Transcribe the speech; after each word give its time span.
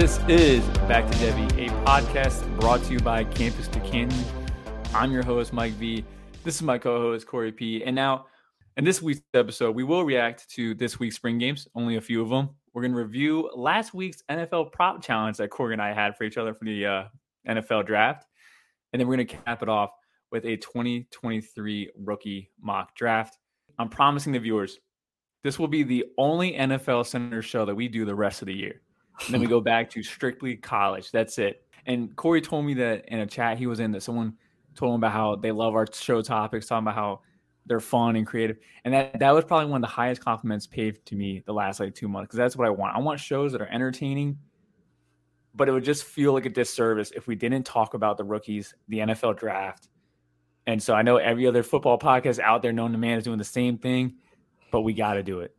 This 0.00 0.18
is 0.28 0.66
Back 0.88 1.06
to 1.10 1.18
Devy, 1.18 1.66
a 1.66 1.70
podcast 1.84 2.58
brought 2.58 2.82
to 2.84 2.92
you 2.94 3.00
by 3.00 3.22
Campus 3.22 3.68
to 3.68 3.80
Canton. 3.80 4.24
I'm 4.94 5.12
your 5.12 5.22
host, 5.22 5.52
Mike 5.52 5.74
V. 5.74 6.02
This 6.42 6.54
is 6.54 6.62
my 6.62 6.78
co-host, 6.78 7.26
Corey 7.26 7.52
P. 7.52 7.84
And 7.84 7.94
now, 7.94 8.24
in 8.78 8.84
this 8.84 9.02
week's 9.02 9.20
episode, 9.34 9.76
we 9.76 9.84
will 9.84 10.06
react 10.06 10.48
to 10.52 10.72
this 10.72 10.98
week's 10.98 11.16
spring 11.16 11.36
games, 11.36 11.68
only 11.74 11.96
a 11.96 12.00
few 12.00 12.22
of 12.22 12.30
them. 12.30 12.48
We're 12.72 12.80
going 12.80 12.92
to 12.92 12.98
review 12.98 13.50
last 13.54 13.92
week's 13.92 14.22
NFL 14.30 14.72
prop 14.72 15.02
challenge 15.02 15.36
that 15.36 15.50
Corey 15.50 15.74
and 15.74 15.82
I 15.82 15.92
had 15.92 16.16
for 16.16 16.24
each 16.24 16.38
other 16.38 16.54
for 16.54 16.64
the 16.64 16.86
uh, 16.86 17.04
NFL 17.46 17.84
draft. 17.84 18.24
And 18.94 19.00
then 19.00 19.06
we're 19.06 19.16
going 19.16 19.26
to 19.26 19.36
cap 19.36 19.62
it 19.62 19.68
off 19.68 19.90
with 20.32 20.46
a 20.46 20.56
2023 20.56 21.90
rookie 21.98 22.50
mock 22.58 22.96
draft. 22.96 23.36
I'm 23.78 23.90
promising 23.90 24.32
the 24.32 24.38
viewers 24.38 24.78
this 25.44 25.58
will 25.58 25.68
be 25.68 25.82
the 25.82 26.06
only 26.16 26.52
NFL 26.52 27.04
Center 27.04 27.42
show 27.42 27.66
that 27.66 27.74
we 27.74 27.86
do 27.86 28.06
the 28.06 28.14
rest 28.14 28.40
of 28.40 28.46
the 28.46 28.54
year. 28.54 28.80
And 29.24 29.34
then 29.34 29.40
we 29.40 29.46
go 29.46 29.60
back 29.60 29.90
to 29.90 30.02
strictly 30.02 30.56
college. 30.56 31.10
That's 31.10 31.38
it. 31.38 31.64
And 31.86 32.14
Corey 32.16 32.40
told 32.40 32.64
me 32.64 32.74
that 32.74 33.06
in 33.08 33.20
a 33.20 33.26
chat 33.26 33.58
he 33.58 33.66
was 33.66 33.80
in 33.80 33.92
that 33.92 34.02
someone 34.02 34.34
told 34.74 34.94
him 34.94 35.00
about 35.00 35.12
how 35.12 35.36
they 35.36 35.52
love 35.52 35.74
our 35.74 35.86
show 35.92 36.22
topics, 36.22 36.66
talking 36.66 36.84
about 36.84 36.94
how 36.94 37.20
they're 37.66 37.80
fun 37.80 38.16
and 38.16 38.26
creative. 38.26 38.58
And 38.84 38.94
that 38.94 39.18
that 39.20 39.32
was 39.32 39.44
probably 39.44 39.66
one 39.66 39.82
of 39.82 39.88
the 39.88 39.94
highest 39.94 40.24
compliments 40.24 40.66
paid 40.66 41.04
to 41.06 41.14
me 41.14 41.42
the 41.46 41.52
last 41.52 41.80
like 41.80 41.94
two 41.94 42.08
months 42.08 42.28
because 42.28 42.38
that's 42.38 42.56
what 42.56 42.66
I 42.66 42.70
want. 42.70 42.96
I 42.96 43.00
want 43.00 43.20
shows 43.20 43.52
that 43.52 43.60
are 43.60 43.68
entertaining, 43.68 44.38
but 45.54 45.68
it 45.68 45.72
would 45.72 45.84
just 45.84 46.04
feel 46.04 46.32
like 46.32 46.46
a 46.46 46.50
disservice 46.50 47.12
if 47.14 47.26
we 47.26 47.34
didn't 47.34 47.64
talk 47.64 47.94
about 47.94 48.16
the 48.16 48.24
rookies, 48.24 48.74
the 48.88 48.98
NFL 48.98 49.38
draft. 49.38 49.88
And 50.66 50.82
so 50.82 50.94
I 50.94 51.02
know 51.02 51.16
every 51.16 51.46
other 51.46 51.62
football 51.62 51.98
podcast 51.98 52.38
out 52.38 52.62
there 52.62 52.72
known 52.72 52.92
the 52.92 52.98
man 52.98 53.18
is 53.18 53.24
doing 53.24 53.38
the 53.38 53.44
same 53.44 53.78
thing, 53.78 54.14
but 54.70 54.82
we 54.82 54.92
got 54.92 55.14
to 55.14 55.22
do 55.22 55.40
it. 55.40 55.54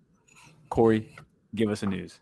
Corey, 0.69 1.13
give 1.55 1.69
us 1.69 1.81
the 1.81 1.87
news. 1.87 2.19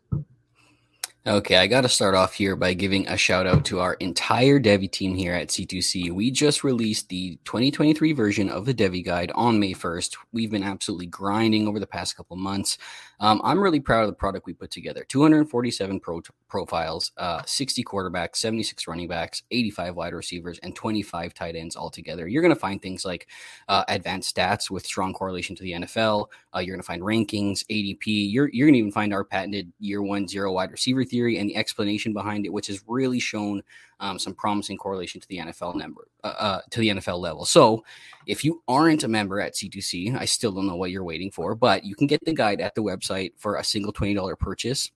Okay, 1.28 1.58
I 1.58 1.68
got 1.68 1.82
to 1.82 1.90
start 1.90 2.16
off 2.16 2.34
here 2.34 2.56
by 2.56 2.74
giving 2.74 3.06
a 3.10 3.18
shout 3.18 3.46
out 3.46 3.66
to 3.66 3.82
our 3.82 3.96
entire 3.96 4.58
Devy 4.58 4.90
team 4.90 5.14
here 5.14 5.34
at 5.34 5.50
C2C. 5.50 6.12
We 6.12 6.32
just 6.32 6.64
released 6.64 7.10
the 7.10 7.38
2023 7.44 8.14
version 8.14 8.50
of 8.50 8.66
the 8.66 8.74
Devy 8.74 9.04
Guide 9.04 9.30
on 9.36 9.60
May 9.60 9.74
1st. 9.74 10.16
We've 10.32 10.50
been 10.50 10.64
absolutely 10.64 11.08
grinding 11.08 11.68
over 11.68 11.78
the 11.78 11.86
past 11.86 12.16
couple 12.16 12.38
months. 12.38 12.78
Um, 13.20 13.42
I'm 13.44 13.60
really 13.60 13.82
proud 13.82 14.04
of 14.04 14.08
the 14.08 14.16
product 14.16 14.46
we 14.46 14.54
put 14.54 14.72
together 14.72 15.04
247 15.10 16.00
pro- 16.00 16.22
profiles, 16.48 17.12
uh, 17.18 17.42
60 17.46 17.84
quarterbacks, 17.84 18.38
76 18.38 18.88
running 18.88 19.10
backs, 19.10 19.44
85 19.52 19.96
wide 19.96 20.14
receivers, 20.14 20.58
and 20.60 20.74
25 20.74 21.34
tight 21.34 21.58
ends 21.58 21.76
altogether. 21.76 22.30
You're 22.30 22.42
going 22.42 22.54
to 22.54 22.60
find 22.60 22.82
things 22.82 23.04
like 23.04 23.28
uh, 23.68 23.84
advanced 23.90 24.34
stats 24.34 24.72
with 24.72 24.86
strong 24.86 25.14
correlation 25.14 25.54
to 25.58 25.64
the 25.64 25.74
NFL. 25.74 26.28
Uh, 26.56 26.60
you're 26.60 26.74
going 26.74 26.82
to 26.82 26.88
find 26.88 27.02
rankings, 27.02 27.66
ADP. 27.70 28.32
You're, 28.32 28.50
you're 28.54 28.68
going 28.68 28.76
to 28.76 28.80
even 28.80 28.92
find 28.92 29.14
our 29.14 29.26
patented 29.26 29.74
year 29.80 30.02
one 30.02 30.26
zero 30.26 30.54
wide 30.54 30.72
receiver 30.72 31.04
theory 31.10 31.38
and 31.38 31.50
the 31.50 31.56
explanation 31.56 32.14
behind 32.14 32.46
it, 32.46 32.54
which 32.54 32.68
has 32.68 32.84
really 32.88 33.20
shown 33.20 33.62
um, 34.00 34.20
some 34.20 34.34
promising 34.34 34.78
correlation 34.78 35.20
to 35.20 35.28
the 35.28 35.40
NFL 35.40 35.76
number, 35.76 36.08
uh, 36.24 36.36
uh, 36.38 36.62
to 36.70 36.80
the 36.80 36.90
NFL 36.90 37.20
level. 37.20 37.46
So, 37.46 37.84
if 38.26 38.46
you 38.46 38.62
aren't 38.68 39.04
a 39.04 39.08
member 39.08 39.40
at 39.42 39.56
C2C, 39.56 40.18
I 40.18 40.26
still 40.26 40.52
don't 40.52 40.68
know 40.68 40.76
what 40.76 40.92
you're 40.92 41.04
waiting 41.04 41.32
for, 41.32 41.56
but 41.56 41.84
you 41.84 41.96
can 41.96 42.08
get 42.08 42.24
the 42.24 42.34
guide 42.34 42.62
at 42.62 42.76
the 42.76 42.84
website 42.84 43.34
for 43.38 43.56
a 43.56 43.64
single 43.64 43.92
twenty 43.92 44.14
dollar 44.14 44.36
purchase. 44.36 44.92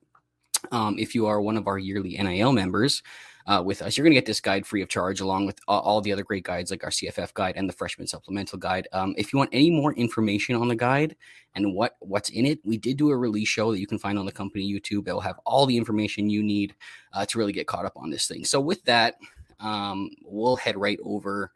Um, 0.72 0.98
if 0.98 1.14
you 1.14 1.26
are 1.26 1.42
one 1.42 1.58
of 1.58 1.68
our 1.68 1.78
yearly 1.78 2.18
NIL 2.18 2.54
members, 2.54 3.04
uh, 3.46 3.62
with 3.66 3.82
us. 3.82 3.98
You're 3.98 4.04
going 4.04 4.14
to 4.14 4.18
get 4.18 4.26
this 4.26 4.42
guide 4.42 4.66
free 4.66 4.82
of 4.82 4.90
charge, 4.90 5.20
along 5.20 5.46
with 5.46 5.60
uh, 5.68 5.78
all 5.80 6.02
the 6.02 6.12
other 6.12 6.24
great 6.24 6.44
guides 6.44 6.72
like 6.72 6.84
our 6.84 6.90
CFF 6.90 7.34
guide 7.34 7.56
and 7.58 7.68
the 7.68 7.74
freshman 7.74 8.08
supplemental 8.08 8.58
guide. 8.58 8.88
Um, 8.94 9.14
if 9.18 9.34
you 9.34 9.38
want 9.38 9.50
any 9.54 9.72
more 9.72 9.94
information 9.94 10.56
on 10.56 10.68
the 10.68 10.76
guide 10.76 11.16
and 11.56 11.74
what 11.74 11.96
what's 12.00 12.30
in 12.30 12.46
it, 12.46 12.60
we 12.64 12.78
did 12.78 12.98
do 12.98 13.10
a 13.10 13.18
release 13.18 13.48
show 13.48 13.72
that 13.72 13.80
you 13.80 13.88
can 13.88 14.00
find 14.00 14.18
on 14.18 14.26
the 14.26 14.32
company 14.32 14.72
YouTube. 14.72 15.08
It 15.08 15.14
will 15.14 15.22
have 15.22 15.40
all 15.46 15.66
the 15.66 15.78
information 15.78 16.30
you 16.30 16.44
need 16.44 16.76
uh, 17.14 17.26
to 17.26 17.38
really 17.38 17.54
get 17.54 17.68
caught 17.68 17.86
up 17.86 17.94
on 17.96 18.10
this 18.10 18.28
thing. 18.28 18.46
So 18.46 18.60
with 18.60 18.84
that, 18.86 19.16
um, 19.60 20.10
we'll 20.24 20.56
head 20.56 20.78
right 20.78 21.00
over 21.04 21.52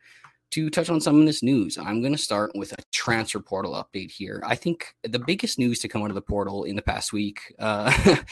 to 0.51 0.69
touch 0.69 0.89
on 0.89 1.01
some 1.01 1.19
of 1.19 1.25
this 1.25 1.43
news, 1.43 1.77
I'm 1.77 2.01
going 2.01 2.13
to 2.13 2.17
start 2.17 2.51
with 2.55 2.71
a 2.73 2.81
transfer 2.91 3.39
portal 3.39 3.73
update 3.73 4.11
here. 4.11 4.41
I 4.45 4.55
think 4.55 4.93
the 5.03 5.19
biggest 5.19 5.59
news 5.59 5.79
to 5.79 5.87
come 5.87 6.03
out 6.03 6.09
of 6.09 6.15
the 6.15 6.21
portal 6.21 6.63
in 6.63 6.75
the 6.75 6.81
past 6.81 7.11
week 7.11 7.53
uh, 7.59 7.91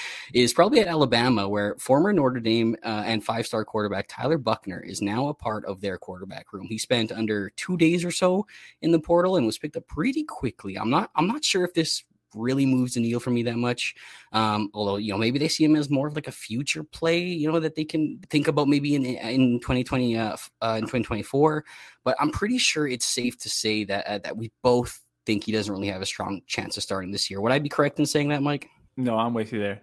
is 0.34 0.53
probably 0.53 0.80
at 0.80 0.88
Alabama, 0.88 1.48
where 1.48 1.76
former 1.78 2.14
Notre 2.14 2.40
Dame 2.40 2.76
uh, 2.84 3.03
and 3.06 3.24
five 3.24 3.46
star 3.46 3.66
quarterback 3.66 4.08
Tyler 4.08 4.38
Buchner 4.38 4.80
is 4.80 5.02
now 5.02 5.28
a 5.28 5.34
part 5.34 5.66
of 5.66 5.81
their 5.81 5.98
quarterback 5.98 6.53
room. 6.53 6.68
He 6.70 6.78
spent 6.78 7.12
under 7.12 7.52
two 7.52 7.78
days 7.78 8.06
or 8.06 8.12
so 8.12 8.46
in 8.82 8.92
the 8.92 9.00
portal 9.00 9.36
and 9.36 9.46
was 9.46 9.58
picked 9.58 9.78
up 9.78 9.88
pretty 9.88 10.24
quickly. 10.24 10.78
I'm 10.78 10.90
not 10.90 11.12
I'm 11.16 11.28
not 11.28 11.44
sure 11.44 11.66
if 11.66 11.74
this 11.74 12.03
really 12.35 12.66
moves 12.66 12.94
the 12.94 13.00
needle 13.00 13.19
for 13.19 13.31
me 13.31 13.44
that 13.44 13.57
much. 13.57 13.96
Um, 14.31 14.69
although 14.73 14.97
you 14.97 15.12
know 15.12 15.18
maybe 15.18 15.40
they 15.40 15.47
see 15.47 15.63
him 15.63 15.75
as 15.75 15.90
more 15.90 16.07
of 16.07 16.16
like 16.16 16.28
a 16.28 16.31
future 16.31 16.84
play, 16.84 17.19
you 17.19 17.51
know 17.51 17.59
that 17.59 17.75
they 17.75 17.85
can 17.85 18.19
think 18.29 18.47
about 18.47 18.68
maybe 18.68 18.96
in 18.96 19.06
in 19.06 19.59
2020 19.59 20.18
uh, 20.18 20.35
uh, 20.62 20.75
in 20.78 20.84
2024. 20.84 21.66
But 22.03 22.16
I'm 22.19 22.31
pretty 22.31 22.57
sure 22.57 22.88
it's 22.88 23.06
safe 23.06 23.38
to 23.40 23.50
say 23.50 23.84
that 23.85 24.07
uh, 24.07 24.18
that 24.19 24.38
we 24.38 24.51
both 24.62 25.01
think 25.25 25.44
he 25.44 25.51
doesn't 25.51 25.73
really 25.73 25.88
have 25.88 26.01
a 26.01 26.06
strong 26.06 26.41
chance 26.47 26.78
of 26.78 26.84
starting 26.84 27.12
this 27.12 27.29
year. 27.29 27.41
Would 27.41 27.51
I 27.51 27.59
be 27.59 27.69
correct 27.69 28.00
in 28.00 28.06
saying 28.06 28.29
that, 28.29 28.44
Mike? 28.44 28.69
No, 28.97 29.17
I'm 29.17 29.34
with 29.34 29.52
you 29.52 29.59
there. 29.59 29.81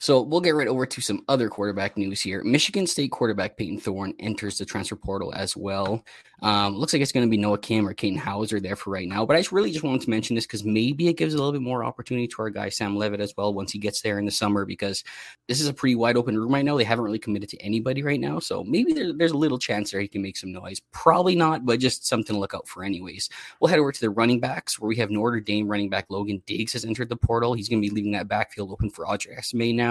So 0.00 0.22
we'll 0.22 0.40
get 0.40 0.54
right 0.54 0.66
over 0.66 0.86
to 0.86 1.00
some 1.02 1.22
other 1.28 1.50
quarterback 1.50 1.98
news 1.98 2.22
here. 2.22 2.42
Michigan 2.42 2.86
State 2.86 3.10
quarterback 3.10 3.58
Payton 3.58 3.80
Thorne 3.80 4.14
enters 4.18 4.56
the 4.56 4.64
transfer 4.64 4.96
portal 4.96 5.30
as 5.34 5.54
well. 5.54 6.02
Um, 6.40 6.74
looks 6.74 6.94
like 6.94 7.02
it's 7.02 7.12
going 7.12 7.26
to 7.26 7.30
be 7.30 7.36
Noah 7.36 7.58
Kim 7.58 7.86
or 7.86 7.92
Katin 7.92 8.16
Houser 8.16 8.60
there 8.60 8.76
for 8.76 8.88
right 8.88 9.06
now. 9.06 9.26
But 9.26 9.36
I 9.36 9.40
just 9.40 9.52
really 9.52 9.70
just 9.70 9.84
wanted 9.84 10.00
to 10.00 10.08
mention 10.08 10.34
this 10.34 10.46
because 10.46 10.64
maybe 10.64 11.08
it 11.08 11.18
gives 11.18 11.34
a 11.34 11.36
little 11.36 11.52
bit 11.52 11.60
more 11.60 11.84
opportunity 11.84 12.26
to 12.28 12.42
our 12.42 12.48
guy 12.48 12.70
Sam 12.70 12.96
Leavitt 12.96 13.20
as 13.20 13.34
well 13.36 13.52
once 13.52 13.72
he 13.72 13.78
gets 13.78 14.00
there 14.00 14.18
in 14.18 14.24
the 14.24 14.30
summer 14.30 14.64
because 14.64 15.04
this 15.48 15.60
is 15.60 15.68
a 15.68 15.74
pretty 15.74 15.96
wide 15.96 16.16
open 16.16 16.38
room 16.38 16.54
right 16.54 16.64
now. 16.64 16.78
They 16.78 16.84
haven't 16.84 17.04
really 17.04 17.18
committed 17.18 17.50
to 17.50 17.60
anybody 17.60 18.02
right 18.02 18.20
now, 18.20 18.38
so 18.38 18.64
maybe 18.64 18.94
there, 18.94 19.12
there's 19.12 19.32
a 19.32 19.36
little 19.36 19.58
chance 19.58 19.90
there 19.90 20.00
he 20.00 20.08
can 20.08 20.22
make 20.22 20.38
some 20.38 20.50
noise. 20.50 20.80
Probably 20.92 21.36
not, 21.36 21.66
but 21.66 21.78
just 21.78 22.06
something 22.06 22.34
to 22.34 22.40
look 22.40 22.54
out 22.54 22.66
for 22.66 22.84
anyways. 22.84 23.28
We'll 23.60 23.68
head 23.68 23.78
over 23.78 23.92
to 23.92 24.00
the 24.00 24.08
running 24.08 24.40
backs 24.40 24.80
where 24.80 24.88
we 24.88 24.96
have 24.96 25.10
Notre 25.10 25.40
Dame 25.40 25.68
running 25.68 25.90
back 25.90 26.06
Logan 26.08 26.42
Diggs 26.46 26.72
has 26.72 26.86
entered 26.86 27.10
the 27.10 27.16
portal. 27.16 27.52
He's 27.52 27.68
going 27.68 27.82
to 27.82 27.86
be 27.86 27.94
leaving 27.94 28.12
that 28.12 28.28
backfield 28.28 28.72
open 28.72 28.88
for 28.88 29.04
Audric 29.04 29.36
Estime 29.36 29.76
now. 29.76 29.89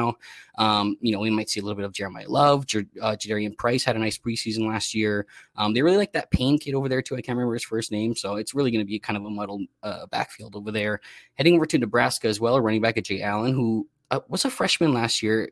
Um, 0.57 0.97
you 0.99 1.11
know, 1.11 1.19
we 1.19 1.29
might 1.29 1.49
see 1.49 1.59
a 1.59 1.63
little 1.63 1.75
bit 1.75 1.85
of 1.85 1.93
Jeremiyah 1.93 2.27
Love. 2.27 2.65
J- 2.65 2.85
uh, 3.01 3.15
Jadarian 3.15 3.57
Price 3.57 3.83
had 3.83 3.95
a 3.95 3.99
nice 3.99 4.17
preseason 4.17 4.67
last 4.67 4.93
year. 4.93 5.25
Um, 5.55 5.73
they 5.73 5.81
really 5.81 5.97
like 5.97 6.13
that 6.13 6.31
Payne 6.31 6.59
kid 6.59 6.75
over 6.75 6.89
there 6.89 7.01
too. 7.01 7.15
I 7.15 7.21
can't 7.21 7.37
remember 7.37 7.53
his 7.53 7.63
first 7.63 7.91
name, 7.91 8.15
so 8.15 8.35
it's 8.35 8.53
really 8.53 8.71
going 8.71 8.83
to 8.83 8.89
be 8.89 8.99
kind 8.99 9.17
of 9.17 9.25
a 9.25 9.29
muddled 9.29 9.63
uh, 9.83 10.05
backfield 10.07 10.55
over 10.55 10.71
there. 10.71 10.99
Heading 11.35 11.55
over 11.55 11.65
to 11.65 11.77
Nebraska 11.77 12.27
as 12.27 12.39
well, 12.39 12.59
running 12.59 12.81
back 12.81 12.95
Ajay 12.95 13.21
Allen, 13.21 13.53
who 13.53 13.87
uh, 14.11 14.19
was 14.27 14.45
a 14.45 14.49
freshman 14.49 14.93
last 14.93 15.21
year, 15.21 15.51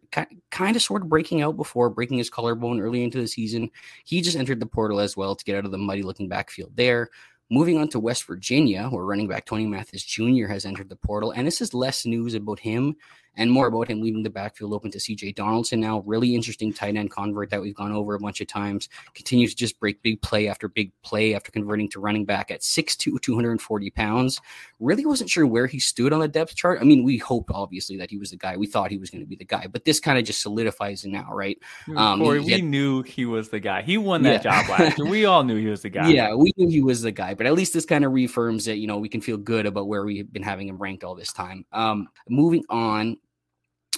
kind 0.49 0.75
of 0.75 0.81
sort 0.81 1.03
of 1.03 1.09
breaking 1.09 1.41
out 1.41 1.57
before 1.57 1.89
breaking 1.89 2.17
his 2.17 2.29
collarbone 2.29 2.79
early 2.79 3.03
into 3.03 3.19
the 3.19 3.27
season. 3.27 3.69
He 4.03 4.21
just 4.21 4.37
entered 4.37 4.59
the 4.59 4.65
portal 4.65 4.99
as 4.99 5.15
well 5.15 5.35
to 5.35 5.45
get 5.45 5.55
out 5.55 5.65
of 5.65 5.71
the 5.71 5.77
muddy 5.77 6.01
looking 6.01 6.27
backfield 6.27 6.71
there. 6.75 7.09
Moving 7.49 7.77
on 7.77 7.87
to 7.89 7.99
West 7.99 8.25
Virginia, 8.25 8.89
where 8.89 9.05
running 9.05 9.27
back 9.27 9.45
Tony 9.45 9.65
Mathis 9.65 10.03
Jr. 10.03 10.47
has 10.47 10.65
entered 10.65 10.89
the 10.89 10.97
portal. 10.97 11.31
And 11.31 11.47
this 11.47 11.61
is 11.61 11.73
less 11.73 12.05
news 12.05 12.33
about 12.33 12.59
him 12.59 12.97
and 13.37 13.51
more 13.51 13.67
about 13.67 13.89
him 13.89 14.01
leaving 14.01 14.23
the 14.23 14.29
backfield 14.29 14.73
open 14.73 14.91
to 14.91 14.97
CJ 14.97 15.35
Donaldson 15.35 15.79
now. 15.79 16.03
Really 16.05 16.35
interesting 16.35 16.73
tight 16.73 16.95
end 16.95 17.11
convert 17.11 17.51
that 17.51 17.61
we've 17.61 17.75
gone 17.75 17.91
over 17.91 18.15
a 18.15 18.19
bunch 18.19 18.41
of 18.41 18.47
times. 18.47 18.89
Continues 19.13 19.51
to 19.51 19.57
just 19.57 19.79
break 19.79 20.01
big 20.01 20.21
play 20.21 20.47
after 20.47 20.67
big 20.67 20.91
play 21.03 21.35
after 21.35 21.51
converting 21.51 21.89
to 21.91 21.99
running 21.99 22.25
back 22.25 22.51
at 22.51 22.61
6'2, 22.61 23.21
240 23.21 23.89
pounds. 23.91 24.41
Really 24.79 25.05
wasn't 25.05 25.29
sure 25.29 25.45
where 25.45 25.67
he 25.67 25.79
stood 25.79 26.11
on 26.11 26.19
the 26.19 26.27
depth 26.27 26.55
chart. 26.55 26.79
I 26.81 26.83
mean, 26.83 27.03
we 27.03 27.17
hoped 27.17 27.51
obviously 27.53 27.97
that 27.97 28.09
he 28.09 28.17
was 28.17 28.31
the 28.31 28.37
guy. 28.37 28.57
We 28.57 28.67
thought 28.67 28.91
he 28.91 28.97
was 28.97 29.09
going 29.09 29.21
to 29.21 29.27
be 29.27 29.35
the 29.35 29.45
guy, 29.45 29.67
but 29.67 29.85
this 29.85 29.99
kind 29.99 30.17
of 30.17 30.25
just 30.25 30.41
solidifies 30.41 31.05
it 31.05 31.09
now, 31.09 31.29
right? 31.31 31.57
Hmm, 31.85 31.97
um, 31.97 32.19
Corey, 32.19 32.39
we 32.39 32.51
had, 32.51 32.63
knew 32.63 33.03
he 33.03 33.25
was 33.25 33.49
the 33.49 33.59
guy. 33.59 33.83
He 33.83 33.97
won 33.97 34.23
that 34.23 34.43
yeah. 34.43 34.63
job 34.63 34.69
last 34.69 34.97
year. 34.97 35.07
We 35.07 35.25
all 35.25 35.43
knew 35.43 35.57
he 35.57 35.67
was 35.67 35.83
the 35.83 35.89
guy. 35.89 36.09
Yeah, 36.09 36.33
we 36.33 36.51
knew 36.57 36.67
he 36.67 36.81
was 36.81 37.01
the 37.01 37.11
guy, 37.11 37.35
but 37.35 37.45
at 37.45 37.53
least 37.53 37.73
this 37.73 37.85
kind 37.85 38.03
of 38.03 38.11
reaffirms 38.11 38.65
that, 38.65 38.77
you 38.77 38.87
know, 38.87 38.97
we 38.97 39.09
can 39.09 39.21
feel 39.21 39.37
good 39.37 39.65
about 39.65 39.87
where 39.87 40.03
we've 40.03 40.31
been 40.31 40.43
having 40.43 40.67
him 40.67 40.77
ranked 40.77 41.03
all 41.03 41.15
this 41.15 41.31
time. 41.31 41.65
Um, 41.71 42.07
moving 42.27 42.63
on 42.69 43.17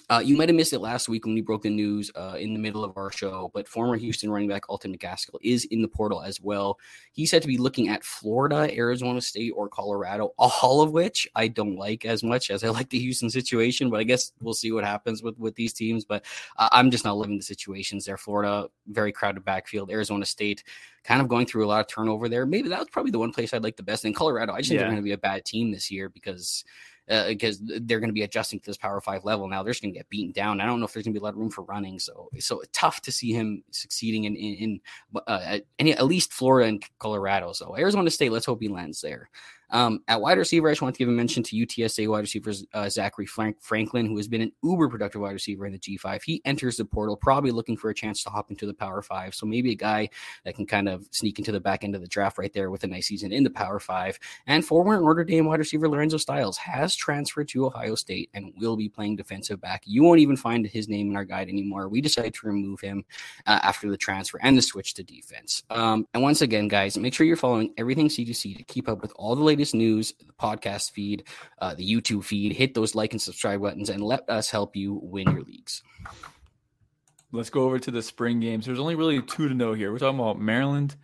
uh, 0.10 0.22
you 0.24 0.36
might 0.36 0.50
have 0.50 0.56
missed 0.56 0.74
it 0.74 0.80
last 0.80 1.08
week 1.08 1.26
when 1.26 1.36
we 1.36 1.42
broke 1.42 1.62
the 1.62 1.70
news 1.70 2.10
uh, 2.16 2.36
in 2.40 2.54
the 2.54 2.60
middle 2.60 2.84
of 2.84 2.98
our 2.98 3.12
show, 3.12 3.52
but 3.54 3.68
former 3.68 3.96
Houston 3.96 4.32
running 4.32 4.50
back 4.50 4.68
Alton 4.68 4.96
McCaskill 4.96 5.38
is 5.42 5.66
in 5.66 5.84
the 5.84 5.88
portal 5.88 6.22
as 6.22 6.42
well. 6.42 6.80
He's 7.12 7.30
said 7.30 7.44
to 7.44 7.48
be 7.48 7.58
looking 7.58 7.90
at 7.90 8.04
Florida, 8.04 8.76
Arizona 8.76 9.22
State, 9.22 9.52
or 9.56 9.70
Colorado, 9.70 10.34
all 10.38 10.82
of 10.82 10.92
which 10.92 11.28
I 11.36 11.48
don't 11.48 11.76
like 11.76 12.06
as 12.06 12.24
much 12.24 12.50
as 12.50 12.64
I 12.64 12.70
like 12.80 12.90
the 12.90 13.00
Houston 13.00 13.30
situation. 13.30 13.92
But 13.92 14.00
I 14.00 14.04
guess 14.04 14.32
we'll 14.42 14.54
see 14.56 14.72
what 14.72 14.84
happens 14.84 15.22
with 15.22 15.38
with 15.38 15.54
these 15.56 15.74
teams. 15.74 16.06
But 16.06 16.26
uh, 16.58 16.70
I'm 16.72 16.90
just 16.90 17.06
not 17.06 17.18
loving 17.18 17.38
the 17.38 17.44
situations 17.44 18.06
there. 18.06 18.18
Florida, 18.18 18.68
very 18.88 19.12
crowded 19.12 19.46
backfield. 19.46 19.92
Arizona 19.92 20.26
State, 20.26 20.64
kind 21.04 21.22
of 21.22 21.28
going 21.28 21.46
through 21.46 21.66
a 21.66 21.68
lot 21.68 21.82
of 21.82 21.88
turnover 21.88 22.28
there. 22.30 22.48
Maybe 22.48 22.70
that 22.70 22.80
was 22.80 22.90
probably 22.90 23.12
the 23.12 23.20
one 23.20 23.32
place 23.32 23.54
I'd 23.54 23.64
like 23.64 23.78
the 23.78 23.84
best. 23.84 24.06
In 24.06 24.14
Colorado, 24.14 24.54
I 24.54 24.58
just 24.58 24.70
think 24.70 24.80
they're 24.80 24.88
going 24.88 24.98
to 24.98 25.04
be 25.04 25.12
a 25.12 25.18
bad 25.18 25.46
team 25.46 25.72
this 25.72 25.92
year 25.92 26.10
because 26.10 26.64
because 27.10 27.62
uh, 27.62 27.80
they're 27.82 28.00
going 28.00 28.10
to 28.10 28.14
be 28.14 28.22
adjusting 28.22 28.60
to 28.60 28.66
this 28.66 28.78
Power 28.78 29.02
Five 29.02 29.26
level 29.26 29.48
now. 29.48 29.64
They're 29.64 29.72
just 29.72 29.82
going 29.82 29.94
to 29.94 30.00
get 30.00 30.10
beaten 30.10 30.32
down. 30.32 30.62
I 30.62 30.66
don't 30.66 30.80
know 30.80 30.86
if 30.86 30.94
there's 30.94 31.06
going 31.06 31.14
to 31.14 31.20
be 31.20 31.22
a 31.22 31.26
lot 31.26 31.34
of 31.34 31.40
room 31.40 31.50
for 31.50 31.64
running. 31.64 31.98
So 32.00 32.30
so 32.40 32.62
tough 32.72 33.02
to 33.02 33.12
see 33.12 33.34
him 33.34 33.64
succeeding 33.72 34.26
in 34.26 34.36
in, 34.36 34.54
in 34.56 34.82
uh, 35.28 35.60
any 35.80 35.94
at 35.94 36.06
least 36.06 36.34
Florida 36.34 36.70
and 36.70 36.86
Colorado. 37.00 37.52
So 37.54 37.76
Arizona 37.76 38.10
State, 38.12 38.32
let's 38.32 38.46
hope 38.46 38.62
he 38.62 38.68
lands 38.68 39.02
there. 39.02 39.30
Um, 39.72 40.02
at 40.08 40.22
wide 40.22 40.38
receiver, 40.38 40.68
I 40.68 40.72
just 40.72 40.82
want 40.82 40.96
to 40.96 41.00
give 41.00 41.10
a 41.10 41.12
mention 41.12 41.44
to 41.44 41.56
UTSA 41.56 42.08
wide 42.08 42.20
receiver 42.20 42.52
uh, 42.74 42.86
Zakhari 42.86 43.28
Frank- 43.28 43.62
Franklin, 43.62 44.06
who 44.06 44.18
has 44.18 44.28
been 44.28 44.42
an 44.42 44.52
uber 44.64 44.90
productive 44.90 45.22
wide 45.22 45.34
receiver 45.34 45.66
in 45.66 45.74
the 45.74 45.80
G5. 45.80 46.22
He 46.24 46.42
enters 46.46 46.78
the 46.78 46.86
portal, 46.86 47.16
probably 47.16 47.52
looking 47.52 47.78
for 47.78 47.90
a 47.90 47.96
chance 47.96 48.24
to 48.24 48.30
hop 48.30 48.50
into 48.50 48.66
the 48.66 48.74
Power 48.74 49.02
Five. 49.02 49.36
So 49.36 49.46
maybe 49.46 49.72
a 49.72 49.76
guy 49.76 50.10
that 50.46 50.56
can 50.56 50.66
kind 50.66 50.90
of 50.90 51.08
sneak 51.12 51.40
into 51.40 51.52
the 51.52 51.60
back 51.60 51.84
end 51.84 51.96
of 51.96 52.02
the 52.02 52.08
draft 52.08 52.38
right 52.38 52.54
there 52.54 52.72
with 52.72 52.84
a 52.84 52.88
nice 52.88 53.08
season 53.08 53.32
in 53.32 53.44
the 53.44 53.50
Power 53.50 53.80
Five. 53.80 54.20
And 54.48 54.66
former 54.66 55.00
Notre 55.00 55.24
Dame 55.24 55.46
wide 55.46 55.60
receiver 55.60 55.88
Lorenzo 55.88 56.18
Styles 56.18 56.58
has 56.58 56.96
transferred 56.96 57.48
to 57.50 57.66
Ohio 57.66 57.96
State 57.96 58.30
and 58.34 58.54
will 58.58 58.76
be 58.76 58.90
playing 58.90 59.16
defensive 59.16 59.62
back. 59.62 59.84
You 59.86 60.04
won't 60.04 60.20
even 60.20 60.36
find 60.36 60.66
his 60.66 60.88
name 60.88 61.10
in 61.10 61.16
our 61.16 61.26
guide 61.26 61.50
anymore. 61.50 61.90
We 61.90 62.02
decided 62.02 62.34
to 62.36 62.48
remove 62.48 62.80
him 62.82 63.04
uh, 63.46 63.60
after 63.64 63.90
the 63.90 63.98
transfer 63.98 64.40
and 64.42 64.58
the 64.58 64.62
switch 64.62 64.94
to 64.96 65.04
defense. 65.04 65.64
Um, 65.70 66.08
and 66.14 66.24
once 66.24 66.42
again, 66.42 66.68
guys, 66.68 66.98
make 66.98 67.14
sure 67.14 67.26
you're 67.26 67.38
following 67.38 67.74
everything 67.78 68.08
C2C 68.08 68.58
to 68.58 68.64
keep 68.64 68.90
up 68.90 69.02
with 69.02 69.14
all 69.16 69.36
the 69.36 69.44
latest 69.44 69.59
news, 69.74 70.14
the 70.26 70.34
podcast 70.34 70.92
feed, 70.92 71.26
uh, 71.60 71.76
the 71.76 71.90
YouTube 71.90 72.24
feed. 72.24 72.54
Hit 72.54 72.74
those 72.74 72.96
like 72.96 73.14
and 73.14 73.22
subscribe 73.22 73.62
buttons 73.62 73.90
and 73.90 74.04
let 74.04 74.30
us 74.30 74.50
help 74.50 74.76
you 74.76 75.00
win 75.02 75.30
your 75.30 75.44
leagues. 75.44 75.84
Let's 77.32 77.50
go 77.50 77.64
over 77.64 77.78
to 77.80 77.92
the 77.92 78.02
spring 78.02 78.40
games. 78.40 78.66
There's 78.66 78.80
only 78.80 78.96
really 78.96 79.22
two 79.22 79.48
to 79.48 79.54
know 79.54 79.74
here. 79.74 79.92
We're 79.92 80.00
talking 80.00 80.20
about 80.20 80.40
Maryland 80.40 80.96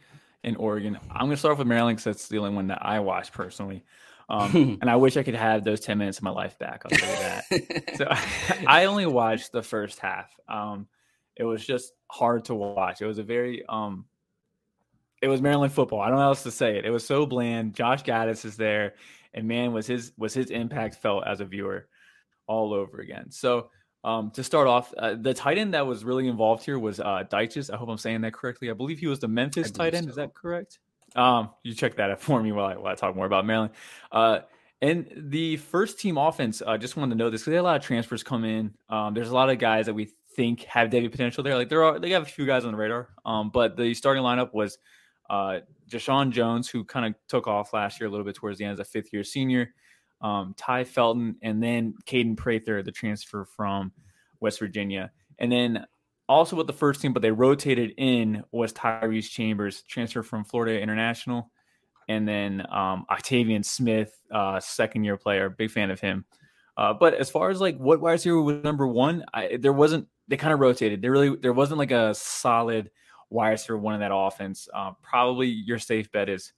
and 0.44 0.58
Oregon. 0.58 0.98
I'm 1.12 1.22
going 1.22 1.32
to 1.32 1.38
start 1.38 1.54
off 1.54 1.60
with 1.60 1.68
Maryland 1.68 1.98
because 1.98 2.06
that's 2.16 2.28
the 2.30 2.38
only 2.40 2.52
one 2.52 2.68
that 2.68 2.80
I 2.82 3.00
watched 3.00 3.34
personally. 3.34 3.84
Um, 4.30 4.80
and 4.82 4.90
I 4.90 4.96
wish 4.96 5.18
I 5.18 5.24
could 5.24 5.36
have 5.36 5.64
those 5.64 5.82
10 5.82 5.98
minutes 5.98 6.18
of 6.18 6.24
my 6.24 6.32
life 6.32 6.58
back. 6.58 6.84
I'll 6.86 6.98
tell 6.98 7.10
you 7.10 7.60
that. 7.60 7.96
so 7.98 8.08
I 8.68 8.86
only 8.86 9.06
watched 9.06 9.52
the 9.52 9.64
first 9.64 10.00
half. 10.00 10.30
Um, 10.48 10.88
it 11.36 11.44
was 11.44 11.66
just 11.66 11.92
hard 12.10 12.46
to 12.46 12.56
watch. 12.56 13.02
It 13.02 13.08
was 13.08 13.18
a 13.18 13.24
very, 13.24 13.64
um, 13.68 14.06
it 15.26 15.28
was 15.28 15.42
Maryland 15.42 15.74
football. 15.74 16.02
I 16.02 16.08
don't 16.08 16.18
know 16.18 16.22
how 16.22 16.30
else 16.30 16.44
to 16.44 16.52
say 16.52 16.78
it. 16.78 16.86
It 16.86 16.92
was 16.92 17.04
so 17.04 17.26
bland. 17.26 17.74
Josh 17.74 18.04
Gattis 18.04 18.46
is 18.46 18.56
there, 18.56 18.94
and 19.34 19.48
man, 19.48 19.74
was 19.74 19.88
his 19.88 20.12
was 20.18 20.36
his 20.36 20.52
impact 20.52 20.98
felt 21.02 21.26
as 21.26 21.42
a 21.42 21.46
viewer 21.46 21.88
all 22.46 22.76
over 22.76 23.00
again. 23.00 23.32
So 23.32 23.72
um, 24.04 24.30
to 24.36 24.44
start 24.44 24.68
off, 24.68 24.94
uh, 24.96 25.16
the 25.20 25.34
tight 25.34 25.58
end 25.58 25.74
that 25.74 25.88
was 25.88 26.06
really 26.06 26.28
involved 26.28 26.64
here 26.64 26.78
was 26.78 27.00
uh. 27.00 27.24
I 27.32 27.48
hope 27.76 27.90
I'm 27.90 27.98
saying 27.98 28.22
that 28.22 28.34
correctly. 28.34 28.70
I 28.70 28.74
believe 28.74 29.00
he 29.00 29.08
was 29.08 29.18
the 29.20 29.28
Memphis 29.28 29.72
tight 29.72 29.96
end. 29.96 30.06
So. 30.06 30.10
Is 30.12 30.16
that 30.18 30.36
correct? 30.36 30.78
Um, 31.16 31.50
you 31.64 31.74
check 31.74 31.96
that 31.96 32.12
out 32.12 32.22
for 32.22 32.42
me 32.42 32.52
while 32.52 32.68
I, 32.68 32.76
while 32.76 32.92
I 32.92 32.96
talk 32.96 33.16
more 33.16 33.26
about 33.26 33.48
Maryland. 33.48 33.72
Uh, 34.12 34.42
and 34.80 35.12
the 35.16 35.58
first 35.58 36.00
team 36.00 36.18
offense, 36.20 36.62
I 36.62 36.76
uh, 36.76 36.78
just 36.78 36.98
wanted 36.98 37.16
to 37.16 37.18
know 37.18 37.32
this 37.32 37.42
because 37.42 37.52
they 37.52 37.56
had 37.56 37.62
a 37.62 37.64
lot 37.64 37.78
of 37.78 37.82
transfers 37.82 38.22
come 38.22 38.46
in. 38.46 38.76
Um, 38.90 39.16
there's 39.16 39.30
a 39.30 39.34
lot 39.34 39.50
of 39.50 39.58
guys 39.58 39.88
that 39.88 39.96
we 39.96 40.12
think 40.36 40.64
have 40.66 40.92
Devy 40.92 41.10
potential 41.10 41.44
there. 41.44 41.56
Like 41.56 41.70
there 41.70 41.84
are, 41.84 41.98
they 41.98 42.12
have 42.12 42.24
a 42.24 42.28
few 42.28 42.46
guys 42.46 42.66
on 42.66 42.74
the 42.74 42.78
radar. 42.78 43.10
Um, 43.26 43.50
but 43.50 43.78
the 43.78 43.94
starting 43.94 44.22
lineup 44.22 44.54
was 44.54 44.78
uh, 45.30 45.60
Jeshaun 45.90 46.32
Jones, 46.32 46.70
who 46.70 46.84
kind 46.84 47.06
of 47.06 47.16
took 47.28 47.48
off 47.48 47.74
last 47.74 48.00
year 48.00 48.08
a 48.08 48.12
little 48.12 48.26
bit 48.26 48.36
towards 48.36 48.58
the 48.58 48.66
end 48.66 48.74
as 48.74 48.80
a 48.80 48.86
fifth 48.86 49.14
year 49.14 49.24
senior. 49.24 49.74
Um, 50.22 50.56
Tai 50.58 50.86
Felton, 50.86 51.36
and 51.42 51.62
then 51.62 51.94
Kaden 52.08 52.38
Prather, 52.38 52.82
the 52.82 52.92
transfer 52.92 53.46
from 53.46 53.92
West 54.40 54.60
Virginia. 54.60 55.12
And 55.40 55.52
then 55.52 55.86
also 56.28 56.56
with 56.56 56.68
the 56.68 56.74
first 56.74 57.02
team, 57.02 57.14
but 57.14 57.22
they 57.22 57.32
rotated 57.32 57.94
in 57.98 58.44
was 58.52 58.74
Tyrese 58.74 59.30
Chambers, 59.30 59.84
transfer 59.84 60.24
from 60.24 60.44
Florida 60.44 60.80
International, 60.80 61.52
and 62.08 62.28
then 62.28 62.66
um, 62.72 63.06
Octavian 63.10 63.64
Smith, 63.64 64.22
uh, 64.32 64.60
second 64.60 65.04
year 65.04 65.18
player. 65.18 65.50
Big 65.50 65.72
fan 65.72 65.92
of 65.92 66.00
him. 66.00 66.26
Uh, 66.78 66.94
but 66.94 67.14
as 67.14 67.30
far 67.30 67.50
as 67.50 67.62
like 67.62 67.78
what 67.78 68.02
wide 68.02 68.14
receiver 68.14 68.42
was 68.42 68.64
number 68.64 68.88
one, 68.88 69.24
I, 69.34 69.58
there 69.60 69.74
wasn't. 69.74 70.08
They 70.28 70.38
kind 70.38 70.54
of 70.54 70.60
rotated. 70.60 71.02
There 71.02 71.12
really 71.12 71.36
there 71.36 71.54
wasn't 71.54 71.78
like 71.78 71.92
a 71.92 72.14
solid 72.16 72.90
wide 73.30 73.60
for 73.62 73.78
one 73.78 73.96
in 73.96 74.00
that 74.02 74.14
offense. 74.14 74.68
Uh, 74.74 74.92
probably 75.02 75.48
your 75.48 75.80
safe 75.80 76.12
bet 76.12 76.30
is 76.30 76.54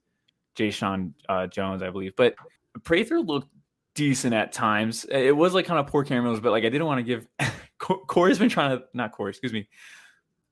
Jeshaun 0.58 1.14
uh, 1.30 1.48
Jones, 1.48 1.82
I 1.82 1.90
believe. 1.90 2.16
But 2.16 2.36
Prather 2.84 3.20
looked 3.20 3.50
decent 3.96 4.34
at 4.34 4.54
times. 4.54 5.06
It 5.06 5.36
was 5.36 5.54
like 5.54 5.66
kind 5.66 5.80
of 5.80 5.88
poor 5.88 6.04
cameras, 6.04 6.40
but 6.40 6.52
like 6.52 6.64
I 6.64 6.70
didn't 6.70 6.88
want 6.88 7.00
to 7.00 7.04
give 7.04 7.28
Corey's 7.80 8.40
been 8.40 8.50
trying 8.50 8.78
to 8.78 8.84
not 8.94 9.12
Corey, 9.12 9.32
excuse 9.32 9.54
me. 9.54 9.68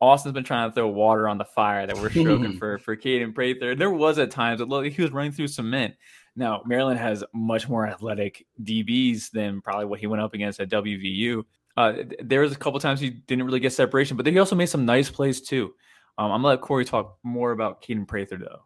Austin's 0.02 0.34
been 0.34 0.44
trying 0.44 0.70
to 0.70 0.76
throw 0.76 0.88
water 0.88 1.28
on 1.30 1.38
the 1.38 1.46
fire 1.46 1.88
that 1.88 1.96
we're 1.96 2.10
stroking 2.10 2.58
for 2.60 2.78
for 2.80 2.98
Kaden 2.98 3.34
Prather. 3.34 3.76
There 3.76 3.92
was 3.92 4.20
at 4.20 4.32
times 4.32 4.62
it 4.62 4.68
looked 4.68 4.86
like 4.86 4.94
he 4.94 5.02
was 5.02 5.12
running 5.12 5.32
through 5.32 5.48
cement. 5.48 5.96
Now 6.36 6.64
Maryland 6.66 7.00
has 7.00 7.24
much 7.34 7.70
more 7.70 7.88
athletic 7.88 8.46
DBs 8.64 9.32
than 9.32 9.62
probably 9.62 9.86
what 9.86 10.00
he 10.00 10.08
went 10.08 10.22
up 10.22 10.34
against 10.34 10.60
at 10.60 10.70
WVU. 10.70 11.44
Uh, 11.78 11.94
there 12.22 12.42
was 12.42 12.52
a 12.52 12.58
couple 12.58 12.80
times 12.80 13.00
he 13.00 13.10
didn't 13.10 13.46
really 13.46 13.60
get 13.60 13.74
separation, 13.74 14.18
but 14.18 14.24
then 14.24 14.34
he 14.34 14.40
also 14.40 14.56
made 14.56 14.68
some 14.68 14.86
nice 14.86 15.10
plays 15.10 15.42
too. 15.42 15.74
Um, 16.18 16.32
I'm 16.32 16.42
gonna 16.42 16.50
let 16.50 16.62
Corey 16.62 16.86
talk 16.86 17.18
more 17.24 17.52
about 17.52 17.82
Kaden 17.82 18.08
Prather 18.08 18.38
though. 18.38 18.64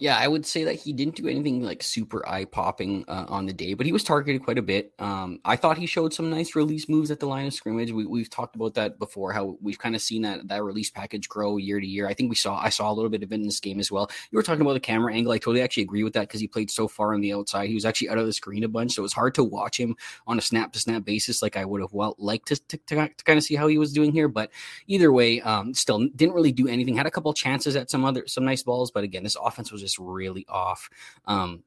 Yeah, 0.00 0.16
I 0.18 0.26
would 0.26 0.46
say 0.46 0.64
that 0.64 0.74
he 0.74 0.92
didn't 0.94 1.16
do 1.16 1.28
anything 1.28 1.62
like 1.62 1.82
super 1.82 2.26
eye 2.26 2.46
popping 2.46 3.04
uh, 3.08 3.26
on 3.28 3.44
the 3.44 3.52
day, 3.52 3.74
but 3.74 3.84
he 3.84 3.92
was 3.92 4.02
targeted 4.02 4.42
quite 4.42 4.56
a 4.56 4.62
bit. 4.62 4.92
Um, 4.98 5.38
I 5.44 5.54
thought 5.56 5.76
he 5.76 5.84
showed 5.84 6.14
some 6.14 6.30
nice 6.30 6.56
release 6.56 6.88
moves 6.88 7.10
at 7.10 7.20
the 7.20 7.26
line 7.26 7.46
of 7.46 7.52
scrimmage. 7.52 7.92
We, 7.92 8.20
have 8.20 8.30
talked 8.30 8.56
about 8.56 8.72
that 8.74 8.98
before, 8.98 9.32
how 9.32 9.58
we've 9.60 9.78
kind 9.78 9.94
of 9.94 10.00
seen 10.00 10.22
that 10.22 10.48
that 10.48 10.64
release 10.64 10.88
package 10.88 11.28
grow 11.28 11.58
year 11.58 11.78
to 11.78 11.86
year. 11.86 12.08
I 12.08 12.14
think 12.14 12.30
we 12.30 12.36
saw 12.36 12.56
I 12.56 12.70
saw 12.70 12.90
a 12.90 12.94
little 12.94 13.10
bit 13.10 13.22
of 13.22 13.32
it 13.32 13.34
in 13.34 13.42
this 13.42 13.60
game 13.60 13.78
as 13.80 13.92
well. 13.92 14.10
You 14.30 14.36
were 14.36 14.42
talking 14.42 14.62
about 14.62 14.72
the 14.72 14.80
camera 14.80 15.12
angle. 15.12 15.32
I 15.32 15.38
totally 15.38 15.60
actually 15.60 15.82
agree 15.82 16.04
with 16.04 16.14
that 16.14 16.22
because 16.22 16.40
he 16.40 16.48
played 16.48 16.70
so 16.70 16.88
far 16.88 17.12
on 17.12 17.20
the 17.20 17.34
outside. 17.34 17.68
He 17.68 17.74
was 17.74 17.84
actually 17.84 18.08
out 18.08 18.18
of 18.18 18.24
the 18.24 18.32
screen 18.32 18.64
a 18.64 18.68
bunch, 18.68 18.92
so 18.92 19.02
it 19.02 19.04
was 19.04 19.12
hard 19.12 19.34
to 19.34 19.44
watch 19.44 19.78
him 19.78 19.94
on 20.26 20.38
a 20.38 20.42
snap 20.42 20.72
to 20.72 20.78
snap 20.78 21.04
basis 21.04 21.42
like 21.42 21.58
I 21.58 21.66
would 21.66 21.82
have 21.82 21.92
well 21.92 22.16
liked 22.18 22.48
to, 22.48 22.56
to, 22.56 22.76
to, 22.78 23.08
to 23.08 23.24
kind 23.24 23.36
of 23.36 23.44
see 23.44 23.56
how 23.56 23.66
he 23.66 23.76
was 23.76 23.92
doing 23.92 24.10
here. 24.10 24.28
But 24.28 24.50
either 24.86 25.12
way, 25.12 25.42
um, 25.42 25.74
still 25.74 26.08
didn't 26.16 26.34
really 26.34 26.52
do 26.52 26.66
anything. 26.66 26.96
Had 26.96 27.06
a 27.06 27.10
couple 27.10 27.32
chances 27.34 27.76
at 27.76 27.90
some 27.90 28.06
other 28.06 28.26
some 28.26 28.46
nice 28.46 28.62
balls, 28.62 28.90
but 28.90 29.04
again, 29.04 29.22
this 29.22 29.36
offense 29.40 29.70
was 29.70 29.82
just 29.82 29.91
really 29.98 30.46
off. 30.48 30.88
Um, 31.26 31.62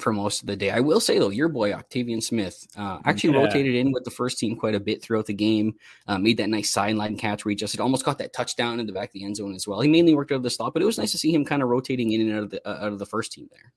for 0.00 0.12
most 0.12 0.42
of 0.42 0.46
the 0.46 0.56
day. 0.56 0.70
I 0.70 0.80
will 0.80 1.00
say 1.00 1.18
though, 1.18 1.30
your 1.30 1.48
boy 1.48 1.72
Octavian 1.72 2.20
Smith 2.20 2.66
uh, 2.76 2.98
actually 3.04 3.32
yeah. 3.32 3.44
rotated 3.44 3.74
in 3.74 3.92
with 3.92 4.04
the 4.04 4.10
first 4.10 4.38
team 4.38 4.56
quite 4.56 4.74
a 4.74 4.80
bit 4.80 5.02
throughout 5.02 5.26
the 5.26 5.34
game. 5.34 5.74
Uh, 6.06 6.18
made 6.18 6.36
that 6.38 6.48
nice 6.48 6.70
sideline 6.70 7.16
catch 7.16 7.44
where 7.44 7.50
he 7.50 7.56
just 7.56 7.78
almost 7.80 8.04
got 8.04 8.18
that 8.18 8.32
touchdown 8.32 8.80
in 8.80 8.86
the 8.86 8.92
back 8.92 9.08
of 9.08 9.12
the 9.14 9.24
end 9.24 9.36
zone 9.36 9.54
as 9.54 9.66
well. 9.66 9.80
He 9.80 9.88
mainly 9.88 10.14
worked 10.14 10.32
out 10.32 10.36
of 10.36 10.42
the 10.42 10.50
slot, 10.50 10.72
but 10.72 10.82
it 10.82 10.86
was 10.86 10.98
nice 10.98 11.12
to 11.12 11.18
see 11.18 11.32
him 11.32 11.44
kind 11.44 11.62
of 11.62 11.68
rotating 11.68 12.12
in 12.12 12.20
and 12.22 12.32
out 12.32 12.42
of 12.44 12.50
the 12.50 12.68
uh, 12.68 12.84
out 12.84 12.92
of 12.92 12.98
the 12.98 13.06
first 13.06 13.32
team 13.32 13.48
there. 13.50 13.72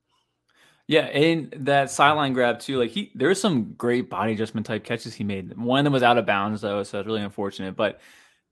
Yeah, 0.87 1.01
and 1.01 1.53
that 1.57 1.91
sideline 1.91 2.33
grab 2.33 2.59
too. 2.59 2.79
Like 2.79 2.89
he, 2.89 3.11
there's 3.13 3.39
some 3.39 3.73
great 3.73 4.09
body 4.09 4.33
adjustment 4.33 4.65
type 4.65 4.83
catches 4.83 5.13
he 5.13 5.23
made. 5.23 5.55
One 5.55 5.79
of 5.79 5.83
them 5.83 5.93
was 5.93 6.03
out 6.03 6.17
of 6.17 6.25
bounds 6.25 6.61
though, 6.61 6.81
so 6.83 6.99
it's 6.99 7.07
really 7.07 7.21
unfortunate. 7.21 7.75
But 7.75 8.01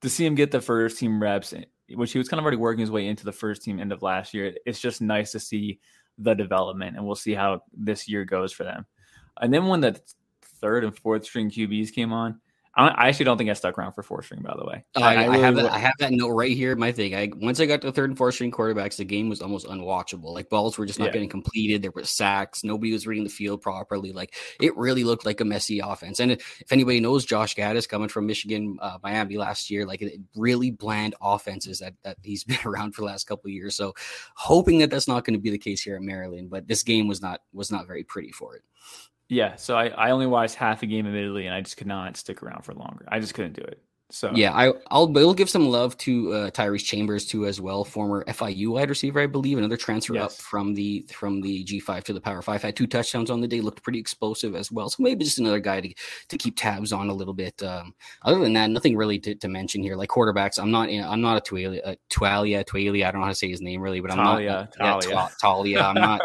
to 0.02 0.10
see 0.10 0.26
him 0.26 0.36
get 0.36 0.52
the 0.52 0.62
first 0.62 1.00
team 1.00 1.20
reps, 1.22 1.54
which 1.94 2.12
he 2.12 2.18
was 2.18 2.28
kind 2.28 2.40
of 2.40 2.44
already 2.44 2.58
working 2.58 2.82
his 2.82 2.92
way 2.92 3.08
into 3.08 3.26
the 3.26 3.32
first 3.32 3.64
team 3.64 3.80
end 3.80 3.92
of 3.92 4.02
last 4.02 4.34
year, 4.34 4.54
it's 4.66 4.80
just 4.80 5.02
nice 5.02 5.32
to 5.32 5.40
see 5.40 5.80
the 6.18 6.34
development, 6.34 6.96
and 6.96 7.06
we'll 7.06 7.16
see 7.16 7.34
how 7.34 7.62
this 7.74 8.08
year 8.08 8.26
goes 8.26 8.52
for 8.52 8.64
them. 8.64 8.86
And 9.40 9.54
then 9.54 9.68
when 9.68 9.82
the 9.82 10.00
third 10.42 10.84
and 10.84 10.98
fourth 10.98 11.26
string 11.26 11.50
QBs 11.50 11.94
came 11.94 12.12
on, 12.12 12.42
I 12.78 13.08
actually 13.08 13.26
don't 13.26 13.40
think 13.40 13.50
I 13.50 13.54
stuck 13.54 13.78
around 13.78 13.94
for 13.94 14.04
four 14.04 14.22
string. 14.22 14.44
By 14.44 14.54
the 14.56 14.64
way, 14.64 14.86
I, 14.96 15.16
I, 15.16 15.26
really 15.26 15.38
I 15.40 15.42
have 15.42 15.56
that. 15.56 15.72
I 15.72 15.80
have 15.80 15.96
that 15.98 16.12
note 16.12 16.30
right 16.30 16.56
here. 16.56 16.76
My 16.76 16.92
thing. 16.92 17.16
I 17.16 17.32
once 17.36 17.60
I 17.60 17.66
got 17.66 17.82
to 17.82 17.92
third 17.92 18.12
and 18.12 18.18
fourth 18.18 18.36
string 18.36 18.52
quarterbacks, 18.52 18.98
the 18.98 19.06
game 19.06 19.30
was 19.30 19.42
almost 19.42 19.66
unwatchable. 19.66 20.32
Like 20.34 20.50
balls 20.50 20.78
were 20.78 20.86
just 20.86 21.00
not 21.00 21.06
yeah. 21.06 21.14
getting 21.14 21.30
completed. 21.30 21.82
There 21.82 21.92
were 21.92 22.04
sacks. 22.04 22.64
Nobody 22.64 22.94
was 22.94 23.08
reading 23.08 23.24
the 23.24 23.32
field 23.32 23.64
properly. 23.64 24.12
Like 24.14 24.36
it 24.62 24.78
really 24.78 25.04
looked 25.04 25.26
like 25.26 25.42
a 25.42 25.46
messy 25.46 25.80
offense. 25.80 26.20
And 26.20 26.34
if 26.34 26.72
anybody 26.72 27.00
knows 27.00 27.26
Josh 27.26 27.56
Gattis 27.56 27.90
coming 27.90 28.10
from 28.10 28.28
Michigan, 28.28 28.78
uh, 28.80 29.00
Miami 29.02 29.38
last 29.38 29.72
year, 29.72 29.84
like 29.88 30.04
really 30.36 30.70
bland 30.70 31.16
offenses 31.20 31.80
that 31.80 31.96
that 32.04 32.18
he's 32.22 32.44
been 32.44 32.60
around 32.64 32.94
for 32.94 33.02
the 33.02 33.08
last 33.08 33.26
couple 33.26 33.50
years. 33.50 33.76
So 33.76 33.96
hoping 34.36 34.80
that 34.80 34.92
that's 34.92 35.08
not 35.08 35.26
going 35.26 35.34
to 35.34 35.42
be 35.42 35.50
the 35.50 35.58
case 35.58 35.82
here 35.82 35.96
at 35.96 36.04
Maryland. 36.04 36.52
But 36.52 36.68
this 36.68 36.84
game 36.84 37.08
was 37.08 37.24
not 37.24 37.42
was 37.54 37.72
not 37.72 37.88
very 37.88 38.04
pretty 38.04 38.32
for 38.32 38.56
it. 38.56 38.62
Yeah, 39.30 39.56
so 39.58 39.76
I, 39.76 39.88
I 39.88 40.12
only 40.12 40.28
watched 40.28 40.56
half 40.56 40.84
a 40.84 40.86
game 40.86 41.06
admittedly, 41.06 41.46
and 41.48 41.56
I 41.56 41.62
just 41.62 41.76
could 41.78 41.88
not 41.88 42.16
stick 42.18 42.42
around 42.42 42.64
for 42.64 42.74
longer. 42.74 43.06
I 43.10 43.20
just 43.20 43.34
couldn't 43.34 43.54
do 43.54 43.62
it. 43.64 43.82
So 44.10 44.32
yeah, 44.34 44.54
I 44.54 44.72
I'll 44.90 45.12
will 45.12 45.34
give 45.34 45.50
some 45.50 45.68
love 45.68 45.98
to 45.98 46.32
uh, 46.32 46.52
Tyrese 46.52 46.86
Chambers 46.86 47.26
too 47.26 47.46
as 47.46 47.60
well, 47.60 47.84
former 47.84 48.24
FIU 48.26 48.70
wide 48.70 48.90
receiver, 48.90 49.20
I 49.20 49.28
believe, 49.28 49.58
another 49.58 49.76
transfer 49.76 50.14
yes. 50.14 50.24
up 50.24 50.32
from 50.32 50.74
the 50.74 51.06
from 51.12 51.42
the 51.42 51.66
G 51.66 51.82
five 51.82 52.06
to 52.06 52.14
the 52.14 52.22
Power 52.22 52.42
Five. 52.42 52.62
Had 52.62 52.78
two 52.78 52.88
touchdowns 52.88 53.30
on 53.30 53.42
the 53.42 53.50
day, 53.50 53.60
looked 53.60 53.84
pretty 53.84 54.00
explosive 54.00 54.56
as 54.56 54.72
well. 54.72 54.90
So 54.90 55.04
maybe 55.04 55.26
just 55.26 55.40
another 55.40 55.60
guy 55.60 55.82
to 55.82 55.94
to 56.30 56.38
keep 56.38 56.56
tabs 56.56 56.94
on 56.94 57.10
a 57.10 57.14
little 57.14 57.34
bit. 57.34 57.62
Um, 57.62 57.94
other 58.22 58.40
than 58.40 58.54
that, 58.54 58.70
nothing 58.70 58.96
really 58.96 59.20
to, 59.20 59.36
to 59.36 59.48
mention 59.50 59.84
here. 59.84 59.98
Like 59.98 60.10
quarterbacks, 60.10 60.58
I'm 60.58 60.72
not 60.72 60.88
I'm 60.88 61.20
not 61.20 61.38
a 61.38 61.42
Twalia 61.42 61.82
a 61.84 61.98
Twalia 62.10 62.64
Twalia. 62.64 63.08
I 63.08 63.12
don't 63.12 63.20
know 63.20 63.26
how 63.26 63.32
to 63.32 63.36
say 63.36 63.50
his 63.50 63.62
name 63.62 63.82
really, 63.82 64.00
but 64.00 64.12
I'm 64.12 64.18
Talia, 64.20 64.70
not 64.80 65.02
Talia. 65.02 65.16
Yeah, 65.16 65.28
Talia. 65.42 65.82
I'm 65.82 65.96
not. 65.96 66.22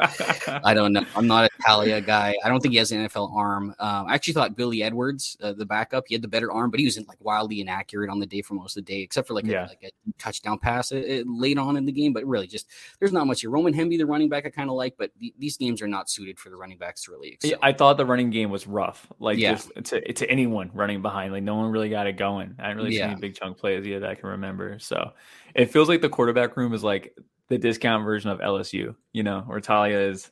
I 0.64 0.72
don't 0.72 0.92
know. 0.92 1.04
I'm 1.16 1.26
not 1.26 1.46
a 1.46 1.48
Talia 1.66 2.00
guy. 2.00 2.36
I 2.44 2.48
don't 2.48 2.60
think 2.60 2.72
he 2.72 2.78
has 2.78 2.92
an 2.92 3.08
NFL 3.08 3.34
arm. 3.34 3.74
Um, 3.80 4.06
I 4.06 4.14
actually 4.14 4.34
thought 4.34 4.54
Billy 4.54 4.84
Edwards, 4.84 5.36
uh, 5.42 5.52
the 5.52 5.66
backup, 5.66 6.04
he 6.06 6.14
had 6.14 6.22
the 6.22 6.28
better 6.28 6.52
arm, 6.52 6.70
but 6.70 6.78
he 6.78 6.86
was 6.86 6.96
in 6.96 7.04
like 7.08 7.18
wildly 7.20 7.60
inaccurate 7.60 7.71
on 8.10 8.18
the 8.18 8.26
day 8.26 8.42
for 8.42 8.54
most 8.54 8.76
of 8.76 8.84
the 8.84 8.92
day, 8.92 9.00
except 9.00 9.28
for 9.28 9.34
like 9.34 9.44
yeah. 9.44 9.66
a, 9.66 9.68
like 9.68 9.84
a 9.84 10.12
touchdown 10.18 10.58
pass 10.58 10.92
it, 10.92 11.04
it, 11.04 11.26
late 11.26 11.58
on 11.58 11.76
in 11.76 11.84
the 11.84 11.92
game. 11.92 12.12
But 12.12 12.26
really, 12.26 12.46
just 12.46 12.68
there's 12.98 13.12
not 13.12 13.26
much 13.26 13.40
here. 13.40 13.50
Roman 13.50 13.74
Hemby, 13.74 13.98
the 13.98 14.06
running 14.06 14.28
back, 14.28 14.46
I 14.46 14.50
kind 14.50 14.70
of 14.70 14.76
like, 14.76 14.94
but 14.98 15.10
the, 15.18 15.34
these 15.38 15.56
games 15.56 15.82
are 15.82 15.88
not 15.88 16.08
suited 16.10 16.38
for 16.38 16.50
the 16.50 16.56
running 16.56 16.78
backs 16.78 17.04
to 17.04 17.12
really 17.12 17.30
excel. 17.30 17.50
Yeah, 17.50 17.56
I 17.62 17.72
thought 17.72 17.96
the 17.96 18.06
running 18.06 18.30
game 18.30 18.50
was 18.50 18.66
rough, 18.66 19.06
like 19.18 19.38
yeah. 19.38 19.54
just 19.54 19.70
to, 19.84 20.12
to 20.12 20.30
anyone 20.30 20.70
running 20.74 21.02
behind. 21.02 21.32
Like 21.32 21.42
no 21.42 21.56
one 21.56 21.70
really 21.70 21.90
got 21.90 22.06
it 22.06 22.16
going. 22.16 22.54
I 22.58 22.68
didn't 22.68 22.78
really 22.78 22.96
yeah. 22.96 23.06
see 23.06 23.12
any 23.12 23.20
big 23.20 23.34
chunk 23.34 23.58
plays 23.58 23.86
yet 23.86 24.00
that 24.00 24.10
I 24.10 24.14
can 24.14 24.28
remember. 24.28 24.78
So 24.78 25.12
it 25.54 25.70
feels 25.70 25.88
like 25.88 26.00
the 26.00 26.08
quarterback 26.08 26.56
room 26.56 26.72
is 26.72 26.84
like 26.84 27.16
the 27.48 27.58
discount 27.58 28.04
version 28.04 28.30
of 28.30 28.40
LSU, 28.40 28.94
you 29.12 29.22
know, 29.22 29.42
where 29.46 29.60
Talia 29.60 30.00
is 30.00 30.30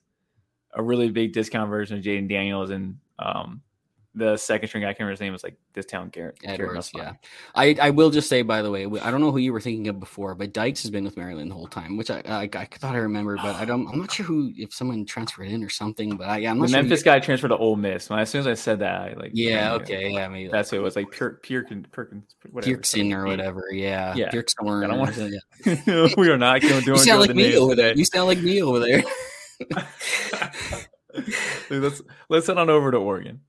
a 0.73 0.83
really 0.83 1.11
big 1.11 1.33
discount 1.33 1.69
version 1.69 1.99
of 1.99 2.05
Jayden 2.05 2.29
Daniels 2.29 2.71
and 2.71 2.97
um, 3.19 3.63
the 4.15 4.37
second 4.37 4.69
string 4.69 4.83
guy, 4.83 4.89
I 4.89 4.93
can't 4.93 5.01
remember 5.01 5.13
his 5.13 5.21
name, 5.21 5.33
was 5.33 5.45
like 5.45 5.57
this 5.73 5.87
town 5.87 6.09
Garrett. 6.09 6.39
Edwards, 6.43 6.91
yeah. 6.95 7.13
I, 7.55 7.77
I 7.81 7.91
will 7.91 8.11
just 8.11 8.29
say, 8.29 8.43
by 8.43 8.61
the 8.61 8.71
way, 8.71 8.87
I 8.87 9.11
don't 9.11 9.21
know 9.21 9.31
who 9.31 9.39
you 9.39 9.53
were 9.53 9.61
thinking 9.61 9.87
of 9.87 10.01
before, 10.01 10.35
but 10.35 10.53
Dykes 10.53 10.83
has 10.83 10.91
been 10.91 11.05
with 11.05 11.17
Maryland 11.17 11.51
the 11.51 11.55
whole 11.55 11.69
time, 11.69 11.97
which 11.97 12.11
I 12.11 12.21
I, 12.27 12.49
I 12.53 12.65
thought 12.67 12.95
I 12.95 12.99
remembered, 12.99 13.39
but 13.43 13.55
I 13.55 13.65
don't. 13.65 13.87
I'm 13.87 13.99
not 14.01 14.11
sure 14.11 14.27
who 14.27 14.53
if 14.57 14.75
someone 14.75 15.05
transferred 15.07 15.47
in 15.49 15.63
or 15.63 15.69
something. 15.69 16.17
But 16.17 16.29
I, 16.29 16.39
yeah, 16.39 16.51
I'm 16.51 16.59
not 16.59 16.65
the 16.67 16.73
sure 16.73 16.83
Memphis 16.83 17.03
guy 17.05 17.21
transferred 17.21 17.49
to 17.49 17.57
Ole 17.57 17.77
Miss. 17.77 18.11
When 18.11 18.19
as 18.19 18.31
soon 18.31 18.41
as 18.41 18.47
I 18.49 18.55
said 18.55 18.81
that, 18.81 19.01
I 19.01 19.13
like 19.15 19.31
yeah, 19.33 19.75
okay, 19.75 20.11
yeah, 20.11 20.27
maybe 20.27 20.51
that's 20.51 20.73
what 20.73 20.79
it 20.79 20.83
was 20.83 20.97
like. 20.97 21.11
Pure 21.11 21.39
Perkins, 21.43 21.87
Perkins, 21.93 22.35
whatever, 22.51 22.77
Pearson 22.77 23.13
or 23.13 23.27
whatever. 23.27 23.67
Yeah, 23.71 24.15
yeah, 24.17 24.31
Pirkson. 24.31 24.85
I 24.85 24.89
don't 24.89 24.99
want 24.99 25.15
to. 25.15 25.31
Yeah. 25.61 26.09
we 26.17 26.31
are 26.31 26.39
not 26.39 26.63
going 26.63 26.81
to 26.81 26.81
do. 26.81 26.93
You 26.93 26.99
sound 26.99 27.21
like 27.21 27.35
me 27.35 27.55
over 27.55 27.75
there. 27.75 27.95
You 27.95 28.05
sound 28.07 28.29
like 28.29 28.39
me 28.39 28.63
over 28.63 28.79
there. 28.81 29.03
let's 31.71 32.03
let's 32.31 32.47
head 32.47 32.57
on 32.57 32.71
over 32.71 32.91
to 32.91 32.97
Oregon 32.97 33.41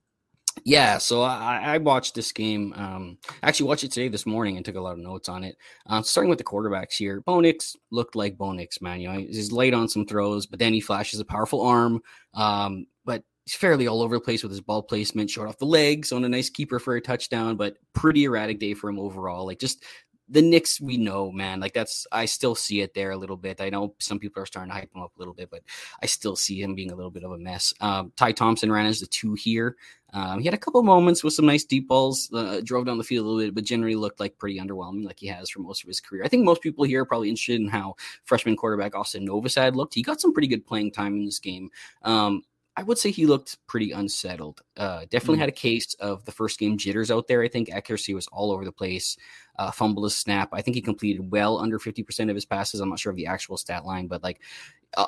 yeah, 0.63 0.98
so 0.98 1.22
I, 1.22 1.60
I, 1.63 1.77
watched 1.77 2.15
this 2.15 2.32
game. 2.32 2.74
Um, 2.75 3.18
actually 3.44 3.68
watched 3.68 3.84
it 3.84 3.91
today 3.91 4.08
this 4.08 4.25
morning 4.25 4.58
and 4.58 4.65
took 4.65 4.75
a 4.75 4.82
lot 4.82 4.94
of 4.94 5.00
notes 5.00 5.30
on 5.30 5.44
it. 5.44 5.56
Uh, 5.88 6.01
starting 6.01 6.30
with 6.30 6.38
the 6.38 6.44
quarterbacks 6.44 6.94
here, 6.94 7.22
Bo 7.22 7.39
Nix 7.39 7.75
looked 7.91 8.15
like 8.15 8.38
Bo 8.38 8.51
Nix, 8.51 8.82
man. 8.82 9.00
You 9.00 9.12
know, 9.12 9.20
he's 9.20 9.51
late 9.51 9.74
on 9.74 9.88
some 9.88 10.06
throws, 10.06 10.46
but 10.46 10.60
then 10.60 10.74
he 10.74 10.82
flashes 10.82 11.20
a 11.20 11.25
powerful 11.25 11.62
arm. 11.62 12.01
Um, 12.34 12.86
but 13.06 13.24
he's 13.46 13.56
fairly 13.56 13.88
all 13.88 14.01
over 14.01 14.15
the 14.15 14.22
place 14.22 14.44
with 14.44 14.51
his 14.51 14.62
ball 14.62 14.84
placement, 14.84 15.30
short 15.30 15.50
off 15.50 15.58
the 15.58 15.65
legs 15.65 16.12
on 16.12 16.24
a 16.24 16.30
nice 16.30 16.50
keeper 16.50 16.80
for 16.80 16.96
a 16.96 17.01
touchdown, 17.01 17.56
but 17.56 17.77
pretty 17.94 18.25
erratic 18.25 18.60
day 18.60 18.74
for 18.74 18.89
him 18.89 19.00
overall. 19.00 19.46
Like 19.46 19.60
just 19.60 19.84
the 20.32 20.41
Nix 20.41 20.80
we 20.80 20.98
know, 20.98 21.30
man. 21.32 21.60
Like 21.60 21.74
that's 21.74 22.08
I 22.12 22.25
still 22.25 22.56
see 22.56 22.82
it 22.82 22.94
there 22.94 23.12
a 23.12 23.18
little 23.18 23.36
bit. 23.36 23.60
I 23.60 23.70
know 23.70 23.96
some 24.00 24.18
people 24.18 24.41
are 24.41 24.46
starting 24.46 24.70
to 24.70 24.75
hype 24.75 24.89
him 24.96 25.01
up 25.01 25.12
a 25.15 25.20
little 25.20 25.34
bit, 25.34 25.50
but 25.51 25.62
I 26.01 26.06
still 26.06 26.38
see 26.38 26.62
him 26.62 26.74
being 26.74 26.91
a 26.91 26.96
little 26.96 27.12
bit 27.12 27.25
of 27.25 27.32
a 27.32 27.38
mess. 27.38 27.74
Um, 27.82 28.13
Ty 28.15 28.32
Thompson 28.32 28.72
ran 28.72 28.86
as 28.86 29.01
the 29.01 29.08
two 29.08 29.34
here. 29.34 29.75
Um, 30.13 30.39
he 30.39 30.46
had 30.46 30.53
a 30.53 30.58
couple 30.58 30.84
moments 30.84 31.24
with 31.24 31.34
some 31.34 31.46
nice 31.46 31.63
deep 31.63 31.88
balls, 31.88 32.30
uh, 32.34 32.62
drove 32.63 32.86
down 32.86 32.98
the 32.98 33.03
field 33.03 33.25
a 33.25 33.30
little 33.30 33.48
bit, 33.48 33.56
but 33.56 33.63
generally 33.63 33.96
looked 33.96 34.20
like 34.20 34.38
pretty 34.38 34.60
underwhelming, 34.60 35.06
like 35.06 35.20
he 35.20 35.27
has 35.27 35.50
for 35.50 35.60
most 35.60 35.84
of 35.84 35.88
his 35.88 36.01
career. 36.01 36.24
I 36.24 36.27
think 36.27 36.44
most 36.44 36.62
people 36.62 36.84
here 36.84 37.01
are 37.01 37.06
probably 37.06 37.30
interested 37.30 37.62
in 37.62 37.68
how 37.68 37.96
freshman 38.25 38.56
quarterback 38.56 38.96
Austin 38.96 39.27
Novosad 39.27 39.75
looked. 39.75 39.94
He 39.94 40.01
got 40.01 40.22
some 40.22 40.34
pretty 40.34 40.48
good 40.48 40.65
playing 40.65 40.91
time 40.91 41.15
in 41.15 41.25
this 41.25 41.39
game. 41.39 41.70
Um, 42.03 42.44
I 42.77 42.84
would 42.84 42.98
say 42.98 43.12
he 43.12 43.25
looked 43.25 43.58
pretty 43.68 43.91
unsettled. 43.91 44.62
Uh, 44.77 45.01
definitely 45.10 45.38
mm. 45.38 45.41
had 45.41 45.50
a 45.50 45.53
case 45.53 45.94
of 45.96 46.24
the 46.24 46.32
first 46.32 46.58
game 46.58 46.77
jitters 46.77 47.12
out 47.12 47.27
there. 47.27 47.44
I 47.44 47.50
think 47.50 47.70
accuracy 47.70 48.13
was 48.13 48.27
all 48.27 48.51
over 48.51 48.63
the 48.63 48.72
place. 48.72 49.18
Uh, 49.60 49.72
fumble 49.72 50.06
his 50.06 50.18
snap. 50.18 50.50
I 50.53 50.62
think 50.62 50.75
he 50.75 50.82
completed 50.82 51.32
well 51.32 51.60
under 51.60 51.80
50% 51.80 52.30
of 52.30 52.36
his 52.36 52.46
passes. 52.46 52.80
I'm 52.80 52.89
not 52.89 53.00
sure 53.00 53.12
of 53.12 53.18
the 53.18 53.27
actual 53.27 53.58
stat 53.58 53.86
line, 53.86 54.08
but 54.08 54.24
like 54.24 54.41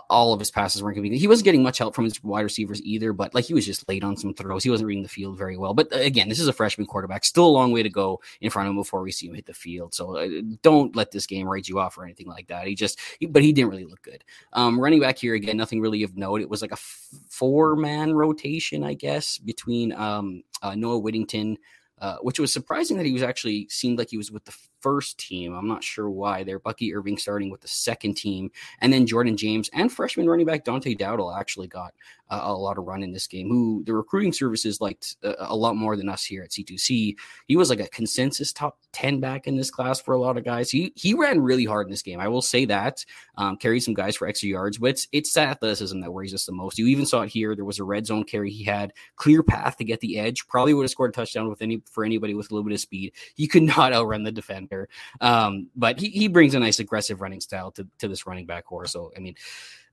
all 0.10 0.34
of 0.34 0.40
his 0.40 0.52
passes 0.52 0.82
weren't. 0.82 0.98
He 0.98 1.28
wasn't 1.28 1.46
getting 1.46 1.64
much 1.64 1.78
help 1.78 1.94
from 1.94 2.06
his 2.06 2.24
wide 2.24 2.42
receivers 2.42 2.82
either, 2.84 3.12
but 3.12 3.34
like 3.34 3.46
he 3.46 3.54
was 3.54 3.66
just 3.66 3.88
late 3.90 4.04
on 4.04 4.16
some 4.16 4.34
throws. 4.34 4.64
He 4.64 4.70
wasn't 4.70 4.88
reading 4.88 5.04
the 5.04 5.10
field 5.10 5.38
very 5.38 5.58
well. 5.58 5.74
But 5.74 5.94
uh, 5.94 5.98
again, 5.98 6.30
this 6.30 6.40
is 6.40 6.48
a 6.48 6.54
freshman 6.54 6.88
quarterback. 6.88 7.26
Still 7.26 7.46
a 7.46 7.48
long 7.48 7.72
way 7.72 7.84
to 7.84 7.90
go 7.90 8.22
in 8.40 8.50
front 8.50 8.68
of 8.68 8.72
him 8.72 8.78
before 8.78 9.02
we 9.02 9.12
see 9.12 9.28
him 9.28 9.36
hit 9.36 9.46
the 9.46 9.54
field. 9.54 9.94
So 9.94 10.18
uh, 10.18 10.42
don't 10.62 10.96
let 10.96 11.12
this 11.12 11.26
game 11.26 11.48
write 11.48 11.68
you 11.68 11.80
off 11.80 11.98
or 11.98 12.06
anything 12.06 12.28
like 12.28 12.48
that. 12.48 12.68
He 12.68 12.76
just, 12.76 13.00
but 13.30 13.44
he 13.44 13.52
didn't 13.52 13.72
really 13.72 13.86
look 13.86 14.02
good. 14.02 14.24
Um, 14.54 14.80
running 14.80 15.02
back 15.02 15.18
here 15.18 15.36
again, 15.36 15.58
nothing 15.58 15.82
really 15.82 16.04
of 16.04 16.16
note. 16.16 16.42
It 16.42 16.50
was 16.50 16.62
like 16.62 16.72
a 16.72 16.76
f- 16.76 17.10
four 17.30 17.76
man 17.76 18.14
rotation, 18.14 18.84
I 18.84 18.94
guess, 18.94 19.38
between 19.38 19.92
um, 19.94 20.44
uh, 20.62 20.76
Noah 20.76 21.00
Whittington. 21.00 21.58
Uh, 22.00 22.18
which 22.18 22.38
was 22.38 22.52
surprising 22.52 22.98
that 22.98 23.06
he 23.06 23.14
was 23.14 23.24
actually 23.24 23.66
seemed 23.70 23.98
like 23.98 24.10
he 24.10 24.18
was 24.18 24.30
with 24.30 24.44
the 24.44 24.54
first 24.84 25.18
team. 25.18 25.56
I'm 25.56 25.68
not 25.68 25.84
sure 25.84 26.10
why. 26.10 26.44
They're 26.44 26.60
Bucky 26.60 26.94
Irving 26.94 27.18
starting 27.18 27.50
with 27.50 27.62
the 27.62 27.68
second 27.68 28.16
team, 28.16 28.52
and 28.82 28.94
then 28.94 29.08
Jordan 29.08 29.38
James 29.38 29.70
and 29.74 29.92
freshman 29.92 30.30
running 30.30 30.46
back 30.46 30.66
Dante 30.66 30.94
Dowdell 30.94 31.32
actually 31.32 31.68
got 31.68 31.94
a 32.30 32.54
lot 32.54 32.78
of 32.78 32.86
run 32.86 33.04
in 33.04 33.12
this 33.12 33.28
game. 33.28 33.50
Who 33.50 33.84
the 33.86 33.94
recruiting 33.94 34.34
services 34.34 34.82
liked 34.82 35.18
uh, 35.24 35.34
a 35.40 35.56
lot 35.56 35.76
more 35.76 35.96
than 35.96 36.10
us 36.10 36.24
here 36.24 36.44
at 36.44 36.52
C2C. 36.52 37.16
He 37.48 37.56
was 37.56 37.70
like 37.70 37.80
a 37.80 37.88
consensus 37.88 38.52
top 38.52 38.78
ten 38.92 39.20
back 39.20 39.48
in 39.48 39.56
this 39.56 39.72
class 39.72 40.02
for 40.02 40.14
a 40.14 40.20
lot 40.20 40.38
of 40.38 40.44
guys. 40.44 40.70
He 40.70 40.94
he 40.96 41.14
ran 41.14 41.42
really 41.42 41.66
hard 41.66 41.88
in 41.88 41.92
this 41.92 42.02
game. 42.02 42.20
I 42.20 42.28
will 42.28 42.42
say 42.42 42.66
that. 42.66 43.06
Um, 43.38 43.58
carried 43.58 43.82
some 43.82 43.94
guys 43.94 44.16
for 44.16 44.28
extra 44.28 44.50
yards, 44.50 44.78
but 44.78 44.92
it's 44.92 45.08
it's 45.12 45.38
athleticism 45.38 46.00
that 46.00 46.12
worries 46.12 46.34
us 46.34 46.46
the 46.46 46.52
most. 46.52 46.78
You 46.78 46.88
even 46.88 47.06
saw 47.06 47.22
it 47.22 47.30
here. 47.30 47.56
There 47.56 47.66
was 47.66 47.80
a 47.80 47.84
red 47.84 48.06
zone 48.06 48.24
carry. 48.24 48.52
He 48.52 48.64
had 48.64 48.94
clear 49.16 49.44
path 49.44 49.78
to 49.78 49.84
get 49.84 50.00
the 50.00 50.20
edge. 50.20 50.48
Probably 50.48 50.74
would 50.74 50.84
have 50.84 50.92
scored 50.92 51.12
a 51.12 51.14
touchdown 51.14 51.50
with 51.50 51.62
any 51.62 51.82
for 51.92 52.04
anybody 52.04 52.34
with 52.34 52.52
a 52.52 52.54
little 52.54 52.68
bit 52.68 52.74
of 52.74 52.80
speed. 52.80 53.14
He 53.36 53.48
could 53.48 53.64
not 53.78 53.94
outrun 53.94 54.24
the 54.24 54.32
defender. 54.32 54.90
Um, 55.22 55.70
but 55.76 56.00
he, 56.00 56.10
he 56.10 56.28
brings 56.28 56.56
a 56.56 56.60
nice 56.60 56.80
aggressive 56.80 57.22
running 57.22 57.42
style 57.42 57.72
to, 57.72 57.88
to 58.00 58.08
this 58.08 58.26
running 58.26 58.46
back 58.46 58.66
core. 58.66 58.86
So, 58.86 59.12
I 59.16 59.20
mean, 59.20 59.36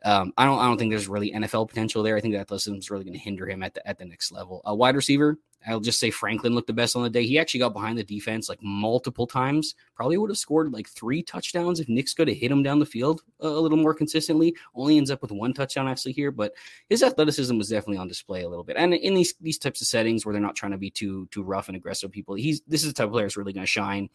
um, 0.05 0.33
I 0.37 0.45
don't 0.45 0.59
I 0.59 0.67
don't 0.67 0.79
think 0.79 0.91
there's 0.91 1.09
really 1.09 1.33
NFL 1.33 1.69
potential 1.69 2.03
there. 2.03 2.17
I 2.17 2.21
think 2.21 2.35
that 2.35 2.41
athleticism 2.41 2.77
is 2.77 2.91
really 2.91 3.05
going 3.05 3.15
to 3.15 3.21
hinder 3.21 3.49
him 3.49 3.63
at 3.63 3.75
the 3.75 3.87
at 3.87 3.99
the 3.99 4.05
next 4.05 4.33
level. 4.33 4.63
A 4.65 4.75
wide 4.75 4.97
receiver, 4.97 5.39
I'll 5.67 5.81
just 5.81 6.01
say 6.01 6.11
Franklin 6.11 6.55
looked 6.55 6.69
the 6.69 6.73
best 6.73 6.97
on 6.97 7.03
the 7.03 7.11
day. 7.11 7.27
He 7.27 7.39
actually 7.39 7.61
got 7.61 7.75
behind 7.75 7.99
the 7.99 8.05
defense 8.05 8.49
like 8.49 8.63
multiple 8.63 9.27
times. 9.27 9.75
Probably 9.95 10.17
would 10.17 10.31
have 10.31 10.39
scored 10.39 10.73
like 10.73 10.89
three 10.89 11.23
touchdowns 11.23 11.81
if 11.81 11.89
Nix 11.89 12.15
could 12.15 12.29
have 12.29 12.37
hit 12.37 12.51
him 12.51 12.63
down 12.63 12.79
the 12.79 12.87
field 12.87 13.23
a, 13.41 13.49
a, 13.49 13.61
little 13.61 13.77
more 13.77 13.93
consistently. 13.93 14.55
Only 14.75 14.97
ends 14.97 15.11
up 15.11 15.21
with 15.21 15.33
one 15.33 15.53
touchdown 15.53 15.87
actually 15.87 16.13
here, 16.13 16.31
but 16.31 16.55
his 16.89 17.03
athleticism 17.03 17.57
was 17.59 17.69
definitely 17.69 17.99
on 17.99 18.09
display 18.09 18.43
a 18.43 18.49
little 18.49 18.65
bit. 18.65 18.77
And 18.79 18.95
in 18.95 19.15
these 19.15 19.35
these 19.41 19.59
types 19.59 19.83
of 19.83 19.87
settings 19.87 20.25
where 20.25 20.33
they're 20.33 20.41
not 20.41 20.57
trying 20.57 20.73
to 20.73 20.79
be 20.79 20.91
too 20.91 21.29
too 21.31 21.43
rough 21.43 21.69
and 21.69 21.77
aggressive 21.77 22.11
people, 22.11 22.35
he's 22.35 22.63
this 22.67 22.83
is 22.83 22.89
the 22.89 22.95
type 22.95 23.07
of 23.07 23.13
player 23.13 23.27
that's 23.27 23.37
really 23.37 23.53
going 23.53 23.65
to 23.65 23.71
shine 23.71 24.09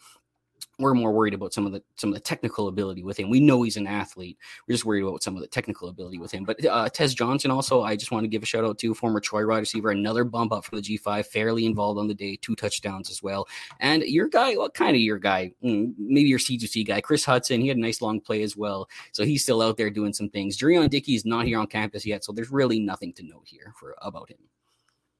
we're 0.77 0.93
more 0.93 1.11
worried 1.11 1.33
about 1.33 1.53
some 1.53 1.65
of 1.65 1.71
the 1.71 1.81
some 1.95 2.09
of 2.09 2.13
the 2.15 2.19
technical 2.19 2.67
ability 2.67 3.03
with 3.03 3.19
him. 3.19 3.29
We 3.29 3.39
know 3.39 3.61
he's 3.63 3.77
an 3.77 3.87
athlete. 3.87 4.37
We're 4.67 4.73
just 4.73 4.85
worried 4.85 5.03
about 5.03 5.23
some 5.23 5.35
of 5.35 5.41
the 5.41 5.47
technical 5.47 5.89
ability 5.89 6.17
with 6.17 6.31
him. 6.31 6.43
But 6.43 6.63
uh, 6.65 6.89
Tez 6.89 7.13
Johnson 7.13 7.51
also, 7.51 7.83
I 7.83 7.95
just 7.95 8.11
want 8.11 8.23
to 8.23 8.27
give 8.27 8.43
a 8.43 8.45
shout 8.45 8.65
out 8.65 8.77
to 8.79 8.93
former 8.93 9.19
Troy 9.19 9.47
wide 9.47 9.59
receiver, 9.59 9.91
another 9.91 10.23
bump 10.23 10.51
up 10.51 10.65
for 10.65 10.75
the 10.75 10.81
G5, 10.81 11.25
fairly 11.27 11.65
involved 11.65 11.99
on 11.99 12.07
the 12.07 12.13
day, 12.13 12.37
two 12.41 12.55
touchdowns 12.55 13.09
as 13.09 13.23
well. 13.23 13.47
And 13.79 14.03
your 14.03 14.27
guy, 14.27 14.55
what 14.55 14.73
kind 14.73 14.95
of 14.95 15.01
your 15.01 15.19
guy? 15.19 15.53
Mm, 15.63 15.93
maybe 15.97 16.29
your 16.29 16.39
C2C 16.39 16.85
guy, 16.85 17.01
Kris 17.01 17.25
Hutson. 17.25 17.61
He 17.61 17.67
had 17.67 17.77
a 17.77 17.81
nice 17.81 18.01
long 18.01 18.19
play 18.19 18.43
as 18.43 18.57
well, 18.57 18.89
so 19.11 19.23
he's 19.23 19.43
still 19.43 19.61
out 19.61 19.77
there 19.77 19.89
doing 19.89 20.13
some 20.13 20.29
things. 20.29 20.57
Jurrion 20.57 20.89
Dickey 20.89 21.15
is 21.15 21.25
not 21.25 21.45
here 21.45 21.59
on 21.59 21.67
campus 21.67 22.05
yet, 22.05 22.23
so 22.23 22.31
there's 22.31 22.51
really 22.51 22.79
nothing 22.79 23.13
to 23.13 23.23
note 23.23 23.43
here 23.45 23.73
for 23.79 23.95
about 24.01 24.29
him. 24.29 24.37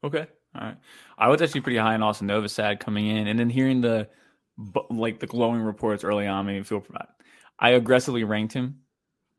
Okay, 0.03 0.27
all 0.55 0.61
right. 0.61 0.77
I 1.17 1.29
was 1.29 1.41
actually 1.41 1.61
pretty 1.61 1.77
high 1.77 1.95
on 1.95 2.03
Austin 2.03 2.27
Novosad 2.27 2.79
coming 2.79 3.07
in, 3.07 3.27
and 3.27 3.39
then 3.39 3.49
hearing 3.49 3.81
the 3.81 4.07
but 4.57 4.89
like 4.91 5.19
the 5.19 5.27
glowing 5.27 5.61
reports 5.61 6.03
early 6.03 6.27
on 6.27 6.45
made 6.45 6.57
me 6.57 6.63
feel 6.63 6.83
I 7.59 7.71
aggressively 7.71 8.23
ranked 8.23 8.53
him, 8.53 8.81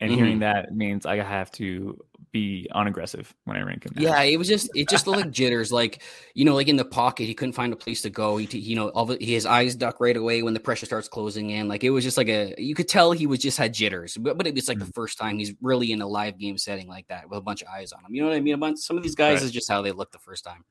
and 0.00 0.10
mm-hmm. 0.10 0.18
hearing 0.18 0.38
that 0.40 0.74
means 0.74 1.06
I 1.06 1.16
have 1.16 1.50
to 1.52 1.98
be 2.32 2.68
unaggressive 2.74 3.34
when 3.44 3.56
I 3.56 3.62
rank 3.62 3.84
him. 3.84 3.92
Now. 3.96 4.02
Yeah, 4.02 4.22
it 4.22 4.36
was 4.36 4.46
just 4.48 4.70
it 4.74 4.88
just 4.88 5.06
looked 5.06 5.20
like 5.22 5.30
jitters, 5.30 5.72
like 5.72 6.02
you 6.34 6.44
know, 6.44 6.54
like 6.54 6.68
in 6.68 6.76
the 6.76 6.84
pocket, 6.84 7.24
he 7.24 7.34
couldn't 7.34 7.54
find 7.54 7.72
a 7.72 7.76
place 7.76 8.02
to 8.02 8.10
go. 8.10 8.36
He, 8.36 8.58
you 8.58 8.76
know, 8.76 8.88
all 8.90 9.06
the, 9.06 9.16
his 9.20 9.46
eyes 9.46 9.74
duck 9.74 10.00
right 10.00 10.16
away 10.16 10.42
when 10.42 10.52
the 10.52 10.60
pressure 10.60 10.86
starts 10.86 11.08
closing 11.08 11.50
in. 11.50 11.68
Like 11.68 11.82
it 11.82 11.90
was 11.90 12.04
just 12.04 12.18
like 12.18 12.28
a 12.28 12.54
you 12.58 12.74
could 12.74 12.88
tell 12.88 13.12
he 13.12 13.26
was 13.26 13.38
just 13.38 13.56
had 13.56 13.72
jitters, 13.72 14.16
but 14.16 14.36
but 14.36 14.46
it 14.46 14.54
was 14.54 14.68
like 14.68 14.78
mm-hmm. 14.78 14.86
the 14.86 14.92
first 14.92 15.18
time 15.18 15.38
he's 15.38 15.54
really 15.62 15.92
in 15.92 16.02
a 16.02 16.06
live 16.06 16.38
game 16.38 16.58
setting 16.58 16.88
like 16.88 17.06
that 17.08 17.28
with 17.28 17.38
a 17.38 17.42
bunch 17.42 17.62
of 17.62 17.68
eyes 17.68 17.92
on 17.92 18.04
him. 18.04 18.14
You 18.14 18.22
know 18.22 18.28
what 18.28 18.36
I 18.36 18.40
mean? 18.40 18.54
A 18.54 18.58
bunch, 18.58 18.78
some 18.78 18.96
of 18.96 19.02
these 19.02 19.14
guys 19.14 19.36
right. 19.36 19.44
is 19.44 19.50
just 19.50 19.70
how 19.70 19.80
they 19.80 19.92
look 19.92 20.12
the 20.12 20.18
first 20.18 20.44
time. 20.44 20.64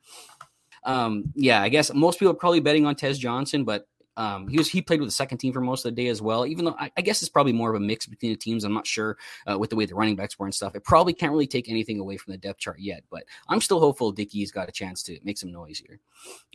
Um, 0.83 1.33
yeah, 1.33 1.63
I 1.63 1.69
guess 1.69 1.91
most 1.93 2.19
people 2.19 2.31
are 2.31 2.37
probably 2.37 2.59
betting 2.59 2.85
on 2.85 2.95
Tez 2.95 3.17
Johnson, 3.17 3.63
but 3.63 3.87
um, 4.17 4.47
he 4.47 4.57
was 4.57 4.69
he 4.69 4.81
played 4.81 4.99
with 4.99 5.09
the 5.09 5.15
second 5.15 5.39
team 5.39 5.53
for 5.53 5.61
most 5.61 5.85
of 5.85 5.95
the 5.95 6.01
day 6.01 6.09
as 6.09 6.21
well. 6.21 6.45
Even 6.45 6.65
though 6.65 6.75
I, 6.79 6.91
I 6.97 7.01
guess 7.01 7.21
it's 7.21 7.29
probably 7.29 7.53
more 7.53 7.69
of 7.69 7.75
a 7.75 7.79
mix 7.79 8.05
between 8.05 8.31
the 8.31 8.37
teams. 8.37 8.63
I'm 8.63 8.73
not 8.73 8.87
sure 8.87 9.17
uh, 9.49 9.57
with 9.57 9.69
the 9.69 9.75
way 9.75 9.85
the 9.85 9.95
running 9.95 10.15
backs 10.15 10.37
were 10.37 10.45
and 10.45 10.55
stuff. 10.55 10.75
It 10.75 10.83
probably 10.83 11.13
can't 11.13 11.31
really 11.31 11.47
take 11.47 11.69
anything 11.69 11.99
away 11.99 12.17
from 12.17 12.31
the 12.31 12.37
depth 12.37 12.59
chart 12.59 12.79
yet, 12.79 13.03
but 13.09 13.23
I'm 13.49 13.61
still 13.61 13.79
hopeful 13.79 14.11
Dickey's 14.11 14.51
got 14.51 14.69
a 14.69 14.71
chance 14.71 15.03
to 15.03 15.19
make 15.23 15.37
some 15.37 15.51
noise 15.51 15.79
here. 15.85 15.99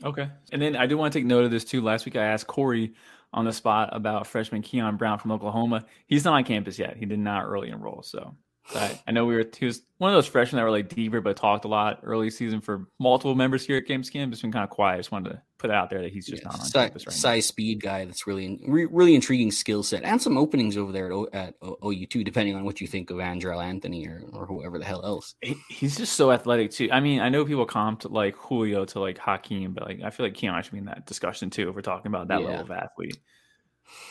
Okay, 0.05 0.29
and 0.53 0.61
then 0.61 0.77
I 0.77 0.87
do 0.87 0.97
want 0.97 1.13
to 1.13 1.19
take 1.19 1.27
note 1.27 1.45
of 1.45 1.51
this 1.51 1.65
too. 1.65 1.83
Last 1.83 2.05
week 2.05 2.17
I 2.17 2.25
asked 2.25 2.47
Corey 2.47 2.95
on 3.33 3.45
the 3.45 3.53
spot 3.53 3.91
about 3.93 4.27
freshman 4.27 4.63
Keon 4.63 4.97
Brown 4.97 5.19
from 5.19 5.33
Oklahoma. 5.33 5.85
He's 6.07 6.25
not 6.25 6.35
on 6.35 6.45
campus 6.45 6.79
yet. 6.79 6.97
He 6.97 7.07
did 7.07 7.19
not 7.19 7.45
early 7.45 7.69
enroll, 7.69 8.03
so 8.03 8.35
but 8.73 9.03
I 9.07 9.13
know 9.13 9.25
we 9.25 9.35
were 9.35 9.45
he 9.57 9.67
was 9.67 9.83
one 9.99 10.11
of 10.11 10.17
those 10.17 10.27
freshmen 10.27 10.59
that 10.59 10.65
were 10.65 10.71
like 10.71 10.89
deeper, 10.89 11.21
but 11.21 11.37
talked 11.37 11.65
a 11.65 11.69
lot 11.69 12.01
early 12.03 12.31
season 12.31 12.61
for 12.61 12.87
multiple 12.99 13.35
members 13.35 13.67
here 13.67 13.79
at 13.79 13.87
Game 13.87 14.05
Skin. 14.05 14.31
It's 14.31 14.43
been 14.43 14.53
kind 14.53 14.63
of 14.63 14.71
quiet. 14.71 14.95
I 14.95 14.99
just 14.99 15.13
wanted 15.13 15.31
to 15.31 15.43
put 15.59 15.71
it 15.71 15.77
out 15.77 15.91
there 15.91 16.03
that 16.03 16.13
he's 16.13 16.27
just 16.27 16.43
yeah, 16.43 16.49
not 16.49 16.61
on 16.61 16.67
size, 16.67 16.73
campus 16.73 17.07
right 17.07 17.15
size 17.15 17.45
now. 17.45 17.49
speed 17.49 17.83
guy. 17.83 18.05
That's 18.05 18.27
really 18.27 18.61
really 18.67 19.15
intriguing 19.15 19.51
skill 19.51 19.83
set 19.83 20.05
and 20.05 20.23
some 20.23 20.39
openings 20.39 20.77
over 20.77 20.93
there 20.93 21.07
at, 21.07 21.13
o, 21.13 21.29
at 21.33 21.55
OU 21.85 22.07
too, 22.07 22.25
depending 22.25 22.55
on 22.55 22.65
what 22.65 22.81
you 22.81 22.87
think 22.87 23.11
of 23.11 23.17
Andrel 23.17 23.63
Anthony 23.63 24.07
or, 24.07 24.23
or 24.33 24.47
whoever 24.47 24.79
the 24.79 24.85
hell 24.85 25.05
else. 25.05 25.35
He, 25.43 25.57
he's 25.69 25.97
just 25.97 26.15
so 26.15 26.31
athletic 26.31 26.71
too. 26.71 26.89
I 26.93 27.01
mean, 27.01 27.21
I 27.21 27.29
know 27.29 27.45
people 27.45 27.67
comp 27.67 28.05
like 28.05 28.37
Julio 28.37 28.85
to 28.87 29.01
like 29.01 29.19
Hakeem, 29.19 29.73
but 29.73 29.87
like 29.87 30.01
I 30.05 30.11
feel 30.11 30.27
like 30.27 30.35
Keon 30.35 30.63
should 30.63 30.73
be 30.73 30.79
in 30.79 30.85
that 30.85 31.07
discussion 31.07 31.51
too 31.51 31.69
if 31.69 31.75
we're 31.75 31.83
talking 31.83 32.09
about 32.09 32.29
that 32.29 32.41
yeah. 32.41 32.47
level 32.47 32.63
of 32.63 32.71
athlete. 32.71 33.19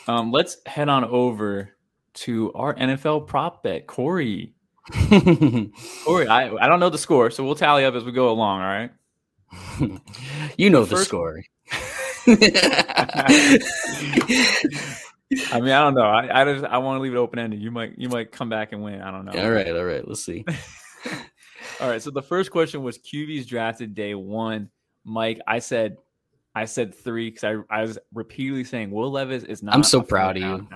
Um, 0.06 0.30
let's 0.30 0.58
head 0.66 0.88
on 0.88 1.04
over 1.04 1.70
to 2.20 2.52
our 2.54 2.74
NFL 2.74 3.26
prop 3.26 3.62
bet, 3.62 3.86
Corey. 3.86 4.54
Corey, 6.04 6.26
I, 6.28 6.50
I 6.60 6.66
don't 6.68 6.80
know 6.80 6.90
the 6.90 6.98
score, 6.98 7.30
so 7.30 7.44
we'll 7.44 7.54
tally 7.54 7.84
up 7.84 7.94
as 7.94 8.04
we 8.04 8.12
go 8.12 8.30
along. 8.30 8.60
All 8.62 8.66
right. 8.66 8.90
you 10.56 10.70
know 10.70 10.84
the, 10.84 10.96
the 10.96 11.04
score. 11.04 11.42
I 15.52 15.60
mean, 15.60 15.70
I 15.70 15.80
don't 15.82 15.94
know. 15.94 16.02
I 16.02 16.40
I, 16.40 16.44
just, 16.52 16.64
I 16.64 16.78
want 16.78 16.98
to 16.98 17.02
leave 17.02 17.14
it 17.14 17.16
open 17.18 17.38
ended. 17.38 17.60
You 17.60 17.70
might 17.70 17.92
you 17.96 18.08
might 18.08 18.32
come 18.32 18.48
back 18.48 18.72
and 18.72 18.82
win. 18.82 19.00
I 19.00 19.10
don't 19.10 19.24
know. 19.24 19.32
All 19.40 19.50
right, 19.50 19.68
all 19.68 19.84
right. 19.84 20.06
Let's 20.06 20.24
see. 20.24 20.44
All 21.80 21.88
right. 21.88 22.02
So 22.02 22.10
the 22.10 22.20
first 22.22 22.50
question 22.50 22.82
was 22.82 22.98
QB's 22.98 23.46
drafted 23.46 23.94
day 23.94 24.14
one. 24.14 24.68
Mike, 25.04 25.40
I 25.46 25.60
said, 25.60 25.96
I 26.54 26.66
said 26.66 26.94
three 26.94 27.30
because 27.30 27.44
I, 27.44 27.78
I 27.78 27.82
was 27.82 27.98
repeatedly 28.12 28.64
saying 28.64 28.90
Will 28.90 29.10
Levis 29.10 29.44
is 29.44 29.62
not. 29.62 29.74
I'm 29.74 29.82
so 29.82 30.02
proud 30.02 30.36
of 30.36 30.42
you. 30.42 30.68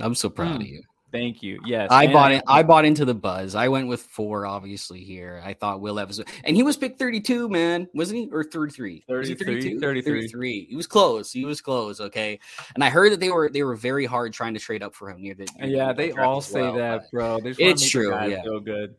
I'm 0.00 0.14
so 0.14 0.28
proud 0.30 0.52
Mm. 0.60 0.62
of 0.62 0.66
you. 0.68 0.82
Thank 1.12 1.42
you. 1.42 1.60
Yes, 1.66 1.88
I 1.90 2.04
and 2.04 2.12
bought 2.12 2.32
it. 2.32 2.42
I 2.48 2.62
bought 2.62 2.84
into 2.86 3.04
the 3.04 3.14
buzz. 3.14 3.54
I 3.54 3.68
went 3.68 3.86
with 3.86 4.00
four, 4.02 4.46
obviously. 4.46 5.04
Here, 5.04 5.42
I 5.44 5.52
thought 5.52 5.80
Will 5.80 5.94
Levis, 5.94 6.20
and 6.44 6.56
he 6.56 6.62
was 6.62 6.76
picked 6.76 6.98
32, 6.98 7.48
man, 7.48 7.86
wasn't 7.94 8.20
he? 8.20 8.28
Or 8.32 8.42
33? 8.42 9.04
Was 9.08 9.28
he 9.28 9.34
33, 9.34 9.78
33. 9.78 10.02
33. 10.02 10.66
He 10.70 10.76
was 10.76 10.86
close. 10.86 11.30
He 11.30 11.44
was 11.44 11.60
close. 11.60 12.00
Okay, 12.00 12.40
and 12.74 12.82
I 12.82 12.88
heard 12.88 13.12
that 13.12 13.20
they 13.20 13.30
were 13.30 13.50
they 13.50 13.62
were 13.62 13.76
very 13.76 14.06
hard 14.06 14.32
trying 14.32 14.54
to 14.54 14.60
trade 14.60 14.82
up 14.82 14.94
for 14.94 15.10
him 15.10 15.20
near 15.20 15.34
the. 15.34 15.46
near 15.58 15.66
the 15.66 15.72
Yeah, 15.76 15.92
they 15.92 16.12
all 16.12 16.40
say 16.40 16.62
well, 16.62 16.74
that, 16.76 17.10
bro. 17.10 17.40
They 17.40 17.50
just 17.50 17.60
wanna 17.60 17.72
It's 17.72 17.88
true, 17.88 18.10
yeah. 18.10 18.42
feel 18.42 18.60
good. 18.60 18.94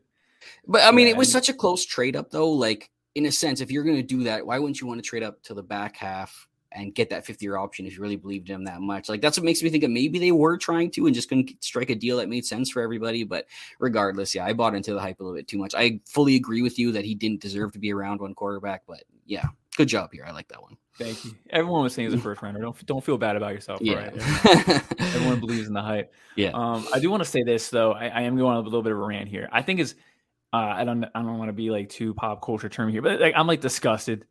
But 0.68 0.84
I 0.84 0.92
mean, 0.92 1.08
Yeah, 1.08 1.14
it 1.14 1.18
was 1.18 1.32
such 1.32 1.50
a 1.50 1.54
close 1.54 1.86
trade 1.86 2.16
up, 2.16 2.30
though. 2.30 2.52
Like 2.52 2.92
in 3.16 3.26
a 3.26 3.32
sense, 3.32 3.62
if 3.62 3.72
you're 3.72 3.84
going 3.84 3.98
to 3.98 4.04
do 4.04 4.24
that, 4.24 4.46
why 4.46 4.60
wouldn't 4.60 4.82
you 4.82 4.88
want 4.88 5.04
to 5.04 5.08
trade 5.08 5.24
up 5.24 5.42
to 5.44 5.54
the 5.54 5.64
back 5.64 5.98
half 5.98 6.48
and 6.76 6.94
get 6.94 7.10
that 7.10 7.26
fifth 7.26 7.42
year 7.42 7.58
option 7.58 7.86
if 7.86 7.96
you 7.96 8.02
really 8.02 8.16
believed 8.16 8.50
in 8.50 8.56
him 8.56 8.64
that 8.66 8.82
much? 8.82 9.10
Like 9.10 9.22
that's 9.22 9.38
what 9.38 9.46
makes 9.46 9.62
me 9.64 9.70
think 9.70 9.84
that 9.84 9.90
maybe 9.90 10.20
they 10.20 10.32
were 10.32 10.58
trying 10.58 10.92
to 10.92 11.06
and 11.06 11.16
just 11.16 11.30
couldn't 11.30 11.52
strike 11.64 11.90
a 11.90 11.96
deal 11.96 12.18
that 12.18 12.30
made 12.30 12.46
sense 12.46 12.70
for 12.70 12.82
everybody. 12.82 13.24
But 13.24 13.46
regardless, 13.80 14.34
yeah, 14.36 14.46
I 14.46 14.54
bought 14.54 14.76
into 14.76 14.94
the 14.94 15.02
hype 15.02 15.20
a 15.20 15.24
little 15.24 15.38
bit 15.38 15.48
too 15.48 15.58
much. 15.58 15.74
I 15.76 16.00
fully 16.06 16.36
agree 16.36 16.62
with 16.62 16.78
you 16.80 16.92
that 16.94 17.06
he 17.06 17.16
didn't 17.16 17.42
deserve 17.42 17.72
to 17.74 17.80
be 17.80 17.94
around 17.94 18.22
one 18.22 18.34
quarterback, 18.34 18.84
but 18.88 19.04
yeah, 19.26 19.46
good 19.78 19.88
job 19.88 20.12
here. 20.14 20.26
I 20.28 20.32
like 20.32 20.48
that 20.50 20.62
one. 20.62 20.78
Thank 21.00 21.26
you. 21.26 21.32
Everyone 21.50 21.84
was 21.84 21.94
saying 21.94 22.12
he's 22.12 22.20
a 22.20 22.22
first 22.22 22.42
rounder. 22.42 22.62
Don't 22.62 22.86
don't 22.86 23.04
feel 23.04 23.18
bad 23.18 23.36
about 23.36 23.54
yourself. 23.54 23.82
Yeah. 23.82 23.96
Right? 23.96 24.84
Everyone 25.00 25.40
believes 25.40 25.68
in 25.68 25.74
the 25.74 25.82
hype. 25.82 26.14
Yeah. 26.36 26.52
Um, 26.54 26.88
I 26.94 27.00
do 27.00 27.10
want 27.10 27.24
to 27.24 27.30
say 27.30 27.42
this 27.42 27.70
though. 27.70 27.94
I, 27.94 28.08
I 28.08 28.22
am 28.22 28.38
going 28.38 28.56
on 28.56 28.62
a 28.62 28.68
little 28.68 28.84
bit 28.84 28.92
of 28.92 29.00
a 29.00 29.04
rant 29.04 29.28
here. 29.28 29.50
I 29.52 29.64
think 29.64 29.80
is 29.80 29.96
Uh, 30.54 30.58
I 30.58 30.84
don't. 30.84 31.04
I 31.04 31.22
don't 31.24 31.40
want 31.40 31.50
to 31.50 31.54
be 31.54 31.72
like 31.72 31.90
too 31.90 32.14
pop 32.14 32.46
culture 32.46 32.70
term 32.70 32.90
here, 32.90 33.02
but 33.02 33.20
like 33.20 33.34
I'm 33.36 33.48
like 33.48 33.60
disgusted. 33.60 34.26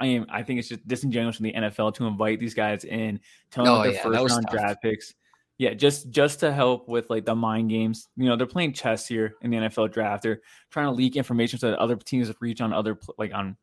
I 0.00 0.06
am. 0.06 0.26
I 0.30 0.42
think 0.42 0.58
it's 0.58 0.68
just 0.68 0.86
disingenuous 0.88 1.36
from 1.36 1.44
the 1.44 1.52
NFL 1.52 1.94
to 1.94 2.06
invite 2.06 2.40
these 2.40 2.54
guys 2.54 2.84
in, 2.84 3.20
tell 3.50 3.64
them 3.64 3.74
Oh, 3.74 3.82
they're 3.82 3.92
yeah, 3.92 4.02
first 4.02 4.30
round 4.34 4.46
tough. 4.46 4.52
draft 4.52 4.82
picks. 4.82 5.14
Yeah, 5.58 5.74
just 5.74 6.08
just 6.10 6.40
to 6.40 6.52
help 6.52 6.88
with 6.88 7.10
like 7.10 7.26
the 7.26 7.34
mind 7.34 7.68
games. 7.68 8.08
You 8.16 8.24
know, 8.30 8.36
they're 8.36 8.46
playing 8.46 8.72
chess 8.72 9.06
here 9.06 9.34
in 9.42 9.50
the 9.50 9.58
NFL 9.58 9.92
draft. 9.92 10.22
They're 10.22 10.40
trying 10.70 10.86
to 10.86 10.92
leak 10.92 11.16
information 11.16 11.58
so 11.58 11.70
that 11.70 11.78
other 11.78 11.96
teams 11.96 12.32
reach 12.40 12.62
on 12.62 12.72
other 12.72 12.98
like 13.18 13.34
on 13.34 13.56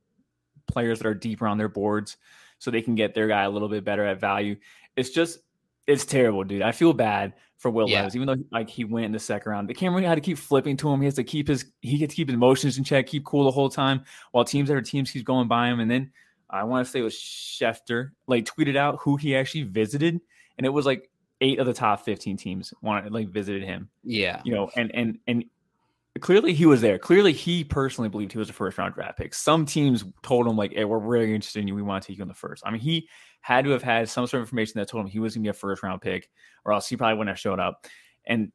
players 0.68 1.00
that 1.00 1.08
are 1.08 1.14
deeper 1.16 1.48
on 1.48 1.58
their 1.58 1.70
boards, 1.70 2.18
so 2.60 2.70
they 2.70 2.82
can 2.84 2.94
get 2.94 3.16
their 3.16 3.28
guy 3.28 3.44
a 3.44 3.50
little 3.50 3.68
bit 3.70 3.84
better 3.84 4.06
at 4.06 4.20
value. 4.20 4.56
It's 4.96 5.10
just 5.10 5.40
it's 5.88 6.06
terrible, 6.06 6.44
dude. 6.44 6.62
I 6.62 6.72
feel 6.72 6.94
bad 6.94 7.34
for 7.58 7.72
Will 7.72 7.90
Yeah. 7.90 8.02
Levis, 8.02 8.16
even 8.16 8.28
though 8.28 8.36
like 8.52 8.70
he 8.70 8.84
went 8.84 9.06
in 9.08 9.12
the 9.12 9.18
second 9.20 9.52
round. 9.52 9.68
The 9.68 9.74
camera 9.74 10.00
had 10.04 10.16
to 10.16 10.22
keep 10.22 10.38
flipping 10.38 10.78
to 10.78 10.90
him. 10.92 11.00
He 11.02 11.06
has 11.06 11.16
to 11.16 11.24
keep 11.24 11.48
his 11.48 11.66
he 11.82 11.98
had 11.98 12.12
to 12.12 12.16
keep 12.16 12.28
his 12.28 12.36
emotions 12.36 12.78
in 12.78 12.84
check, 12.84 13.08
keep 13.08 13.26
cool 13.26 13.46
the 13.46 13.52
whole 13.52 13.70
time, 13.70 14.04
while 14.34 14.44
teams 14.46 14.68
that 14.70 14.76
are 14.76 14.82
teams 14.84 15.10
keep 15.10 15.26
going 15.26 15.48
by 15.48 15.68
him. 15.70 15.80
And 15.80 15.90
then 15.90 16.12
I 16.50 16.64
want 16.64 16.86
to 16.86 16.92
say 16.92 17.00
it 17.00 17.04
was 17.04 17.16
Schefter 17.16 18.12
like 18.28 18.46
tweeted 18.46 18.78
out 18.78 19.00
who 19.02 19.18
he 19.18 19.36
actually 19.36 19.64
visited, 19.64 20.20
and 20.58 20.66
it 20.66 20.70
was 20.70 20.86
like 20.86 21.10
eight 21.42 21.60
of 21.60 21.66
the 21.66 21.74
top 21.74 22.04
fifteen 22.04 22.38
teams 22.38 22.74
wanted 22.82 23.12
like 23.12 23.30
visited 23.30 23.64
him. 23.64 23.90
Yeah. 24.04 24.42
You 24.46 24.56
know, 24.56 24.70
and 24.76 24.94
and 24.94 25.20
and 25.28 25.46
clearly 26.20 26.54
he 26.54 26.66
was 26.66 26.82
there. 26.82 26.98
Clearly 26.98 27.34
he 27.34 27.64
personally 27.64 28.10
believed 28.10 28.32
he 28.32 28.38
was 28.38 28.50
a 28.50 28.54
first 28.54 28.78
round 28.78 28.94
draft 28.94 29.18
pick. 29.18 29.34
Some 29.34 29.66
teams 29.66 30.06
told 30.24 30.48
him 30.48 30.56
like, 30.56 30.74
"Hey, 30.74 30.86
we're 30.86 31.00
really 31.00 31.34
interested 31.34 31.60
in 31.60 31.68
you. 31.68 31.76
We 31.76 31.82
want 31.82 32.04
to 32.04 32.08
take 32.08 32.18
you 32.18 32.24
in 32.24 32.28
the 32.28 32.34
first. 32.34 32.64
I 32.66 32.72
mean, 32.72 32.82
he 32.82 33.08
had 33.42 33.66
to 33.66 33.72
have 33.72 33.84
had 33.84 34.10
some 34.10 34.28
sort 34.28 34.42
of 34.42 34.48
information 34.48 34.80
that 34.80 34.88
told 34.88 35.06
him 35.06 35.10
he 35.10 35.20
was 35.20 35.36
going 35.36 35.44
to 35.44 35.48
be 35.48 35.52
a 35.52 35.54
first 35.54 35.84
round 35.84 36.02
pick, 36.02 36.30
or 36.66 36.74
else 36.74 36.88
he 36.88 36.98
probably 36.98 37.18
wouldn't 37.18 37.36
have 37.36 37.40
showed 37.40 37.60
up. 37.60 37.86
And 38.26 38.52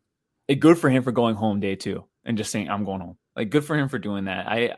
it 0.49 0.57
good 0.57 0.79
for 0.79 0.90
him 0.90 1.03
for 1.03 1.12
going 1.12 1.35
home 1.35 1.61
day 1.61 1.77
two 1.77 2.05
and 2.25 2.37
just 2.37 2.51
saying, 2.51 2.69
"I'm 2.69 2.85
going 2.85 3.01
home." 3.01 3.16
Like, 3.37 3.51
good 3.51 3.64
for 3.64 3.77
him 3.77 3.88
for 3.88 3.99
doing 3.99 4.25
that. 4.25 4.47
I 4.49 4.77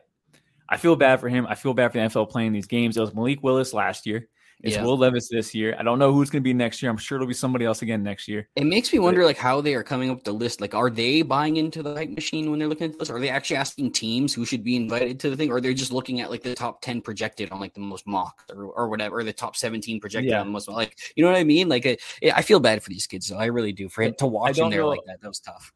I 0.69 0.77
feel 0.77 0.97
bad 0.97 1.21
for 1.21 1.29
him. 1.29 1.47
I 1.49 1.55
feel 1.55 1.75
bad 1.75 1.93
for 1.93 1.99
the 1.99 2.05
NFL 2.05 2.31
playing 2.31 2.53
these 2.53 2.67
games. 2.67 2.97
It 2.97 3.01
was 3.01 3.15
Malik 3.15 3.43
Willis 3.43 3.73
last 3.73 4.07
year. 4.07 4.29
It's 4.63 4.77
Yeah. 4.77 4.85
Will 4.85 4.97
Levis 4.97 5.29
this 5.29 5.55
year. 5.55 5.77
I 5.79 5.83
don't 5.83 5.99
know 5.99 6.11
who's 6.13 6.31
going 6.31 6.41
to 6.43 6.45
be 6.45 6.55
next 6.55 6.81
year. 6.81 6.91
I'm 6.91 6.97
sure 6.97 7.17
it'll 7.17 7.27
be 7.27 7.35
somebody 7.35 7.67
else 7.67 7.83
again 7.83 8.03
next 8.03 8.27
year. 8.29 8.49
It 8.57 8.65
makes 8.65 8.91
me 8.93 8.99
wonder, 8.99 9.23
like, 9.25 9.37
how 9.37 9.61
they 9.61 9.75
are 9.75 9.83
coming 9.83 10.09
up 10.09 10.17
with 10.19 10.25
the 10.25 10.33
list. 10.33 10.61
Like, 10.61 10.75
are 10.75 10.89
they 10.89 11.21
buying 11.21 11.57
into 11.59 11.83
the 11.83 11.93
hype 11.95 12.09
machine 12.09 12.49
when 12.51 12.59
they're 12.61 12.69
looking 12.69 12.91
at 12.91 12.99
this? 12.99 13.11
Are 13.11 13.21
they 13.21 13.29
actually 13.29 13.57
asking 13.57 13.93
teams 13.93 14.33
who 14.33 14.47
should 14.47 14.65
be 14.65 14.77
invited 14.77 15.21
to 15.21 15.29
the 15.29 15.37
thing? 15.37 15.51
Or 15.51 15.61
they're 15.61 15.75
just 15.75 15.93
looking 15.93 16.21
at 16.23 16.31
like 16.31 16.43
the 16.43 16.55
top 16.55 16.81
ten 16.81 17.03
projected 17.03 17.51
on 17.51 17.61
like 17.61 17.75
the 17.75 17.81
most 17.81 18.07
mocked 18.07 18.53
or, 18.53 18.67
or 18.67 18.89
whatever, 18.89 19.19
or 19.19 19.25
the 19.25 19.35
top 19.35 19.55
seventeen 19.57 20.01
projected 20.01 20.31
Yeah. 20.31 20.41
on 20.41 20.47
the 20.47 20.53
most 20.53 20.69
like, 20.69 20.97
you 21.15 21.25
know 21.25 21.31
what 21.31 21.39
I 21.39 21.45
mean? 21.45 21.69
Like, 21.69 21.85
it, 21.85 22.01
I 22.35 22.41
feel 22.41 22.61
bad 22.61 22.83
for 22.83 22.89
these 22.89 23.07
kids. 23.07 23.27
So 23.27 23.37
I 23.37 23.47
really 23.47 23.73
do. 23.73 23.91
For 23.91 24.03
him 24.03 24.15
to 24.19 24.27
watch 24.27 24.57
him 24.59 24.71
there 24.71 24.87
like 24.87 25.01
that, 25.07 25.21
that 25.21 25.29
was 25.29 25.41
tough. 25.41 25.73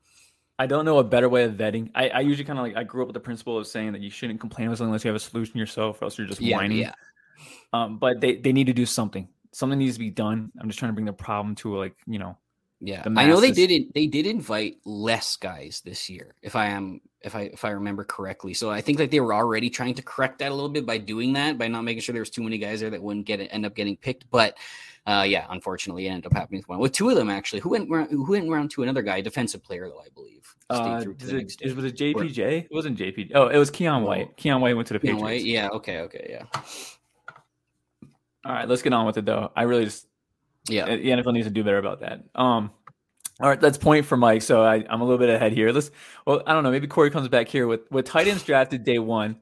I 0.59 0.67
don't 0.67 0.85
know 0.85 0.99
a 0.99 1.05
better 1.05 1.29
way 1.29 1.45
of 1.45 1.53
vetting. 1.55 1.91
I, 1.95 2.09
I 2.09 2.21
usually 2.21 2.45
kind 2.45 2.59
of 2.59 2.65
like 2.65 2.77
I 2.77 2.83
grew 2.83 3.03
up 3.03 3.09
with 3.09 3.15
the 3.15 3.21
principle 3.21 3.59
of 3.59 3.67
saying 3.67 3.93
that 3.93 4.01
you 4.01 4.11
shouldn't 4.11 4.41
complain 4.41 4.67
about 4.67 4.79
something 4.79 4.91
unless 4.91 5.05
you 5.05 5.09
have 5.09 5.17
a 5.17 5.21
solution 5.21 5.57
yourself, 5.59 6.03
or 6.03 6.07
else 6.07 6.19
you're 6.19 6.27
just 6.27 6.41
Yeah, 6.41 6.57
whining. 6.57 6.79
yeah, 6.79 6.95
Um, 7.73 7.99
but 7.99 8.21
they 8.21 8.37
they 8.37 8.53
need 8.53 8.67
to 8.67 8.73
do 8.73 8.87
something. 8.87 9.29
Something 9.53 9.79
needs 9.79 9.95
to 9.95 10.01
be 10.01 10.11
done. 10.11 10.51
I'm 10.61 10.69
just 10.69 10.79
trying 10.79 10.91
to 10.91 10.95
bring 10.95 11.07
the 11.07 11.13
problem 11.13 11.55
to 11.57 11.77
like 11.77 11.95
you 12.07 12.19
know. 12.19 12.37
Yeah. 12.81 13.03
I 13.17 13.27
know 13.27 13.41
they 13.41 13.49
masses. 13.49 13.67
did. 13.67 13.95
They 13.95 14.07
did 14.07 14.27
invite 14.27 14.77
less 14.85 15.37
guys 15.37 15.83
this 15.85 16.09
year, 16.09 16.35
if 16.43 16.55
I 16.55 16.67
am, 16.67 17.01
if 17.23 17.35
I 17.35 17.43
if 17.43 17.65
I 17.65 17.71
remember 17.71 18.05
correctly. 18.05 18.55
So 18.55 18.71
I 18.71 18.81
think 18.81 18.99
that 18.99 19.11
they 19.11 19.19
were 19.19 19.35
already 19.35 19.69
trying 19.69 19.95
to 19.95 20.03
correct 20.03 20.39
that 20.39 20.53
a 20.53 20.55
little 20.55 20.69
bit 20.69 20.87
by 20.87 20.99
doing 20.99 21.33
that, 21.33 21.59
by 21.59 21.67
not 21.67 21.83
making 21.83 22.03
sure 22.03 22.13
there 22.13 22.23
was 22.23 22.31
too 22.31 22.43
many 22.43 22.57
guys 22.57 22.81
there 22.81 22.91
that 22.91 23.03
wouldn't 23.03 23.27
get 23.27 23.41
it, 23.41 23.49
end 23.51 23.67
up 23.67 23.75
getting 23.75 23.97
picked. 23.97 24.31
But 24.31 24.57
uh, 25.07 25.25
yeah, 25.27 25.47
unfortunately, 25.51 26.07
it 26.07 26.11
ended 26.11 26.27
up 26.27 26.35
happening 26.35 26.61
with 26.61 26.69
one. 26.69 26.79
With 26.79 26.93
two 26.93 27.11
of 27.11 27.17
them 27.17 27.31
actually, 27.31 27.61
who 27.61 27.71
went 27.71 27.91
round, 27.91 28.11
who 28.11 28.31
went 28.31 28.49
round 28.49 28.71
to 28.73 28.85
another 28.85 29.03
guy, 29.03 29.21
defensive 29.23 29.65
player 29.65 29.89
though 29.89 30.01
I 30.01 30.09
believe. 30.15 30.55
Uh, 30.71 31.01
through 31.01 31.15
to 31.15 31.25
is 31.25 31.31
the 31.31 31.37
it, 31.39 31.57
is, 31.63 31.75
was 31.75 31.85
it 31.85 31.97
JPJ? 31.97 32.39
It 32.39 32.69
wasn't 32.71 32.99
JPJ. 32.99 33.33
Oh, 33.35 33.49
it 33.49 33.59
was 33.59 33.71
Keion 33.71 34.03
White. 34.03 34.37
Keion 34.37 34.61
White 34.61 34.77
went 34.77 34.87
to 34.89 34.95
the 34.95 34.99
know 34.99 35.15
Patriots. 35.15 35.23
what? 35.23 35.45
Yeah. 35.45 35.69
Okay. 35.69 36.01
Okay. 36.01 36.27
Yeah. 36.31 36.61
All 38.45 38.55
right, 38.55 38.69
let's 38.69 38.83
get 38.83 38.93
on 38.93 39.05
with 39.05 39.19
it 39.19 39.27
though. 39.27 39.51
I 39.57 39.63
really 39.63 39.85
just 39.85 40.08
Yeah. 40.69 40.85
the 40.85 41.03
NFL 41.03 41.33
needs 41.33 41.47
to 41.47 41.53
do 41.53 41.65
better 41.65 41.79
about 41.79 42.01
that. 42.01 42.25
Um, 42.35 42.71
all 43.41 43.49
right, 43.49 43.61
that's 43.61 43.79
point 43.79 44.05
for 44.05 44.17
Mike. 44.17 44.43
So 44.43 44.65
I, 44.65 44.85
I'm 44.91 45.01
a 45.01 45.05
little 45.05 45.19
bit 45.19 45.31
ahead 45.31 45.53
here. 45.53 45.71
Let's. 45.71 45.91
Well, 46.27 46.43
I 46.47 46.53
don't 46.53 46.65
know. 46.65 46.71
Maybe 46.71 46.89
Corey 46.89 47.11
comes 47.11 47.29
back 47.29 47.49
here 47.49 47.67
with 47.67 47.81
with 47.91 48.05
tight 48.05 48.27
ends 48.27 48.43
drafted 48.43 48.85
day 48.85 48.99
one. 48.99 49.37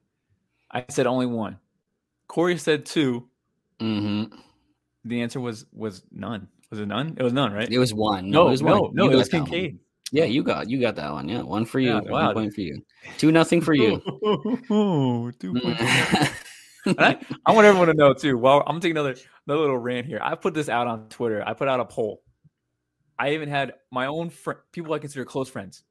I 0.71 0.85
said 0.89 1.07
only 1.07 1.27
one. 1.27 1.59
Corey 2.29 2.59
said 2.59 2.85
two. 2.85 3.27
Mm-hmm. 3.81 4.37
The 5.05 5.23
answer 5.23 5.41
was 5.41 5.65
was 5.73 6.03
none. 6.12 6.49
Was 6.71 6.81
it 6.81 6.87
none? 6.87 7.17
It 7.17 7.23
was 7.23 7.33
none, 7.33 7.53
right? 7.53 7.69
It 7.71 7.79
was 7.79 7.95
one. 7.95 8.31
no, 8.31 8.49
it 8.49 8.51
was 8.51 8.62
no, 8.62 8.83
one. 8.83 8.95
no. 8.95 9.11
It 9.11 9.17
was 9.17 9.29
that 9.29 9.41
one. 9.41 9.51
Kincaid. 9.51 9.79
Yeah, 10.12 10.25
you 10.25 10.43
got 10.43 10.69
you 10.69 10.81
got 10.81 10.97
that 10.97 11.12
one. 11.12 11.29
Yeah, 11.29 11.43
one 11.43 11.65
for 11.65 11.81
you. 11.81 11.95
Yeah, 11.95 12.01
one 12.01 12.27
wow. 12.27 12.33
point 12.33 12.55
for 12.55 12.61
you. 12.61 12.83
Two 13.19 13.33
nothing 13.33 13.61
for 13.61 13.73
you. 13.73 14.01
Two 15.41 15.55
points. 15.55 15.81
Mm. 15.81 16.21
And 16.21 16.31
I, 16.99 17.18
I 17.44 17.53
want 17.53 17.66
everyone 17.66 17.88
to 17.88 17.94
know 17.94 18.14
too. 18.14 18.38
Well, 18.38 18.62
I'm 18.66 18.81
taking 18.81 18.96
another 18.96 19.16
another 19.46 19.61
little 19.61 19.79
rant 19.79 20.07
here. 20.07 20.20
I 20.22 20.35
put 20.35 20.55
this 20.55 20.68
out 20.68 20.87
on 20.87 21.09
Twitter. 21.09 21.42
I 21.46 21.55
put 21.55 21.68
out 21.68 21.81
a 21.81 21.85
poll. 21.85 22.22
I 23.18 23.33
even 23.35 23.49
had 23.49 23.75
my 23.90 24.07
own 24.07 24.31
fr- 24.31 24.62
people 24.72 24.92
I 24.92 24.99
consider 24.99 25.25
close 25.25 25.49
friends, 25.49 25.83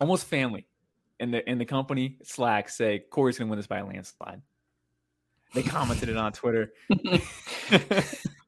almost 0.00 0.26
family, 0.26 0.66
in 1.20 1.30
the 1.30 1.48
in 1.48 1.58
the 1.58 1.64
company 1.64 2.18
Slack 2.22 2.68
say 2.68 3.00
Corey's 3.10 3.38
gonna 3.38 3.50
win 3.50 3.58
this 3.58 3.66
by 3.66 3.78
a 3.78 3.86
landslide. 3.86 4.42
They 5.54 5.62
commented 5.62 6.08
it 6.08 6.16
on 6.16 6.32
Twitter. 6.32 6.72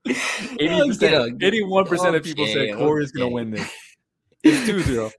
Eighty 0.07 0.87
percent, 0.87 1.43
eighty-one 1.43 1.87
percent 1.87 2.17
of 2.17 2.23
people 2.23 2.45
Okay, 2.45 2.71
said 2.71 2.77
Corey's 2.77 3.13
gonna 3.13 3.29
win 3.29 3.51
this. 3.51 3.71
It's 4.43 4.67
two 4.67 4.81
zero. 4.81 5.11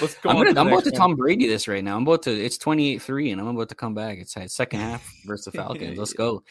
Let's 0.00 0.14
go. 0.16 0.30
I'm, 0.30 0.36
gonna, 0.36 0.54
to 0.54 0.60
I'm 0.60 0.68
about 0.68 0.84
to. 0.84 0.90
Tom 0.90 1.14
Brady 1.16 1.46
this 1.46 1.68
right 1.68 1.82
now. 1.82 1.96
I'm 1.96 2.02
about 2.02 2.22
to. 2.22 2.30
It's 2.30 2.58
28-3, 2.58 3.32
and 3.32 3.40
I'm 3.40 3.48
about 3.48 3.68
to 3.70 3.74
come 3.74 3.94
back. 3.94 4.18
It's 4.18 4.36
it's 4.36 4.54
second 4.54 4.80
half 4.80 5.10
versus 5.26 5.46
the 5.46 5.52
Falcons. 5.52 5.98
Let's 5.98 6.12
go. 6.12 6.42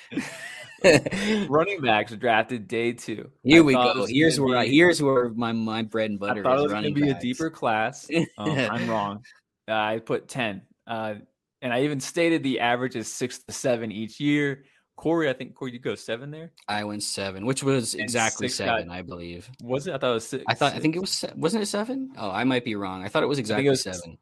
running 1.49 1.81
backs 1.81 2.13
drafted 2.13 2.67
day 2.67 2.93
two. 2.93 3.29
Here 3.43 3.61
I 3.61 3.65
we 3.65 3.73
go. 3.73 4.05
Here's 4.07 4.39
where 4.39 4.57
I, 4.57 4.65
here's 4.65 5.01
where 5.01 5.29
my 5.29 5.51
my 5.51 5.83
bread 5.83 6.11
and 6.11 6.23
I 6.23 6.27
butter 6.27 6.43
thought 6.43 6.53
it 6.53 6.57
is 6.57 6.63
was 6.63 6.71
going 6.71 6.83
running 6.83 6.95
to 6.95 7.01
be 7.01 7.07
backs. 7.07 7.23
a 7.23 7.27
deeper 7.27 7.49
class. 7.49 8.09
Um, 8.37 8.49
I'm 8.57 8.89
wrong. 8.89 9.23
Uh, 9.67 9.73
I 9.73 9.99
put 9.99 10.27
10. 10.27 10.61
Uh, 10.87 11.15
and 11.61 11.73
I 11.73 11.83
even 11.83 11.99
stated 11.99 12.41
the 12.41 12.59
average 12.59 12.95
is 12.95 13.11
six 13.11 13.39
to 13.39 13.53
seven 13.53 13.91
each 13.91 14.19
year. 14.19 14.63
Corey, 14.99 15.29
I 15.29 15.33
think, 15.33 15.55
Corey, 15.55 15.71
you 15.71 15.79
go 15.79 15.95
seven 15.95 16.29
there? 16.29 16.51
I 16.67 16.83
went 16.83 17.03
seven, 17.03 17.45
which 17.45 17.63
was 17.63 17.93
And 17.93 18.03
exactly 18.03 18.49
six 18.49 18.59
got- 18.67 18.79
seven, 18.79 18.91
I 18.91 19.01
believe. 19.01 19.49
Was 19.63 19.87
it? 19.87 19.93
I 19.93 19.97
thought 19.97 20.11
it 20.11 20.13
was 20.15 20.27
six. 20.27 20.43
I 20.45 20.53
thought 20.53 20.73
I 20.73 20.79
think 20.79 20.97
it 20.97 20.99
was 20.99 21.23
wasn't 21.37 21.63
it 21.63 21.67
seven? 21.67 22.11
Oh, 22.17 22.29
I 22.29 22.43
might 22.43 22.65
be 22.65 22.75
wrong. 22.75 23.01
I 23.03 23.07
thought 23.07 23.23
it 23.23 23.27
was 23.27 23.39
exactly 23.39 23.65
it 23.67 23.69
was- 23.69 23.81
seven. 23.83 24.17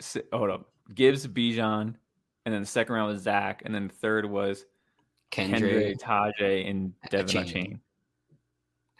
si- 0.00 0.22
hold 0.32 0.50
up. 0.50 0.70
Gibbs, 0.94 1.26
Bijan, 1.26 1.96
and 2.44 2.54
then 2.54 2.60
the 2.60 2.66
second 2.66 2.94
round 2.94 3.12
was 3.12 3.22
Zach, 3.22 3.62
and 3.64 3.74
then 3.74 3.88
the 3.88 3.94
third 3.94 4.24
was 4.30 4.64
Kendra. 5.32 5.50
Kendrick, 5.58 5.98
Tyjae, 5.98 6.70
and 6.70 6.92
De'Von 7.10 7.24
Achane. 7.24 7.52
Achane. 7.52 7.80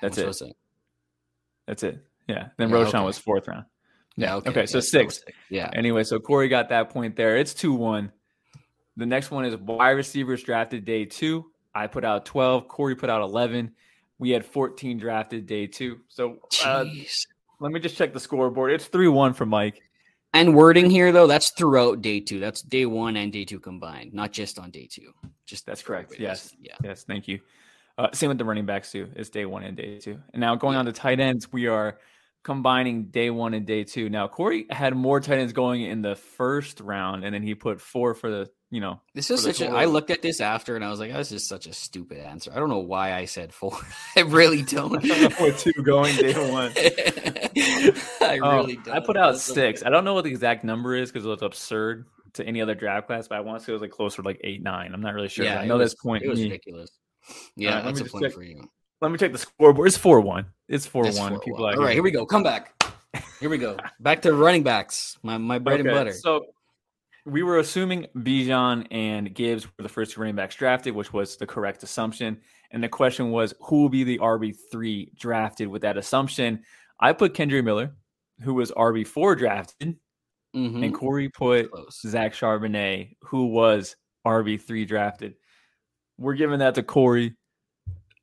That's 0.02 0.18
it. 0.18 0.26
was 0.26 0.42
it? 0.42 0.56
That's 1.66 1.82
it. 1.84 2.04
Yeah. 2.26 2.48
Then 2.56 2.70
Yeah, 2.70 2.76
Roschon 2.76 2.94
okay. 2.96 3.04
was 3.04 3.18
fourth 3.18 3.46
round. 3.46 3.66
Yeah. 4.16 4.34
Okay. 4.36 4.50
Okay, 4.50 4.66
so 4.66 4.78
yeah, 4.78 4.78
was 4.78 4.90
six. 4.90 5.20
Yeah. 5.50 5.70
Anyway, 5.72 6.02
so 6.02 6.18
Corey 6.18 6.48
got 6.48 6.70
that 6.70 6.90
point 6.90 7.14
there. 7.14 7.36
It's 7.36 7.54
2 7.54 7.72
1. 7.74 8.10
The 8.96 9.06
next 9.06 9.30
one 9.30 9.44
is 9.44 9.56
wide 9.56 9.90
receivers 9.90 10.42
drafted 10.42 10.84
day 10.84 11.04
two. 11.04 11.50
I 11.74 11.86
put 11.86 12.04
out 12.04 12.24
12. 12.24 12.68
Corey 12.68 12.94
put 12.94 13.10
out 13.10 13.22
11. 13.22 13.72
We 14.18 14.30
had 14.30 14.44
14 14.44 14.98
drafted 14.98 15.46
day 15.46 15.66
two. 15.66 16.00
So 16.08 16.38
uh, 16.64 16.84
let 17.60 17.72
me 17.72 17.80
just 17.80 17.96
check 17.96 18.14
the 18.14 18.20
scoreboard. 18.20 18.72
It's 18.72 18.86
3 18.86 19.08
1 19.08 19.34
for 19.34 19.44
Mike. 19.44 19.82
And 20.36 20.54
wording 20.54 20.90
here 20.90 21.12
though, 21.12 21.26
that's 21.26 21.50
throughout 21.52 22.02
day 22.02 22.20
two. 22.20 22.38
That's 22.40 22.60
day 22.60 22.84
one 22.84 23.16
and 23.16 23.32
day 23.32 23.46
two 23.46 23.58
combined, 23.58 24.12
not 24.12 24.32
just 24.32 24.58
on 24.58 24.70
day 24.70 24.86
two. 24.86 25.14
Just 25.46 25.64
that's 25.64 25.82
correct. 25.82 26.14
Yes. 26.18 26.54
Yeah. 26.60 26.74
Yes. 26.84 27.04
Thank 27.04 27.26
you. 27.26 27.40
Uh, 27.96 28.08
same 28.12 28.28
with 28.28 28.36
the 28.36 28.44
running 28.44 28.66
backs 28.66 28.92
too. 28.92 29.08
It's 29.16 29.30
day 29.30 29.46
one 29.46 29.62
and 29.62 29.74
day 29.74 29.98
two. 29.98 30.20
And 30.34 30.40
now 30.40 30.54
going 30.54 30.76
on 30.76 30.84
to 30.84 30.92
tight 30.92 31.20
ends, 31.20 31.50
we 31.50 31.68
are 31.68 31.98
combining 32.46 33.06
day 33.06 33.28
one 33.28 33.54
and 33.54 33.66
day 33.66 33.82
two. 33.82 34.08
Now 34.08 34.28
Corey 34.28 34.66
had 34.70 34.94
more 34.94 35.18
tight 35.18 35.38
ends 35.38 35.52
going 35.52 35.82
in 35.82 36.00
the 36.00 36.14
first 36.14 36.80
round, 36.80 37.24
and 37.24 37.34
then 37.34 37.42
he 37.42 37.56
put 37.56 37.80
four 37.80 38.14
for 38.14 38.30
the 38.30 38.48
you 38.70 38.80
know. 38.80 39.00
This 39.14 39.32
is 39.32 39.42
such 39.42 39.60
a. 39.60 39.68
I 39.68 39.86
looked 39.86 40.10
at 40.10 40.22
this 40.22 40.40
after, 40.40 40.76
and 40.76 40.84
I 40.84 40.88
was 40.88 41.00
like, 41.00 41.12
"This 41.12 41.32
is 41.32 41.48
such 41.48 41.66
a 41.66 41.72
stupid 41.72 42.18
answer." 42.18 42.52
I 42.54 42.60
don't 42.60 42.68
know 42.68 42.78
why 42.78 43.14
I 43.14 43.24
said 43.24 43.52
four. 43.52 43.76
I 44.16 44.20
really 44.20 44.62
don't. 44.62 44.92
With 45.40 45.58
two 45.58 45.72
going 45.82 46.14
day 46.14 46.34
one. 46.52 46.72
I 46.76 48.38
oh, 48.40 48.58
really 48.58 48.76
don't. 48.76 48.94
I 48.94 49.00
put 49.00 49.16
out 49.16 49.32
That's 49.32 49.42
six. 49.42 49.82
I 49.84 49.90
don't 49.90 50.04
know 50.04 50.14
what 50.14 50.22
the 50.22 50.30
exact 50.30 50.62
number 50.62 50.94
is 50.94 51.10
because 51.10 51.26
it 51.26 51.28
was 51.28 51.42
absurd 51.42 52.06
to 52.34 52.46
any 52.46 52.62
other 52.62 52.76
draft 52.76 53.08
class, 53.08 53.26
but 53.26 53.38
I 53.38 53.40
want 53.40 53.58
to 53.58 53.64
say 53.64 53.72
it 53.72 53.74
was 53.74 53.82
like 53.82 53.90
closer 53.90 54.22
to 54.22 54.28
like 54.28 54.40
eight, 54.44 54.62
nine. 54.62 54.94
I'm 54.94 55.00
not 55.00 55.14
really 55.14 55.28
sure. 55.28 55.44
Yeah, 55.44 55.58
I 55.58 55.66
know 55.66 55.78
was, 55.78 55.90
this 55.90 56.00
point. 56.00 56.22
It 56.22 56.28
was 56.28 56.38
me. 56.38 56.44
ridiculous. 56.44 56.90
Yeah, 57.56 57.80
that's 57.82 57.98
a 57.98 58.04
point 58.04 58.26
check. 58.26 58.34
for 58.34 58.44
you. 58.44 58.68
Let 59.00 59.10
me 59.10 59.18
check 59.18 59.32
the 59.32 59.38
scoreboard. 59.38 59.88
It's 59.88 59.96
four 59.96 60.20
one. 60.20 60.46
It's 60.68 60.86
four 60.86 61.06
it's 61.06 61.18
one. 61.18 61.38
People 61.40 61.64
one. 61.64 61.76
All 61.76 61.84
right, 61.84 61.94
here 61.94 62.02
we 62.02 62.10
go. 62.10 62.24
Come 62.24 62.42
back. 62.42 62.72
Here 63.40 63.50
we 63.50 63.58
go. 63.58 63.76
Back 64.00 64.22
to 64.22 64.32
running 64.32 64.62
backs. 64.62 65.16
My 65.22 65.36
my 65.38 65.58
bread 65.58 65.80
okay, 65.80 65.88
and 65.88 65.96
butter. 65.96 66.12
So 66.12 66.46
we 67.26 67.42
were 67.42 67.58
assuming 67.58 68.06
Bijan 68.16 68.86
and 68.90 69.34
Gibbs 69.34 69.66
were 69.66 69.82
the 69.82 69.88
first 69.88 70.12
two 70.12 70.20
running 70.20 70.36
backs 70.36 70.54
drafted, 70.54 70.94
which 70.94 71.12
was 71.12 71.36
the 71.36 71.46
correct 71.46 71.82
assumption. 71.82 72.38
And 72.70 72.82
the 72.82 72.88
question 72.88 73.30
was, 73.30 73.52
who 73.60 73.82
will 73.82 73.88
be 73.88 74.04
the 74.04 74.18
RB 74.18 74.54
three 74.70 75.12
drafted 75.16 75.68
with 75.68 75.82
that 75.82 75.98
assumption? 75.98 76.62
I 77.00 77.12
put 77.12 77.34
Kendre 77.34 77.62
Miller, 77.62 77.94
who 78.42 78.54
was 78.54 78.70
RB 78.72 79.06
four 79.06 79.34
drafted, 79.34 79.96
mm-hmm. 80.54 80.82
and 80.82 80.94
Corey 80.94 81.28
put 81.28 81.70
Close. 81.70 82.00
Zach 82.06 82.32
Charbonnet, 82.32 83.16
who 83.22 83.46
was 83.46 83.96
RB 84.26 84.60
three 84.60 84.84
drafted. 84.84 85.34
We're 86.18 86.34
giving 86.34 86.60
that 86.60 86.74
to 86.76 86.82
Corey. 86.82 87.36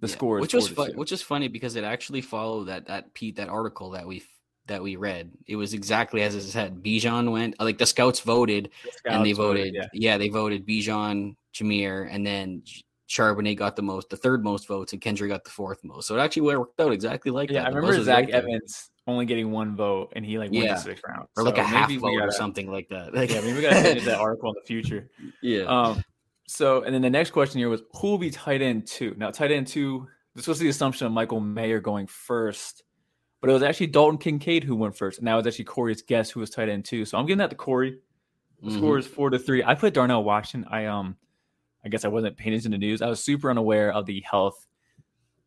The 0.03 0.09
yeah, 0.09 0.15
score, 0.15 0.39
which 0.41 0.53
was 0.53 0.67
fu- 0.67 0.91
which 0.95 1.13
is 1.13 1.21
funny 1.21 1.47
because 1.47 1.77
it 1.77 1.85
actually 1.85 2.19
followed 2.19 2.65
that 2.65 2.87
that 2.87 3.13
Pete 3.13 3.37
that 3.37 3.47
article 3.47 3.91
that 3.91 4.05
we 4.05 4.21
that 4.65 4.83
we 4.83 4.97
read. 4.97 5.31
It 5.47 5.55
was 5.55 5.73
exactly 5.73 6.23
as 6.23 6.35
it 6.35 6.41
said. 6.41 6.83
Bijan 6.83 7.31
went 7.31 7.57
like 7.57 7.77
the 7.77 7.85
scouts 7.85 8.19
voted, 8.19 8.69
the 8.83 8.91
scouts 8.91 9.15
and 9.15 9.25
they 9.25 9.31
voted. 9.31 9.67
voted 9.67 9.89
yeah. 9.93 10.11
yeah. 10.11 10.17
they 10.17 10.27
voted 10.27 10.67
Bijan, 10.67 11.37
Jahmyr, 11.55 12.09
and 12.11 12.27
then 12.27 12.63
Charbonnet 13.07 13.55
got 13.55 13.77
the 13.77 13.81
most, 13.81 14.09
the 14.09 14.17
third 14.17 14.43
most 14.43 14.67
votes, 14.67 14.91
and 14.91 15.01
Kendrick 15.01 15.31
got 15.31 15.45
the 15.45 15.49
fourth 15.49 15.81
most. 15.85 16.09
So 16.09 16.17
it 16.17 16.19
actually 16.19 16.53
worked 16.53 16.81
out 16.81 16.91
exactly 16.91 17.31
like 17.31 17.49
yeah, 17.49 17.61
that. 17.61 17.71
I 17.71 17.75
remember 17.75 18.03
Zach 18.03 18.27
Evans 18.27 18.89
only 19.07 19.25
getting 19.25 19.51
one 19.51 19.77
vote, 19.77 20.11
and 20.17 20.25
he 20.25 20.37
like 20.37 20.51
went 20.51 20.65
yeah. 20.65 20.73
the 20.73 20.81
sixth 20.81 21.03
round, 21.07 21.29
or 21.37 21.43
like 21.43 21.57
a 21.57 21.63
half 21.63 21.89
vote 21.89 22.17
gotta, 22.17 22.25
or 22.25 22.31
something 22.31 22.69
like 22.69 22.89
that. 22.89 23.13
Like, 23.15 23.29
yeah, 23.29 23.39
maybe 23.39 23.53
we 23.53 23.61
got 23.61 23.69
to 23.69 23.81
finish 23.81 24.03
that 24.03 24.19
article 24.19 24.49
in 24.49 24.55
the 24.55 24.67
future. 24.67 25.09
Yeah. 25.41 25.63
Um. 25.63 26.03
So, 26.47 26.83
and 26.83 26.93
then 26.93 27.01
the 27.01 27.09
next 27.09 27.31
question 27.31 27.59
here 27.59 27.69
was 27.69 27.81
who 27.95 28.07
will 28.07 28.17
be 28.17 28.29
tight 28.29 28.61
end 28.61 28.87
two? 28.87 29.15
Now, 29.17 29.31
tight 29.31 29.51
end 29.51 29.67
two 29.67 30.07
this 30.35 30.47
was 30.47 30.59
the 30.59 30.69
assumption 30.69 31.05
of 31.05 31.13
Michael 31.13 31.39
Mayer 31.39 31.79
going 31.79 32.07
first, 32.07 32.83
but 33.39 33.49
it 33.49 33.53
was 33.53 33.63
actually 33.63 33.87
Dalton 33.87 34.17
Kincaid 34.17 34.63
who 34.63 34.75
went 34.75 34.97
first. 34.97 35.19
And 35.19 35.27
that 35.27 35.35
was 35.35 35.45
actually 35.45 35.65
Corey's 35.65 36.01
guess 36.01 36.29
who 36.31 36.39
was 36.39 36.49
tight 36.49 36.69
end 36.69 36.85
two. 36.85 37.05
So 37.05 37.17
I'm 37.17 37.25
giving 37.25 37.39
that 37.39 37.51
to 37.51 37.55
Corey. 37.55 37.99
The 38.61 38.69
mm-hmm. 38.69 38.77
score 38.77 38.97
is 38.97 39.05
four 39.05 39.29
to 39.29 39.37
three. 39.37 39.63
I 39.63 39.75
put 39.75 39.93
Darnell 39.93 40.23
Washington. 40.23 40.69
I 40.71 40.85
um 40.85 41.17
I 41.85 41.89
guess 41.89 42.05
I 42.05 42.07
wasn't 42.07 42.37
paying 42.37 42.53
attention 42.53 42.71
to 42.71 42.77
news. 42.77 43.01
I 43.01 43.07
was 43.07 43.23
super 43.23 43.49
unaware 43.49 43.91
of 43.91 44.05
the 44.05 44.23
health 44.29 44.67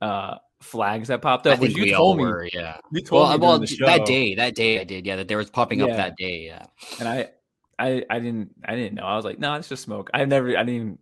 uh 0.00 0.36
flags 0.60 1.08
that 1.08 1.20
popped 1.20 1.46
up. 1.46 1.54
I 1.54 1.56
think 1.56 1.76
you 1.76 1.92
told 1.92 2.18
me, 2.18 2.24
were, 2.24 2.48
yeah. 2.52 2.78
You 2.92 3.00
told 3.00 3.28
well, 3.28 3.58
me 3.58 3.66
well 3.66 3.86
that 3.86 4.06
day, 4.06 4.34
that 4.36 4.54
day 4.54 4.80
I 4.80 4.84
did, 4.84 5.06
yeah, 5.06 5.16
that 5.16 5.28
there 5.28 5.38
was 5.38 5.50
popping 5.50 5.80
yeah. 5.80 5.86
up 5.86 5.96
that 5.96 6.16
day, 6.16 6.46
yeah. 6.46 6.66
And 6.98 7.08
I 7.08 7.30
I 7.78 8.04
I 8.08 8.18
didn't 8.18 8.54
I 8.64 8.74
didn't 8.74 8.94
know. 8.94 9.04
I 9.04 9.16
was 9.16 9.24
like, 9.24 9.38
no, 9.38 9.54
it's 9.54 9.68
just 9.68 9.82
smoke. 9.82 10.10
I've 10.14 10.28
never 10.28 10.48
I 10.48 10.64
didn't 10.64 10.74
even 10.74 10.98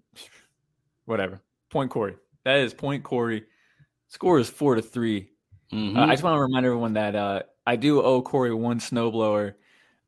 whatever. 1.05 1.41
Point 1.71 1.91
Corey. 1.91 2.17
That 2.45 2.59
is 2.59 2.75
point 2.75 3.05
Corey. 3.05 3.45
Score 4.09 4.39
is 4.39 4.49
four 4.49 4.77
to 4.77 4.83
3 4.83 5.29
mm-hmm. 5.73 5.97
uh, 5.97 6.07
I 6.07 6.11
just 6.11 6.23
want 6.23 6.37
to 6.37 6.41
remind 6.41 6.65
everyone 6.65 6.93
that 6.93 7.17
uh, 7.17 7.43
I 7.67 7.77
do 7.77 8.01
owe 8.01 8.23
Corey 8.23 8.55
one 8.55 8.79
snowblower. 8.79 9.55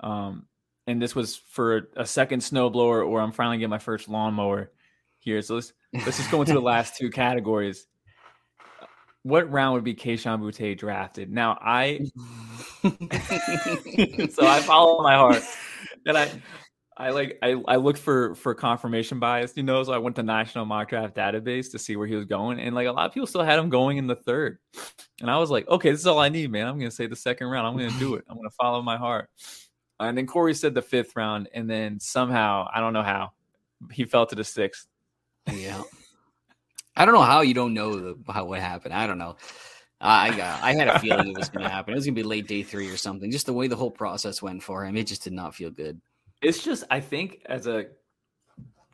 Um, 0.00 0.46
and 0.86 1.02
this 1.02 1.14
was 1.14 1.36
for 1.36 1.88
a 1.96 2.06
second 2.06 2.40
snowblower, 2.40 3.06
or 3.06 3.20
I'm 3.20 3.32
finally 3.32 3.58
getting 3.58 3.70
my 3.70 3.78
first 3.78 4.08
lawnmower 4.08 4.70
here. 5.18 5.42
So 5.42 5.56
let's 5.56 5.72
let's 5.92 6.18
just 6.18 6.30
go 6.30 6.40
into 6.40 6.52
the 6.52 6.60
last 6.62 6.96
two 6.96 7.10
categories. 7.10 7.86
What 9.22 9.50
round 9.50 9.74
would 9.74 9.82
be 9.82 9.94
Kayshon 9.94 10.40
Boutte 10.40 10.78
drafted? 10.78 11.32
Now 11.32 11.58
I 11.60 12.00
so 14.30 14.46
I 14.46 14.60
follow 14.60 15.02
my 15.02 15.14
heart. 15.16 15.42
And 16.06 16.16
I 16.16 16.30
I 16.98 17.10
like 17.10 17.38
I, 17.42 17.60
I 17.68 17.76
looked 17.76 17.98
for 17.98 18.34
for 18.36 18.54
confirmation 18.54 19.18
bias, 19.18 19.52
you 19.56 19.62
know. 19.62 19.82
So 19.82 19.92
I 19.92 19.98
went 19.98 20.16
to 20.16 20.22
National 20.22 20.64
Mock 20.64 20.88
Draft 20.88 21.14
Database 21.14 21.70
to 21.72 21.78
see 21.78 21.94
where 21.96 22.06
he 22.06 22.14
was 22.14 22.24
going, 22.24 22.58
and 22.58 22.74
like 22.74 22.86
a 22.86 22.92
lot 22.92 23.06
of 23.06 23.12
people 23.12 23.26
still 23.26 23.42
had 23.42 23.58
him 23.58 23.68
going 23.68 23.98
in 23.98 24.06
the 24.06 24.16
third. 24.16 24.58
And 25.20 25.30
I 25.30 25.36
was 25.36 25.50
like, 25.50 25.68
okay, 25.68 25.90
this 25.90 26.00
is 26.00 26.06
all 26.06 26.18
I 26.18 26.30
need, 26.30 26.50
man. 26.50 26.66
I'm 26.66 26.78
gonna 26.78 26.90
say 26.90 27.06
the 27.06 27.16
second 27.16 27.48
round. 27.48 27.66
I'm 27.66 27.76
gonna 27.76 27.98
do 27.98 28.14
it. 28.14 28.24
I'm 28.28 28.36
gonna 28.36 28.50
follow 28.50 28.80
my 28.80 28.96
heart. 28.96 29.28
And 30.00 30.16
then 30.16 30.26
Corey 30.26 30.54
said 30.54 30.74
the 30.74 30.82
fifth 30.82 31.16
round, 31.16 31.48
and 31.52 31.68
then 31.68 32.00
somehow 32.00 32.66
I 32.72 32.80
don't 32.80 32.94
know 32.94 33.02
how 33.02 33.32
he 33.92 34.04
fell 34.06 34.24
to 34.26 34.34
the 34.34 34.44
sixth. 34.44 34.86
Yeah, 35.52 35.82
I 36.96 37.04
don't 37.04 37.14
know 37.14 37.22
how 37.22 37.42
you 37.42 37.52
don't 37.52 37.74
know 37.74 37.96
the, 37.96 38.32
how 38.32 38.46
what 38.46 38.60
happened. 38.60 38.94
I 38.94 39.06
don't 39.06 39.18
know. 39.18 39.36
I 40.00 40.36
got. 40.36 40.62
I 40.62 40.74
had 40.74 40.88
a 40.88 40.98
feeling 40.98 41.28
it 41.28 41.38
was 41.38 41.48
going 41.50 41.64
to 41.64 41.70
happen. 41.70 41.92
It 41.92 41.96
was 41.96 42.04
going 42.04 42.14
to 42.14 42.22
be 42.22 42.26
late 42.26 42.46
day 42.46 42.62
three 42.62 42.90
or 42.90 42.96
something. 42.96 43.30
Just 43.30 43.46
the 43.46 43.52
way 43.52 43.66
the 43.66 43.76
whole 43.76 43.90
process 43.90 44.42
went 44.42 44.62
for 44.62 44.84
him, 44.84 44.96
it 44.96 45.06
just 45.06 45.22
did 45.22 45.32
not 45.32 45.54
feel 45.54 45.70
good. 45.70 46.00
It's 46.42 46.62
just 46.62 46.84
I 46.90 47.00
think 47.00 47.42
as 47.46 47.66
a 47.66 47.86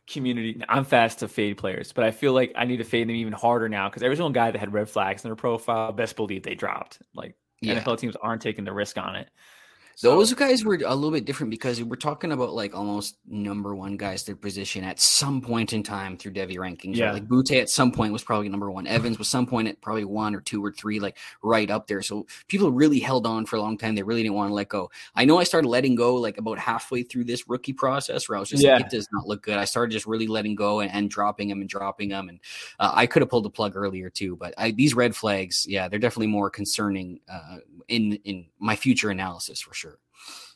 community, 0.07 0.62
I'm 0.69 0.85
fast 0.85 1.21
to 1.21 1.29
fade 1.29 1.57
players, 1.57 1.93
but 1.93 2.05
I 2.05 2.11
feel 2.11 2.33
like 2.33 2.53
I 2.57 2.65
need 2.65 2.77
to 2.77 2.85
fade 2.85 3.09
them 3.09 3.17
even 3.17 3.33
harder 3.33 3.69
now 3.69 3.88
because 3.88 4.03
every 4.03 4.17
single 4.17 4.31
guy 4.31 4.51
that 4.51 4.59
had 4.59 4.73
red 4.73 4.88
flags 4.88 5.25
in 5.25 5.29
their 5.29 5.37
profile, 5.37 5.93
best 5.93 6.17
believe 6.17 6.45
they 6.45 6.55
dropped. 6.55 7.01
Like 7.15 7.35
yeah. 7.61 7.81
NFL 7.81 7.99
teams 7.99 8.17
aren't 8.17 8.43
taking 8.43 8.65
the 8.65 8.73
risk 8.73 8.97
on 8.97 9.17
it. 9.17 9.29
Those 10.01 10.33
guys 10.35 10.65
were 10.65 10.75
a 10.75 10.95
little 10.95 11.11
bit 11.11 11.25
different 11.25 11.51
because 11.51 11.83
we're 11.83 11.97
talking 11.97 12.33
about 12.33 12.55
like 12.55 12.75
almost 12.75 13.19
number 13.27 13.75
one 13.75 13.97
guys 13.97 14.25
their 14.25 14.37
position 14.37 14.85
at 14.85 15.01
some 15.01 15.41
point 15.41 15.73
in 15.73 15.83
time 15.83 16.17
through 16.17 16.33
Devy 16.33 16.57
rankings. 16.57 16.97
Yeah. 16.97 17.07
Right? 17.07 17.15
Like 17.15 17.29
Boutte 17.29 17.61
at 17.61 17.69
some 17.69 17.93
point 17.93 18.13
was 18.13 18.25
probably 18.25 18.49
number 18.49 18.71
one. 18.71 18.87
Evans 18.87 19.19
was 19.19 19.29
some 19.29 19.47
point 19.47 19.69
at 19.69 19.81
probably 19.81 20.05
one 20.05 20.35
or 20.35 20.41
two 20.41 20.65
or 20.65 20.73
three, 20.73 21.01
like 21.01 21.19
right 21.43 21.71
up 21.71 21.87
there. 21.87 22.03
So 22.03 22.27
people 22.49 22.73
really 22.73 22.99
held 22.99 23.27
on 23.27 23.47
for 23.47 23.57
a 23.57 23.61
long 23.61 23.77
time. 23.77 23.95
They 23.95 24.03
really 24.03 24.23
didn't 24.23 24.35
want 24.35 24.51
to 24.51 24.55
let 24.55 24.69
go. 24.69 24.91
I 25.15 25.25
know 25.25 25.39
I 25.39 25.45
started 25.45 25.69
letting 25.69 25.95
go 25.95 26.17
like 26.17 26.39
about 26.39 26.59
halfway 26.59 27.03
through 27.03 27.25
this 27.25 27.49
rookie 27.49 27.73
process 27.73 28.29
where 28.29 28.37
I 28.37 28.41
was 28.41 28.49
just 28.49 28.63
yeah. 28.63 28.77
like, 28.77 28.87
it 28.87 28.91
does 28.91 29.09
not 29.13 29.27
look 29.27 29.43
good. 29.43 29.59
I 29.59 29.65
started 29.65 29.93
just 29.93 30.07
really 30.07 30.27
letting 30.27 30.55
go 30.55 30.81
and, 30.81 30.91
and 30.91 31.11
dropping 31.11 31.49
them 31.49 31.61
and 31.61 31.69
dropping 31.69 32.09
them. 32.09 32.29
And 32.29 32.41
uh, 32.79 32.93
I 32.95 33.07
could 33.07 33.23
have 33.23 33.29
pulled 33.29 33.45
the 33.45 33.51
plug 33.51 33.77
earlier 33.77 34.11
too, 34.11 34.37
but 34.37 34.55
I, 34.57 34.71
these 34.71 34.95
red 34.95 35.15
flags, 35.15 35.67
yeah, 35.69 35.89
they're 35.89 35.99
definitely 35.99 36.29
more 36.29 36.51
concerning 36.51 37.21
uh, 37.31 37.59
in 37.89 38.15
in 38.25 38.47
my 38.59 38.77
future 38.77 39.11
analysis 39.11 39.61
for 39.61 39.75
sure 39.75 39.82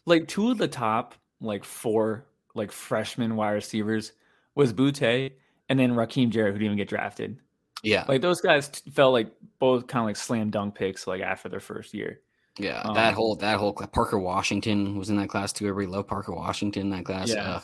like 0.05 0.29
two 0.29 0.51
of 0.51 0.59
the 0.59 0.69
top 0.69 1.15
like 1.41 1.65
four 1.65 2.27
like 2.55 2.73
freshman 2.73 3.37
wide 3.37 3.53
receivers 3.53 4.13
was 4.55 4.73
Boutte 4.73 5.33
and 5.69 5.79
then 5.79 5.93
Rakim 5.95 6.31
Jarrett, 6.31 6.53
who 6.53 6.59
didn't 6.59 6.67
even 6.67 6.79
get 6.79 6.89
drafted. 6.89 7.39
Yeah, 7.83 8.05
like 8.09 8.23
those 8.23 8.41
guys 8.41 8.69
t- 8.69 8.91
felt 8.91 9.13
like 9.13 9.31
both 9.59 9.87
kind 9.87 10.01
of 10.01 10.07
like 10.07 10.17
slam 10.17 10.51
dunk 10.51 10.75
picks 10.75 11.07
like 11.07 11.21
after 11.21 11.49
their 11.49 11.61
first 11.61 11.93
year. 11.93 12.21
Yeah, 12.59 12.81
um, 12.83 12.95
that 12.95 13.15
whole 13.15 13.37
that 13.37 13.59
whole 13.59 13.73
Parker 13.73 14.19
Washington 14.19 14.97
was 14.97 15.11
in 15.11 15.17
that 15.17 15.29
class 15.29 15.53
too. 15.53 15.69
Everybody 15.69 15.95
loved 15.95 16.09
Parker 16.09 16.33
Washington 16.33 16.89
that 16.91 17.05
class. 17.05 17.33
Yeah. 17.33 17.45
Uh, 17.45 17.61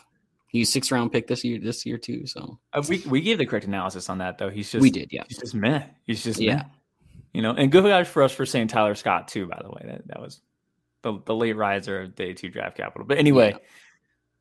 he's 0.49 0.71
six 0.71 0.93
round 0.93 1.13
pick 1.13 1.27
this 1.27 1.43
year 1.43 1.59
this 1.59 1.87
year 1.87 1.97
too. 1.97 2.27
So 2.27 2.59
uh, 2.75 2.83
we 2.89 3.03
we 3.07 3.21
gave 3.23 3.39
the 3.39 3.47
correct 3.47 3.67
analysis 3.67 4.11
on 4.11 4.19
that 4.19 4.39
though. 4.39 4.51
He's 4.51 4.71
just 4.71 4.83
we 4.83 4.91
did 4.91 5.09
yeah. 5.11 5.25
He's 5.27 5.39
just 5.39 5.55
meh. 5.55 5.83
He's 6.05 6.23
just 6.23 6.39
yeah. 6.39 6.57
Meh. 6.57 6.63
You 7.33 7.41
know, 7.41 7.53
and 7.53 7.73
good 7.73 7.85
guys 7.85 8.09
for 8.09 8.23
us 8.23 8.33
for 8.33 8.45
saying 8.45 8.69
Tyler 8.69 8.95
Scott 8.95 9.29
too. 9.29 9.47
By 9.47 9.61
the 9.63 9.71
way, 9.71 9.83
that 9.87 10.07
that 10.09 10.21
was 10.21 10.43
the, 11.03 11.21
the 11.25 11.35
late 11.35 11.57
riser 11.57 12.03
of 12.03 12.15
day 12.15 12.33
two 12.33 12.49
draft 12.49 12.77
capital. 12.77 13.07
But 13.07 13.19
anyway, 13.19 13.51
yeah. 13.51 13.59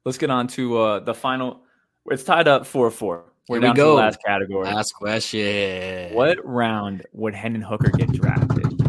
let's 0.05 0.17
get 0.17 0.29
on 0.29 0.47
to 0.49 0.77
uh, 0.77 0.99
the 0.99 1.13
final. 1.13 1.63
It's 2.09 2.23
tied 2.23 2.47
up 2.47 2.65
4 2.65 2.89
4. 2.89 3.25
We're 3.49 3.55
Here 3.55 3.61
down 3.61 3.73
we 3.73 3.75
go. 3.75 3.85
to 3.85 3.89
the 3.89 3.95
last 3.95 4.19
category. 4.25 4.65
Last 4.65 4.93
question. 4.93 6.13
What 6.13 6.37
round 6.45 7.05
would 7.13 7.33
Hendon 7.33 7.61
Hooker 7.61 7.89
get 7.89 8.11
drafted? 8.11 8.81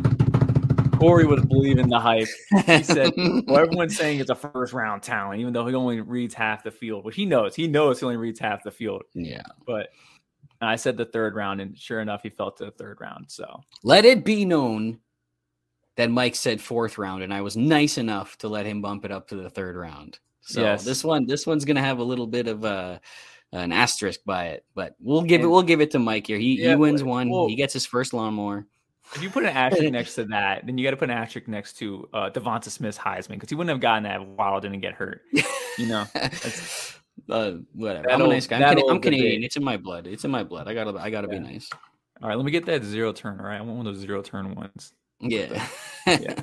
Corey 0.99 1.27
was 1.27 1.45
believing 1.47 1.89
the 1.89 1.99
hype. 1.99 2.29
He 2.67 2.83
said, 2.85 3.13
well, 3.17 3.59
everyone's 3.59 3.97
saying 3.97 4.21
it's 4.21 4.31
a 4.31 4.37
first 4.37 4.73
round 4.73 5.03
talent, 5.03 5.41
even 5.41 5.53
though 5.53 5.67
he 5.67 5.75
only 5.75 6.01
reads 6.01 6.33
half 6.33 6.63
the 6.63 6.71
field, 6.71 7.05
which 7.05 7.17
he 7.17 7.27
knows. 7.27 7.57
He 7.57 7.67
knows 7.67 7.99
he 7.99 8.07
only 8.07 8.19
reads 8.19 8.39
half 8.39 8.63
the 8.63 8.71
field. 8.71 9.03
Yeah. 9.13 9.43
But 9.67 9.89
I 10.61 10.77
said 10.77 10.97
the 10.97 11.07
third 11.07 11.35
round, 11.35 11.61
and 11.61 11.77
sure 11.77 12.01
enough, 12.01 12.23
he 12.23 12.31
fell 12.31 12.53
to 12.53 12.67
the 12.67 12.71
third 12.71 12.99
round. 13.01 13.27
So 13.29 13.63
let 13.83 14.05
it 14.05 14.25
be 14.25 14.45
known 14.45 15.01
that 15.97 16.11
Mike 16.11 16.35
said 16.35 16.61
fourth 16.61 16.99
round, 16.99 17.23
and 17.23 17.33
I 17.33 17.43
was 17.43 17.57
nice 17.57 17.99
enough 17.99 18.37
to 18.39 18.49
let 18.49 18.67
him 18.67 18.81
bump 18.81 19.05
it 19.05 19.11
up 19.11 19.29
to 19.29 19.37
the 19.37 19.51
third 19.51 19.77
round. 19.77 20.19
So 20.43 20.63
yes. 20.63 20.85
this 20.85 21.05
one, 21.05 21.27
this 21.27 21.47
one's 21.47 21.65
gonna 21.65 21.83
have 21.83 21.99
a 21.99 22.05
little 22.05 22.27
bit 22.27 22.49
of 22.49 22.65
a 22.65 23.01
an 23.53 23.73
asterisk 23.73 24.21
by 24.25 24.47
it, 24.47 24.65
but 24.75 24.95
we'll 25.01 25.23
give 25.23 25.41
and, 25.41 25.45
it 25.45 25.49
we'll 25.49 25.63
give 25.63 25.81
it 25.81 25.91
to 25.93 25.99
Mike 25.99 26.27
here. 26.27 26.39
He 26.39 26.61
yeah, 26.61 26.71
he 26.71 26.77
wins 26.77 27.03
one. 27.03 27.31
Well, 27.31 27.47
he 27.47 27.55
gets 27.55 27.73
his 27.73 27.85
first 27.85 28.13
lawnmower. 28.15 28.67
if 29.15 29.23
you 29.23 29.31
put 29.31 29.45
an 29.45 29.51
asterisk 29.51 29.93
next 29.93 30.15
to 30.15 30.25
that, 30.27 30.65
then 30.67 30.79
you 30.79 30.85
got 30.85 30.93
to 30.93 30.97
put 30.97 31.11
an 31.11 31.17
asterisk 31.17 31.49
next 31.49 31.75
to 31.75 32.09
uh, 32.15 32.31
DeVonta 32.31 32.71
Smith's 32.71 32.99
Heisman 32.99 33.31
because 33.31 33.51
he 33.51 33.55
wouldn't 33.55 33.71
have 33.71 33.81
gotten 33.81 34.05
that 34.05 34.23
if 34.23 34.27
Waddle 34.27 34.61
didn't 34.61 34.81
get 34.81 34.95
hurt. 34.95 35.21
You 35.79 35.87
know, 35.87 36.05
uh, 37.31 37.53
whatever. 37.75 38.11
I'm 38.11 38.23
a 38.23 38.27
nice 38.27 38.47
guy. 38.47 38.63
I'm, 38.63 38.79
I'm 38.89 39.01
Canadian. 39.01 39.43
It's 39.43 39.57
in 39.57 39.65
my 39.65 39.77
blood. 39.77 40.07
It's 40.07 40.25
in 40.25 40.31
my 40.31 40.45
blood. 40.45 40.67
I 40.67 40.75
gotta, 40.75 40.99
I 40.99 41.11
gotta 41.11 41.29
yeah. 41.31 41.39
be 41.39 41.45
nice. 41.45 41.69
All 42.23 42.29
right, 42.29 42.37
let 42.37 42.45
me 42.45 42.53
get 42.53 42.67
that 42.67 42.85
zero 42.85 43.13
turn. 43.13 43.39
All 43.41 43.47
right, 43.47 43.59
I 43.59 43.61
want 43.61 43.77
one 43.79 43.87
of 43.87 43.95
those 43.95 44.03
zero 44.03 44.23
turn 44.23 44.55
ones. 44.55 44.93
Yeah. 45.23 45.67
yeah. 46.07 46.35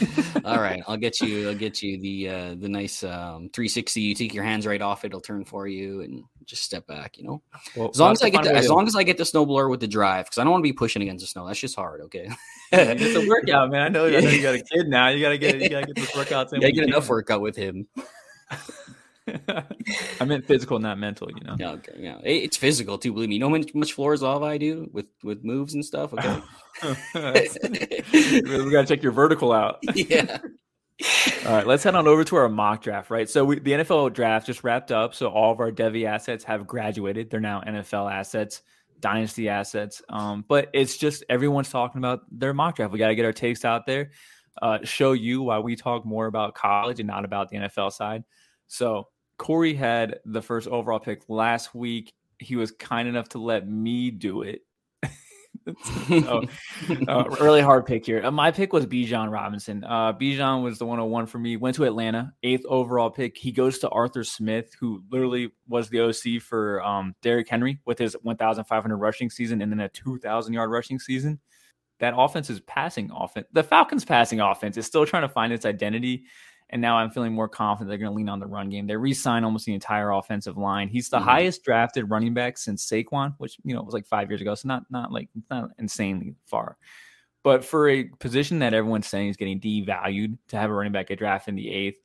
All 0.44 0.60
right, 0.60 0.82
I'll 0.86 0.96
get 0.96 1.20
you. 1.20 1.48
I'll 1.48 1.54
get 1.54 1.82
you 1.82 2.00
the 2.00 2.28
uh, 2.28 2.54
the 2.54 2.68
nice 2.68 3.02
um, 3.02 3.50
360. 3.52 4.00
You 4.00 4.14
take 4.14 4.32
your 4.32 4.44
hands 4.44 4.66
right 4.66 4.80
off 4.80 5.04
it. 5.04 5.08
It'll 5.08 5.20
turn 5.20 5.44
for 5.44 5.66
you 5.66 6.02
and 6.02 6.24
just 6.44 6.62
step 6.62 6.86
back. 6.86 7.18
You 7.18 7.24
know, 7.24 7.42
well, 7.76 7.90
as 7.90 7.98
long 7.98 8.12
as 8.12 8.22
I 8.22 8.30
get 8.30 8.44
the, 8.44 8.54
as 8.54 8.68
long 8.68 8.86
as 8.86 8.96
I 8.96 9.02
get 9.02 9.18
the 9.18 9.24
snowblower 9.24 9.70
with 9.70 9.80
the 9.80 9.88
drive, 9.88 10.26
because 10.26 10.38
I 10.38 10.44
don't 10.44 10.52
want 10.52 10.62
to 10.62 10.68
be 10.68 10.72
pushing 10.72 11.02
against 11.02 11.22
the 11.22 11.28
snow. 11.28 11.46
That's 11.46 11.58
just 11.58 11.76
hard. 11.76 12.00
Okay. 12.02 12.30
it's 12.72 13.16
a 13.16 13.28
workout, 13.28 13.70
man. 13.70 13.82
I 13.82 13.88
know, 13.88 14.06
I 14.06 14.20
know 14.20 14.28
you 14.28 14.42
got 14.42 14.54
a 14.54 14.62
kid 14.62 14.88
now. 14.88 15.08
You 15.08 15.20
gotta 15.20 15.38
get 15.38 15.60
you 15.60 15.68
gotta 15.68 15.86
get 15.86 15.96
those 15.96 16.08
workouts 16.08 16.52
in. 16.52 16.60
Yeah, 16.62 16.70
get 16.70 16.84
enough 16.84 17.08
workout 17.08 17.40
with 17.40 17.56
him. 17.56 17.88
I 20.20 20.24
meant 20.24 20.46
physical, 20.46 20.78
not 20.78 20.98
mental. 20.98 21.30
You 21.30 21.44
know. 21.44 21.56
Yeah, 21.58 21.70
okay. 21.72 21.92
Yeah, 21.98 22.18
it's 22.24 22.56
physical 22.56 22.98
too. 22.98 23.12
Believe 23.12 23.28
me. 23.28 23.36
You 23.36 23.40
know 23.40 23.50
how 23.50 23.62
much 23.74 23.92
floors 23.92 24.22
off 24.22 24.42
I 24.42 24.58
do 24.58 24.88
with 24.92 25.06
with 25.22 25.44
moves 25.44 25.74
and 25.74 25.84
stuff. 25.84 26.12
Okay. 26.12 26.40
we 27.14 28.70
gotta 28.70 28.86
check 28.86 29.02
your 29.02 29.12
vertical 29.12 29.52
out. 29.52 29.78
yeah. 29.94 30.38
All 31.46 31.54
right, 31.54 31.66
let's 31.66 31.84
head 31.84 31.94
on 31.94 32.08
over 32.08 32.24
to 32.24 32.36
our 32.36 32.48
mock 32.48 32.82
draft, 32.82 33.08
right? 33.10 33.28
So 33.28 33.44
we, 33.44 33.60
the 33.60 33.70
NFL 33.72 34.12
draft 34.12 34.46
just 34.46 34.64
wrapped 34.64 34.90
up. 34.90 35.14
So 35.14 35.28
all 35.28 35.52
of 35.52 35.60
our 35.60 35.70
Devy 35.70 36.04
assets 36.04 36.42
have 36.44 36.66
graduated. 36.66 37.30
They're 37.30 37.38
now 37.38 37.60
NFL 37.60 38.12
assets, 38.12 38.62
dynasty 38.98 39.48
assets. 39.48 40.02
Um, 40.08 40.44
but 40.48 40.68
it's 40.72 40.96
just 40.96 41.22
everyone's 41.28 41.70
talking 41.70 42.00
about 42.00 42.22
their 42.32 42.52
mock 42.52 42.76
draft. 42.76 42.92
We 42.92 42.98
got 42.98 43.08
to 43.08 43.14
get 43.14 43.24
our 43.24 43.32
takes 43.32 43.64
out 43.64 43.86
there, 43.86 44.10
uh, 44.60 44.78
show 44.82 45.12
you 45.12 45.42
why 45.42 45.60
we 45.60 45.76
talk 45.76 46.04
more 46.04 46.26
about 46.26 46.54
college 46.54 46.98
and 46.98 47.06
not 47.06 47.24
about 47.24 47.48
the 47.48 47.58
NFL 47.58 47.92
side. 47.92 48.24
So 48.66 49.08
Corey 49.38 49.74
had 49.74 50.20
the 50.24 50.42
first 50.42 50.68
overall 50.68 50.98
pick 50.98 51.22
last 51.28 51.74
week. 51.74 52.12
He 52.38 52.56
was 52.56 52.72
kind 52.72 53.08
enough 53.08 53.30
to 53.30 53.38
let 53.38 53.68
me 53.68 54.10
do 54.10 54.42
it. 54.42 54.62
so, 56.08 56.44
uh, 57.08 57.24
really 57.40 57.60
hard 57.60 57.86
pick 57.86 58.06
here. 58.06 58.24
Uh, 58.24 58.30
my 58.30 58.50
pick 58.50 58.72
was 58.72 58.86
Bijan 58.86 59.30
Robinson. 59.30 59.84
Uh, 59.84 60.12
Bijan 60.12 60.62
was 60.62 60.78
the 60.78 60.86
101 60.86 61.26
for 61.26 61.38
me. 61.38 61.56
Went 61.56 61.76
to 61.76 61.84
Atlanta, 61.84 62.32
eighth 62.42 62.64
overall 62.66 63.10
pick. 63.10 63.36
He 63.36 63.52
goes 63.52 63.78
to 63.80 63.88
Arthur 63.90 64.24
Smith, 64.24 64.74
who 64.78 65.02
literally 65.10 65.52
was 65.68 65.88
the 65.88 66.00
OC 66.00 66.42
for 66.42 66.82
um, 66.82 67.14
Derrick 67.22 67.48
Henry 67.48 67.80
with 67.84 67.98
his 67.98 68.16
1,500 68.22 68.96
rushing 68.96 69.30
season 69.30 69.62
and 69.62 69.70
then 69.70 69.80
a 69.80 69.88
2,000 69.88 70.52
yard 70.52 70.70
rushing 70.70 70.98
season. 70.98 71.38
That 72.00 72.14
offense 72.16 72.48
is 72.48 72.60
passing 72.60 73.10
offense. 73.12 73.46
The 73.52 73.64
Falcons' 73.64 74.04
passing 74.04 74.40
offense 74.40 74.76
is 74.76 74.86
still 74.86 75.04
trying 75.04 75.22
to 75.22 75.28
find 75.28 75.52
its 75.52 75.66
identity. 75.66 76.24
And 76.70 76.82
now 76.82 76.98
I'm 76.98 77.10
feeling 77.10 77.32
more 77.32 77.48
confident 77.48 77.88
they're 77.88 77.98
going 77.98 78.10
to 78.10 78.16
lean 78.16 78.28
on 78.28 78.40
the 78.40 78.46
run 78.46 78.68
game. 78.68 78.86
They 78.86 78.96
re-signed 78.96 79.44
almost 79.44 79.64
the 79.64 79.72
entire 79.72 80.10
offensive 80.10 80.58
line. 80.58 80.88
He's 80.88 81.08
the 81.08 81.16
mm-hmm. 81.16 81.28
highest 81.28 81.64
drafted 81.64 82.10
running 82.10 82.34
back 82.34 82.58
since 82.58 82.86
Saquon, 82.86 83.34
which 83.38 83.56
you 83.64 83.74
know 83.74 83.82
was 83.82 83.94
like 83.94 84.06
five 84.06 84.30
years 84.30 84.40
ago. 84.40 84.54
So 84.54 84.68
not 84.68 84.84
not 84.90 85.12
like 85.12 85.28
not 85.50 85.70
insanely 85.78 86.34
far. 86.46 86.76
But 87.42 87.64
for 87.64 87.88
a 87.88 88.04
position 88.04 88.58
that 88.58 88.74
everyone's 88.74 89.06
saying 89.06 89.28
is 89.28 89.36
getting 89.36 89.60
devalued, 89.60 90.36
to 90.48 90.56
have 90.56 90.70
a 90.70 90.74
running 90.74 90.92
back 90.92 91.06
get 91.06 91.18
drafted 91.18 91.52
in 91.52 91.56
the 91.56 91.70
eighth 91.70 91.98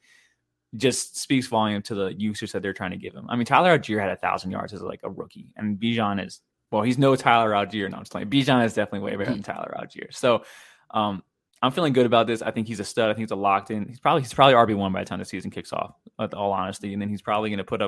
just 0.75 1.17
speaks 1.17 1.47
volume 1.47 1.81
to 1.83 1.95
the 1.95 2.13
usage 2.13 2.51
that 2.51 2.61
they're 2.61 2.73
trying 2.73 2.91
to 2.91 2.97
give 2.97 3.13
him. 3.13 3.25
I 3.29 3.35
mean, 3.35 3.45
Tyler 3.45 3.77
Allgeier 3.77 3.99
had 3.99 4.09
a 4.09 4.15
thousand 4.15 4.51
yards 4.51 4.73
as 4.73 4.81
like 4.81 5.01
a 5.03 5.09
rookie, 5.09 5.51
and 5.55 5.77
Bijan 5.77 6.25
is 6.25 6.41
well, 6.71 6.81
he's 6.81 6.97
no 6.97 7.15
Tyler 7.15 7.51
Allgeier. 7.51 7.89
No, 7.89 7.97
I'm 7.97 8.01
just 8.03 8.11
playing. 8.11 8.29
Bijan 8.29 8.65
is 8.65 8.73
definitely 8.73 9.07
way 9.07 9.15
better 9.15 9.31
than 9.31 9.43
Tyler 9.43 9.75
Allgeier. 9.79 10.11
So 10.11 10.43
um, 10.91 11.21
I'm 11.63 11.71
feeling 11.71 11.93
good 11.93 12.05
about 12.05 12.27
this. 12.27 12.41
I 12.41 12.51
think 12.51 12.67
he's 12.67 12.81
a 12.81 12.83
stud. 12.83 13.09
I 13.09 13.13
think 13.13 13.23
he's 13.23 13.31
a 13.31 13.37
locked 13.37 13.71
in. 13.71 13.87
He's 13.87 13.99
probably 13.99 14.21
he's 14.21 14.33
probably 14.33 14.53
RB 14.53 14.75
one 14.77 14.91
by 14.91 14.99
the 14.99 15.05
time 15.05 15.19
the 15.19 15.25
season 15.25 15.49
kicks 15.49 15.71
off. 15.71 15.95
With 16.19 16.33
all 16.33 16.51
honesty, 16.51 16.91
and 16.91 17.01
then 17.01 17.07
he's 17.07 17.21
probably 17.21 17.49
going 17.49 17.57
to 17.57 17.63
put 17.63 17.81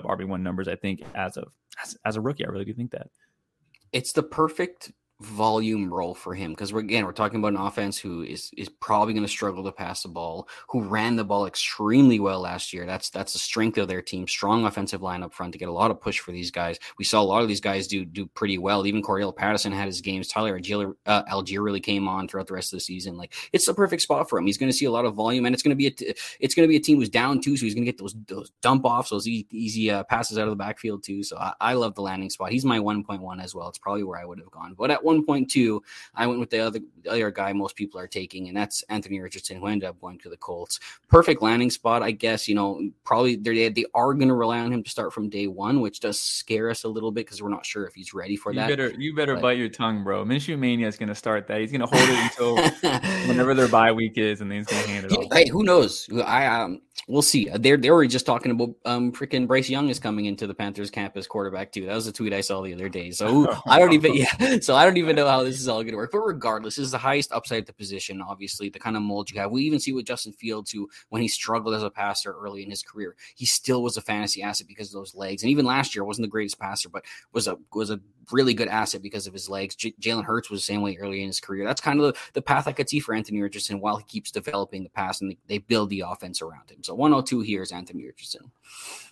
one 5.25 5.35
volume 5.35 5.93
role 5.93 6.13
for 6.13 6.33
him 6.33 6.51
because 6.51 6.71
we're 6.71 6.79
again 6.79 7.05
we're 7.05 7.11
talking 7.11 7.39
about 7.39 7.53
an 7.53 7.57
offense 7.57 7.97
who 7.97 8.23
is 8.23 8.51
is 8.57 8.69
probably 8.69 9.13
going 9.13 9.25
to 9.25 9.29
struggle 9.29 9.63
to 9.63 9.71
pass 9.71 10.03
the 10.03 10.09
ball 10.09 10.47
who 10.69 10.81
ran 10.81 11.15
the 11.15 11.23
ball 11.23 11.45
extremely 11.45 12.19
well 12.19 12.39
last 12.39 12.73
year. 12.73 12.85
That's 12.85 13.09
that's 13.09 13.33
the 13.33 13.39
strength 13.39 13.77
of 13.77 13.87
their 13.87 14.01
team 14.01 14.27
strong 14.27 14.65
offensive 14.65 15.01
line 15.01 15.23
up 15.23 15.33
front 15.33 15.53
to 15.53 15.59
get 15.59 15.69
a 15.69 15.73
lot 15.73 15.91
of 15.91 16.01
push 16.01 16.19
for 16.19 16.31
these 16.31 16.51
guys. 16.51 16.79
We 16.97 17.05
saw 17.05 17.21
a 17.21 17.23
lot 17.23 17.41
of 17.41 17.47
these 17.47 17.61
guys 17.61 17.87
do 17.87 18.05
do 18.05 18.25
pretty 18.27 18.57
well. 18.57 18.85
Even 18.85 19.01
Cordarrelle 19.01 19.35
Patterson 19.35 19.71
had 19.71 19.87
his 19.87 20.01
games. 20.01 20.27
Tyler 20.27 20.59
Allgeier, 20.59 20.93
uh, 21.05 21.23
Allgeier 21.23 21.63
really 21.63 21.79
came 21.79 22.07
on 22.07 22.27
throughout 22.27 22.47
the 22.47 22.53
rest 22.53 22.73
of 22.73 22.77
the 22.77 22.81
season. 22.81 23.17
Like 23.17 23.33
it's 23.51 23.65
the 23.65 23.73
perfect 23.73 24.01
spot 24.01 24.29
for 24.29 24.39
him. 24.39 24.45
He's 24.45 24.57
going 24.57 24.71
to 24.71 24.77
see 24.77 24.85
a 24.85 24.91
lot 24.91 25.05
of 25.05 25.15
volume 25.15 25.45
and 25.45 25.53
it's 25.53 25.63
going 25.63 25.71
to 25.71 25.75
be 25.75 25.87
a 25.87 25.91
t- 25.91 26.13
it's 26.39 26.55
going 26.55 26.67
to 26.67 26.71
be 26.71 26.77
a 26.77 26.81
team 26.81 26.97
who's 26.99 27.09
down 27.09 27.41
too 27.41 27.57
so 27.57 27.65
he's 27.65 27.73
going 27.73 27.85
to 27.85 27.91
get 27.91 27.97
those 27.97 28.15
those 28.27 28.51
dump 28.61 28.85
offs 28.85 29.09
those 29.09 29.27
easy, 29.27 29.47
easy 29.51 29.91
uh, 29.91 30.03
passes 30.03 30.37
out 30.37 30.45
of 30.45 30.51
the 30.51 30.55
backfield 30.55 31.03
too. 31.03 31.23
So 31.23 31.37
I, 31.37 31.53
I 31.59 31.73
love 31.73 31.95
the 31.95 32.01
landing 32.01 32.29
spot. 32.29 32.51
He's 32.51 32.65
my 32.65 32.79
1.1 32.79 33.43
as 33.43 33.55
well. 33.55 33.67
It's 33.69 33.77
probably 33.77 34.03
where 34.03 34.19
I 34.19 34.25
would 34.25 34.39
have 34.39 34.51
gone. 34.51 34.75
But 34.77 34.91
at 34.91 35.03
1.2 35.23 35.79
I 36.15 36.27
went 36.27 36.39
with 36.39 36.49
the 36.49 36.59
other 36.59 36.79
the 37.03 37.11
other 37.11 37.31
guy 37.31 37.53
most 37.53 37.75
people 37.75 37.99
are 37.99 38.07
taking, 38.07 38.47
and 38.47 38.57
that's 38.57 38.81
Anthony 38.83 39.19
Richardson, 39.19 39.57
who 39.57 39.67
ended 39.67 39.87
up 39.87 39.99
going 40.01 40.17
to 40.19 40.29
the 40.29 40.37
Colts. 40.37 40.79
Perfect 41.07 41.41
landing 41.41 41.69
spot, 41.69 42.01
I 42.01 42.11
guess. 42.11 42.47
You 42.47 42.55
know, 42.55 42.89
probably 43.03 43.35
they 43.35 43.69
they 43.69 43.85
are 43.93 44.13
going 44.13 44.27
to 44.27 44.33
rely 44.33 44.59
on 44.59 44.73
him 44.73 44.83
to 44.83 44.89
start 44.89 45.13
from 45.13 45.29
day 45.29 45.47
one, 45.47 45.81
which 45.81 45.99
does 45.99 46.19
scare 46.19 46.69
us 46.69 46.83
a 46.83 46.89
little 46.89 47.11
bit 47.11 47.25
because 47.25 47.41
we're 47.41 47.49
not 47.49 47.65
sure 47.65 47.85
if 47.85 47.93
he's 47.93 48.13
ready 48.13 48.35
for 48.35 48.51
you 48.51 48.59
that. 48.59 48.69
Better 48.69 48.93
you 48.97 49.15
better 49.15 49.35
but, 49.35 49.41
bite 49.41 49.57
your 49.57 49.69
tongue, 49.69 50.03
bro. 50.03 50.25
Minshew 50.25 50.57
Mania 50.57 50.87
is 50.87 50.97
going 50.97 51.09
to 51.09 51.15
start 51.15 51.47
that. 51.47 51.61
He's 51.61 51.71
going 51.71 51.81
to 51.81 51.87
hold 51.87 52.09
it 52.09 52.19
until 52.23 53.27
whenever 53.27 53.53
their 53.53 53.67
bye 53.67 53.91
week 53.91 54.17
is, 54.17 54.41
and 54.41 54.49
then 54.49 54.59
he's 54.59 54.67
going 54.67 54.83
to 54.83 54.89
hand 54.89 55.05
it 55.05 55.11
off. 55.11 55.25
Hey, 55.31 55.47
who 55.49 55.63
knows? 55.63 56.09
I 56.25 56.47
um, 56.47 56.81
we'll 57.07 57.21
see. 57.21 57.49
They're 57.59 57.77
they 57.77 57.91
were 57.91 58.05
just 58.07 58.25
talking 58.25 58.51
about 58.51 58.71
um 58.85 59.11
freaking 59.11 59.47
Bryce 59.47 59.69
Young 59.69 59.89
is 59.89 59.99
coming 59.99 60.25
into 60.25 60.47
the 60.47 60.53
Panthers 60.53 60.89
campus 60.89 61.27
quarterback 61.27 61.71
too. 61.71 61.85
That 61.85 61.95
was 61.95 62.07
a 62.07 62.11
tweet 62.11 62.33
I 62.33 62.41
saw 62.41 62.61
the 62.61 62.73
other 62.73 62.89
day. 62.89 63.11
So 63.11 63.47
I 63.67 63.79
don't 63.79 63.93
even 63.93 64.13
yeah. 64.39 64.59
So 64.61 64.75
I 64.75 64.85
don't 64.85 64.94
even 64.97 65.15
know 65.15 65.27
how 65.27 65.43
this 65.43 65.59
is 65.59 65.67
all 65.67 65.81
going 65.83 65.91
to 65.91 65.97
work. 65.97 66.11
But 66.11 66.19
regardless, 66.19 66.75
this 66.75 66.85
is 66.85 66.91
the 66.91 66.97
highest 66.97 67.31
upside 67.31 67.59
at 67.59 67.65
the 67.67 67.73
position. 67.73 68.21
Obviously, 68.21 68.69
the 68.69 68.79
kind 68.79 68.95
of 68.95 69.03
mold 69.03 69.29
you 69.31 69.39
have. 69.39 69.51
We 69.51 69.63
even 69.63 69.79
see 69.79 69.93
with 69.93 70.05
Justin 70.05 70.33
Fields, 70.33 70.71
who 70.71 70.89
when 71.09 71.21
he 71.21 71.27
struggled 71.27 71.75
as 71.75 71.83
a 71.83 71.89
passer 71.89 72.33
early 72.33 72.63
in 72.63 72.69
his 72.69 72.83
career, 72.83 73.15
he 73.35 73.45
still 73.45 73.83
was 73.83 73.97
a 73.97 74.01
fantasy 74.01 74.41
asset 74.41 74.67
because 74.67 74.89
of 74.89 74.99
those 74.99 75.15
legs. 75.15 75.43
And 75.43 75.51
even 75.51 75.65
last 75.65 75.95
year, 75.95 76.03
wasn't 76.03 76.25
the 76.25 76.31
greatest 76.31 76.59
passer, 76.59 76.89
but 76.89 77.05
was 77.33 77.47
a 77.47 77.57
was 77.73 77.89
a 77.89 77.99
really 78.31 78.53
good 78.53 78.67
asset 78.67 79.01
because 79.01 79.27
of 79.27 79.33
his 79.33 79.49
legs. 79.49 79.75
J- 79.75 79.95
Jalen 79.99 80.25
Hurts 80.25 80.49
was 80.49 80.61
the 80.61 80.65
same 80.65 80.81
way 80.81 80.97
early 80.97 81.21
in 81.21 81.27
his 81.27 81.39
career. 81.39 81.65
That's 81.65 81.81
kind 81.81 81.99
of 81.99 82.13
the, 82.13 82.19
the 82.33 82.41
path 82.41 82.67
I 82.67 82.71
could 82.71 82.89
see 82.89 82.99
for 82.99 83.13
Anthony 83.13 83.41
Richardson 83.41 83.79
while 83.79 83.97
he 83.97 84.03
keeps 84.05 84.31
developing 84.31 84.83
the 84.83 84.89
pass 84.89 85.21
and 85.21 85.31
they, 85.31 85.37
they 85.47 85.57
build 85.57 85.89
the 85.89 86.01
offense 86.01 86.41
around 86.41 86.69
him. 86.69 86.83
So 86.83 86.93
102 86.95 87.41
here 87.41 87.61
is 87.61 87.71
Anthony 87.71 88.05
Richardson. 88.05 88.51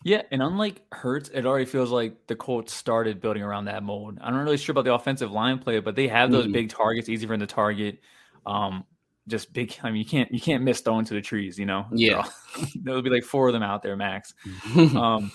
Yeah, 0.04 0.24
and 0.32 0.42
unlike 0.42 0.82
Hurts, 0.92 1.30
it 1.34 1.46
already 1.46 1.66
feels 1.66 1.92
like 1.92 2.28
the 2.28 2.36
Colts 2.36 2.74
started 2.74 3.22
building 3.22 3.44
around 3.44 3.66
that 3.66 3.84
mold. 3.84 4.18
I'm 4.22 4.34
not 4.34 4.44
really 4.44 4.58
sure 4.58 4.74
about 4.74 4.86
the 4.86 4.94
offensive 4.94 5.32
line 5.32 5.60
play, 5.60 5.80
but 5.80 5.96
they 5.96 6.08
have 6.08 6.32
those 6.32 6.46
mm-hmm. 6.46 6.54
big 6.54 6.70
targets, 6.70 7.10
easy 7.10 7.26
for 7.26 7.34
them 7.34 7.48
to 7.48 7.54
target. 7.54 8.00
Um, 8.46 8.86
just 9.28 9.54
big. 9.54 9.76
I 9.84 9.90
mean, 9.90 9.98
you 9.98 10.06
can't 10.06 10.32
you 10.32 10.42
can't 10.42 10.64
miss 10.64 10.82
throwing 10.82 11.06
to 11.06 11.14
the 11.14 11.22
trees. 11.22 11.58
You 11.58 11.66
know. 11.66 11.86
Yeah. 11.92 12.24
So, 12.24 12.66
there'll 12.84 13.02
be 13.02 13.10
like 13.10 13.24
four 13.24 13.48
of 13.48 13.54
them 13.54 13.64
out 13.64 13.84
there 13.84 13.96
max. 13.96 14.34
um, 14.76 15.32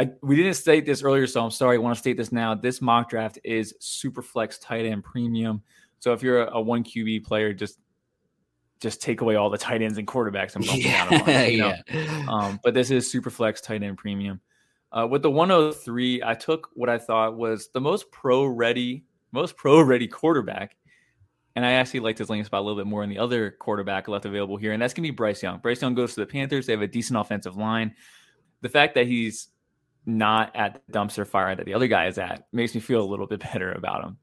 I 0.00 0.08
we 0.22 0.34
didn't 0.34 0.54
state 0.54 0.86
this 0.86 1.02
earlier, 1.02 1.26
so 1.26 1.44
I'm 1.44 1.50
sorry. 1.50 1.76
I 1.76 1.78
want 1.78 1.94
to 1.94 1.98
state 1.98 2.16
this 2.16 2.32
now. 2.32 2.54
This 2.54 2.80
mock 2.80 3.10
draft 3.10 3.38
is 3.44 3.74
super 3.80 4.22
flex 4.22 4.58
tight 4.58 4.86
end 4.86 5.04
premium. 5.04 5.62
So 5.98 6.14
if 6.14 6.22
you're 6.22 6.44
a, 6.44 6.54
a 6.56 6.60
one 6.60 6.82
QB 6.84 7.24
player, 7.24 7.52
just 7.52 7.78
just 8.80 9.02
take 9.02 9.20
away 9.20 9.36
all 9.36 9.50
the 9.50 9.58
tight 9.58 9.82
ends 9.82 9.98
and 9.98 10.08
quarterbacks 10.08 10.56
and 10.56 10.64
bump 10.64 10.82
yeah, 10.82 11.06
down. 11.10 11.20
Bunch, 11.26 11.52
you 11.52 11.58
know? 11.58 11.74
yeah. 11.92 12.26
Um, 12.30 12.60
but 12.64 12.72
this 12.72 12.90
is 12.90 13.10
super 13.12 13.28
flex 13.28 13.60
tight 13.60 13.82
end 13.82 13.98
premium. 13.98 14.40
Uh, 14.90 15.06
with 15.06 15.20
the 15.20 15.30
103, 15.30 16.22
I 16.24 16.32
took 16.32 16.70
what 16.72 16.88
I 16.88 16.96
thought 16.96 17.36
was 17.36 17.68
the 17.74 17.80
most 17.80 18.10
pro 18.10 18.46
ready, 18.46 19.04
most 19.32 19.54
pro 19.58 19.82
ready 19.82 20.08
quarterback. 20.08 20.76
And 21.56 21.66
I 21.66 21.72
actually 21.72 22.00
liked 22.00 22.18
his 22.18 22.30
landing 22.30 22.46
spot 22.46 22.60
a 22.60 22.62
little 22.62 22.80
bit 22.80 22.86
more 22.88 23.02
than 23.02 23.10
the 23.10 23.18
other 23.18 23.50
quarterback 23.50 24.08
left 24.08 24.24
available 24.24 24.56
here. 24.56 24.72
And 24.72 24.80
that's 24.80 24.94
going 24.94 25.04
to 25.04 25.12
be 25.12 25.14
Bryce 25.14 25.42
Young. 25.42 25.58
Bryce 25.58 25.82
Young 25.82 25.94
goes 25.94 26.14
to 26.14 26.20
the 26.20 26.26
Panthers. 26.26 26.64
They 26.64 26.72
have 26.72 26.80
a 26.80 26.86
decent 26.86 27.18
offensive 27.18 27.58
line. 27.58 27.94
The 28.62 28.70
fact 28.70 28.94
that 28.94 29.06
he's 29.06 29.48
not 30.06 30.54
at 30.56 30.82
the 30.86 30.98
dumpster 30.98 31.26
fire 31.26 31.54
that 31.54 31.66
the 31.66 31.74
other 31.74 31.86
guy 31.86 32.06
is 32.06 32.18
at 32.18 32.46
makes 32.52 32.74
me 32.74 32.80
feel 32.80 33.02
a 33.02 33.08
little 33.10 33.26
bit 33.26 33.40
better 33.52 33.72
about 33.72 34.04
him. 34.04 34.18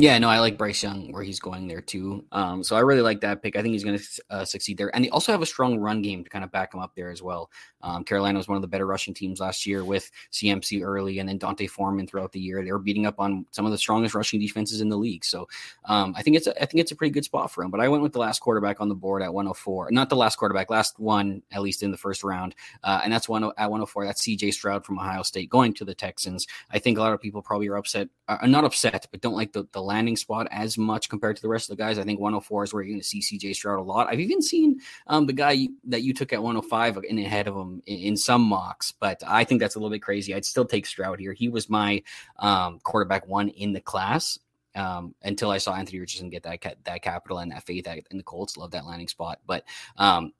Yeah, 0.00 0.16
no, 0.20 0.28
I 0.28 0.38
like 0.38 0.56
Bryce 0.56 0.80
Young 0.80 1.10
where 1.10 1.24
he's 1.24 1.40
going 1.40 1.66
there 1.66 1.80
too. 1.80 2.24
Um, 2.30 2.62
so 2.62 2.76
I 2.76 2.80
really 2.80 3.00
like 3.00 3.20
that 3.22 3.42
pick. 3.42 3.56
I 3.56 3.62
think 3.62 3.72
he's 3.72 3.82
going 3.82 3.98
to 3.98 4.22
uh, 4.30 4.44
succeed 4.44 4.78
there, 4.78 4.94
and 4.94 5.04
they 5.04 5.10
also 5.10 5.32
have 5.32 5.42
a 5.42 5.46
strong 5.46 5.76
run 5.76 6.02
game 6.02 6.22
to 6.22 6.30
kind 6.30 6.44
of 6.44 6.52
back 6.52 6.72
him 6.72 6.78
up 6.78 6.92
there 6.94 7.10
as 7.10 7.20
well. 7.20 7.50
Um, 7.82 8.04
Carolina 8.04 8.38
was 8.38 8.46
one 8.46 8.54
of 8.54 8.62
the 8.62 8.68
better 8.68 8.86
rushing 8.86 9.12
teams 9.12 9.40
last 9.40 9.66
year 9.66 9.82
with 9.84 10.08
CMC 10.30 10.84
early, 10.84 11.18
and 11.18 11.28
then 11.28 11.36
D'Onta 11.36 11.68
Foreman 11.68 12.06
throughout 12.06 12.30
the 12.30 12.38
year. 12.38 12.62
They 12.62 12.70
were 12.70 12.78
beating 12.78 13.06
up 13.06 13.18
on 13.18 13.44
some 13.50 13.66
of 13.66 13.72
the 13.72 13.78
strongest 13.78 14.14
rushing 14.14 14.38
defenses 14.38 14.80
in 14.80 14.88
the 14.88 14.96
league. 14.96 15.24
So 15.24 15.48
um, 15.86 16.14
I 16.16 16.22
think 16.22 16.36
it's 16.36 16.46
a, 16.46 16.62
I 16.62 16.66
think 16.66 16.80
it's 16.80 16.92
a 16.92 16.96
pretty 16.96 17.10
good 17.10 17.24
spot 17.24 17.50
for 17.50 17.64
him. 17.64 17.70
But 17.72 17.80
I 17.80 17.88
went 17.88 18.04
with 18.04 18.12
the 18.12 18.20
last 18.20 18.38
quarterback 18.38 18.80
on 18.80 18.88
the 18.88 18.94
board 18.94 19.20
at 19.20 19.34
104, 19.34 19.90
not 19.90 20.10
the 20.10 20.16
last 20.16 20.36
quarterback, 20.36 20.70
last 20.70 21.00
one 21.00 21.42
at 21.50 21.60
least 21.60 21.82
in 21.82 21.90
the 21.90 21.98
first 21.98 22.22
round, 22.22 22.54
uh, 22.84 23.00
and 23.02 23.12
that's 23.12 23.28
one 23.28 23.42
at 23.42 23.68
104. 23.68 24.06
That's 24.06 24.22
C.J. 24.22 24.52
Stroud 24.52 24.86
from 24.86 25.00
Ohio 25.00 25.22
State 25.22 25.50
going 25.50 25.74
to 25.74 25.84
the 25.84 25.94
Texans. 25.94 26.46
I 26.70 26.78
think 26.78 26.98
a 26.98 27.00
lot 27.00 27.12
of 27.12 27.20
people 27.20 27.42
probably 27.42 27.66
are 27.66 27.76
upset, 27.76 28.08
uh, 28.28 28.46
not 28.46 28.62
upset, 28.62 29.08
but 29.10 29.20
don't 29.20 29.34
like 29.34 29.52
the, 29.52 29.66
the 29.72 29.87
landing 29.88 30.16
spot 30.16 30.46
as 30.50 30.78
much 30.78 31.08
compared 31.08 31.34
to 31.36 31.42
the 31.42 31.48
rest 31.48 31.70
of 31.70 31.76
the 31.76 31.82
guys. 31.82 31.98
I 31.98 32.04
think 32.04 32.20
104 32.20 32.64
is 32.64 32.72
where 32.72 32.82
you're 32.82 32.92
going 32.92 33.00
to 33.00 33.06
see 33.06 33.20
CJ 33.20 33.54
Stroud 33.54 33.80
a 33.80 33.82
lot. 33.82 34.08
I've 34.08 34.20
even 34.20 34.42
seen 34.42 34.80
um, 35.06 35.26
the 35.26 35.32
guy 35.32 35.68
that 35.84 36.02
you 36.02 36.14
took 36.14 36.32
at 36.32 36.42
105 36.42 36.98
in 37.08 37.18
ahead 37.18 37.48
of 37.48 37.56
him 37.56 37.82
in, 37.86 37.98
in, 37.98 38.16
some 38.16 38.42
mocks, 38.42 38.92
but 38.92 39.22
I 39.26 39.44
think 39.44 39.60
that's 39.60 39.74
a 39.74 39.78
little 39.78 39.90
bit 39.90 40.02
crazy. 40.02 40.34
I'd 40.34 40.44
still 40.44 40.64
take 40.64 40.86
Stroud 40.86 41.18
here. 41.18 41.32
He 41.32 41.48
was 41.48 41.70
my 41.70 42.02
um, 42.38 42.78
quarterback 42.84 43.26
one 43.26 43.48
in 43.48 43.72
the 43.72 43.80
class. 43.80 44.38
Um, 44.74 45.14
until 45.22 45.50
I 45.50 45.58
saw 45.58 45.74
Anthony 45.74 45.98
Richardson 45.98 46.30
get 46.30 46.44
that 46.44 46.76
that 46.84 47.02
capital 47.02 47.38
and 47.38 47.50
that 47.50 47.66
faith 47.66 47.88
in 47.88 48.16
the 48.16 48.22
Colts, 48.22 48.56
love 48.56 48.70
that 48.72 48.86
landing 48.86 49.08
spot. 49.08 49.40
But 49.44 49.64
um, 49.96 50.32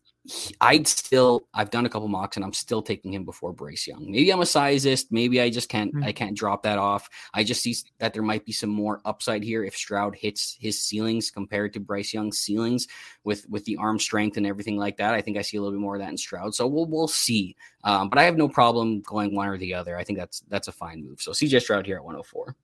I'd 0.61 0.87
still 0.87 1.49
I've 1.55 1.71
done 1.71 1.87
a 1.87 1.89
couple 1.89 2.09
mocks 2.09 2.37
and 2.37 2.45
I'm 2.45 2.53
still 2.53 2.83
taking 2.83 3.13
him 3.13 3.25
before 3.25 3.53
Bryce 3.53 3.87
Young. 3.87 4.11
Maybe 4.11 4.31
I'm 4.31 4.41
a 4.41 4.45
sizist. 4.45 5.07
Maybe 5.11 5.41
I 5.41 5.49
just 5.49 5.69
can't 5.69 5.95
mm-hmm. 5.95 6.05
I 6.05 6.13
can't 6.13 6.37
drop 6.37 6.63
that 6.65 6.79
off. 6.79 7.09
I 7.33 7.45
just 7.45 7.63
see 7.63 7.75
that 7.99 8.13
there 8.13 8.23
might 8.23 8.45
be 8.45 8.53
some 8.53 8.71
more 8.71 9.01
upside 9.05 9.43
here 9.43 9.65
if 9.65 9.77
Stroud 9.77 10.15
hits 10.15 10.57
his 10.61 10.81
ceilings 10.83 11.31
compared 11.31 11.73
to 11.75 11.81
Bryce 11.81 12.13
Young's 12.13 12.39
ceilings 12.39 12.89
with 13.25 13.49
with 13.49 13.65
the 13.65 13.77
arm 13.79 13.99
strength 13.99 14.37
and 14.37 14.47
everything 14.47 14.77
like 14.77 14.99
that. 14.99 15.15
I 15.15 15.23
think 15.23 15.39
I 15.39 15.43
see 15.43 15.57
a 15.57 15.61
little 15.61 15.77
bit 15.77 15.83
more 15.83 15.97
of 15.97 16.03
that 16.03 16.11
in 16.11 16.19
Stroud. 16.19 16.55
So 16.55 16.67
we'll 16.67 16.87
we'll 16.87 17.09
see. 17.09 17.57
Um, 17.85 18.09
but 18.11 18.19
I 18.19 18.25
have 18.25 18.37
no 18.37 18.49
problem 18.49 19.01
going 19.01 19.35
one 19.35 19.49
or 19.49 19.57
the 19.57 19.75
other. 19.75 19.97
I 19.97 20.05
think 20.05 20.19
that's 20.19 20.41
that's 20.49 20.69
a 20.69 20.73
fine 20.73 21.03
move. 21.05 21.23
So 21.23 21.31
CJ 21.31 21.63
Stroud 21.63 21.87
here 21.87 21.97
at 21.97 22.05
104. 22.05 22.55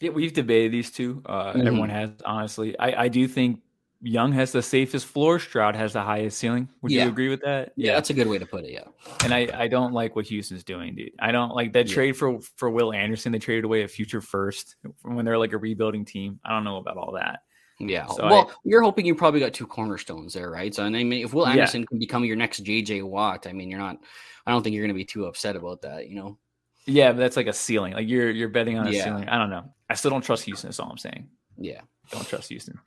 Yeah, 0.00 0.10
we've 0.10 0.32
debated 0.32 0.72
these 0.72 0.90
two. 0.90 1.22
Uh, 1.26 1.52
mm-hmm. 1.52 1.66
Everyone 1.66 1.90
has 1.90 2.10
honestly. 2.24 2.78
I, 2.78 3.04
I 3.04 3.08
do 3.08 3.26
think 3.26 3.60
Young 4.00 4.32
has 4.32 4.52
the 4.52 4.62
safest 4.62 5.06
floor. 5.06 5.40
Stroud 5.40 5.74
has 5.74 5.92
the 5.92 6.02
highest 6.02 6.38
ceiling. 6.38 6.68
Would 6.82 6.92
yeah. 6.92 7.04
you 7.04 7.10
agree 7.10 7.28
with 7.28 7.40
that? 7.40 7.72
Yeah. 7.74 7.88
yeah. 7.88 7.94
that's 7.94 8.10
a 8.10 8.14
good 8.14 8.28
way 8.28 8.38
to 8.38 8.46
put 8.46 8.64
it. 8.64 8.70
Yeah. 8.70 8.84
And 9.24 9.34
I, 9.34 9.48
I 9.52 9.66
don't 9.66 9.92
like 9.92 10.14
what 10.14 10.26
Houston's 10.26 10.62
doing, 10.62 10.94
dude. 10.94 11.10
I 11.18 11.32
don't 11.32 11.54
like 11.54 11.72
that 11.72 11.88
yeah. 11.88 11.94
trade 11.94 12.12
for 12.16 12.38
for 12.56 12.70
Will 12.70 12.92
Anderson. 12.92 13.32
They 13.32 13.38
traded 13.38 13.64
away 13.64 13.82
a 13.82 13.88
future 13.88 14.20
first 14.20 14.76
when 15.02 15.24
they're 15.24 15.38
like 15.38 15.52
a 15.52 15.58
rebuilding 15.58 16.04
team. 16.04 16.38
I 16.44 16.50
don't 16.50 16.64
know 16.64 16.76
about 16.76 16.96
all 16.96 17.12
that. 17.12 17.40
Yeah. 17.80 18.06
So 18.06 18.24
well, 18.24 18.50
I, 18.50 18.54
you're 18.64 18.82
hoping 18.82 19.06
you 19.06 19.14
probably 19.14 19.40
got 19.40 19.52
two 19.52 19.66
cornerstones 19.66 20.34
there, 20.34 20.50
right? 20.50 20.74
So, 20.74 20.84
and 20.84 20.96
I 20.96 21.04
mean, 21.04 21.24
if 21.24 21.32
Will 21.32 21.46
Anderson 21.46 21.86
can 21.86 21.98
become 21.98 22.24
your 22.24 22.36
next 22.36 22.64
JJ 22.64 23.02
Watt, 23.04 23.46
I 23.46 23.52
mean, 23.52 23.70
you're 23.70 23.80
not. 23.80 23.98
I 24.46 24.52
don't 24.52 24.62
think 24.62 24.74
you're 24.74 24.82
going 24.82 24.94
to 24.94 24.98
be 24.98 25.04
too 25.04 25.26
upset 25.26 25.56
about 25.56 25.82
that, 25.82 26.08
you 26.08 26.16
know. 26.16 26.38
Yeah, 26.86 27.12
but 27.12 27.18
that's 27.18 27.36
like 27.36 27.46
a 27.48 27.52
ceiling. 27.52 27.92
Like 27.92 28.08
you're 28.08 28.30
you're 28.30 28.48
betting 28.48 28.78
on 28.78 28.86
a 28.86 28.92
ceiling. 28.92 29.28
I 29.28 29.38
don't 29.38 29.50
know. 29.50 29.64
I 29.90 29.94
still 29.94 30.10
don't 30.10 30.22
trust 30.22 30.44
Houston. 30.44 30.68
That's 30.68 30.80
all 30.80 30.90
I'm 30.90 30.98
saying. 30.98 31.28
Yeah. 31.58 31.80
Don't 32.10 32.26
trust 32.26 32.48
Houston. 32.48 32.78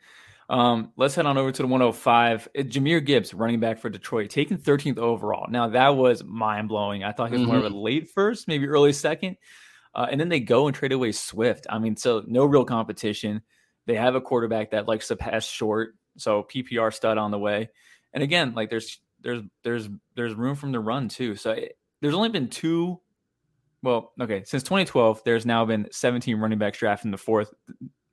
Um, 0.51 0.91
let's 0.97 1.15
head 1.15 1.25
on 1.25 1.37
over 1.37 1.49
to 1.49 1.61
the 1.61 1.67
105. 1.67 2.47
Uh, 2.47 2.61
Jahmyr 2.63 3.03
Gibbs, 3.03 3.33
running 3.33 3.61
back 3.61 3.79
for 3.79 3.89
Detroit, 3.89 4.29
taken 4.29 4.57
13th 4.57 4.97
overall. 4.97 5.49
Now 5.49 5.69
that 5.69 5.95
was 5.95 6.25
mind 6.25 6.67
blowing. 6.67 7.05
I 7.05 7.13
thought 7.13 7.29
he 7.29 7.35
was 7.35 7.43
mm-hmm. 7.43 7.51
more 7.51 7.59
of 7.59 7.65
a 7.65 7.69
mm-hmm. 7.69 7.77
late 7.77 8.09
first, 8.09 8.49
maybe 8.49 8.67
early 8.67 8.91
second. 8.91 9.37
Uh, 9.95 10.07
and 10.11 10.19
then 10.19 10.27
they 10.27 10.41
go 10.41 10.67
and 10.67 10.75
trade 10.75 10.91
away 10.91 11.13
Swift. 11.13 11.67
I 11.69 11.79
mean, 11.79 11.95
so 11.95 12.23
no 12.27 12.43
real 12.43 12.65
competition. 12.65 13.41
They 13.87 13.95
have 13.95 14.15
a 14.15 14.21
quarterback 14.21 14.71
that 14.71 14.89
likes 14.89 15.07
to 15.07 15.15
pass 15.15 15.45
short, 15.45 15.95
so 16.17 16.43
PPR 16.43 16.93
stud 16.93 17.17
on 17.17 17.31
the 17.31 17.39
way. 17.39 17.69
And 18.13 18.21
again, 18.21 18.53
like 18.53 18.69
there's 18.69 18.99
there's 19.21 19.43
there's 19.63 19.87
there's 20.15 20.33
room 20.33 20.55
from 20.55 20.73
the 20.73 20.81
run 20.81 21.07
too. 21.07 21.37
So 21.37 21.51
it, 21.51 21.77
there's 22.01 22.13
only 22.13 22.29
been 22.29 22.49
two. 22.49 22.99
Well, 23.83 24.11
okay, 24.19 24.43
since 24.45 24.63
2012, 24.63 25.23
there's 25.23 25.45
now 25.45 25.63
been 25.65 25.87
17 25.91 26.37
running 26.37 26.59
backs 26.59 26.77
drafted 26.77 27.05
in 27.05 27.11
the 27.11 27.17
fourth. 27.17 27.53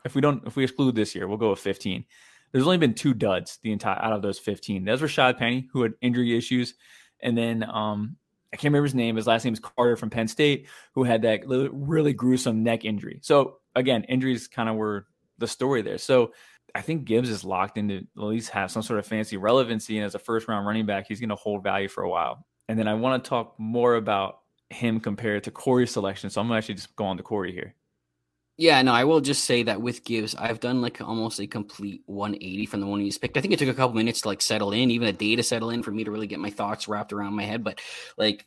If 0.05 0.15
we 0.15 0.21
don't, 0.21 0.47
if 0.47 0.55
we 0.55 0.65
exclude 0.65 0.95
this 0.95 1.15
year, 1.15 1.27
we'll 1.27 1.37
go 1.37 1.51
with 1.51 1.59
15. 1.59 2.05
There's 2.53 2.65
only 2.65 2.79
been 2.79 2.95
two 2.95 3.15
duds 3.15 3.59
the 3.63 3.73
entire 3.73 4.01
out 4.03 4.13
of 4.13 4.23
those 4.23 4.39
15. 4.39 4.85
There's 4.85 5.01
Rashad 5.01 5.39
Penny, 5.39 5.69
who 5.73 5.83
had 5.83 5.93
injury 6.01 6.37
issues, 6.37 6.75
and 7.21 7.37
then 7.37 7.63
um, 7.65 8.17
I 8.53 8.57
can't 8.57 8.73
remember 8.73 8.87
his 8.87 8.95
name. 8.95 9.17
His 9.17 9.27
last 9.27 9.45
name 9.45 9.55
is 9.55 9.61
Carter 9.61 9.97
from 9.97 10.11
Penn 10.11 10.29
State, 10.29 10.69
who 10.95 11.05
had 11.05 11.23
that 11.23 11.43
really 11.47 12.13
gruesome 12.13 12.63
neck 12.63 12.85
injury. 12.85 13.21
So 13.23 13.59
again, 13.75 14.05
injuries 14.05 14.49
kind 14.49 14.69
of 14.69 14.77
were 14.77 15.07
the 15.39 15.47
story 15.47 15.83
there. 15.83 15.99
So 15.99 16.33
I 16.75 16.83
think 16.83 17.05
Gibbs 17.05 17.31
is 17.31 17.45
locked 17.45 17.79
into 17.79 17.99
at 17.99 18.23
least 18.23 18.51
have 18.51 18.71
some 18.71 18.83
sort 18.83 18.99
of 18.99 19.07
fantasy 19.07 19.37
relevancy, 19.37 19.99
and 19.99 20.07
as 20.07 20.15
a 20.15 20.19
first 20.19 20.49
round 20.49 20.67
running 20.67 20.87
back, 20.87 21.07
he's 21.09 21.21
going 21.21 21.31
to 21.31 21.37
hold 21.37 21.63
value 21.63 21.89
for 21.89 22.03
a 22.03 22.09
while. 22.09 22.47
And 22.69 22.79
then 22.79 22.89
I 22.89 22.95
want 22.95 23.23
to 23.23 23.29
talk 23.29 23.55
more 23.59 23.95
about 23.95 24.41
him 24.71 25.01
compared 25.01 25.45
to 25.45 25.51
Corey's 25.51 25.91
selection. 25.91 26.31
So 26.31 26.41
I'm 26.41 26.49
gonna 26.49 26.59
actually 26.59 26.75
just 26.75 26.95
go 26.97 27.05
on 27.07 27.17
to 27.17 27.23
Corey 27.23 27.53
here. 27.53 27.75
Yeah, 28.59 28.83
no, 28.83 28.93
I 28.93 29.05
will 29.05 29.21
just 29.21 29.45
say 29.45 29.63
that 29.63 29.81
with 29.81 30.05
Gibbs, 30.05 30.35
I've 30.35 30.59
done 30.59 30.83
like 30.83 31.01
almost 31.01 31.39
a 31.39 31.47
complete 31.47 32.03
180 32.07 32.67
from 32.67 32.81
the 32.81 32.89
one 32.89 32.99
he's 32.99 33.17
picked. 33.17 33.37
I 33.37 33.41
think 33.41 33.55
it 33.55 33.61
took 33.61 33.69
a 33.69 33.75
couple 33.75 33.95
minutes 33.95 34.23
to 34.23 34.29
like 34.29 34.43
settle 34.43 34.73
in, 34.73 34.91
even 34.91 35.07
a 35.07 35.13
day 35.13 35.37
to 35.37 35.45
settle 35.45 35.71
in 35.71 35.85
for 35.85 35.93
me 35.93 36.03
to 36.03 36.11
really 36.11 36.27
get 36.27 36.41
my 36.41 36.51
thoughts 36.51 36.89
wrapped 36.89 37.13
around 37.13 37.35
my 37.35 37.45
head. 37.45 37.63
But 37.63 37.81
like, 38.17 38.47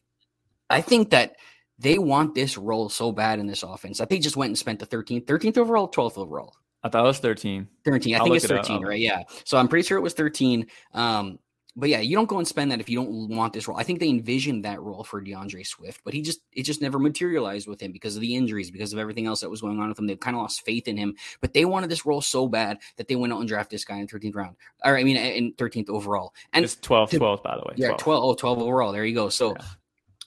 I 0.69 0.81
think 0.81 1.11
that 1.11 1.37
they 1.79 1.97
want 1.97 2.35
this 2.35 2.57
role 2.57 2.89
so 2.89 3.13
bad 3.13 3.39
in 3.39 3.47
this 3.47 3.63
offense 3.63 3.99
that 3.99 4.09
they 4.09 4.19
just 4.19 4.35
went 4.35 4.49
and 4.49 4.57
spent 4.57 4.79
the 4.79 4.85
13th, 4.85 5.25
13th 5.25 5.57
overall, 5.57 5.89
12th 5.89 6.17
overall. 6.17 6.55
I 6.83 6.89
thought 6.89 7.05
it 7.05 7.07
was 7.07 7.19
13. 7.19 7.69
13. 7.85 8.13
I 8.13 8.17
I'll 8.17 8.23
think 8.25 8.35
it's 8.35 8.45
13, 8.45 8.83
it 8.83 8.85
right? 8.85 8.99
Yeah. 8.99 9.23
So 9.45 9.57
I'm 9.57 9.69
pretty 9.69 9.87
sure 9.87 9.97
it 9.97 10.01
was 10.01 10.13
13. 10.13 10.67
Um, 10.93 11.39
but 11.75 11.89
yeah, 11.89 11.99
you 11.99 12.15
don't 12.15 12.27
go 12.27 12.37
and 12.37 12.47
spend 12.47 12.71
that 12.71 12.81
if 12.81 12.89
you 12.89 12.97
don't 12.97 13.29
want 13.29 13.53
this 13.53 13.67
role. 13.67 13.77
I 13.77 13.83
think 13.83 13.99
they 13.99 14.09
envisioned 14.09 14.65
that 14.65 14.81
role 14.81 15.03
for 15.03 15.21
DeAndre 15.21 15.65
Swift, 15.65 16.01
but 16.03 16.13
he 16.13 16.21
just 16.21 16.41
it 16.51 16.63
just 16.63 16.81
never 16.81 16.99
materialized 16.99 17.67
with 17.67 17.81
him 17.81 17.91
because 17.91 18.15
of 18.15 18.21
the 18.21 18.35
injuries, 18.35 18.71
because 18.71 18.91
of 18.91 18.99
everything 18.99 19.25
else 19.25 19.41
that 19.41 19.49
was 19.49 19.61
going 19.61 19.79
on 19.79 19.89
with 19.89 19.97
him. 19.97 20.07
They 20.07 20.15
kind 20.15 20.35
of 20.35 20.41
lost 20.41 20.65
faith 20.65 20.87
in 20.87 20.97
him. 20.97 21.15
But 21.39 21.53
they 21.53 21.65
wanted 21.65 21.89
this 21.89 22.05
role 22.05 22.21
so 22.21 22.47
bad 22.47 22.79
that 22.97 23.07
they 23.07 23.15
went 23.15 23.31
out 23.31 23.39
and 23.39 23.47
drafted 23.47 23.77
this 23.77 23.85
guy 23.85 23.97
in 23.97 24.07
13th 24.07 24.35
round. 24.35 24.55
Or 24.83 24.97
I 24.97 25.03
mean 25.03 25.17
in 25.17 25.53
13th 25.53 25.89
overall. 25.89 26.33
And 26.51 26.65
it's 26.65 26.75
12, 26.75 27.11
12, 27.11 27.43
by 27.43 27.55
the 27.55 27.61
way. 27.61 27.75
12. 27.75 27.77
Yeah, 27.77 27.95
12, 27.97 28.23
oh, 28.23 28.33
12 28.33 28.59
overall. 28.59 28.91
There 28.91 29.05
you 29.05 29.15
go. 29.15 29.29
So 29.29 29.55
yeah. 29.57 29.65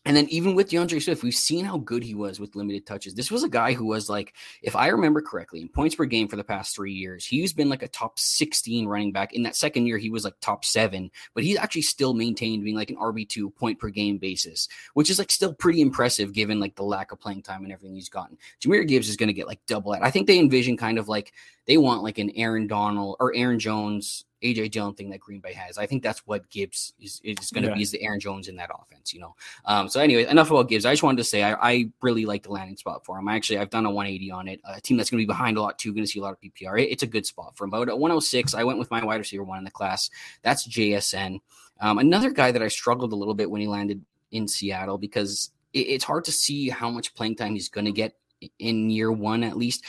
And 0.04 0.16
then 0.16 0.28
even 0.28 0.54
with 0.54 0.70
D'Andre 0.70 0.98
Swift, 0.98 1.22
we've 1.22 1.34
seen 1.34 1.64
how 1.64 1.78
good 1.78 2.02
he 2.02 2.14
was 2.14 2.38
with 2.38 2.54
limited 2.54 2.86
touches. 2.86 3.14
This 3.14 3.30
was 3.30 3.42
a 3.42 3.48
guy 3.48 3.72
who 3.72 3.86
was 3.86 4.10
like, 4.10 4.34
if 4.62 4.76
I 4.76 4.88
remember 4.88 5.22
correctly, 5.22 5.62
in 5.62 5.68
points 5.68 5.94
per 5.94 6.04
game 6.04 6.28
for 6.28 6.36
the 6.36 6.44
past 6.44 6.74
three 6.74 6.92
years, 6.92 7.24
he's 7.24 7.54
been 7.54 7.70
like 7.70 7.82
a 7.82 7.88
top 7.88 8.18
16 8.18 8.86
running 8.86 9.12
back. 9.12 9.32
In 9.32 9.42
that 9.44 9.56
second 9.56 9.86
year, 9.86 9.96
he 9.96 10.10
was 10.10 10.24
like 10.24 10.34
top 10.40 10.64
seven, 10.64 11.10
but 11.34 11.42
he's 11.42 11.56
actually 11.56 11.82
still 11.82 12.12
maintained 12.12 12.64
being 12.64 12.76
like 12.76 12.90
an 12.90 12.96
RB2 12.96 13.54
point 13.54 13.78
per 13.78 13.88
game 13.88 14.18
basis, 14.18 14.68
which 14.92 15.08
is 15.08 15.18
like 15.18 15.30
still 15.30 15.54
pretty 15.54 15.80
impressive 15.80 16.34
given 16.34 16.60
like 16.60 16.74
the 16.76 16.82
lack 16.82 17.10
of 17.10 17.20
playing 17.20 17.42
time 17.42 17.64
and 17.64 17.72
everything 17.72 17.94
he's 17.94 18.10
gotten. 18.10 18.36
Jahmyr 18.60 18.86
Gibbs 18.86 19.08
is 19.08 19.16
going 19.16 19.28
to 19.28 19.32
get 19.32 19.46
like 19.46 19.64
double 19.66 19.92
that. 19.92 20.04
I 20.04 20.10
think 20.10 20.26
they 20.26 20.38
envision 20.38 20.76
kind 20.76 20.98
of 20.98 21.08
like 21.08 21.32
they 21.66 21.78
want 21.78 22.02
like 22.02 22.18
an 22.18 22.30
Aaron 22.36 22.66
Donald 22.66 23.16
or 23.20 23.34
Aaron 23.34 23.58
Jones 23.58 24.26
AJ 24.44 24.70
Dillon 24.72 24.94
thing 24.94 25.10
that 25.10 25.20
Green 25.20 25.40
Bay 25.40 25.52
has. 25.54 25.78
I 25.78 25.86
think 25.86 26.02
that's 26.02 26.26
what 26.26 26.48
Gibbs 26.50 26.92
is, 27.00 27.20
is 27.24 27.50
going 27.50 27.64
to 27.64 27.70
yeah. 27.70 27.74
be 27.74 27.82
is 27.82 27.90
the 27.90 28.02
Aaron 28.02 28.20
Jones 28.20 28.48
in 28.48 28.56
that 28.56 28.70
offense, 28.72 29.14
you 29.14 29.20
know. 29.20 29.34
Um, 29.64 29.88
so 29.88 30.00
anyway, 30.00 30.26
enough 30.26 30.50
about 30.50 30.68
Gibbs. 30.68 30.84
I 30.84 30.92
just 30.92 31.02
wanted 31.02 31.16
to 31.18 31.24
say 31.24 31.42
I, 31.42 31.54
I, 31.54 31.90
really 32.02 32.26
like 32.26 32.42
the 32.42 32.52
landing 32.52 32.76
spot 32.76 33.04
for 33.04 33.18
him. 33.18 33.26
I 33.28 33.34
actually 33.34 33.58
I've 33.58 33.70
done 33.70 33.86
a 33.86 33.90
180 33.90 34.30
on 34.30 34.48
it. 34.48 34.60
A 34.64 34.80
team 34.80 34.96
that's 34.96 35.10
going 35.10 35.18
to 35.18 35.22
be 35.22 35.26
behind 35.26 35.56
a 35.56 35.62
lot 35.62 35.78
too. 35.78 35.92
Going 35.92 36.04
to 36.04 36.10
see 36.10 36.18
a 36.20 36.22
lot 36.22 36.32
of 36.32 36.40
PPR. 36.40 36.80
It, 36.80 36.90
it's 36.90 37.02
a 37.02 37.06
good 37.06 37.24
spot 37.24 37.56
for 37.56 37.64
him. 37.64 37.70
But 37.70 37.88
at 37.88 37.98
106, 37.98 38.54
I 38.54 38.64
went 38.64 38.78
with 38.78 38.90
my 38.90 39.02
wide 39.02 39.16
receiver 39.16 39.42
one 39.42 39.58
in 39.58 39.64
the 39.64 39.70
class. 39.70 40.10
That's 40.42 40.68
JSN. 40.68 41.40
Um, 41.80 41.98
another 41.98 42.30
guy 42.30 42.52
that 42.52 42.62
I 42.62 42.68
struggled 42.68 43.12
a 43.12 43.16
little 43.16 43.34
bit 43.34 43.50
when 43.50 43.60
he 43.60 43.66
landed 43.66 44.04
in 44.30 44.46
Seattle 44.46 44.98
because 44.98 45.50
it, 45.72 45.80
it's 45.80 46.04
hard 46.04 46.24
to 46.26 46.32
see 46.32 46.68
how 46.68 46.90
much 46.90 47.14
playing 47.14 47.36
time 47.36 47.54
he's 47.54 47.68
going 47.68 47.86
to 47.86 47.92
get 47.92 48.14
in 48.58 48.90
year 48.90 49.10
one 49.10 49.42
at 49.42 49.56
least. 49.56 49.84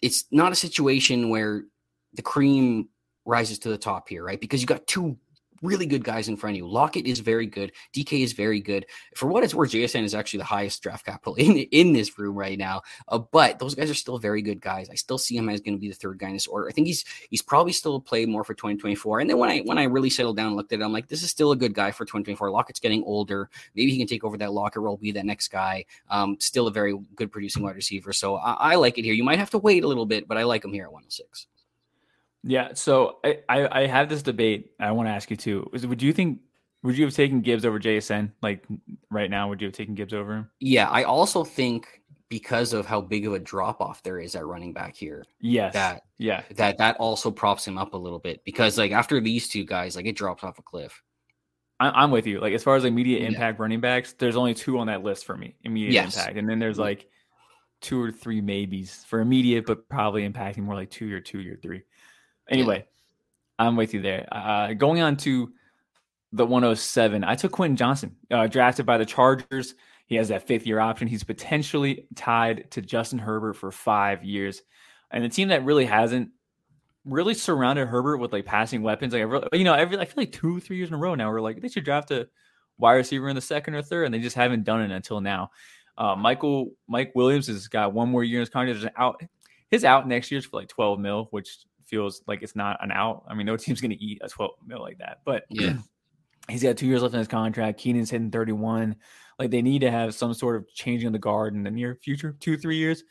It's 0.00 0.24
not 0.30 0.52
a 0.52 0.56
situation 0.56 1.28
where 1.28 1.64
the 2.14 2.22
cream 2.22 2.88
rises 3.28 3.58
to 3.60 3.68
the 3.68 3.78
top 3.78 4.08
here, 4.08 4.24
right? 4.24 4.40
Because 4.40 4.60
you 4.60 4.66
got 4.66 4.86
two 4.86 5.16
really 5.62 5.86
good 5.86 6.04
guys 6.04 6.28
in 6.28 6.36
front 6.36 6.54
of 6.54 6.58
you. 6.58 6.68
Lockett 6.68 7.06
is 7.06 7.20
very 7.20 7.46
good. 7.46 7.72
DK 7.92 8.22
is 8.22 8.32
very 8.32 8.60
good. 8.60 8.86
For 9.16 9.26
what 9.26 9.42
it's 9.44 9.54
worth, 9.54 9.72
JSN 9.72 10.04
is 10.04 10.14
actually 10.14 10.38
the 10.38 10.44
highest 10.44 10.82
draft 10.82 11.04
capital 11.04 11.34
in 11.38 11.58
in 11.58 11.92
this 11.92 12.18
room 12.18 12.36
right 12.36 12.58
now. 12.58 12.82
Uh, 13.08 13.18
but 13.18 13.58
those 13.58 13.74
guys 13.74 13.90
are 13.90 13.94
still 13.94 14.18
very 14.18 14.42
good 14.42 14.60
guys. 14.60 14.88
I 14.90 14.94
still 14.94 15.18
see 15.18 15.36
him 15.36 15.48
as 15.48 15.60
going 15.60 15.74
to 15.74 15.80
be 15.80 15.88
the 15.88 15.94
third 15.94 16.18
guy 16.18 16.28
in 16.28 16.34
this 16.34 16.46
order. 16.46 16.68
I 16.68 16.72
think 16.72 16.86
he's 16.86 17.04
he's 17.30 17.42
probably 17.42 17.72
still 17.72 17.96
a 17.96 18.00
play 18.00 18.26
more 18.26 18.44
for 18.44 18.54
2024. 18.54 19.20
And 19.20 19.30
then 19.30 19.38
when 19.38 19.50
I 19.50 19.58
when 19.60 19.78
I 19.78 19.84
really 19.84 20.10
settled 20.10 20.36
down 20.36 20.48
and 20.48 20.56
looked 20.56 20.72
at 20.72 20.80
it, 20.80 20.84
I'm 20.84 20.92
like, 20.92 21.08
this 21.08 21.22
is 21.22 21.30
still 21.30 21.52
a 21.52 21.56
good 21.56 21.74
guy 21.74 21.90
for 21.90 22.04
2024. 22.04 22.50
Lockett's 22.50 22.80
getting 22.80 23.02
older. 23.04 23.50
Maybe 23.74 23.90
he 23.90 23.98
can 23.98 24.06
take 24.06 24.24
over 24.24 24.36
that 24.38 24.52
Lockett 24.52 24.82
role, 24.82 24.96
be 24.96 25.12
that 25.12 25.26
next 25.26 25.48
guy. 25.48 25.84
Um, 26.08 26.36
still 26.40 26.66
a 26.66 26.70
very 26.72 26.96
good 27.14 27.32
producing 27.32 27.62
wide 27.62 27.76
receiver. 27.76 28.12
So 28.12 28.36
I, 28.36 28.52
I 28.52 28.74
like 28.76 28.98
it 28.98 29.04
here. 29.04 29.14
You 29.14 29.24
might 29.24 29.38
have 29.38 29.50
to 29.50 29.58
wait 29.58 29.84
a 29.84 29.88
little 29.88 30.06
bit, 30.06 30.28
but 30.28 30.38
I 30.38 30.44
like 30.44 30.64
him 30.64 30.72
here 30.72 30.84
at 30.84 30.92
106. 30.92 31.46
Yeah. 32.42 32.74
So 32.74 33.18
I, 33.24 33.40
I, 33.48 33.82
I 33.82 33.86
have 33.86 34.08
this 34.08 34.22
debate. 34.22 34.72
I 34.80 34.92
want 34.92 35.08
to 35.08 35.12
ask 35.12 35.30
you 35.30 35.36
too. 35.36 35.70
Is, 35.72 35.86
would 35.86 36.02
you 36.02 36.12
think 36.12 36.40
would 36.82 36.96
you 36.96 37.04
have 37.04 37.14
taken 37.14 37.40
Gibbs 37.40 37.64
over 37.64 37.80
JSN 37.80 38.32
like 38.42 38.64
right 39.10 39.30
now? 39.30 39.48
Would 39.48 39.60
you 39.60 39.66
have 39.66 39.74
taken 39.74 39.94
Gibbs 39.94 40.14
over 40.14 40.34
him? 40.34 40.50
Yeah, 40.60 40.88
I 40.88 41.02
also 41.02 41.44
think 41.44 42.02
because 42.28 42.72
of 42.72 42.86
how 42.86 43.00
big 43.00 43.26
of 43.26 43.32
a 43.32 43.38
drop 43.38 43.80
off 43.80 44.02
there 44.02 44.18
is 44.20 44.36
at 44.36 44.46
running 44.46 44.72
back 44.72 44.94
here. 44.94 45.24
Yes. 45.40 45.72
That 45.72 46.02
yeah. 46.18 46.42
That 46.54 46.78
that 46.78 46.96
also 46.98 47.30
props 47.30 47.66
him 47.66 47.78
up 47.78 47.94
a 47.94 47.96
little 47.96 48.18
bit 48.18 48.44
because 48.44 48.78
like 48.78 48.92
after 48.92 49.20
these 49.20 49.48
two 49.48 49.64
guys, 49.64 49.96
like 49.96 50.06
it 50.06 50.16
drops 50.16 50.44
off 50.44 50.58
a 50.58 50.62
cliff. 50.62 51.02
I, 51.80 52.04
am 52.04 52.10
with 52.10 52.26
you. 52.26 52.40
Like 52.40 52.54
as 52.54 52.62
far 52.62 52.76
as 52.76 52.84
immediate 52.84 53.22
impact 53.22 53.58
yeah. 53.58 53.62
running 53.62 53.80
backs, 53.80 54.12
there's 54.12 54.36
only 54.36 54.52
two 54.52 54.78
on 54.78 54.88
that 54.88 55.02
list 55.02 55.24
for 55.24 55.36
me. 55.36 55.54
Immediate 55.62 55.92
yes. 55.92 56.16
impact, 56.16 56.36
and 56.36 56.48
then 56.48 56.58
there's 56.58 56.78
like 56.78 57.06
two 57.80 58.02
or 58.02 58.10
three 58.10 58.40
maybes 58.40 59.04
for 59.04 59.20
immediate, 59.20 59.64
but 59.64 59.88
probably 59.88 60.28
impacting 60.28 60.58
more 60.58 60.74
like 60.74 60.90
two 60.90 61.06
year 61.06 61.20
two, 61.20 61.40
year 61.40 61.58
three. 61.62 61.82
Anyway, 62.48 62.78
yeah. 62.78 63.66
I'm 63.66 63.76
with 63.76 63.94
you 63.94 64.00
there. 64.02 64.26
Uh, 64.32 64.72
going 64.74 65.00
on 65.00 65.16
to 65.18 65.52
the 66.32 66.46
107, 66.46 67.24
I 67.24 67.34
took 67.34 67.52
Quentin 67.52 67.76
Johnson, 67.76 68.16
uh, 68.30 68.46
drafted 68.46 68.86
by 68.86 68.98
the 68.98 69.06
Chargers. 69.06 69.74
He 70.06 70.16
has 70.16 70.28
that 70.28 70.46
fifth 70.46 70.66
year 70.66 70.80
option. 70.80 71.08
He's 71.08 71.24
potentially 71.24 72.06
tied 72.14 72.70
to 72.72 72.82
Justin 72.82 73.18
Herbert 73.18 73.54
for 73.54 73.70
five 73.70 74.24
years. 74.24 74.62
and 75.10 75.24
the 75.24 75.28
team 75.28 75.48
that 75.48 75.64
really 75.64 75.86
hasn't 75.86 76.30
really 77.04 77.34
surrounded 77.34 77.86
Herbert 77.88 78.18
with 78.18 78.32
like 78.32 78.44
passing 78.44 78.82
weapons. 78.82 79.12
Like, 79.12 79.24
really, 79.26 79.48
you 79.52 79.64
know, 79.64 79.74
every 79.74 79.98
I 79.98 80.04
feel 80.04 80.14
like 80.16 80.32
two, 80.32 80.60
three 80.60 80.76
years 80.76 80.88
in 80.88 80.94
a 80.94 80.98
row 80.98 81.14
now, 81.14 81.30
we're 81.30 81.40
like 81.40 81.60
they 81.60 81.68
should 81.68 81.84
draft 81.84 82.10
a 82.10 82.28
wide 82.78 82.94
receiver 82.94 83.28
in 83.28 83.34
the 83.34 83.42
second 83.42 83.74
or 83.74 83.82
third, 83.82 84.04
and 84.04 84.14
they 84.14 84.18
just 84.18 84.36
haven't 84.36 84.64
done 84.64 84.82
it 84.82 84.90
until 84.90 85.20
now. 85.20 85.50
Uh, 85.96 86.14
Michael 86.14 86.72
Mike 86.86 87.12
Williams 87.14 87.48
has 87.48 87.68
got 87.68 87.92
one 87.92 88.08
more 88.08 88.22
year 88.22 88.38
in 88.38 88.42
his 88.42 88.50
contract. 88.50 88.94
Out 88.96 89.22
his 89.70 89.84
out 89.84 90.06
next 90.06 90.30
year 90.30 90.38
is 90.38 90.46
for 90.46 90.58
like 90.58 90.68
twelve 90.68 90.98
mil, 91.00 91.28
which 91.30 91.58
feels 91.88 92.22
like 92.26 92.42
it's 92.42 92.56
not 92.56 92.78
an 92.82 92.92
out. 92.92 93.24
I 93.28 93.34
mean, 93.34 93.46
no 93.46 93.56
team's 93.58 93.80
going 93.80 93.90
to 93.90 94.02
eat 94.02 94.20
a 94.22 94.28
twelve 94.28 94.52
mil 94.66 94.80
like 94.80 94.98
that, 94.98 95.18
but 95.24 95.44
yeah, 95.50 95.74
he's 96.48 96.62
got 96.62 96.76
two 96.76 96.86
years 96.86 97.02
left 97.02 97.14
in 97.14 97.18
his 97.18 97.28
contract. 97.28 97.78
Keenan's 97.78 98.10
hitting 98.10 98.30
thirty 98.30 98.52
one. 98.52 98.96
Like 99.38 99.50
they 99.50 99.62
need 99.62 99.80
to 99.80 99.90
have 99.90 100.14
some 100.14 100.34
sort 100.34 100.56
of 100.56 100.66
changing 100.74 101.06
of 101.06 101.12
the 101.12 101.18
guard 101.18 101.54
in 101.54 101.62
the 101.62 101.70
near 101.70 101.94
future, 101.94 102.36
two 102.40 102.56
three 102.56 102.76
years. 102.76 103.04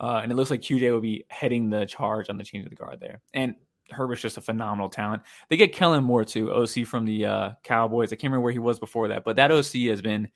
Uh, 0.00 0.20
and 0.22 0.32
it 0.32 0.34
looks 0.34 0.50
like 0.50 0.60
QJ 0.60 0.90
will 0.90 1.00
be 1.00 1.24
heading 1.28 1.70
the 1.70 1.86
charge 1.86 2.28
on 2.28 2.36
the 2.36 2.42
change 2.42 2.64
of 2.64 2.70
the 2.70 2.76
guard 2.76 2.98
there. 3.00 3.20
And 3.34 3.54
Herbert's 3.90 4.22
just 4.22 4.36
a 4.36 4.40
phenomenal 4.40 4.88
talent. 4.88 5.22
They 5.48 5.56
get 5.56 5.72
Kellen 5.72 6.02
Moore 6.02 6.24
too, 6.24 6.52
OC 6.52 6.86
from 6.86 7.04
the 7.04 7.26
uh, 7.26 7.50
Cowboys. 7.62 8.08
I 8.12 8.16
can't 8.16 8.24
remember 8.24 8.44
where 8.44 8.52
he 8.52 8.58
was 8.58 8.80
before 8.80 9.08
that, 9.08 9.24
but 9.24 9.36
that 9.36 9.52
OC 9.52 9.88
has 9.90 10.02
been 10.02 10.28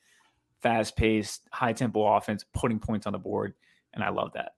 fast 0.62 0.96
paced, 0.96 1.48
high 1.52 1.72
tempo 1.72 2.06
offense, 2.06 2.44
putting 2.54 2.78
points 2.78 3.06
on 3.06 3.12
the 3.12 3.18
board, 3.18 3.54
and 3.92 4.04
I 4.04 4.10
love 4.10 4.32
that. 4.34 4.52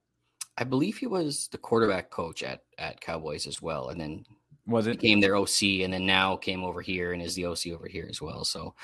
I 0.59 0.65
believe 0.65 0.99
he 0.99 1.07
was 1.07 1.49
the 1.49 1.59
quarterback 1.59 2.11
coach 2.11 2.43
at 2.43 2.63
at 2.79 3.01
Cowboys 3.01 3.47
as 3.47 3.63
well, 3.63 3.89
and 3.89 4.01
then 4.01 4.25
was 4.67 4.87
it 4.87 5.01
became 5.01 5.21
their 5.21 5.37
OC, 5.37 5.63
and 5.83 5.93
then 5.93 6.05
now 6.05 6.37
came 6.37 6.63
over 6.63 6.83
here 6.83 7.13
and 7.13 7.23
is 7.23 7.35
the 7.35 7.47
OC 7.47 7.69
over 7.69 7.89
here 7.89 8.07
as 8.11 8.21
well. 8.21 8.45
So, 8.45 8.75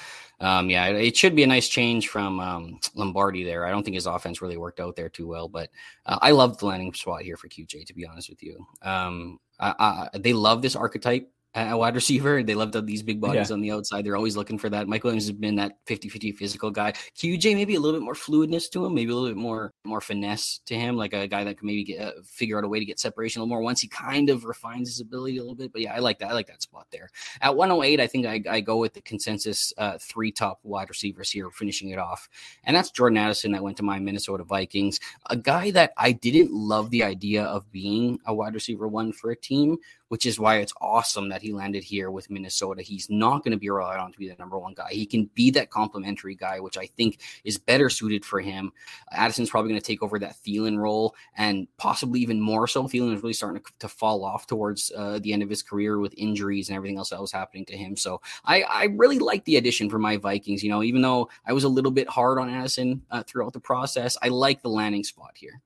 um, 0.41 0.71
yeah, 0.71 0.87
it 0.87 1.15
should 1.15 1.37
be 1.37 1.43
a 1.43 1.47
nice 1.47 1.69
change 1.69 2.09
from 2.09 2.41
um, 2.41 2.81
Lombardi 2.95 3.45
there. 3.45 3.67
I 3.67 3.71
don't 3.71 3.85
think 3.85 3.97
his 3.97 4.07
offense 4.07 4.41
really 4.41 4.57
worked 4.57 4.81
out 4.81 4.97
there 4.97 5.11
too 5.11 5.27
well, 5.27 5.47
but 5.47 5.69
uh, 6.07 6.19
I 6.23 6.31
love 6.31 6.57
the 6.57 6.67
landing 6.67 6.95
spot 6.95 7.23
here 7.23 7.37
for 7.37 7.49
QJ. 7.49 7.87
To 7.87 7.95
be 7.95 8.07
honest 8.07 8.31
with 8.31 8.43
you, 8.43 8.67
um, 8.81 9.39
I, 9.61 10.09
I, 10.15 10.19
they 10.19 10.33
love 10.33 10.63
this 10.63 10.77
archetype 10.77 11.31
a 11.55 11.77
wide 11.77 11.95
receiver. 11.95 12.43
They 12.43 12.55
love 12.55 12.73
these 12.87 13.03
big 13.03 13.21
bodies 13.21 13.51
yeah. 13.51 13.55
on 13.55 13.61
the 13.61 13.71
outside. 13.71 14.05
They're 14.05 14.17
always 14.17 14.37
looking 14.37 14.59
for 14.59 14.69
that. 14.71 14.89
Mike 14.89 15.05
Williams 15.05 15.25
has 15.25 15.33
been 15.33 15.55
that 15.57 15.85
50-50 15.87 16.35
physical 16.37 16.71
guy. 16.71 16.93
QJ 17.17 17.55
maybe 17.55 17.77
a 17.77 17.81
little 17.81 17.99
bit 17.99 18.05
more 18.05 18.15
fluidness 18.15 18.69
to 18.71 18.85
him, 18.85 18.95
maybe 18.95 19.13
a 19.13 19.15
little 19.15 19.29
bit 19.29 19.37
more 19.37 19.73
more 19.85 20.01
finesse 20.01 20.61
to 20.67 20.75
him, 20.75 20.97
like 20.97 21.13
a 21.13 21.29
guy 21.29 21.45
that 21.45 21.59
can 21.59 21.67
maybe 21.67 21.85
get, 21.85 22.01
uh, 22.01 22.13
figure 22.25 22.59
out 22.59 22.65
a 22.65 22.69
way 22.69 22.79
to 22.79 22.85
get 22.85 22.99
separation 22.99 23.41
a 23.41 23.45
little 23.45 23.55
more 23.55 23.63
once 23.63 23.81
he 23.81 23.89
kind 23.89 24.31
of 24.31 24.45
refines 24.45 24.89
his 24.89 25.01
ability 25.01 25.37
a 25.37 25.41
little 25.41 25.55
bit. 25.55 25.73
But 25.73 25.83
yeah, 25.83 25.95
I 25.95 26.01
like 26.01 26.19
that. 26.19 26.31
I 26.31 26.33
like 26.33 26.49
that 26.49 26.63
spot 26.63 26.87
there. 26.91 27.09
At 27.41 27.57
108, 27.57 28.01
I 28.01 28.07
think 28.07 28.27
I, 28.27 28.43
I 28.51 28.61
go 28.61 28.79
with 28.79 28.95
the 28.95 29.03
consensus 29.03 29.73
uh, 29.79 29.99
three 30.01 30.33
top 30.33 30.59
wide 30.63 30.89
receivers 30.89 31.31
here, 31.31 31.51
finishing 31.51 31.91
it 31.91 31.99
off, 31.99 32.29
and 32.65 32.75
that's 32.75 32.91
Jordan 32.91 33.19
Addison 33.19 33.53
that 33.53 33.63
went 33.63 33.77
to 33.77 33.83
my 33.83 33.99
Minnesota 33.99 34.45
Vikings, 34.45 34.99
a 35.31 35.37
guy 35.37 35.71
that 35.71 35.93
I 35.97 36.13
didn't 36.13 36.53
love 36.53 36.91
the 36.91 37.05
idea 37.05 37.45
of 37.45 37.71
being 37.71 38.19
a 38.27 38.35
wide 38.35 38.55
receiver 38.55 38.89
one 38.89 39.13
for 39.13 39.31
a 39.31 39.37
team 39.37 39.79
which 40.09 40.27
is 40.27 40.39
why 40.39 40.57
it's 40.57 40.73
awesome 40.81 41.29
that 41.29 41.43
he 41.43 41.53
landed 41.53 41.83
here 41.83 42.11
with 42.11 42.31
Minnesota. 42.31 42.83
He's 42.83 43.09
not 43.11 43.43
going 43.43 43.53
to 43.53 43.59
be 43.59 43.71
relied 43.71 43.99
on 43.99 44.13
to 44.13 44.19
be 44.19 44.29
the 44.29 44.37
number 44.39 44.59
one 44.59 44.75
guy. 44.75 44.91
He 44.91 45.07
can 45.07 45.31
be 45.35 45.51
that 45.53 45.71
complementary 45.71 46.35
guy, 46.35 46.61
which 46.61 46.77
I 46.77 46.87
think 46.87 47.21
is 47.45 47.59
better 47.59 47.89
suited 47.89 48.25
for 48.25 48.41
him. 48.41 48.73
Addison's 49.13 49.51
probably 49.51 49.71
going 49.71 49.81
to 49.81 49.87
take 49.87 50.03
over 50.03 50.19
that 50.19 50.37
Thielen 50.37 50.79
role 50.79 51.15
and 51.37 51.67
possibly 51.79 52.21
even 52.21 52.41
more 52.41 52.67
so. 52.67 52.85
Thielen 52.85 53.15
is 53.15 53.23
really 53.23 53.33
starting 53.33 53.63
to, 53.63 53.73
to 53.81 53.89
fall 53.89 54.25
off 54.25 54.47
towards 54.47 54.93
uh, 54.97 55.19
the 55.21 55.33
end 55.33 55.43
of 55.43 55.49
his 55.49 55.63
career 55.63 55.99
with 55.99 56.15
injuries 56.17 56.69
and 56.69 56.77
everything 56.77 56.99
else 56.99 57.11
that 57.11 57.21
was 57.21 57.33
happening 57.33 57.65
to 57.67 57.77
him. 57.77 57.97
So 57.97 58.21
I, 58.45 58.63
I 58.63 58.85
really 58.97 59.19
like 59.19 59.45
the 59.45 59.57
addition 59.57 59.89
for 59.89 59.99
my 59.99 60.17
Vikings. 60.17 60.63
You 60.63 60.71
know, 60.71 60.83
even 60.83 61.03
though 61.03 61.29
I 61.47 61.53
was 61.53 61.65
a 61.65 61.69
little 61.69 61.91
bit 61.91 62.09
hard 62.09 62.39
on 62.39 62.51
Addison 62.51 63.03
uh, 63.11 63.23
throughout 63.23 63.53
the 63.53 63.61
process, 63.61 64.17
I 64.23 64.29
like 64.29 64.63
the 64.63 64.69
landing 64.69 65.05
spot 65.05 65.33
here. 65.35 65.61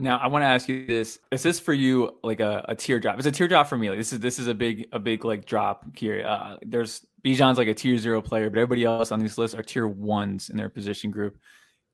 Now 0.00 0.18
I 0.18 0.28
want 0.28 0.42
to 0.42 0.46
ask 0.46 0.68
you 0.68 0.86
this: 0.86 1.18
Is 1.32 1.42
this 1.42 1.58
for 1.58 1.72
you 1.72 2.16
like 2.22 2.38
a, 2.38 2.64
a 2.68 2.76
tier 2.76 3.00
drop? 3.00 3.18
It's 3.18 3.26
a 3.26 3.32
tier 3.32 3.48
drop 3.48 3.66
for 3.66 3.76
me. 3.76 3.90
Like 3.90 3.98
this 3.98 4.12
is 4.12 4.20
this 4.20 4.38
is 4.38 4.46
a 4.46 4.54
big 4.54 4.88
a 4.92 4.98
big 5.00 5.24
like 5.24 5.44
drop 5.44 5.84
here. 5.96 6.24
Uh, 6.24 6.56
there's 6.62 7.04
Bijan's 7.24 7.58
like 7.58 7.66
a 7.66 7.74
tier 7.74 7.98
zero 7.98 8.22
player, 8.22 8.48
but 8.48 8.58
everybody 8.58 8.84
else 8.84 9.10
on 9.10 9.18
this 9.18 9.36
list 9.36 9.56
are 9.56 9.62
tier 9.62 9.88
ones 9.88 10.50
in 10.50 10.56
their 10.56 10.68
position 10.68 11.10
group. 11.10 11.36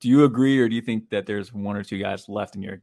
Do 0.00 0.08
you 0.10 0.24
agree, 0.24 0.58
or 0.58 0.68
do 0.68 0.74
you 0.74 0.82
think 0.82 1.08
that 1.10 1.24
there's 1.24 1.52
one 1.52 1.76
or 1.76 1.82
two 1.82 1.98
guys 1.98 2.28
left 2.28 2.56
in 2.56 2.62
your? 2.62 2.82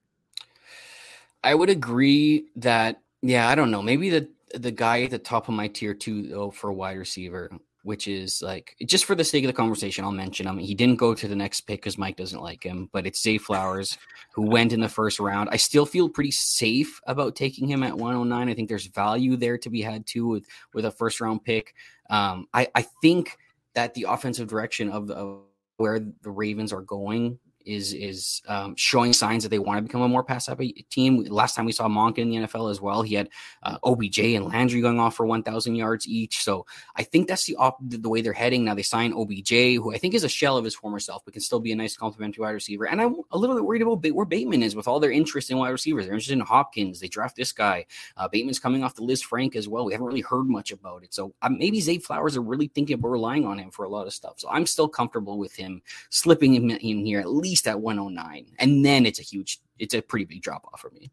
I 1.43 1.53
would 1.53 1.69
agree 1.69 2.47
that 2.55 3.01
yeah, 3.21 3.47
I 3.47 3.53
don't 3.53 3.69
know. 3.69 3.83
Maybe 3.83 4.09
the 4.09 4.27
the 4.55 4.71
guy 4.71 5.03
at 5.03 5.11
the 5.11 5.19
top 5.19 5.47
of 5.47 5.53
my 5.53 5.67
tier 5.67 5.93
two 5.93 6.27
though 6.27 6.49
for 6.49 6.73
wide 6.73 6.97
receiver 6.97 7.51
which 7.83 8.07
is 8.07 8.41
like 8.41 8.75
just 8.85 9.05
for 9.05 9.15
the 9.15 9.23
sake 9.23 9.43
of 9.43 9.47
the 9.47 9.53
conversation, 9.53 10.05
I'll 10.05 10.11
mention 10.11 10.47
him. 10.47 10.57
He 10.57 10.75
didn't 10.75 10.97
go 10.97 11.13
to 11.13 11.27
the 11.27 11.35
next 11.35 11.61
pick 11.61 11.81
because 11.81 11.97
Mike 11.97 12.17
doesn't 12.17 12.41
like 12.41 12.63
him, 12.63 12.89
but 12.91 13.07
it's 13.07 13.21
Zay 13.21 13.37
Flowers 13.37 13.97
who 14.33 14.43
went 14.43 14.73
in 14.73 14.79
the 14.79 14.89
first 14.89 15.19
round. 15.19 15.49
I 15.51 15.57
still 15.57 15.85
feel 15.85 16.09
pretty 16.09 16.31
safe 16.31 17.01
about 17.07 17.35
taking 17.35 17.67
him 17.67 17.83
at 17.83 17.97
109. 17.97 18.49
I 18.49 18.53
think 18.53 18.69
there's 18.69 18.87
value 18.87 19.35
there 19.35 19.57
to 19.57 19.69
be 19.69 19.81
had 19.81 20.05
too 20.05 20.27
with 20.27 20.45
with 20.73 20.85
a 20.85 20.91
first 20.91 21.21
round 21.21 21.43
pick. 21.43 21.73
Um, 22.09 22.47
I 22.53 22.67
I 22.75 22.83
think 23.01 23.37
that 23.73 23.93
the 23.93 24.05
offensive 24.09 24.47
direction 24.47 24.89
of 24.89 25.07
the 25.07 25.15
of 25.15 25.41
where 25.77 25.99
the 25.99 26.29
Ravens 26.29 26.71
are 26.71 26.81
going 26.81 27.39
is 27.65 27.93
is 27.93 28.41
um, 28.47 28.75
showing 28.75 29.13
signs 29.13 29.43
that 29.43 29.49
they 29.49 29.59
want 29.59 29.77
to 29.77 29.81
become 29.81 30.01
a 30.01 30.07
more 30.07 30.23
pass 30.23 30.47
happy 30.47 30.85
team. 30.89 31.23
Last 31.25 31.55
time 31.55 31.65
we 31.65 31.71
saw 31.71 31.87
Monk 31.87 32.17
in 32.17 32.29
the 32.29 32.37
NFL 32.37 32.71
as 32.71 32.81
well, 32.81 33.01
he 33.01 33.15
had 33.15 33.29
uh, 33.63 33.77
OBJ 33.83 34.19
and 34.19 34.47
Landry 34.47 34.81
going 34.81 34.99
off 34.99 35.15
for 35.15 35.25
1,000 35.25 35.75
yards 35.75 36.07
each. 36.07 36.43
So 36.43 36.65
I 36.95 37.03
think 37.03 37.27
that's 37.27 37.45
the 37.45 37.55
op- 37.55 37.79
the 37.81 38.09
way 38.09 38.21
they're 38.21 38.33
heading 38.33 38.65
now. 38.65 38.73
They 38.73 38.81
sign 38.81 39.13
OBJ, 39.13 39.75
who 39.75 39.93
I 39.93 39.97
think 39.97 40.13
is 40.13 40.23
a 40.23 40.29
shell 40.29 40.57
of 40.57 40.65
his 40.65 40.75
former 40.75 40.99
self, 40.99 41.23
but 41.25 41.33
can 41.33 41.41
still 41.41 41.59
be 41.59 41.71
a 41.71 41.75
nice 41.75 41.95
complementary 41.95 42.41
wide 42.41 42.51
receiver. 42.51 42.87
And 42.87 43.01
I'm 43.01 43.15
a 43.31 43.37
little 43.37 43.55
bit 43.55 43.65
worried 43.65 43.81
about 43.81 44.05
where 44.11 44.25
Bateman 44.25 44.63
is 44.63 44.75
with 44.75 44.87
all 44.87 44.99
their 44.99 45.11
interest 45.11 45.51
in 45.51 45.57
wide 45.57 45.69
receivers. 45.69 46.05
They're 46.05 46.13
interested 46.13 46.33
in 46.33 46.39
Hopkins. 46.41 46.99
They 46.99 47.07
draft 47.07 47.35
this 47.35 47.51
guy. 47.51 47.85
Uh, 48.17 48.27
Bateman's 48.27 48.59
coming 48.59 48.83
off 48.83 48.95
the 48.95 49.01
Lisfranc 49.01 49.55
as 49.55 49.67
well. 49.67 49.85
We 49.85 49.93
haven't 49.93 50.07
really 50.07 50.21
heard 50.21 50.47
much 50.47 50.71
about 50.71 51.03
it. 51.03 51.13
So 51.13 51.33
um, 51.41 51.57
maybe 51.57 51.81
Zay 51.81 51.97
Flowers 51.97 52.37
are 52.37 52.41
really 52.41 52.67
thinking 52.67 52.95
about 52.95 53.09
relying 53.09 53.45
on 53.45 53.59
him 53.59 53.71
for 53.71 53.85
a 53.85 53.89
lot 53.89 54.07
of 54.07 54.13
stuff. 54.13 54.39
So 54.39 54.49
I'm 54.49 54.65
still 54.65 54.87
comfortable 54.87 55.37
with 55.37 55.55
him 55.55 55.81
slipping 56.09 56.53
him 56.53 56.69
in 56.69 57.05
here 57.05 57.19
at 57.19 57.29
least 57.29 57.50
at 57.67 57.79
109. 57.79 58.45
And 58.59 58.85
then 58.85 59.05
it's 59.05 59.19
a 59.19 59.23
huge, 59.23 59.59
it's 59.79 59.93
a 59.93 60.01
pretty 60.01 60.25
big 60.25 60.41
drop 60.41 60.65
off 60.71 60.81
for 60.81 60.91
me. 60.91 61.11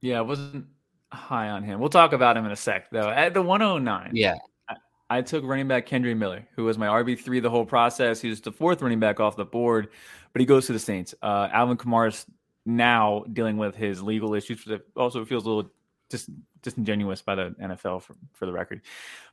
Yeah, 0.00 0.18
I 0.18 0.22
wasn't 0.22 0.66
high 1.12 1.48
on 1.50 1.62
him. 1.62 1.80
We'll 1.80 1.88
talk 1.88 2.12
about 2.12 2.36
him 2.36 2.44
in 2.44 2.52
a 2.52 2.56
sec, 2.56 2.90
though. 2.90 3.08
At 3.08 3.34
the 3.34 3.42
109, 3.42 4.10
yeah, 4.14 4.34
I, 4.68 4.76
I 5.10 5.22
took 5.22 5.44
running 5.44 5.68
back 5.68 5.86
Kendre 5.86 6.16
Miller, 6.16 6.46
who 6.56 6.64
was 6.64 6.78
my 6.78 6.86
RB3 6.86 7.42
the 7.42 7.50
whole 7.50 7.66
process. 7.66 8.20
He 8.20 8.28
was 8.28 8.40
the 8.40 8.52
fourth 8.52 8.82
running 8.82 9.00
back 9.00 9.20
off 9.20 9.36
the 9.36 9.44
board, 9.44 9.88
but 10.32 10.40
he 10.40 10.46
goes 10.46 10.66
to 10.66 10.72
the 10.72 10.78
Saints. 10.78 11.14
Uh, 11.22 11.48
Alvin 11.52 11.76
Kamara's 11.76 12.26
now 12.64 13.24
dealing 13.32 13.56
with 13.56 13.74
his 13.74 14.02
legal 14.02 14.34
issues, 14.34 14.64
which 14.66 14.80
also 14.96 15.24
feels 15.24 15.44
a 15.44 15.48
little 15.48 15.70
dis- 16.08 16.30
disingenuous 16.62 17.22
by 17.22 17.34
the 17.34 17.54
NFL 17.60 18.02
for, 18.02 18.14
for 18.32 18.46
the 18.46 18.52
record. 18.52 18.82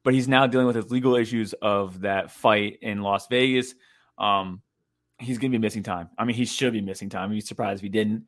But 0.04 0.14
he's 0.14 0.28
now 0.28 0.48
dealing 0.48 0.68
with 0.68 0.76
his 0.76 0.92
legal 0.92 1.16
issues 1.16 1.54
of 1.54 2.02
that 2.02 2.32
fight 2.32 2.80
in 2.82 3.02
Las 3.02 3.28
Vegas. 3.28 3.76
Um, 4.18 4.62
he's 5.20 5.38
going 5.38 5.52
to 5.52 5.58
be 5.58 5.62
missing 5.62 5.84
time. 5.84 6.10
I 6.18 6.26
mean, 6.26 6.36
he 6.36 6.46
should 6.46 6.74
be 6.74 6.82
missing 6.82 7.10
time. 7.10 7.30
Be 7.30 7.42
surprised 7.42 7.80
if 7.80 7.84
he 7.84 7.90
didn't. 7.90 8.26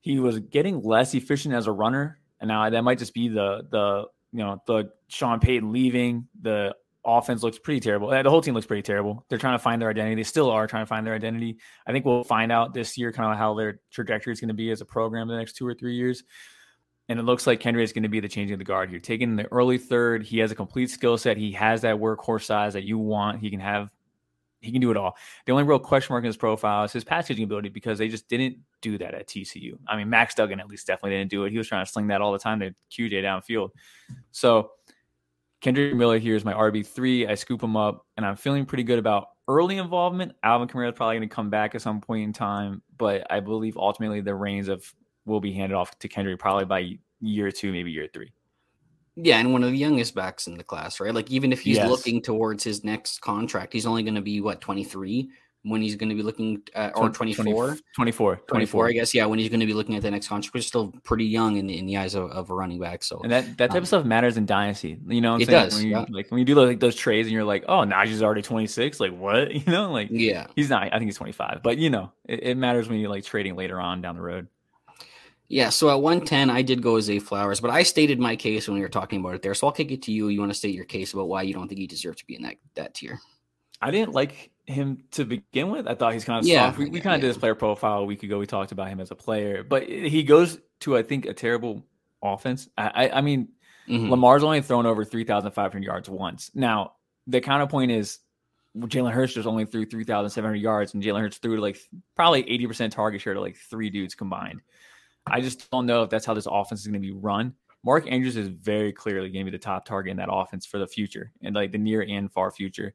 He 0.00 0.18
was 0.18 0.38
getting 0.38 0.82
less 0.82 1.14
efficient 1.14 1.54
as 1.54 1.66
a 1.66 1.72
runner, 1.72 2.18
and 2.40 2.48
now 2.48 2.68
that 2.68 2.82
might 2.82 2.98
just 2.98 3.14
be 3.14 3.28
the 3.28 3.66
the 3.70 4.06
you 4.32 4.38
know 4.38 4.62
the 4.66 4.90
Sean 5.08 5.40
Payton 5.40 5.72
leaving. 5.72 6.26
The 6.40 6.74
offense 7.04 7.42
looks 7.42 7.58
pretty 7.58 7.80
terrible. 7.80 8.10
Uh, 8.10 8.22
the 8.22 8.30
whole 8.30 8.42
team 8.42 8.54
looks 8.54 8.66
pretty 8.66 8.82
terrible. 8.82 9.24
They're 9.28 9.38
trying 9.38 9.54
to 9.54 9.62
find 9.62 9.80
their 9.80 9.90
identity. 9.90 10.16
They 10.16 10.22
still 10.22 10.50
are 10.50 10.66
trying 10.66 10.82
to 10.82 10.86
find 10.86 11.06
their 11.06 11.14
identity. 11.14 11.58
I 11.86 11.92
think 11.92 12.04
we'll 12.04 12.24
find 12.24 12.52
out 12.52 12.74
this 12.74 12.96
year 12.98 13.12
kind 13.12 13.32
of 13.32 13.38
how 13.38 13.54
their 13.54 13.80
trajectory 13.90 14.32
is 14.32 14.40
going 14.40 14.48
to 14.48 14.54
be 14.54 14.70
as 14.70 14.80
a 14.80 14.86
program 14.86 15.22
in 15.22 15.28
the 15.28 15.38
next 15.38 15.54
two 15.54 15.66
or 15.66 15.74
three 15.74 15.94
years. 15.94 16.22
And 17.08 17.18
it 17.18 17.24
looks 17.24 17.46
like 17.46 17.60
Kendre 17.60 17.82
is 17.82 17.92
going 17.92 18.04
to 18.04 18.08
be 18.08 18.20
the 18.20 18.28
changing 18.28 18.54
of 18.54 18.58
the 18.58 18.64
guard 18.64 18.88
here. 18.88 19.00
Taking 19.00 19.34
the 19.34 19.50
early 19.52 19.78
third, 19.78 20.22
he 20.22 20.38
has 20.38 20.52
a 20.52 20.54
complete 20.54 20.90
skill 20.90 21.18
set. 21.18 21.36
He 21.36 21.52
has 21.52 21.80
that 21.80 21.96
workhorse 21.96 22.44
size 22.44 22.74
that 22.74 22.84
you 22.84 22.98
want. 22.98 23.40
He 23.40 23.50
can 23.50 23.60
have 23.60 23.90
he 24.60 24.72
can 24.72 24.80
do 24.80 24.90
it 24.90 24.96
all. 24.96 25.16
The 25.46 25.52
only 25.52 25.64
real 25.64 25.78
question 25.78 26.12
mark 26.12 26.22
in 26.22 26.26
his 26.26 26.36
profile 26.36 26.84
is 26.84 26.92
his 26.92 27.04
passing 27.04 27.42
ability 27.42 27.70
because 27.70 27.98
they 27.98 28.08
just 28.08 28.28
didn't 28.28 28.58
do 28.82 28.98
that 28.98 29.14
at 29.14 29.26
TCU. 29.26 29.78
I 29.88 29.96
mean, 29.96 30.10
Max 30.10 30.34
Duggan 30.34 30.60
at 30.60 30.68
least 30.68 30.86
definitely 30.86 31.18
didn't 31.18 31.30
do 31.30 31.44
it. 31.44 31.52
He 31.52 31.58
was 31.58 31.68
trying 31.68 31.84
to 31.84 31.90
sling 31.90 32.08
that 32.08 32.20
all 32.20 32.32
the 32.32 32.38
time 32.38 32.60
to 32.60 32.74
QJ 32.90 33.22
downfield. 33.22 33.70
So 34.32 34.72
Kendre 35.62 35.94
Miller 35.94 36.18
here 36.18 36.36
is 36.36 36.44
my 36.44 36.54
RB 36.54 36.86
three. 36.86 37.26
I 37.26 37.34
scoop 37.34 37.62
him 37.62 37.76
up, 37.76 38.06
and 38.16 38.24
I'm 38.24 38.36
feeling 38.36 38.64
pretty 38.64 38.84
good 38.84 38.98
about 38.98 39.28
early 39.48 39.78
involvement. 39.78 40.32
Alvin 40.42 40.68
Kamara 40.68 40.88
is 40.88 40.94
probably 40.96 41.16
going 41.16 41.28
to 41.28 41.34
come 41.34 41.50
back 41.50 41.74
at 41.74 41.82
some 41.82 42.00
point 42.00 42.24
in 42.24 42.32
time, 42.32 42.82
but 42.96 43.26
I 43.30 43.40
believe 43.40 43.76
ultimately 43.76 44.20
the 44.20 44.34
reins 44.34 44.68
of 44.68 44.92
will 45.26 45.40
be 45.40 45.52
handed 45.52 45.74
off 45.74 45.98
to 45.98 46.08
Kendre 46.08 46.38
probably 46.38 46.64
by 46.64 46.98
year 47.20 47.50
two, 47.50 47.72
maybe 47.72 47.90
year 47.90 48.08
three. 48.12 48.32
Yeah, 49.22 49.38
and 49.38 49.52
one 49.52 49.62
of 49.62 49.70
the 49.70 49.78
youngest 49.78 50.14
backs 50.14 50.46
in 50.46 50.56
the 50.56 50.64
class, 50.64 51.00
right? 51.00 51.14
Like 51.14 51.30
even 51.30 51.52
if 51.52 51.60
he's 51.60 51.76
yes. 51.76 51.88
looking 51.88 52.22
towards 52.22 52.64
his 52.64 52.84
next 52.84 53.20
contract, 53.20 53.72
he's 53.72 53.86
only 53.86 54.02
going 54.02 54.14
to 54.14 54.22
be 54.22 54.40
what 54.40 54.60
23 54.60 55.30
when 55.62 55.82
he's 55.82 55.94
going 55.94 56.08
to 56.08 56.14
be 56.14 56.22
looking 56.22 56.62
at, 56.74 56.96
or 56.96 57.10
24 57.10 57.44
24 57.44 57.76
24, 57.94 58.36
24 58.46 58.88
I 58.88 58.92
guess 58.92 59.14
yeah 59.14 59.26
when 59.26 59.38
he's 59.38 59.48
going 59.50 59.60
to 59.60 59.66
be 59.66 59.74
looking 59.74 59.94
at 59.94 60.02
the 60.02 60.10
next 60.10 60.28
contract 60.28 60.54
which 60.54 60.62
is 60.62 60.66
still 60.66 60.92
pretty 61.04 61.26
young 61.26 61.56
in 61.56 61.66
the, 61.66 61.78
in 61.78 61.86
the 61.86 61.98
eyes 61.98 62.14
of, 62.14 62.30
of 62.30 62.50
a 62.50 62.54
running 62.54 62.80
back 62.80 63.02
so 63.02 63.20
and 63.20 63.30
that 63.30 63.58
that 63.58 63.68
type 63.68 63.76
um, 63.76 63.82
of 63.82 63.86
stuff 63.86 64.04
matters 64.04 64.36
in 64.36 64.46
dynasty 64.46 64.98
you 65.06 65.20
know 65.20 65.36
it 65.36 65.46
saying? 65.46 65.64
does 65.64 65.74
when 65.76 65.84
you, 65.84 65.90
yeah. 65.90 66.06
like 66.10 66.30
when 66.30 66.38
you 66.38 66.44
do 66.44 66.54
like 66.54 66.80
those 66.80 66.96
trades 66.96 67.26
and 67.26 67.34
you're 67.34 67.44
like 67.44 67.64
oh 67.68 67.80
Najee's 67.80 68.22
already 68.22 68.42
26 68.42 69.00
like 69.00 69.14
what 69.16 69.54
you 69.54 69.62
know 69.66 69.92
like 69.92 70.08
yeah 70.10 70.46
he's 70.56 70.70
not 70.70 70.84
I 70.84 70.98
think 70.98 71.04
he's 71.08 71.16
25 71.16 71.60
but 71.62 71.76
you 71.76 71.90
know 71.90 72.10
it, 72.24 72.42
it 72.42 72.56
matters 72.56 72.88
when 72.88 72.98
you're 72.98 73.10
like 73.10 73.24
trading 73.24 73.54
later 73.54 73.80
on 73.80 74.00
down 74.00 74.16
the 74.16 74.22
road 74.22 74.48
Yeah, 75.50 75.68
so 75.70 75.90
at 75.90 76.00
110, 76.00 76.48
I 76.48 76.62
did 76.62 76.80
go 76.80 76.94
as 76.94 77.10
a 77.10 77.18
Flowers, 77.18 77.60
but 77.60 77.70
I 77.72 77.82
stated 77.82 78.20
my 78.20 78.36
case 78.36 78.68
when 78.68 78.76
we 78.76 78.82
were 78.82 78.88
talking 78.88 79.18
about 79.18 79.34
it 79.34 79.42
there. 79.42 79.52
So 79.52 79.66
I'll 79.66 79.72
kick 79.72 79.90
it 79.90 80.00
to 80.02 80.12
you. 80.12 80.28
You 80.28 80.38
want 80.38 80.52
to 80.52 80.56
state 80.58 80.76
your 80.76 80.84
case 80.84 81.12
about 81.12 81.26
why 81.28 81.42
you 81.42 81.52
don't 81.52 81.66
think 81.66 81.80
he 81.80 81.88
deserves 81.88 82.18
to 82.18 82.26
be 82.26 82.36
in 82.36 82.42
that, 82.42 82.54
that 82.76 82.94
tier? 82.94 83.18
I 83.82 83.90
didn't 83.90 84.12
like 84.12 84.50
him 84.66 85.02
to 85.10 85.24
begin 85.24 85.70
with. 85.70 85.88
I 85.88 85.96
thought 85.96 86.12
he's 86.12 86.24
kind 86.24 86.38
of 86.38 86.46
Yeah, 86.46 86.66
soft. 86.68 86.78
We, 86.78 86.84
we 86.88 86.98
yeah, 86.98 87.02
kind 87.02 87.14
of 87.16 87.18
yeah. 87.18 87.22
did 87.22 87.28
his 87.34 87.38
player 87.38 87.56
profile 87.56 87.98
a 87.98 88.04
week 88.04 88.22
ago. 88.22 88.38
We 88.38 88.46
talked 88.46 88.70
about 88.70 88.88
him 88.88 89.00
as 89.00 89.10
a 89.10 89.16
player, 89.16 89.64
but 89.64 89.88
he 89.88 90.22
goes 90.22 90.58
to, 90.80 90.96
I 90.96 91.02
think, 91.02 91.26
a 91.26 91.34
terrible 91.34 91.82
offense. 92.22 92.68
I, 92.78 93.06
I, 93.08 93.18
I 93.18 93.20
mean, 93.20 93.48
Mhm. 93.88 94.08
Lamar's 94.08 94.44
only 94.44 94.62
thrown 94.62 94.86
over 94.86 95.04
3,500 95.04 95.82
yards 95.82 96.08
once. 96.08 96.52
Now, 96.54 96.92
the 97.26 97.40
counterpoint 97.40 97.90
is 97.90 98.20
Jalen 98.78 99.10
Hurts 99.10 99.34
just 99.34 99.48
only 99.48 99.64
threw 99.64 99.84
3,700 99.84 100.54
yards, 100.56 100.94
and 100.94 101.02
Jalen 101.02 101.22
Hurts 101.22 101.38
threw 101.38 101.56
to 101.56 101.62
like 101.62 101.76
probably 102.14 102.44
80% 102.44 102.92
target 102.92 103.20
share 103.20 103.34
to 103.34 103.40
like 103.40 103.56
three 103.56 103.90
dudes 103.90 104.14
combined. 104.14 104.60
I 105.30 105.40
just 105.40 105.70
don't 105.70 105.86
know 105.86 106.02
if 106.02 106.10
that's 106.10 106.26
how 106.26 106.34
this 106.34 106.46
offense 106.50 106.80
is 106.80 106.86
going 106.86 107.00
to 107.00 107.00
be 107.00 107.12
run. 107.12 107.54
Mark 107.82 108.10
Andrews 108.10 108.36
is 108.36 108.48
very 108.48 108.92
clearly 108.92 109.30
going 109.30 109.44
to 109.44 109.50
be 109.50 109.56
the 109.56 109.62
top 109.62 109.86
target 109.86 110.10
in 110.10 110.16
that 110.18 110.28
offense 110.30 110.66
for 110.66 110.78
the 110.78 110.86
future 110.86 111.32
and 111.42 111.54
like 111.54 111.72
the 111.72 111.78
near 111.78 112.02
and 112.02 112.30
far 112.30 112.50
future. 112.50 112.92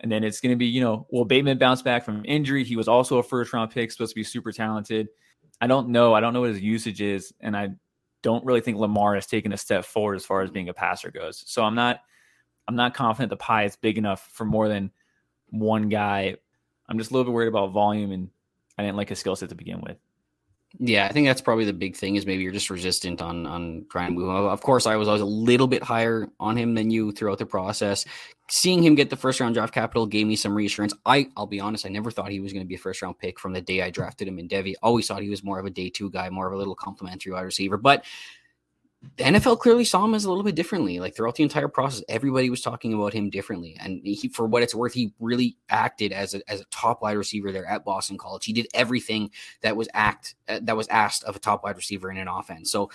And 0.00 0.10
then 0.10 0.24
it's 0.24 0.40
going 0.40 0.52
to 0.52 0.56
be, 0.56 0.66
you 0.66 0.80
know, 0.80 1.06
will 1.10 1.24
Bateman 1.24 1.58
bounce 1.58 1.82
back 1.82 2.04
from 2.04 2.22
injury? 2.24 2.64
He 2.64 2.76
was 2.76 2.88
also 2.88 3.18
a 3.18 3.22
first 3.22 3.52
round 3.52 3.70
pick, 3.70 3.90
supposed 3.90 4.12
to 4.12 4.14
be 4.14 4.24
super 4.24 4.52
talented. 4.52 5.08
I 5.60 5.66
don't 5.66 5.88
know. 5.88 6.14
I 6.14 6.20
don't 6.20 6.32
know 6.32 6.40
what 6.40 6.50
his 6.50 6.62
usage 6.62 7.02
is. 7.02 7.34
And 7.40 7.56
I 7.56 7.70
don't 8.22 8.44
really 8.44 8.60
think 8.60 8.78
Lamar 8.78 9.14
has 9.14 9.26
taken 9.26 9.52
a 9.52 9.56
step 9.56 9.84
forward 9.84 10.16
as 10.16 10.24
far 10.24 10.42
as 10.42 10.50
being 10.50 10.68
a 10.68 10.74
passer 10.74 11.10
goes. 11.10 11.42
So 11.46 11.62
I'm 11.62 11.74
not 11.74 12.00
I'm 12.68 12.76
not 12.76 12.94
confident 12.94 13.30
the 13.30 13.36
pie 13.36 13.64
is 13.64 13.76
big 13.76 13.98
enough 13.98 14.30
for 14.32 14.44
more 14.44 14.68
than 14.68 14.92
one 15.48 15.88
guy. 15.88 16.36
I'm 16.88 16.98
just 16.98 17.10
a 17.10 17.14
little 17.14 17.24
bit 17.24 17.34
worried 17.34 17.48
about 17.48 17.72
volume 17.72 18.12
and 18.12 18.30
I 18.78 18.84
didn't 18.84 18.96
like 18.96 19.08
his 19.08 19.18
skill 19.18 19.36
set 19.36 19.48
to 19.48 19.54
begin 19.54 19.80
with. 19.80 19.96
Yeah, 20.78 21.06
I 21.06 21.12
think 21.12 21.26
that's 21.26 21.40
probably 21.40 21.64
the 21.64 21.72
big 21.72 21.96
thing 21.96 22.14
is 22.14 22.26
maybe 22.26 22.44
you're 22.44 22.52
just 22.52 22.70
resistant 22.70 23.20
on 23.20 23.44
on 23.44 23.86
trying 23.90 24.08
to 24.08 24.12
move. 24.12 24.28
him. 24.28 24.36
Of 24.36 24.60
course, 24.60 24.86
I 24.86 24.96
was 24.96 25.08
always 25.08 25.20
a 25.20 25.26
little 25.26 25.66
bit 25.66 25.82
higher 25.82 26.28
on 26.38 26.56
him 26.56 26.74
than 26.74 26.90
you 26.90 27.10
throughout 27.10 27.38
the 27.38 27.46
process. 27.46 28.04
Seeing 28.48 28.82
him 28.82 28.94
get 28.94 29.10
the 29.10 29.16
first 29.16 29.40
round 29.40 29.54
draft 29.54 29.74
capital 29.74 30.06
gave 30.06 30.28
me 30.28 30.36
some 30.36 30.54
reassurance. 30.54 30.94
I 31.04 31.28
I'll 31.36 31.48
be 31.48 31.60
honest, 31.60 31.86
I 31.86 31.88
never 31.88 32.10
thought 32.12 32.30
he 32.30 32.40
was 32.40 32.52
going 32.52 32.64
to 32.64 32.68
be 32.68 32.76
a 32.76 32.78
first 32.78 33.02
round 33.02 33.18
pick 33.18 33.40
from 33.40 33.52
the 33.52 33.60
day 33.60 33.82
I 33.82 33.90
drafted 33.90 34.28
him 34.28 34.38
in 34.38 34.48
Devy. 34.48 34.74
Always 34.80 35.08
thought 35.08 35.22
he 35.22 35.28
was 35.28 35.42
more 35.42 35.58
of 35.58 35.66
a 35.66 35.70
day 35.70 35.90
two 35.90 36.08
guy, 36.08 36.30
more 36.30 36.46
of 36.46 36.52
a 36.52 36.56
little 36.56 36.76
complimentary 36.76 37.32
wide 37.32 37.42
receiver. 37.42 37.76
But 37.76 38.04
the 39.16 39.24
NFL 39.24 39.60
clearly 39.60 39.84
saw 39.84 40.04
him 40.04 40.14
as 40.14 40.24
a 40.24 40.28
little 40.28 40.44
bit 40.44 40.54
differently. 40.54 41.00
Like 41.00 41.16
throughout 41.16 41.36
the 41.36 41.42
entire 41.42 41.68
process, 41.68 42.04
everybody 42.08 42.50
was 42.50 42.60
talking 42.60 42.92
about 42.92 43.14
him 43.14 43.30
differently. 43.30 43.76
And 43.80 44.00
he, 44.04 44.28
for 44.28 44.46
what 44.46 44.62
it's 44.62 44.74
worth, 44.74 44.92
he 44.92 45.14
really 45.18 45.56
acted 45.70 46.12
as 46.12 46.34
a, 46.34 46.42
as 46.50 46.60
a 46.60 46.66
top 46.66 47.00
wide 47.00 47.16
receiver 47.16 47.50
there 47.50 47.64
at 47.64 47.84
Boston 47.84 48.18
College. 48.18 48.44
He 48.44 48.52
did 48.52 48.68
everything 48.74 49.30
that 49.62 49.74
was 49.74 49.88
act 49.94 50.34
uh, 50.48 50.60
that 50.62 50.76
was 50.76 50.86
asked 50.88 51.24
of 51.24 51.34
a 51.34 51.38
top 51.38 51.64
wide 51.64 51.76
receiver 51.76 52.10
in 52.10 52.18
an 52.18 52.28
offense. 52.28 52.70
So 52.70 52.90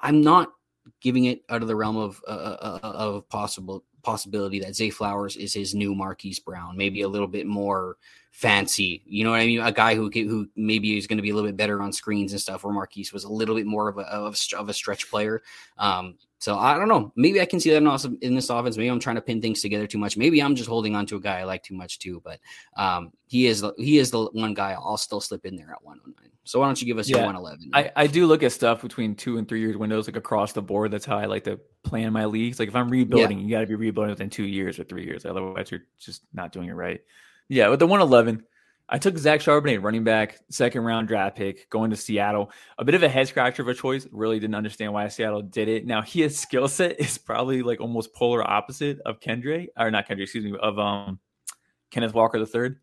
I'm 0.00 0.20
not 0.20 0.52
giving 1.00 1.26
it 1.26 1.42
out 1.48 1.62
of 1.62 1.68
the 1.68 1.76
realm 1.76 1.96
of 1.96 2.20
uh, 2.26 2.30
uh, 2.30 2.78
uh, 2.82 2.92
of 2.92 3.28
possible 3.28 3.84
possibility 4.02 4.58
that 4.60 4.74
Zay 4.74 4.90
Flowers 4.90 5.36
is 5.36 5.52
his 5.52 5.74
new 5.74 5.94
Marquise 5.94 6.40
Brown, 6.40 6.76
maybe 6.76 7.02
a 7.02 7.08
little 7.08 7.28
bit 7.28 7.46
more 7.46 7.96
fancy. 8.36 9.02
You 9.06 9.24
know 9.24 9.30
what 9.30 9.40
I 9.40 9.46
mean? 9.46 9.60
A 9.60 9.72
guy 9.72 9.94
who 9.94 10.10
who 10.10 10.46
maybe 10.56 10.98
is 10.98 11.06
going 11.06 11.16
to 11.16 11.22
be 11.22 11.30
a 11.30 11.34
little 11.34 11.48
bit 11.48 11.56
better 11.56 11.80
on 11.80 11.90
screens 11.90 12.32
and 12.32 12.40
stuff. 12.40 12.64
Where 12.64 12.72
Marquise 12.72 13.10
was 13.10 13.24
a 13.24 13.32
little 13.32 13.54
bit 13.54 13.64
more 13.64 13.88
of 13.88 13.96
a 13.96 14.02
of 14.02 14.34
a, 14.52 14.56
of 14.58 14.68
a 14.68 14.74
stretch 14.74 15.08
player. 15.10 15.42
Um, 15.78 16.16
so 16.38 16.58
I 16.58 16.76
don't 16.76 16.88
know. 16.88 17.14
Maybe 17.16 17.40
I 17.40 17.46
can 17.46 17.60
see 17.60 17.70
that 17.70 17.78
in, 17.78 17.86
also 17.86 18.12
in 18.20 18.34
this 18.34 18.50
offense. 18.50 18.76
Maybe 18.76 18.88
I'm 18.90 19.00
trying 19.00 19.16
to 19.16 19.22
pin 19.22 19.40
things 19.40 19.62
together 19.62 19.86
too 19.86 19.96
much. 19.96 20.18
Maybe 20.18 20.42
I'm 20.42 20.54
just 20.54 20.68
holding 20.68 20.94
on 20.94 21.06
to 21.06 21.16
a 21.16 21.20
guy 21.20 21.38
I 21.38 21.44
like 21.44 21.62
too 21.62 21.74
much 21.74 21.98
too. 21.98 22.20
But 22.22 22.40
um, 22.76 23.10
he 23.26 23.46
is 23.46 23.62
the- 23.62 23.72
he 23.78 23.96
is 23.96 24.10
the 24.10 24.26
one 24.26 24.52
guy 24.52 24.72
I'll 24.72 24.98
still 24.98 25.22
slip 25.22 25.46
in 25.46 25.56
there 25.56 25.70
at 25.72 25.82
109. 25.82 26.30
So 26.44 26.60
why 26.60 26.66
don't 26.66 26.78
you 26.80 26.86
give 26.86 26.98
us 26.98 27.08
your 27.08 27.20
111? 27.24 27.70
I, 27.72 27.90
I 27.96 28.06
do 28.06 28.26
look 28.26 28.42
at 28.42 28.52
stuff 28.52 28.82
between 28.82 29.14
two 29.16 29.38
and 29.38 29.48
three 29.48 29.60
years 29.60 29.78
windows, 29.78 30.06
like 30.08 30.16
across 30.16 30.52
the 30.52 30.62
board. 30.62 30.90
That's 30.90 31.06
how 31.06 31.16
I 31.16 31.24
like 31.24 31.44
to 31.44 31.58
plan 31.84 32.12
my 32.12 32.26
leagues. 32.26 32.58
Like 32.60 32.68
if 32.68 32.76
I'm 32.76 32.90
rebuilding, 32.90 33.38
you 33.40 33.50
got 33.50 33.60
to 33.62 33.66
be 33.66 33.74
rebuilding 33.74 34.10
within 34.10 34.28
two 34.28 34.44
years 34.44 34.78
or 34.78 34.84
three 34.84 35.04
years. 35.06 35.24
Otherwise, 35.24 35.70
you're 35.70 35.84
just 35.98 36.22
not 36.34 36.52
doing 36.52 36.68
it 36.68 36.74
right. 36.74 37.00
Yeah, 37.48 37.68
with 37.68 37.78
the 37.78 37.86
111, 37.86 38.42
I 38.88 38.98
took 38.98 39.18
Zach 39.18 39.40
Charbonnet, 39.40 39.82
running 39.82 40.04
back, 40.04 40.38
second 40.50 40.82
round 40.82 41.08
draft 41.08 41.36
pick, 41.36 41.68
going 41.70 41.90
to 41.90 41.96
Seattle. 41.96 42.50
A 42.78 42.84
bit 42.84 42.94
of 42.94 43.02
a 43.02 43.08
head 43.08 43.26
scratcher 43.28 43.62
of 43.62 43.68
a 43.68 43.74
choice. 43.74 44.06
Really 44.12 44.38
didn't 44.38 44.54
understand 44.54 44.92
why 44.92 45.08
Seattle 45.08 45.42
did 45.42 45.68
it. 45.68 45.86
Now 45.86 46.02
his 46.02 46.38
skill 46.38 46.68
set 46.68 47.00
is 47.00 47.18
probably 47.18 47.62
like 47.62 47.80
almost 47.80 48.14
polar 48.14 48.48
opposite 48.48 49.00
of 49.04 49.20
Kendre, 49.20 49.66
or 49.76 49.90
not 49.90 50.08
Kendre, 50.08 50.22
excuse 50.22 50.44
me, 50.44 50.56
of 50.60 50.78
um 50.78 51.18
Kenneth 51.90 52.14
Walker 52.14 52.38
the 52.38 52.46
third. 52.46 52.78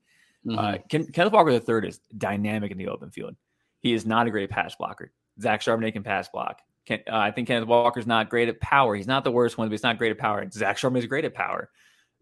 Mhm. 0.45 0.57
Uh, 0.57 0.77
Ken, 0.89 1.05
Kenneth 1.07 1.31
Walker 1.33 1.51
III 1.51 1.87
is 1.87 1.99
dynamic 2.17 2.71
in 2.71 2.77
the 2.77 2.89
open 2.89 3.11
field. 3.11 3.35
He 3.79 3.93
is 3.93 4.05
not 4.05 4.27
a 4.27 4.31
great 4.31 4.49
pass 4.49 4.75
blocker. 4.75 5.11
Zach 5.41 5.61
Charbonnet 5.61 5.93
can 5.93 6.03
pass 6.03 6.27
block. 6.27 6.59
Ken, 6.85 6.99
uh, 7.09 7.15
I 7.15 7.31
think 7.31 7.47
Kenneth 7.47 7.67
Walker's 7.67 8.07
not 8.07 8.29
great 8.29 8.49
at 8.49 8.59
power. 8.59 8.93
He's 8.95 9.07
not 9.07 9.23
the 9.23 9.31
worst 9.31 9.57
one, 9.57 9.69
but 9.69 9.71
he's 9.71 9.83
not 9.83 9.97
great 9.97 10.11
at 10.11 10.17
power. 10.17 10.45
Zach 10.51 10.77
Charbonnet 10.77 10.99
is 10.99 11.05
great 11.05 11.23
at 11.23 11.33
power. 11.33 11.69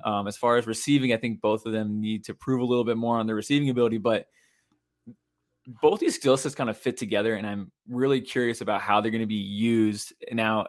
Um, 0.03 0.27
as 0.27 0.37
far 0.37 0.57
as 0.57 0.67
receiving, 0.67 1.13
I 1.13 1.17
think 1.17 1.41
both 1.41 1.65
of 1.65 1.73
them 1.73 1.99
need 1.99 2.25
to 2.25 2.33
prove 2.33 2.61
a 2.61 2.65
little 2.65 2.83
bit 2.83 2.97
more 2.97 3.17
on 3.17 3.27
their 3.27 3.35
receiving 3.35 3.69
ability, 3.69 3.97
but 3.97 4.27
both 5.81 5.99
these 5.99 6.15
skill 6.15 6.37
sets 6.37 6.55
kind 6.55 6.69
of 6.69 6.77
fit 6.77 6.97
together, 6.97 7.35
and 7.35 7.45
I'm 7.45 7.71
really 7.87 8.21
curious 8.21 8.61
about 8.61 8.81
how 8.81 9.01
they're 9.01 9.11
going 9.11 9.21
to 9.21 9.27
be 9.27 9.35
used. 9.35 10.13
Now, 10.31 10.67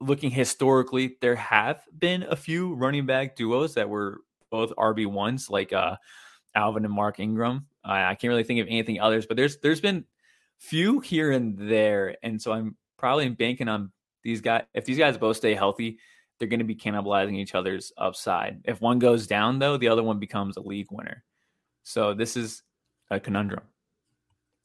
looking 0.00 0.30
historically, 0.30 1.16
there 1.20 1.36
have 1.36 1.82
been 1.96 2.24
a 2.24 2.36
few 2.36 2.74
running 2.74 3.06
back 3.06 3.36
duos 3.36 3.74
that 3.74 3.88
were 3.88 4.20
both 4.50 4.72
RB 4.76 5.06
ones, 5.06 5.50
like 5.50 5.72
uh, 5.72 5.96
Alvin 6.54 6.84
and 6.84 6.94
Mark 6.94 7.20
Ingram. 7.20 7.66
I, 7.84 8.04
I 8.10 8.14
can't 8.14 8.30
really 8.30 8.44
think 8.44 8.60
of 8.60 8.66
anything 8.68 9.00
others, 9.00 9.26
but 9.26 9.36
there's 9.36 9.58
there's 9.58 9.80
been 9.80 10.04
few 10.58 11.00
here 11.00 11.32
and 11.32 11.56
there, 11.58 12.16
and 12.22 12.40
so 12.40 12.52
I'm 12.52 12.76
probably 12.98 13.28
banking 13.30 13.68
on 13.68 13.92
these 14.22 14.40
guys. 14.40 14.64
If 14.74 14.84
these 14.84 14.98
guys 14.98 15.16
both 15.18 15.36
stay 15.36 15.54
healthy, 15.54 15.98
they're 16.42 16.48
going 16.48 16.58
to 16.58 16.64
be 16.64 16.74
cannibalizing 16.74 17.36
each 17.36 17.54
other's 17.54 17.92
upside. 17.96 18.62
If 18.64 18.80
one 18.80 18.98
goes 18.98 19.28
down, 19.28 19.60
though, 19.60 19.76
the 19.76 19.86
other 19.86 20.02
one 20.02 20.18
becomes 20.18 20.56
a 20.56 20.60
league 20.60 20.88
winner. 20.90 21.22
So 21.84 22.14
this 22.14 22.36
is 22.36 22.64
a 23.12 23.20
conundrum. 23.20 23.62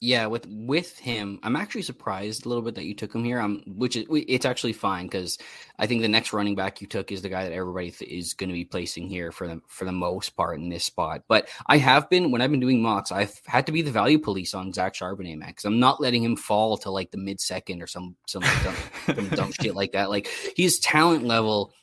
Yeah, 0.00 0.26
with 0.26 0.46
with 0.46 0.96
him, 0.96 1.40
I'm 1.42 1.56
actually 1.56 1.82
surprised 1.82 2.46
a 2.46 2.48
little 2.48 2.62
bit 2.62 2.76
that 2.76 2.84
you 2.84 2.94
took 2.94 3.12
him 3.12 3.24
here. 3.24 3.40
Um, 3.40 3.64
which 3.66 3.96
is 3.96 4.06
it's 4.08 4.46
actually 4.46 4.72
fine 4.72 5.06
because 5.06 5.38
I 5.76 5.88
think 5.88 6.02
the 6.02 6.08
next 6.08 6.32
running 6.32 6.54
back 6.54 6.80
you 6.80 6.86
took 6.86 7.10
is 7.10 7.20
the 7.20 7.28
guy 7.28 7.42
that 7.42 7.52
everybody 7.52 7.90
th- 7.90 8.08
is 8.08 8.32
going 8.32 8.48
to 8.48 8.54
be 8.54 8.64
placing 8.64 9.08
here 9.08 9.32
for 9.32 9.48
the 9.48 9.60
for 9.66 9.86
the 9.86 9.92
most 9.92 10.36
part 10.36 10.60
in 10.60 10.68
this 10.68 10.84
spot. 10.84 11.24
But 11.26 11.48
I 11.66 11.78
have 11.78 12.08
been 12.08 12.30
when 12.30 12.40
I've 12.40 12.52
been 12.52 12.60
doing 12.60 12.80
mocks, 12.80 13.10
I've 13.10 13.40
had 13.44 13.66
to 13.66 13.72
be 13.72 13.82
the 13.82 13.90
value 13.90 14.20
police 14.20 14.54
on 14.54 14.72
Zach 14.72 14.94
Charbonnet, 14.94 15.36
man, 15.36 15.48
because 15.48 15.64
I'm 15.64 15.80
not 15.80 16.00
letting 16.00 16.22
him 16.22 16.36
fall 16.36 16.76
to 16.78 16.92
like 16.92 17.10
the 17.10 17.18
mid 17.18 17.40
second 17.40 17.82
or 17.82 17.88
some 17.88 18.14
some 18.28 18.42
dumb, 18.42 18.76
some 19.16 19.28
dumb 19.30 19.52
shit 19.60 19.74
like 19.74 19.92
that. 19.92 20.10
Like 20.10 20.28
his 20.56 20.78
talent 20.78 21.24
level 21.24 21.74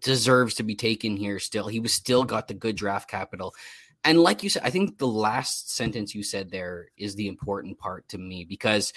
deserves 0.00 0.54
to 0.54 0.62
be 0.62 0.76
taken 0.76 1.14
here. 1.16 1.38
Still, 1.38 1.68
he 1.68 1.80
was 1.80 1.92
still 1.92 2.24
got 2.24 2.48
the 2.48 2.54
good 2.54 2.76
draft 2.76 3.10
capital 3.10 3.54
and 4.04 4.20
like 4.20 4.42
you 4.42 4.50
said, 4.50 4.62
I 4.64 4.70
think 4.70 4.98
the 4.98 5.06
last 5.06 5.74
sentence 5.74 6.14
you 6.14 6.22
said 6.22 6.50
there 6.50 6.88
is 6.96 7.14
the 7.14 7.28
important 7.28 7.78
part 7.78 8.06
to 8.08 8.18
me 8.18 8.44
because 8.44 8.92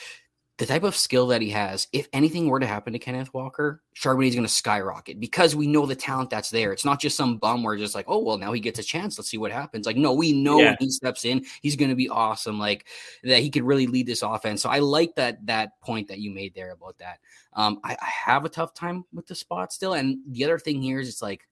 the 0.57 0.65
type 0.65 0.83
of 0.83 0.95
skill 0.95 1.27
that 1.27 1.41
he 1.41 1.51
has, 1.51 1.87
if 1.93 2.07
anything 2.13 2.47
were 2.47 2.59
to 2.59 2.65
happen 2.65 2.91
to 2.93 2.97
Kenneth 2.99 3.31
Walker, 3.31 3.83
Charbonnet 3.95 4.29
is 4.29 4.33
going 4.33 4.47
to 4.47 4.51
skyrocket 4.51 5.19
because 5.19 5.55
we 5.55 5.67
know 5.67 5.85
the 5.85 5.95
talent 5.95 6.31
that's 6.31 6.49
there. 6.49 6.73
It's 6.73 6.83
not 6.83 6.99
just 6.99 7.15
some 7.15 7.37
bum 7.37 7.61
where 7.61 7.77
just 7.77 7.93
like, 7.93 8.05
oh, 8.07 8.17
well, 8.23 8.39
now 8.39 8.51
he 8.53 8.59
gets 8.59 8.79
a 8.79 8.83
chance. 8.83 9.19
Let's 9.19 9.29
see 9.29 9.37
what 9.37 9.51
happens. 9.51 9.85
Like, 9.85 9.97
no, 9.97 10.13
we 10.13 10.33
know 10.33 10.59
Yeah. 10.59 10.75
he 10.79 10.89
steps 10.89 11.25
in, 11.25 11.45
he's 11.61 11.75
going 11.75 11.89
to 11.89 11.95
be 11.95 12.09
awesome. 12.09 12.57
Like 12.57 12.87
that 13.23 13.41
he 13.43 13.51
could 13.51 13.63
really 13.63 13.85
lead 13.85 14.07
this 14.07 14.23
offense. 14.23 14.63
So 14.63 14.69
I 14.69 14.79
like 14.79 15.13
that 15.15 15.45
that 15.45 15.79
point 15.81 16.07
that 16.07 16.19
you 16.19 16.31
made 16.31 16.55
there 16.55 16.71
about 16.71 16.97
that. 16.97 17.19
Um, 17.53 17.79
I, 17.83 17.95
I 18.01 18.05
have 18.05 18.43
a 18.43 18.49
tough 18.49 18.73
time 18.73 19.05
with 19.13 19.27
the 19.27 19.35
spot 19.35 19.71
still. 19.71 19.93
And 19.93 20.17
the 20.27 20.43
other 20.43 20.57
thing 20.57 20.81
here 20.81 20.99
is 20.99 21.07
it's 21.07 21.21
like, 21.21 21.47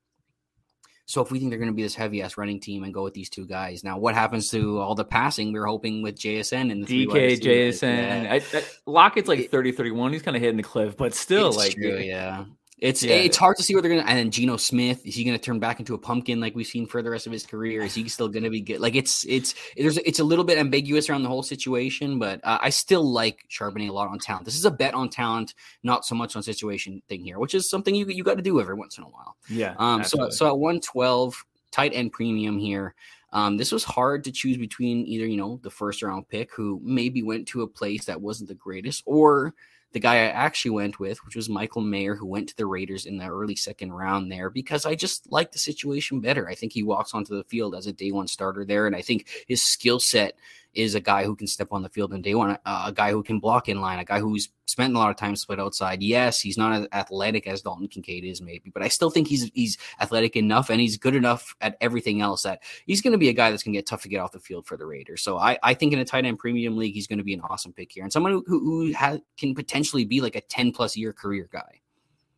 so 1.07 1.21
if 1.21 1.31
we 1.31 1.37
think 1.37 1.51
they're 1.51 1.59
going 1.59 1.69
to 1.69 1.75
be 1.75 1.83
this 1.83 1.95
heavy 1.95 2.21
ass 2.23 2.37
running 2.37 2.59
team 2.59 2.83
and 2.83 2.93
go 2.93 3.03
with 3.03 3.13
these 3.13 3.29
two 3.29 3.45
guys, 3.45 3.83
now 3.83 3.97
what 3.97 4.15
happens 4.15 4.49
to 4.51 4.79
all 4.79 4.95
the 4.95 5.05
passing 5.05 5.53
we 5.53 5.59
were 5.59 5.67
hoping 5.67 6.01
with 6.01 6.17
JSN 6.17 6.71
and 6.71 6.85
the 6.85 7.05
DK? 7.07 7.39
JSN. 7.39 8.23
Yeah. 8.23 8.33
I, 8.33 8.57
I, 8.57 8.63
Lockett's 8.87 9.27
like 9.27 9.49
30, 9.49 9.73
31. 9.73 10.13
He's 10.13 10.23
kind 10.23 10.35
of 10.35 10.41
hitting 10.41 10.57
the 10.57 10.63
cliff, 10.63 10.97
but 10.97 11.13
still, 11.13 11.51
like, 11.51 11.75
true, 11.75 11.97
yeah. 11.97 12.45
It's 12.77 13.01
Yeah. 13.03 13.15
it's 13.15 13.37
hard 13.37 13.55
to 13.57 13.63
see 13.63 13.73
what 13.73 13.81
they're 13.83 13.95
gonna. 13.95 14.07
And 14.07 14.17
then 14.19 14.31
Geno 14.31 14.57
Smith 14.57 15.05
is 15.05 15.15
he 15.15 15.23
gonna 15.23 15.37
turn 15.37 15.59
back 15.59 15.79
into 15.79 15.93
a 15.93 15.97
pumpkin 15.97 16.41
like 16.41 16.55
we've 16.55 16.67
seen 16.67 16.85
for 16.85 17.01
the 17.01 17.09
rest 17.09 17.25
of 17.25 17.31
his 17.31 17.45
career? 17.45 17.83
Is 17.83 17.93
he 17.95 18.09
still 18.09 18.27
gonna 18.27 18.49
be 18.49 18.59
good? 18.59 18.81
Like 18.81 18.95
it's 18.95 19.25
it's 19.25 19.55
there's 19.77 19.97
it's 19.99 20.19
a 20.19 20.23
little 20.25 20.43
bit 20.43 20.57
ambiguous 20.57 21.09
around 21.09 21.23
the 21.23 21.29
whole 21.29 21.43
situation, 21.43 22.19
but 22.19 22.41
uh, 22.43 22.57
I 22.61 22.69
still 22.71 23.09
like 23.09 23.45
Charbonnet 23.49 23.89
a 23.89 23.93
lot 23.93 24.09
on 24.09 24.19
talent. 24.19 24.43
This 24.43 24.57
is 24.57 24.65
a 24.65 24.71
bet 24.71 24.93
on 24.93 25.09
talent, 25.09 25.53
not 25.83 26.05
so 26.05 26.15
much 26.15 26.35
on 26.35 26.43
situation 26.43 27.01
thing 27.07 27.23
here, 27.23 27.39
which 27.39 27.55
is 27.55 27.69
something 27.69 27.95
you 27.95 28.05
you 28.07 28.23
got 28.25 28.35
to 28.35 28.43
do 28.43 28.59
every 28.59 28.75
once 28.75 28.97
in 28.97 29.05
a 29.05 29.07
while. 29.07 29.37
yeah. 29.49 29.75
Um, 29.77 30.03
so 30.03 30.29
so 30.29 30.47
at 30.47 30.57
112, 30.57 31.45
tight 31.71 31.91
end 31.93 32.11
premium 32.11 32.59
here. 32.59 32.93
Um, 33.31 33.57
this 33.57 33.71
was 33.71 33.83
hard 33.83 34.23
to 34.25 34.31
choose 34.31 34.55
between 34.57 35.05
either, 35.07 35.25
you 35.25 35.35
know, 35.35 35.59
the 35.61 35.69
first 35.69 36.01
round 36.01 36.29
pick 36.29 36.53
who 36.53 36.79
maybe 36.83 37.21
went 37.21 37.47
to 37.49 37.63
a 37.63 37.67
place 37.67 38.05
that 38.05 38.21
wasn't 38.21 38.47
the 38.47 38.55
greatest, 38.55 39.03
or 39.05 39.53
the 39.95 39.99
guy 40.01 40.15
I 40.15 40.27
actually 40.27 40.71
went 40.71 40.99
with, 40.99 41.23
which 41.23 41.37
was 41.37 41.47
Michael 41.47 41.81
Mayer, 41.81 42.15
who 42.15 42.25
went 42.25 42.49
to 42.49 42.57
the 42.57 42.65
Raiders 42.65 43.05
in 43.05 43.17
the 43.17 43.29
early 43.29 43.55
second 43.55 43.93
round 43.93 44.29
there 44.29 44.49
because 44.49 44.85
I 44.85 44.93
just 44.93 45.31
like 45.31 45.53
the 45.53 45.57
situation 45.57 46.19
better. 46.19 46.49
I 46.49 46.53
think 46.53 46.73
he 46.73 46.83
walks 46.83 47.13
onto 47.13 47.33
the 47.33 47.45
field 47.45 47.73
as 47.73 47.87
a 47.87 47.93
day 47.93 48.11
one 48.11 48.27
starter 48.27 48.65
there, 48.65 48.87
and 48.87 48.95
I 48.95 49.01
think 49.01 49.29
his 49.47 49.61
skill 49.61 50.01
set 50.01 50.35
is 50.73 50.93
a 50.93 50.99
guy 50.99 51.23
who 51.23 51.35
can 51.35 51.47
step 51.47 51.69
on 51.71 51.81
the 51.81 51.89
field 51.89 52.13
in 52.13 52.21
day 52.21 52.35
one, 52.35 52.57
uh, 52.65 52.83
a 52.87 52.91
guy 52.91 53.11
who 53.11 53.23
can 53.23 53.39
block 53.39 53.69
in 53.69 53.79
line, 53.79 53.97
a 53.97 54.03
guy 54.03 54.19
who's 54.19 54.49
spent 54.65 54.93
a 54.93 54.97
lot 54.97 55.09
of 55.09 55.15
time 55.15 55.35
split 55.35 55.59
outside. 55.59 56.01
Yes, 56.01 56.41
he's 56.41 56.57
not 56.57 56.73
as 56.73 56.87
athletic 56.91 57.47
as 57.47 57.61
Dalton 57.61 57.87
Kincaid 57.87 58.25
is, 58.25 58.41
maybe, 58.41 58.69
but 58.71 58.83
I 58.83 58.89
still 58.89 59.09
think 59.09 59.27
he's 59.27 59.49
he's 59.53 59.77
athletic 60.01 60.35
enough 60.35 60.69
and 60.69 60.81
he's 60.81 60.97
good 60.97 61.15
enough 61.15 61.55
at 61.61 61.77
everything 61.81 62.21
else 62.21 62.43
that 62.43 62.61
he's 62.85 63.01
going 63.01 63.13
to 63.13 63.17
be 63.17 63.29
a 63.29 63.33
guy 63.33 63.49
that's 63.51 63.63
going 63.63 63.73
to 63.73 63.77
get 63.77 63.87
tough 63.87 64.01
to 64.03 64.09
get 64.09 64.19
off 64.19 64.33
the 64.33 64.39
field 64.39 64.67
for 64.67 64.75
the 64.75 64.85
Raiders. 64.85 65.21
So 65.23 65.37
I, 65.37 65.57
I 65.63 65.73
think 65.73 65.93
in 65.93 65.99
a 65.99 66.05
tight 66.05 66.25
end 66.25 66.39
premium 66.39 66.77
league, 66.77 66.93
he's 66.93 67.07
going 67.07 67.19
to 67.19 67.23
be 67.23 67.33
an 67.33 67.41
awesome 67.41 67.71
pick 67.73 67.91
here 67.91 68.03
and 68.03 68.11
someone 68.11 68.33
who, 68.33 68.43
who, 68.45 68.91
has, 68.93 69.21
can 69.37 69.55
potentially 69.55 69.84
be 69.93 70.21
like 70.21 70.35
a 70.35 70.41
10 70.41 70.71
plus 70.71 70.97
year 70.97 71.13
career 71.13 71.47
guy. 71.51 71.81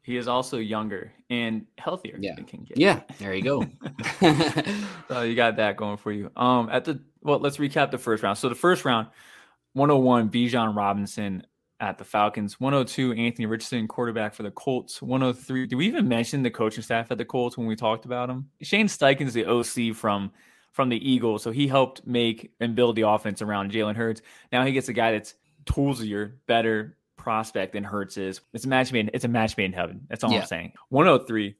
He 0.07 0.15
is 0.15 0.29
also 0.29 0.57
younger 0.57 1.11
and 1.29 1.65
healthier. 1.77 2.17
Yeah. 2.17 2.35
Yeah. 2.75 3.01
There 3.19 3.33
you 3.33 3.41
go. 3.41 3.65
so 5.09 5.21
you 5.23 5.35
got 5.35 5.57
that 5.57 5.75
going 5.75 5.97
for 5.97 6.13
you. 6.13 6.31
Um, 6.37 6.69
at 6.71 6.85
the 6.85 7.01
well, 7.21 7.39
let's 7.39 7.57
recap 7.57 7.91
the 7.91 7.97
first 7.97 8.23
round. 8.23 8.37
So 8.37 8.47
the 8.47 8.55
first 8.55 8.85
round, 8.85 9.07
101, 9.73 10.29
Bijan 10.29 10.75
Robinson 10.75 11.45
at 11.81 11.97
the 11.97 12.05
Falcons, 12.05 12.57
102, 12.57 13.13
Anthony 13.13 13.45
Richardson, 13.47 13.85
quarterback 13.87 14.33
for 14.33 14.43
the 14.43 14.51
Colts, 14.51 15.01
103. 15.01 15.67
Did 15.67 15.75
we 15.75 15.87
even 15.87 16.07
mention 16.07 16.41
the 16.41 16.51
coaching 16.51 16.83
staff 16.83 17.11
at 17.11 17.17
the 17.17 17.25
Colts 17.25 17.57
when 17.57 17.67
we 17.67 17.75
talked 17.75 18.05
about 18.05 18.29
him? 18.29 18.49
Shane 18.61 18.87
Steichen's 18.87 19.33
the 19.33 19.45
OC 19.45 19.93
from 19.93 20.31
from 20.71 20.87
the 20.89 21.11
Eagles, 21.11 21.43
so 21.43 21.51
he 21.51 21.67
helped 21.67 22.05
make 22.05 22.51
and 22.59 22.75
build 22.75 22.95
the 22.95 23.01
offense 23.01 23.41
around 23.41 23.71
Jalen 23.71 23.95
Hurts. 23.95 24.21
Now 24.51 24.63
he 24.63 24.71
gets 24.71 24.87
a 24.89 24.93
guy 24.93 25.11
that's 25.11 25.33
toolsier, 25.65 26.33
better, 26.45 26.97
prospect 27.17 27.73
than 27.73 27.83
Hurts 27.83 28.17
is. 28.17 28.41
It's 28.53 28.65
a 28.65 28.67
match 28.67 28.91
made. 28.91 29.09
It's 29.13 29.25
a 29.25 29.29
match 29.29 29.57
made 29.57 29.65
in 29.65 29.73
heaven. 29.73 30.01
That's 30.09 30.23
all 30.23 30.31
yeah. 30.31 30.41
I'm 30.41 30.47
saying. 30.47 30.73
103 30.89 31.55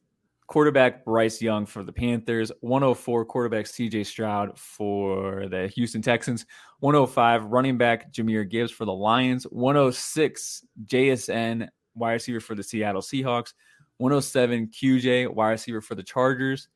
quarterback 0.47 1.03
Bryce 1.03 1.41
Young 1.41 1.66
for 1.66 1.84
the 1.84 1.91
Panthers. 1.91 2.51
104 2.62 3.26
quarterback 3.26 3.66
CJ 3.66 4.05
Stroud 4.05 4.58
for 4.58 5.47
the 5.49 5.68
Houston 5.68 6.01
Texans. 6.01 6.45
105 6.80 7.45
running 7.45 7.78
back 7.78 8.12
Jahmyr 8.14 8.49
Gibbs 8.49 8.72
for 8.72 8.86
the 8.86 8.93
Lions. 8.93 9.43
106 9.45 10.66
JSN 10.86 11.68
wide 11.95 12.14
receiver 12.14 12.39
for 12.39 12.55
the 12.55 12.64
Seattle 12.64 13.01
Seahawks. 13.01 13.53
107 13.97 14.68
QJ 14.68 15.34
wide 15.34 15.51
receiver 15.51 15.82
for 15.82 15.95
the 15.95 16.03
Chargers. 16.03 16.70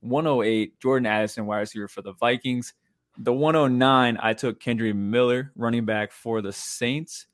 108 0.00 0.78
Jordan 0.80 1.06
Addison 1.06 1.46
wide 1.46 1.60
receiver 1.60 1.88
for 1.88 2.02
the 2.02 2.12
Vikings. 2.12 2.74
The 3.18 3.32
109 3.32 4.18
I 4.20 4.34
took 4.34 4.60
Kendre 4.60 4.94
Miller 4.94 5.52
running 5.56 5.84
back 5.84 6.12
for 6.12 6.42
the 6.42 6.52
Saints. 6.52 7.26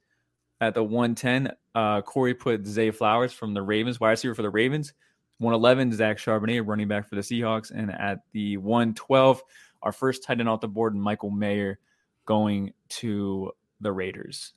At 0.60 0.74
the 0.74 0.82
110, 0.82 1.52
uh, 1.74 2.02
Corey 2.02 2.34
put 2.34 2.66
Zay 2.66 2.90
Flowers 2.90 3.32
from 3.32 3.54
the 3.54 3.62
Ravens, 3.62 3.98
wide 3.98 4.10
receiver 4.10 4.34
for 4.34 4.42
the 4.42 4.50
Ravens. 4.50 4.92
111, 5.38 5.92
Zach 5.92 6.18
Charbonnet, 6.18 6.66
running 6.66 6.86
back 6.86 7.08
for 7.08 7.14
the 7.14 7.22
Seahawks. 7.22 7.70
And 7.70 7.90
at 7.90 8.20
the 8.32 8.58
112, 8.58 9.42
our 9.82 9.92
first 9.92 10.22
tight 10.22 10.38
end 10.38 10.48
off 10.48 10.60
the 10.60 10.68
board, 10.68 10.94
Michael 10.94 11.30
Mayer, 11.30 11.78
going 12.26 12.74
to 12.88 13.52
the 13.80 13.90
Raiders. 13.90 14.52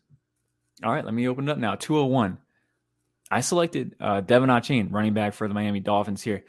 All 0.83 0.91
right, 0.91 1.05
let 1.05 1.13
me 1.13 1.27
open 1.29 1.47
it 1.47 1.51
up 1.51 1.57
now. 1.57 1.75
201. 1.75 2.37
I 3.31 3.39
selected 3.39 3.95
uh, 4.01 4.21
De'Von 4.21 4.49
Achane, 4.49 4.91
running 4.91 5.13
back 5.13 5.33
for 5.33 5.47
the 5.47 5.53
Miami 5.53 5.79
Dolphins 5.79 6.21
here. 6.21 6.43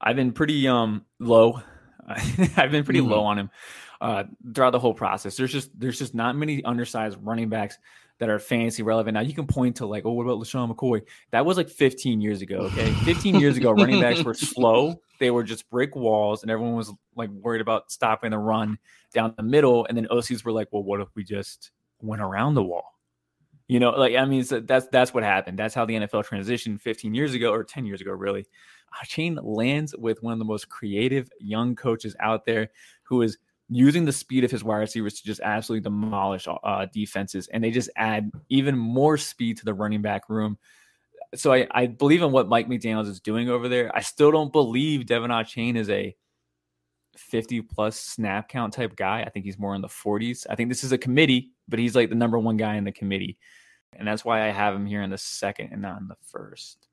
I've 0.00 0.16
been 0.16 0.32
pretty 0.32 0.66
um 0.68 1.04
low. 1.18 1.60
I've 2.08 2.70
been 2.70 2.84
pretty 2.84 3.00
mm-hmm. 3.00 3.10
low 3.10 3.24
on 3.24 3.38
him 3.38 3.50
uh, 4.00 4.24
throughout 4.54 4.70
the 4.70 4.78
whole 4.78 4.94
process. 4.94 5.36
There's 5.36 5.52
just 5.52 5.78
there's 5.78 5.98
just 5.98 6.14
not 6.14 6.36
many 6.36 6.64
undersized 6.64 7.18
running 7.20 7.48
backs 7.48 7.78
that 8.20 8.28
are 8.28 8.38
fantasy 8.38 8.82
relevant. 8.82 9.14
Now 9.14 9.22
you 9.22 9.34
can 9.34 9.46
point 9.46 9.76
to 9.76 9.86
like, 9.86 10.04
oh, 10.04 10.12
what 10.12 10.24
about 10.24 10.38
LeSean 10.38 10.72
McCoy? 10.72 11.02
That 11.32 11.44
was 11.44 11.56
like 11.56 11.68
15 11.68 12.20
years 12.20 12.42
ago. 12.42 12.58
Okay. 12.58 12.92
15 13.04 13.40
years 13.40 13.56
ago, 13.56 13.72
running 13.72 14.00
backs 14.00 14.22
were 14.22 14.34
slow. 14.34 15.00
They 15.18 15.30
were 15.30 15.42
just 15.42 15.68
brick 15.70 15.96
walls, 15.96 16.42
and 16.42 16.50
everyone 16.50 16.76
was 16.76 16.92
like 17.16 17.30
worried 17.30 17.60
about 17.62 17.90
stopping 17.90 18.30
the 18.30 18.38
run 18.38 18.78
down 19.12 19.34
the 19.36 19.42
middle. 19.42 19.86
And 19.86 19.96
then 19.96 20.06
OCs 20.10 20.44
were 20.44 20.52
like, 20.52 20.68
well, 20.70 20.82
what 20.82 21.00
if 21.00 21.08
we 21.16 21.24
just 21.24 21.72
went 22.00 22.22
around 22.22 22.54
the 22.54 22.62
wall? 22.62 22.94
You 23.68 23.80
know, 23.80 23.90
like 23.90 24.16
I 24.16 24.24
mean, 24.26 24.44
so 24.44 24.60
that's 24.60 24.86
that's 24.88 25.14
what 25.14 25.22
happened. 25.22 25.58
That's 25.58 25.74
how 25.74 25.86
the 25.86 25.94
NFL 25.94 26.26
transitioned 26.26 26.80
15 26.80 27.14
years 27.14 27.34
ago 27.34 27.52
or 27.52 27.64
10 27.64 27.86
years 27.86 28.00
ago, 28.00 28.12
really. 28.12 28.46
Achane 29.02 29.38
lands 29.42 29.94
with 29.96 30.22
one 30.22 30.32
of 30.32 30.38
the 30.38 30.44
most 30.44 30.68
creative 30.68 31.30
young 31.38 31.74
coaches 31.74 32.14
out 32.20 32.44
there 32.44 32.68
who 33.04 33.22
is 33.22 33.38
using 33.70 34.04
the 34.04 34.12
speed 34.12 34.44
of 34.44 34.50
his 34.50 34.64
wide 34.64 34.78
receivers 34.78 35.14
to 35.14 35.24
just 35.24 35.40
absolutely 35.40 35.82
demolish 35.82 36.46
uh, 36.48 36.86
defenses, 36.92 37.48
and 37.48 37.62
they 37.62 37.70
just 37.70 37.90
add 37.96 38.30
even 38.48 38.76
more 38.76 39.16
speed 39.16 39.56
to 39.58 39.64
the 39.64 39.74
running 39.74 40.02
back 40.02 40.28
room. 40.28 40.58
So 41.34 41.52
I, 41.52 41.66
I 41.70 41.86
believe 41.86 42.22
in 42.22 42.32
what 42.32 42.48
Mike 42.48 42.68
McDaniels 42.68 43.06
is 43.06 43.20
doing 43.20 43.48
over 43.48 43.68
there. 43.68 43.94
I 43.96 44.00
still 44.00 44.32
don't 44.32 44.52
believe 44.52 45.06
De'Von 45.06 45.28
Achane 45.28 45.76
is 45.76 45.88
a 45.88 46.14
50 47.16 47.62
plus 47.62 47.96
snap 47.96 48.48
count 48.48 48.72
type 48.72 48.96
guy. 48.96 49.22
I 49.22 49.30
think 49.30 49.44
he's 49.44 49.58
more 49.58 49.74
in 49.74 49.80
the 49.80 49.88
40s. 49.88 50.46
I 50.50 50.56
think 50.56 50.68
this 50.68 50.82
is 50.82 50.92
a 50.92 50.98
committee, 50.98 51.52
but 51.68 51.78
he's 51.78 51.94
like 51.94 52.08
the 52.08 52.16
number 52.16 52.38
one 52.38 52.56
guy 52.56 52.74
in 52.74 52.84
the 52.84 52.92
committee. 52.92 53.38
And 53.96 54.06
that's 54.06 54.24
why 54.24 54.46
I 54.46 54.50
have 54.50 54.74
him 54.74 54.86
here 54.86 55.02
in 55.02 55.10
the 55.10 55.18
second 55.18 55.70
and 55.72 55.82
not 55.82 56.00
in 56.00 56.08
the 56.08 56.16
first. 56.26 56.88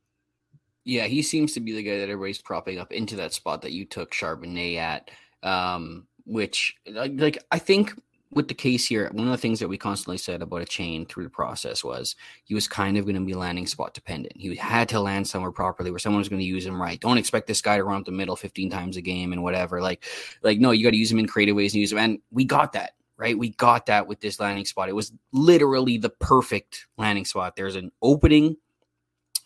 Yeah, 0.84 1.06
he 1.06 1.22
seems 1.22 1.54
to 1.54 1.60
be 1.60 1.74
the 1.74 1.84
guy 1.84 1.98
that 1.98 2.10
everybody's 2.10 2.42
propping 2.42 2.80
up 2.80 2.92
into 2.92 3.16
that 3.18 3.34
spot 3.34 3.62
that 3.64 3.74
you 3.74 3.86
took 3.86 4.12
Charbonnet 4.14 4.78
at. 4.78 5.12
Um, 5.44 6.07
which 6.28 6.76
like 6.88 7.38
I 7.52 7.60
think 7.60 7.94
with 8.32 8.50
the 8.50 8.54
case 8.54 8.86
here, 8.86 9.10
one 9.14 9.28
of 9.28 9.32
the 9.32 9.38
things 9.38 9.60
that 9.60 9.70
we 9.70 9.78
constantly 9.78 10.18
said 10.18 10.42
about 10.42 10.62
Achane 10.62 11.08
through 11.08 11.24
the 11.24 11.30
process 11.30 11.84
was 11.84 12.16
he 12.44 12.54
was 12.54 12.68
kind 12.68 12.98
of 12.98 13.06
going 13.06 13.16
to 13.16 13.22
be 13.22 13.34
landing 13.34 13.66
spot 13.66 13.94
dependent. 13.94 14.36
He 14.36 14.54
had 14.56 14.90
to 14.90 15.00
land 15.00 15.28
somewhere 15.28 15.52
properly 15.52 15.92
where 15.92 16.00
someone 16.00 16.20
was 16.20 16.28
going 16.28 16.42
to 16.42 16.46
use 16.46 16.66
him 16.66 16.82
right. 16.82 17.00
Don't 17.00 17.18
expect 17.18 17.48
this 17.48 17.62
guy 17.62 17.78
to 17.78 17.84
run 17.84 18.02
up 18.02 18.06
the 18.06 18.12
middle 18.12 18.36
15 18.36 18.70
times 18.70 18.98
a 18.98 19.02
game 19.02 19.32
and 19.32 19.44
whatever. 19.44 19.82
Like, 19.82 20.04
like 20.44 20.60
no, 20.60 20.72
you 20.72 20.84
got 20.84 20.92
to 20.92 20.98
use 20.98 21.12
him 21.12 21.20
in 21.20 21.28
creative 21.28 21.56
ways 21.56 21.74
and 21.74 21.82
use 21.82 21.92
him. 21.92 22.00
And 22.00 22.20
we 22.30 22.44
got 22.44 22.74
that 22.74 22.92
right. 23.16 23.38
We 23.38 23.52
got 23.52 23.86
that 23.86 24.08
with 24.08 24.20
this 24.20 24.40
landing 24.40 24.66
spot. 24.66 24.90
It 24.90 24.96
was 24.96 25.14
literally 25.32 25.98
the 25.98 26.10
perfect 26.10 26.88
landing 26.98 27.26
spot. 27.26 27.56
There's 27.56 27.76
an 27.76 27.92
opening. 28.02 28.58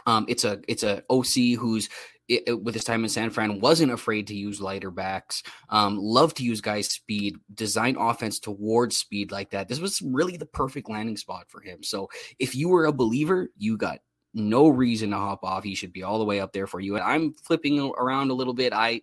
Um, 0.07 0.25
it's 0.27 0.43
a 0.43 0.59
it's 0.67 0.81
a 0.81 1.03
OC 1.11 1.59
who's 1.59 1.87
it, 2.31 2.63
with 2.63 2.73
his 2.73 2.83
time 2.83 3.03
in 3.03 3.09
San 3.09 3.29
Fran, 3.29 3.59
wasn't 3.59 3.91
afraid 3.91 4.27
to 4.27 4.35
use 4.35 4.61
lighter 4.61 4.91
backs, 4.91 5.43
um, 5.69 5.97
loved 5.97 6.37
to 6.37 6.43
use 6.43 6.61
guys' 6.61 6.89
speed, 6.89 7.35
design 7.53 7.97
offense 7.97 8.39
towards 8.39 8.97
speed 8.97 9.31
like 9.31 9.51
that. 9.51 9.67
This 9.67 9.79
was 9.79 10.01
really 10.01 10.37
the 10.37 10.45
perfect 10.45 10.89
landing 10.89 11.17
spot 11.17 11.45
for 11.49 11.61
him. 11.61 11.83
So 11.83 12.09
if 12.39 12.55
you 12.55 12.69
were 12.69 12.85
a 12.85 12.93
believer, 12.93 13.49
you 13.57 13.77
got 13.77 13.99
no 14.33 14.69
reason 14.69 15.11
to 15.11 15.17
hop 15.17 15.43
off. 15.43 15.63
He 15.63 15.75
should 15.75 15.91
be 15.91 16.03
all 16.03 16.19
the 16.19 16.25
way 16.25 16.39
up 16.39 16.53
there 16.53 16.67
for 16.67 16.79
you. 16.79 16.95
And 16.95 17.03
I'm 17.03 17.33
flipping 17.33 17.79
around 17.97 18.31
a 18.31 18.35
little 18.35 18.53
bit. 18.53 18.73
I 18.73 19.01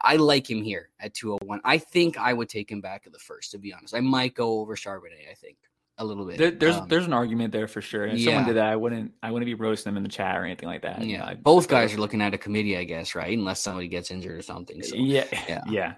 I 0.00 0.16
like 0.16 0.48
him 0.48 0.62
here 0.62 0.88
at 0.98 1.12
201. 1.12 1.60
I 1.62 1.76
think 1.76 2.16
I 2.16 2.32
would 2.32 2.48
take 2.48 2.70
him 2.70 2.80
back 2.80 3.02
at 3.04 3.12
the 3.12 3.18
first, 3.18 3.50
to 3.50 3.58
be 3.58 3.72
honest. 3.74 3.94
I 3.94 4.00
might 4.00 4.34
go 4.34 4.60
over 4.60 4.76
Charbonnet, 4.76 5.30
I 5.30 5.34
think 5.34 5.58
a 5.98 6.04
little 6.04 6.24
bit. 6.24 6.38
There, 6.38 6.50
there's 6.50 6.76
um, 6.76 6.88
there's 6.88 7.06
an 7.06 7.12
argument 7.12 7.52
there 7.52 7.68
for 7.68 7.80
sure. 7.80 8.06
If 8.06 8.18
yeah. 8.18 8.26
someone 8.26 8.46
did 8.46 8.56
that, 8.56 8.66
I 8.66 8.76
wouldn't 8.76 9.12
I 9.22 9.30
wouldn't 9.30 9.46
be 9.46 9.54
roasting 9.54 9.92
them 9.92 9.96
in 9.96 10.02
the 10.02 10.08
chat 10.08 10.36
or 10.36 10.44
anything 10.44 10.68
like 10.68 10.82
that. 10.82 11.00
Yeah, 11.00 11.06
you 11.06 11.18
know, 11.18 11.40
both 11.42 11.68
guys 11.68 11.94
are 11.94 11.98
looking 11.98 12.20
at 12.20 12.34
a 12.34 12.38
committee, 12.38 12.76
I 12.76 12.84
guess, 12.84 13.14
right? 13.14 13.36
Unless 13.36 13.60
somebody 13.60 13.88
gets 13.88 14.10
injured 14.10 14.38
or 14.38 14.42
something. 14.42 14.82
So, 14.82 14.96
yeah, 14.96 15.24
yeah, 15.48 15.62
yeah. 15.68 15.94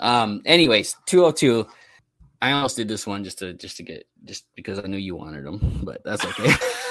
Um. 0.00 0.42
Anyways, 0.44 0.96
two 1.06 1.22
hundred 1.22 1.36
two. 1.36 1.66
I 2.42 2.52
almost 2.52 2.76
did 2.76 2.86
this 2.86 3.06
one 3.06 3.24
just 3.24 3.38
to 3.38 3.54
just 3.54 3.78
to 3.78 3.82
get 3.82 4.06
just 4.24 4.44
because 4.54 4.78
I 4.78 4.82
knew 4.82 4.98
you 4.98 5.16
wanted 5.16 5.46
them, 5.46 5.80
but 5.82 6.02
that's 6.04 6.24
okay. 6.24 6.52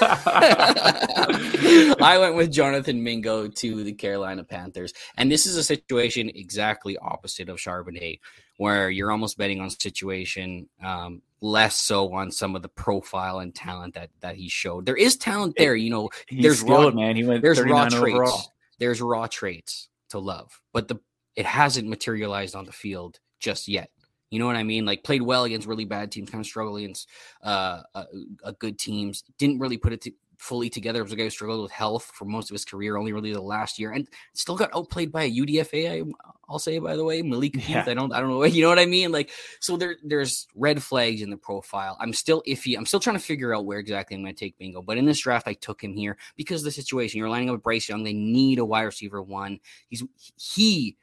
I 2.00 2.18
went 2.20 2.34
with 2.34 2.50
Jonathan 2.50 3.02
Mingo 3.02 3.46
to 3.46 3.84
the 3.84 3.92
Carolina 3.92 4.42
Panthers, 4.42 4.92
and 5.16 5.30
this 5.30 5.46
is 5.46 5.56
a 5.56 5.62
situation 5.62 6.30
exactly 6.34 6.98
opposite 6.98 7.48
of 7.48 7.58
Charbonnet, 7.58 8.18
where 8.56 8.90
you're 8.90 9.10
almost 9.10 9.38
betting 9.38 9.60
on 9.60 9.70
situation, 9.70 10.68
um, 10.82 11.22
less 11.40 11.76
so 11.76 12.12
on 12.14 12.30
some 12.30 12.56
of 12.56 12.62
the 12.62 12.68
profile 12.68 13.40
and 13.40 13.54
talent 13.54 13.94
that 13.94 14.10
that 14.20 14.36
he 14.36 14.48
showed. 14.48 14.86
There 14.86 14.96
is 14.96 15.16
talent 15.16 15.54
there, 15.56 15.76
you 15.76 15.90
know. 15.90 16.10
He's 16.28 16.42
there's 16.42 16.60
skilled, 16.60 16.94
raw, 16.94 17.00
man. 17.00 17.16
He 17.16 17.24
went 17.24 17.42
there's 17.42 17.60
raw 17.60 17.88
traits. 17.88 18.14
Overall. 18.14 18.52
There's 18.78 19.00
raw 19.00 19.26
traits 19.26 19.88
to 20.10 20.18
love, 20.18 20.60
but 20.72 20.88
the 20.88 20.98
it 21.34 21.46
hasn't 21.46 21.88
materialized 21.88 22.54
on 22.54 22.64
the 22.64 22.72
field 22.72 23.20
just 23.40 23.68
yet. 23.68 23.90
You 24.30 24.40
know 24.40 24.46
what 24.46 24.56
I 24.56 24.64
mean? 24.64 24.84
Like 24.84 25.04
played 25.04 25.22
well 25.22 25.44
against 25.44 25.68
really 25.68 25.84
bad 25.84 26.10
teams, 26.10 26.30
kind 26.30 26.40
of 26.40 26.46
struggled 26.46 26.78
against 26.78 27.08
uh, 27.42 27.82
uh, 27.94 28.04
uh, 28.42 28.52
good 28.58 28.78
teams. 28.78 29.22
Didn't 29.38 29.60
really 29.60 29.76
put 29.76 29.92
it 29.92 30.00
to, 30.02 30.12
fully 30.38 30.70
together. 30.70 31.00
It 31.00 31.04
was 31.04 31.12
a 31.12 31.16
guy 31.16 31.24
who 31.24 31.30
struggled 31.30 31.62
with 31.62 31.72
health 31.72 32.10
for 32.14 32.24
most 32.24 32.50
of 32.50 32.54
his 32.54 32.64
career, 32.64 32.96
only 32.96 33.12
really 33.12 33.32
the 33.32 33.40
last 33.40 33.78
year, 33.78 33.92
and 33.92 34.08
still 34.34 34.56
got 34.56 34.74
outplayed 34.74 35.12
by 35.12 35.24
a 35.24 35.30
UDFA. 35.30 35.90
I, 35.90 36.12
will 36.48 36.58
say, 36.58 36.78
by 36.78 36.96
the 36.96 37.04
way, 37.04 37.22
Malik 37.22 37.54
yeah. 37.68 37.84
I 37.86 37.94
don't, 37.94 38.12
I 38.12 38.20
don't 38.20 38.30
know. 38.30 38.44
You 38.56 38.62
know 38.62 38.68
what 38.68 38.78
I 38.78 38.86
mean? 38.86 39.12
Like, 39.12 39.30
so 39.60 39.76
there, 39.76 39.96
there's 40.02 40.46
red 40.54 40.82
flags 40.82 41.22
in 41.22 41.30
the 41.30 41.36
profile. 41.36 41.96
I'm 42.00 42.12
still 42.12 42.42
iffy. 42.46 42.76
I'm 42.76 42.86
still 42.86 43.00
trying 43.00 43.16
to 43.16 43.22
figure 43.22 43.54
out 43.54 43.66
where 43.66 43.78
exactly 43.78 44.16
I'm 44.16 44.22
going 44.22 44.34
to 44.34 44.38
take 44.38 44.56
Bingo. 44.58 44.82
But 44.82 44.98
in 44.98 45.04
this 45.04 45.20
draft, 45.20 45.48
I 45.48 45.54
took 45.54 45.82
him 45.82 45.94
here 45.94 46.16
because 46.36 46.60
of 46.60 46.64
the 46.64 46.70
situation. 46.70 47.18
You're 47.18 47.28
lining 47.28 47.50
up 47.50 47.54
with 47.54 47.62
Bryce 47.62 47.88
Young. 47.88 48.04
They 48.04 48.12
need 48.12 48.58
a 48.58 48.64
wide 48.64 48.82
receiver 48.82 49.22
one. 49.22 49.60
He's 49.88 50.02
he 50.36 50.96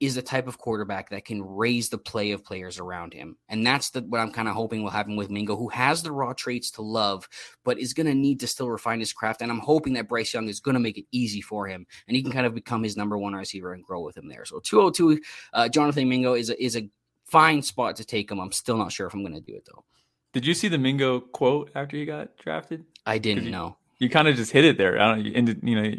is 0.00 0.14
the 0.14 0.22
type 0.22 0.46
of 0.46 0.58
quarterback 0.58 1.10
that 1.10 1.24
can 1.24 1.42
raise 1.42 1.88
the 1.88 1.98
play 1.98 2.30
of 2.32 2.44
players 2.44 2.78
around 2.78 3.12
him. 3.12 3.36
And 3.48 3.66
that's 3.66 3.90
the, 3.90 4.02
what 4.02 4.20
I'm 4.20 4.30
kind 4.30 4.48
of 4.48 4.54
hoping 4.54 4.82
will 4.82 4.90
happen 4.90 5.16
with 5.16 5.30
Mingo, 5.30 5.56
who 5.56 5.68
has 5.68 6.02
the 6.02 6.12
raw 6.12 6.32
traits 6.32 6.70
to 6.72 6.82
love, 6.82 7.28
but 7.64 7.78
is 7.78 7.92
going 7.92 8.06
to 8.06 8.14
need 8.14 8.40
to 8.40 8.46
still 8.46 8.70
refine 8.70 9.00
his 9.00 9.12
craft. 9.12 9.42
And 9.42 9.50
I'm 9.50 9.58
hoping 9.58 9.94
that 9.94 10.08
Bryce 10.08 10.32
Young 10.32 10.48
is 10.48 10.60
going 10.60 10.74
to 10.74 10.80
make 10.80 10.98
it 10.98 11.06
easy 11.10 11.40
for 11.40 11.66
him 11.66 11.86
and 12.06 12.16
he 12.16 12.22
can 12.22 12.32
kind 12.32 12.46
of 12.46 12.54
become 12.54 12.82
his 12.82 12.96
number 12.96 13.18
one 13.18 13.34
receiver 13.34 13.72
and 13.72 13.84
grow 13.84 14.00
with 14.02 14.16
him 14.16 14.28
there. 14.28 14.44
So 14.44 14.60
202, 14.60 15.20
uh, 15.52 15.68
Jonathan 15.68 16.08
Mingo 16.08 16.34
is 16.34 16.50
a, 16.50 16.62
is 16.62 16.76
a 16.76 16.88
fine 17.24 17.62
spot 17.62 17.96
to 17.96 18.04
take 18.04 18.30
him. 18.30 18.40
I'm 18.40 18.52
still 18.52 18.76
not 18.76 18.92
sure 18.92 19.06
if 19.06 19.14
I'm 19.14 19.22
going 19.22 19.34
to 19.34 19.40
do 19.40 19.56
it 19.56 19.66
though. 19.66 19.84
Did 20.32 20.46
you 20.46 20.54
see 20.54 20.68
the 20.68 20.78
Mingo 20.78 21.20
quote 21.20 21.70
after 21.74 21.96
he 21.96 22.06
got 22.06 22.36
drafted? 22.38 22.84
I 23.04 23.18
didn't 23.18 23.50
know. 23.50 23.76
You 23.98 24.08
kind 24.08 24.28
of 24.28 24.36
just 24.36 24.50
hit 24.50 24.64
it 24.64 24.78
there. 24.78 24.98
I 24.98 25.22
don't. 25.22 25.64
You 25.64 25.80
know, 25.80 25.94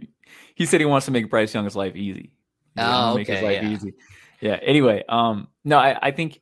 he 0.56 0.66
said 0.66 0.82
he 0.82 0.86
wants 0.86 1.06
to 1.06 1.12
make 1.12 1.30
Bryce 1.30 1.54
Young's 1.54 1.76
life 1.76 1.96
easy. 1.96 2.32
Oh, 2.78 3.16
make 3.16 3.30
okay, 3.30 3.36
his 3.36 3.44
life 3.44 3.64
yeah. 3.64 3.70
easy. 3.70 3.94
Yeah. 4.42 4.60
Anyway, 4.62 5.04
um, 5.08 5.48
no, 5.64 5.78
I, 5.78 5.98
I 6.02 6.12
think 6.12 6.42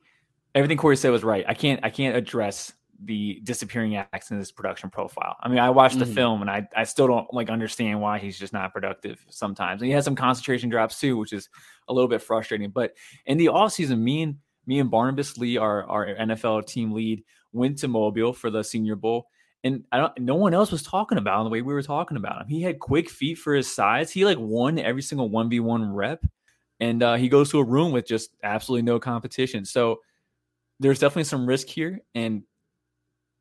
everything 0.56 0.78
Corey 0.78 0.98
said 0.98 1.12
was 1.12 1.24
right. 1.24 1.46
I 1.48 1.54
can't, 1.54 1.80
I 1.84 1.90
can't 1.90 2.16
address 2.16 2.74
the 3.04 3.40
disappearing 3.44 3.96
acts 3.96 4.32
in 4.32 4.38
his 4.38 4.52
production 4.52 4.90
profile. 4.90 5.36
I 5.42 5.50
mean, 5.50 5.60
I 5.60 5.70
watched 5.70 6.00
the 6.00 6.06
mm. 6.06 6.14
film 6.14 6.42
and 6.42 6.50
I, 6.50 6.68
I 6.76 6.84
still 6.84 7.08
don't 7.08 7.34
like 7.34 7.50
understand 7.50 8.00
why 8.00 8.20
he's 8.20 8.38
just 8.38 8.54
not 8.54 8.74
productive 8.74 9.24
sometimes. 9.30 9.82
And 9.82 9.88
he 9.88 9.94
has 9.94 10.06
some 10.06 10.16
concentration 10.16 10.70
drops 10.70 11.00
too, 11.00 11.18
which 11.18 11.34
is 11.34 11.50
a 11.88 11.94
little 11.94 12.08
bit 12.08 12.22
frustrating. 12.22 12.70
But 12.70 12.94
in 13.26 13.38
the 13.38 13.48
off 13.48 13.74
season, 13.74 14.04
me 14.04 14.22
and 14.24 14.36
me 14.68 14.80
and 14.80 14.92
Barnabas 14.92 15.38
Lee, 15.38 15.58
our, 15.58 15.84
our 15.86 16.06
NFL 16.06 16.68
team 16.68 16.92
lead, 16.92 17.24
went 17.52 17.80
to 17.80 17.88
Mobile 17.88 18.34
for 18.34 18.50
the 18.50 18.64
Senior 18.64 18.96
Bowl. 18.96 19.28
And 19.64 19.84
I 19.92 19.98
don't 19.98 20.20
no 20.20 20.36
one 20.36 20.54
else 20.54 20.72
was 20.72 20.82
talking 20.82 21.18
about 21.18 21.40
him 21.40 21.44
the 21.46 21.50
way 21.52 21.62
we 21.62 21.74
were 21.74 21.84
talking 21.84 22.18
about 22.18 22.42
him. 22.42 22.48
He 22.48 22.62
had 22.62 22.80
quick 22.80 23.10
feet 23.10 23.38
for 23.38 23.54
his 23.54 23.74
size. 23.74 24.12
He 24.12 24.26
like 24.26 24.40
won 24.40 24.80
every 24.80 25.02
single 25.04 25.30
1v1 25.30 25.90
rep. 25.94 26.26
And 26.80 27.04
uh, 27.04 27.16
he 27.16 27.30
goes 27.30 27.52
to 27.52 27.60
a 27.60 27.64
room 27.64 27.92
with 27.92 28.08
just 28.08 28.32
absolutely 28.44 28.82
no 28.82 29.00
competition. 29.00 29.66
So 29.66 30.00
there's 30.80 30.98
definitely 30.98 31.26
some 31.26 31.46
risk 31.46 31.68
here. 31.68 32.00
And 32.16 32.42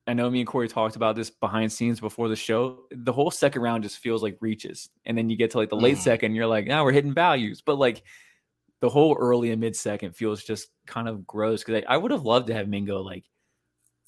I 0.06 0.12
know 0.12 0.28
me 0.28 0.40
and 0.40 0.46
Corey 0.46 0.68
talked 0.68 0.96
about 0.96 1.16
this 1.16 1.30
behind 1.30 1.72
scenes 1.72 2.00
before 2.00 2.28
the 2.28 2.36
show. 2.36 2.80
The 2.90 3.12
whole 3.12 3.30
second 3.30 3.62
round 3.62 3.82
just 3.82 3.98
feels 3.98 4.22
like 4.22 4.36
reaches. 4.40 4.90
And 5.06 5.16
then 5.16 5.30
you 5.30 5.36
get 5.36 5.52
to 5.52 5.58
like 5.58 5.70
the 5.70 5.76
late 5.76 5.96
mm. 5.96 6.00
second, 6.00 6.34
you're 6.34 6.46
like, 6.46 6.66
now 6.66 6.84
we're 6.84 6.92
hitting 6.92 7.14
values. 7.14 7.62
But 7.64 7.78
like 7.78 8.02
the 8.80 8.88
whole 8.88 9.16
early 9.18 9.52
and 9.52 9.60
mid 9.60 9.76
second 9.76 10.16
feels 10.16 10.42
just 10.42 10.68
kind 10.86 11.08
of 11.08 11.26
gross 11.26 11.62
because 11.62 11.82
I, 11.86 11.94
I, 11.94 11.96
would 11.96 12.10
have 12.10 12.24
loved 12.24 12.46
to 12.48 12.54
have 12.54 12.68
Mingo 12.68 13.02
like 13.02 13.24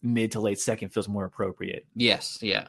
mid 0.03 0.33
to 0.33 0.41
late 0.41 0.59
second 0.59 0.91
feels 0.91 1.09
more 1.09 1.25
appropriate. 1.25 1.87
Yes. 1.95 2.39
Yeah. 2.41 2.69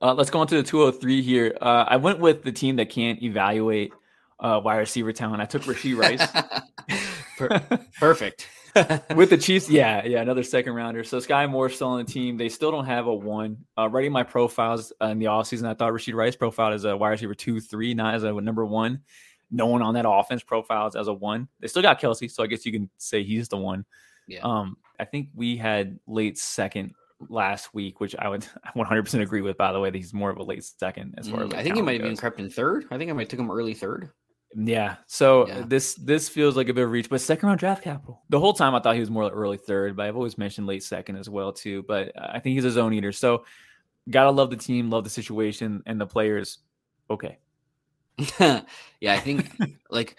Uh, 0.00 0.14
let's 0.14 0.30
go 0.30 0.40
on 0.40 0.46
to 0.48 0.56
the 0.56 0.62
203 0.62 1.22
here. 1.22 1.56
Uh, 1.60 1.84
I 1.86 1.96
went 1.96 2.18
with 2.18 2.42
the 2.42 2.52
team 2.52 2.76
that 2.76 2.90
can't 2.90 3.22
evaluate 3.22 3.92
uh, 4.40 4.60
wide 4.62 4.78
receiver 4.78 5.12
talent. 5.12 5.40
I 5.40 5.44
took 5.44 5.62
Rashee 5.62 5.96
Rice. 5.96 6.26
Perfect. 7.98 8.48
with 9.14 9.30
the 9.30 9.36
Chiefs, 9.36 9.68
yeah, 9.68 10.04
yeah, 10.04 10.22
another 10.22 10.42
second 10.42 10.72
rounder. 10.72 11.04
So 11.04 11.18
Skyy 11.18 11.48
Moore 11.48 11.68
still 11.68 11.88
on 11.88 12.04
the 12.04 12.10
team. 12.10 12.36
They 12.36 12.48
still 12.48 12.70
don't 12.70 12.86
have 12.86 13.06
a 13.06 13.14
one. 13.14 13.58
Uh, 13.78 13.88
writing 13.88 14.12
my 14.12 14.22
profiles 14.22 14.92
uh, 15.00 15.06
in 15.06 15.18
the 15.18 15.26
offseason, 15.26 15.68
I 15.68 15.74
thought 15.74 15.92
Rashee 15.92 16.14
Rice 16.14 16.36
profiled 16.36 16.74
as 16.74 16.84
a 16.84 16.96
wide 16.96 17.10
receiver 17.10 17.34
two, 17.34 17.60
three, 17.60 17.94
not 17.94 18.14
as 18.14 18.24
a 18.24 18.32
number 18.32 18.64
one. 18.64 19.00
No 19.50 19.66
one 19.66 19.82
on 19.82 19.94
that 19.94 20.08
offense 20.08 20.42
profiles 20.42 20.96
as 20.96 21.06
a 21.08 21.12
one. 21.12 21.48
They 21.60 21.68
still 21.68 21.82
got 21.82 22.00
Kelce, 22.00 22.30
so 22.30 22.42
I 22.42 22.46
guess 22.46 22.64
you 22.64 22.72
can 22.72 22.88
say 22.96 23.22
he's 23.22 23.48
the 23.48 23.58
one. 23.58 23.84
Yeah. 24.26 24.40
Um, 24.40 24.78
I 25.02 25.04
think 25.04 25.28
we 25.34 25.56
had 25.56 25.98
late 26.06 26.38
second 26.38 26.92
last 27.28 27.74
week, 27.74 28.00
which 28.00 28.14
I 28.16 28.28
would 28.28 28.46
100% 28.76 29.20
agree 29.20 29.42
with. 29.42 29.58
By 29.58 29.72
the 29.72 29.80
way, 29.80 29.90
that 29.90 29.98
he's 29.98 30.14
more 30.14 30.30
of 30.30 30.38
a 30.38 30.42
late 30.42 30.64
second 30.64 31.14
as 31.18 31.28
far 31.28 31.40
mm, 31.40 31.46
as 31.48 31.54
I 31.54 31.62
think 31.62 31.74
he 31.74 31.82
might 31.82 32.00
have 32.00 32.08
been 32.08 32.16
crept 32.16 32.38
in 32.38 32.48
third. 32.48 32.86
I 32.90 32.98
think 32.98 33.10
I 33.10 33.14
might 33.14 33.28
took 33.28 33.40
him 33.40 33.50
early 33.50 33.74
third. 33.74 34.10
Yeah. 34.54 34.96
So 35.06 35.48
yeah. 35.48 35.64
this 35.66 35.94
this 35.94 36.28
feels 36.28 36.56
like 36.56 36.68
a 36.68 36.74
bit 36.74 36.84
of 36.84 36.90
reach, 36.90 37.08
but 37.08 37.20
second 37.20 37.48
round 37.48 37.58
draft 37.58 37.82
capital. 37.82 38.22
The 38.28 38.38
whole 38.38 38.52
time 38.52 38.74
I 38.74 38.80
thought 38.80 38.94
he 38.94 39.00
was 39.00 39.10
more 39.10 39.24
like 39.24 39.32
early 39.34 39.56
third, 39.56 39.96
but 39.96 40.06
I've 40.06 40.16
always 40.16 40.38
mentioned 40.38 40.66
late 40.66 40.84
second 40.84 41.16
as 41.16 41.28
well 41.28 41.52
too. 41.52 41.82
But 41.88 42.12
I 42.16 42.38
think 42.38 42.54
he's 42.54 42.64
a 42.64 42.70
zone 42.70 42.92
eater. 42.92 43.12
So 43.12 43.44
gotta 44.10 44.30
love 44.30 44.50
the 44.50 44.56
team, 44.56 44.90
love 44.90 45.04
the 45.04 45.10
situation, 45.10 45.82
and 45.86 46.00
the 46.00 46.06
players. 46.06 46.58
Okay. 47.10 47.38
yeah, 48.40 48.62
I 49.14 49.18
think 49.18 49.50
like 49.90 50.16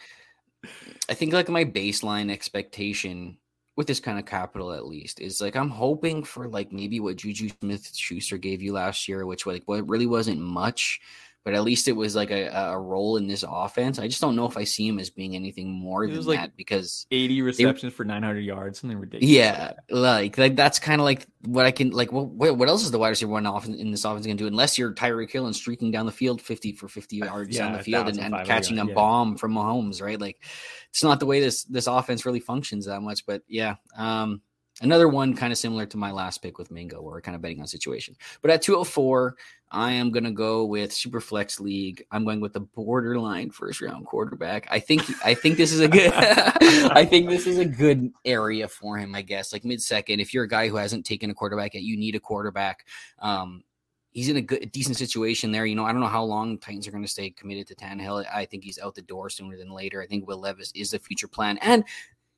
I 1.09 1.13
think 1.13 1.34
like 1.34 1.49
my 1.49 1.65
baseline 1.65 2.31
expectation 2.31 3.38
with 3.76 3.88
this 3.88 3.99
kind 3.99 4.19
of 4.19 4.26
capital 4.26 4.71
at 4.71 4.86
least 4.86 5.19
is 5.19 5.41
like 5.41 5.55
I'm 5.55 5.69
hoping 5.69 6.24
for 6.24 6.47
like 6.47 6.71
maybe 6.71 6.99
what 6.99 7.17
Juju 7.17 7.49
Smith 7.59 7.95
Schuster 7.95 8.38
gave 8.38 8.61
you 8.61 8.74
last 8.74 9.07
year, 9.07 9.26
which 9.26 9.45
like 9.45 9.63
what 9.65 9.88
really 9.88 10.05
wasn't 10.05 10.39
much, 10.39 11.01
but 11.43 11.53
at 11.53 11.63
least 11.63 11.89
it 11.89 11.91
was 11.91 12.15
like 12.15 12.31
a, 12.31 12.47
a 12.47 12.79
role 12.79 13.17
in 13.17 13.27
this 13.27 13.43
offense. 13.47 13.99
I 13.99 14.07
just 14.07 14.21
don't 14.21 14.35
know 14.35 14.45
if 14.45 14.55
I 14.55 14.63
see 14.63 14.87
him 14.87 14.97
as 14.97 15.09
being 15.09 15.35
anything 15.35 15.69
more 15.69 16.07
than 16.07 16.23
like 16.25 16.39
that 16.39 16.55
because 16.55 17.05
80 17.11 17.41
receptions 17.41 17.91
they, 17.93 17.95
for 17.95 18.05
900 18.05 18.39
yards, 18.39 18.79
something 18.79 18.97
ridiculous. 18.97 19.29
Yeah, 19.29 19.73
like, 19.89 20.37
like 20.37 20.55
that's 20.55 20.79
kind 20.79 21.01
of 21.01 21.05
like 21.05 21.27
what 21.45 21.65
I 21.65 21.71
can 21.71 21.89
like. 21.91 22.13
What 22.13 22.27
what 22.29 22.69
else 22.69 22.83
is 22.83 22.91
the 22.91 22.99
wide 22.99 23.09
receiver 23.09 23.31
one 23.31 23.45
off 23.45 23.65
in, 23.65 23.91
this 23.91 24.05
offense 24.05 24.25
going 24.25 24.37
to 24.37 24.43
do 24.43 24.47
unless 24.47 24.77
you're 24.77 24.93
Tyreek 24.93 25.31
Hill 25.31 25.45
and 25.45 25.55
streaking 25.55 25.91
down 25.91 26.05
the 26.05 26.13
field 26.13 26.41
50 26.41 26.73
for 26.73 26.87
50 26.87 27.17
yards 27.17 27.57
yeah, 27.57 27.67
on 27.67 27.73
the 27.73 27.79
field 27.79 28.07
and, 28.07 28.19
and 28.19 28.45
catching 28.45 28.79
a 28.79 28.85
yeah. 28.85 28.93
bomb 28.93 29.35
from 29.35 29.53
Mahomes, 29.53 30.01
right? 30.01 30.19
Like 30.19 30.41
it's 30.91 31.03
not 31.03 31.19
the 31.19 31.25
way 31.25 31.41
this 31.41 31.65
this 31.65 31.87
offense 31.87 32.25
really 32.25 32.39
functions 32.39 32.85
that 32.85 33.01
much. 33.01 33.25
But 33.25 33.41
yeah, 33.49 33.75
um, 33.97 34.41
Another 34.84 35.07
one 35.07 35.34
kind 35.34 35.51
of 35.51 35.57
similar 35.57 35.86
to 35.86 35.97
my 35.97 36.11
last 36.11 36.41
pick 36.41 36.57
with 36.57 36.69
Mingo, 36.69 37.01
where 37.01 37.13
we're 37.13 37.21
kind 37.21 37.36
of 37.36 37.41
betting 37.41 37.61
on 37.61 37.67
situation. 37.67 38.15
But 38.41 38.51
at 38.51 38.61
204, 38.61 39.36
I 39.71 39.91
am 39.93 40.11
going 40.11 40.25
to 40.25 40.31
go 40.31 40.65
with 40.65 40.91
Superflex 40.91 41.59
League. 41.59 42.05
I'm 42.11 42.25
going 42.25 42.41
with 42.41 42.53
the 42.53 42.59
borderline 42.59 43.49
first 43.49 43.81
round 43.81 44.05
quarterback. 44.05 44.67
I 44.69 44.79
think 44.79 45.03
I 45.25 45.34
think 45.34 45.57
this 45.57 45.71
is 45.71 45.79
a 45.79 45.88
good 45.88 46.11
I 46.15 47.05
think 47.05 47.29
this 47.29 47.47
is 47.47 47.57
a 47.57 47.65
good 47.65 48.11
area 48.25 48.67
for 48.67 48.97
him, 48.97 49.15
I 49.15 49.21
guess. 49.21 49.53
Like 49.53 49.65
mid 49.65 49.81
second, 49.81 50.19
if 50.19 50.34
you're 50.34 50.43
a 50.43 50.49
guy 50.49 50.67
who 50.67 50.75
hasn't 50.75 51.05
taken 51.05 51.29
a 51.29 51.34
quarterback 51.34 51.73
yet, 51.73 51.84
you 51.84 51.97
need 51.97 52.15
a 52.15 52.19
quarterback. 52.19 52.86
Um, 53.19 53.63
he's 54.13 54.29
in 54.29 54.38
a 54.38 54.41
good 54.41 54.71
decent 54.71 54.97
situation 54.97 55.51
there. 55.51 55.65
You 55.65 55.75
know, 55.75 55.86
I 55.86 55.91
don't 55.91 56.01
know 56.01 56.07
how 56.07 56.23
long 56.23 56.57
Titans 56.57 56.88
are 56.88 56.91
going 56.91 57.03
to 57.03 57.09
stay 57.09 57.31
committed 57.31 57.67
to 57.67 57.75
Tannehill. 57.75 58.25
I 58.34 58.45
think 58.45 58.63
he's 58.63 58.79
out 58.79 58.95
the 58.95 59.01
door 59.01 59.29
sooner 59.29 59.57
than 59.57 59.71
later. 59.71 60.01
I 60.01 60.07
think 60.07 60.27
Will 60.27 60.39
Levis 60.39 60.71
is 60.75 60.91
the 60.91 60.99
future 60.99 61.27
plan. 61.27 61.57
And 61.61 61.84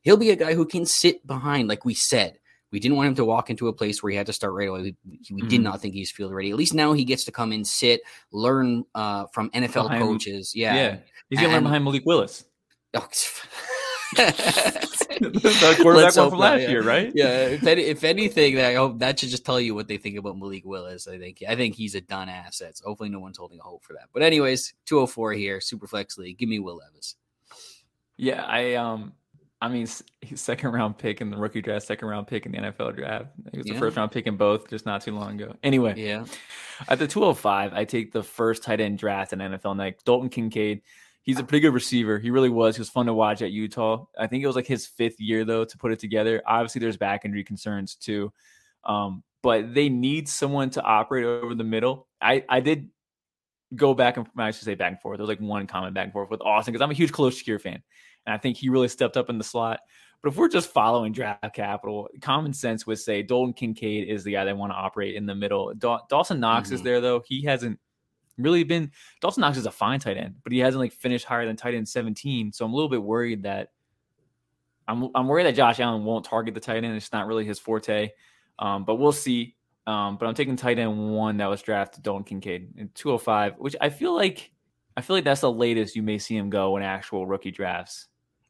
he'll 0.06 0.16
be 0.16 0.30
a 0.30 0.36
guy 0.38 0.54
who 0.54 0.66
can 0.66 0.86
sit 0.86 1.28
behind, 1.28 1.68
like 1.68 1.84
we 1.84 1.94
said. 1.94 2.40
We 2.72 2.80
didn't 2.80 2.98
want 2.98 3.08
him 3.08 3.16
to 3.16 3.26
walk 3.26 3.50
into 3.50 3.68
a 3.68 3.74
place 3.74 4.02
where 4.02 4.12
he 4.12 4.18
had 4.18 4.26
to 4.28 4.34
start 4.34 4.54
right 4.54 4.68
away. 4.68 4.82
We, 4.82 4.96
we 5.06 5.18
mm-hmm. 5.18 5.48
did 5.48 5.62
not 5.62 5.82
think 5.82 5.94
he's 5.94 6.12
field 6.12 6.34
ready. 6.34 6.52
At 6.52 6.58
least 6.58 6.74
now 6.74 6.94
he 6.94 7.06
gets 7.06 7.26
to 7.26 7.32
come 7.32 7.52
in, 7.52 7.66
sit, 7.66 8.02
learn 8.32 8.86
uh, 8.96 9.26
from 9.34 9.50
NFL 9.52 9.84
behind, 9.84 10.04
coaches. 10.04 10.54
Yeah, 10.56 10.76
yeah, 10.76 10.98
he's 11.30 11.40
gonna 11.40 11.54
learn 11.54 11.64
behind 11.64 11.84
Malik 11.84 12.06
Willis. 12.06 12.46
Oh, 12.94 13.08
the 14.16 15.78
quarterback 15.82 16.14
from 16.14 16.38
last 16.38 16.62
yeah. 16.62 16.70
year, 16.70 16.84
right? 16.84 17.12
Yeah. 17.14 17.48
If, 17.48 17.66
any, 17.66 17.82
if 17.84 18.04
anything, 18.04 18.60
I 18.60 18.74
hope 18.76 19.00
that 19.00 19.20
should 19.20 19.30
just 19.30 19.46
tell 19.46 19.60
you 19.60 19.76
what 19.76 19.88
they 19.88 19.98
think 19.98 20.18
about 20.18 20.38
Malik 20.38 20.64
Willis. 20.66 21.08
I 21.08 21.18
think 21.18 21.44
I 21.48 21.56
think 21.56 21.76
he's 21.76 21.96
a 21.96 22.02
done 22.02 22.30
asset. 22.30 22.78
So 22.78 22.86
hopefully, 22.86 23.10
no 23.10 23.20
one's 23.20 23.38
holding 23.38 23.60
a 23.60 23.64
hope 23.64 23.84
for 23.84 23.94
that. 23.94 24.10
But 24.14 24.22
anyways, 24.22 24.74
two 24.86 24.96
hundred 24.96 25.04
oh 25.04 25.08
four 25.08 25.34
here, 25.34 25.62
super 25.62 25.88
flex 25.88 26.18
league. 26.18 26.38
Give 26.38 26.50
me 26.50 26.60
Will 26.60 26.78
Levis. 26.78 27.16
Yeah, 28.18 28.44
I 28.44 28.76
um 28.76 29.14
I 29.62 29.70
mean, 29.70 29.88
second 30.36 30.72
round 30.72 30.98
pick 30.98 31.22
in 31.22 31.30
the 31.30 31.38
rookie 31.38 31.62
draft, 31.62 31.88
second 31.88 32.08
round 32.08 32.28
pick 32.28 32.46
in 32.46 32.52
the 32.52 32.58
NFL 32.58 32.96
draft. 32.96 33.28
He 33.52 33.58
was 33.58 33.68
yeah. 33.68 33.74
the 33.74 33.80
first 33.80 33.98
round 33.98 34.12
pick 34.12 34.28
in 34.28 34.38
both 34.38 34.70
just 34.70 34.86
not 34.86 35.02
too 35.02 35.14
long 35.14 35.42
ago. 35.42 35.56
Anyway, 35.64 35.94
yeah. 35.98 36.26
At 36.88 37.00
the 37.00 37.08
205, 37.08 37.74
I 37.74 37.86
take 37.86 38.12
the 38.12 38.24
first 38.24 38.64
tight 38.64 38.82
end 38.82 38.98
draft 38.98 39.34
in 39.34 39.40
NFL 39.40 39.78
night. 39.78 39.96
Dalton 40.06 40.30
Kincaid. 40.30 40.82
He's 41.22 41.40
a 41.40 41.44
pretty 41.44 41.62
good 41.62 41.74
receiver. 41.74 42.20
He 42.20 42.30
really 42.30 42.50
was. 42.50 42.76
He 42.76 42.82
was 42.82 42.90
fun 42.90 43.08
to 43.08 43.14
watch 43.14 43.42
at 43.42 43.52
Utah. 43.52 44.06
I 44.20 44.28
think 44.28 44.44
it 44.44 44.48
was 44.48 44.56
like 44.56 44.68
his 44.68 44.86
fifth 44.86 45.20
year 45.20 45.44
though 45.44 45.66
to 45.66 45.78
put 45.78 45.92
it 45.92 46.00
together. 46.00 46.44
Obviously, 46.46 46.80
there's 46.80 46.98
back 46.98 47.26
injury 47.26 47.44
concerns 47.44 47.96
too, 47.96 48.32
um, 48.84 49.24
but 49.42 49.74
they 49.74 49.90
need 49.90 50.30
someone 50.30 50.70
to 50.72 50.84
operate 50.84 51.26
over 51.26 51.56
the 51.56 51.64
middle. 51.64 52.08
I 52.22 52.44
I 52.48 52.60
did 52.60 52.90
go 53.74 53.94
back 53.94 54.18
and 54.18 54.28
I 54.38 54.52
should 54.52 54.66
say 54.66 54.76
back 54.76 54.92
and 54.92 55.02
forth. 55.02 55.18
There 55.18 55.24
was 55.24 55.30
like 55.30 55.40
one 55.40 55.66
comment 55.66 55.96
back 55.96 56.04
and 56.04 56.14
forth 56.14 56.30
with 56.30 56.42
Austin 56.42 56.74
because 56.74 56.84
I'm 56.84 56.92
a 56.92 56.96
huge 56.96 57.12
Khalil 57.12 57.32
Shakir 57.32 57.60
fan. 57.60 57.82
And 58.26 58.34
I 58.34 58.38
think 58.38 58.58
he 58.58 58.70
really 58.70 58.88
stepped 58.88 59.18
up 59.18 59.30
in 59.30 59.38
the 59.38 59.44
slot. 59.44 59.80
But 60.22 60.32
if 60.32 60.38
we're 60.38 60.50
just 60.50 60.72
following 60.72 61.12
draft 61.12 61.54
capital, 61.54 62.10
common 62.22 62.54
sense 62.54 62.88
would 62.88 63.00
say 63.00 63.22
Dalton 63.22 63.54
Kincaid 63.54 64.08
is 64.08 64.24
the 64.24 64.32
guy 64.32 64.46
they 64.46 64.54
want 64.54 64.72
to 64.72 64.76
operate 64.76 65.16
in 65.16 65.26
the 65.26 65.36
middle. 65.36 65.74
Da- 65.76 66.02
Dawson 66.10 66.40
Knox 66.40 66.68
mm-hmm. 66.68 66.76
is 66.76 66.82
there 66.82 67.00
though. 67.00 67.22
He 67.26 67.44
hasn't 67.44 67.80
really 68.38 68.64
been. 68.64 68.92
Dawson 69.22 69.42
Knox 69.42 69.58
is 69.58 69.68
a 69.68 69.72
fine 69.72 70.00
tight 70.00 70.18
end, 70.18 70.36
but 70.44 70.52
he 70.52 70.60
hasn't 70.60 70.80
like 70.80 70.94
finished 70.94 71.26
higher 71.26 71.46
than 71.46 71.56
tight 71.56 71.76
end 71.76 71.88
17. 71.88 72.54
So 72.54 72.66
I'm 72.66 72.74
a 72.74 72.76
little 72.76 72.90
bit 72.90 73.04
worried 73.04 73.44
that 73.44 73.70
I'm 74.88 75.10
I'm 75.16 75.28
worried 75.28 75.46
that 75.46 75.56
Josh 75.56 75.80
Allen 75.80 76.04
won't 76.04 76.26
target 76.26 76.54
the 76.54 76.60
tight 76.60 76.84
end. 76.84 76.96
It's 76.96 77.14
not 77.14 77.28
really 77.28 77.46
his 77.46 77.60
forte. 77.60 78.10
Um, 78.60 78.86
but 78.86 78.96
we'll 78.96 79.12
see. 79.12 79.56
Um, 79.88 80.18
but 80.18 80.26
I'm 80.26 80.34
taking 80.34 80.56
tight 80.56 80.80
end 80.80 81.14
one 81.14 81.38
that 81.38 81.48
was 81.48 81.62
drafted 81.62 82.02
Dalton 82.02 82.24
Kincaid 82.24 82.74
in 82.78 82.90
205, 82.96 83.56
which 83.60 83.76
I 83.80 83.90
feel 83.90 84.16
like 84.16 84.52
I 84.98 85.02
feel 85.02 85.16
like 85.16 85.26
that's 85.26 85.42
the 85.42 85.52
latest 85.52 85.96
you 85.96 86.02
may 86.02 86.18
see 86.18 86.36
him 86.36 86.50
go 86.50 86.78
in 86.78 86.84
actual 86.84 87.28
rookie 87.28 87.52
drafts. 87.52 88.08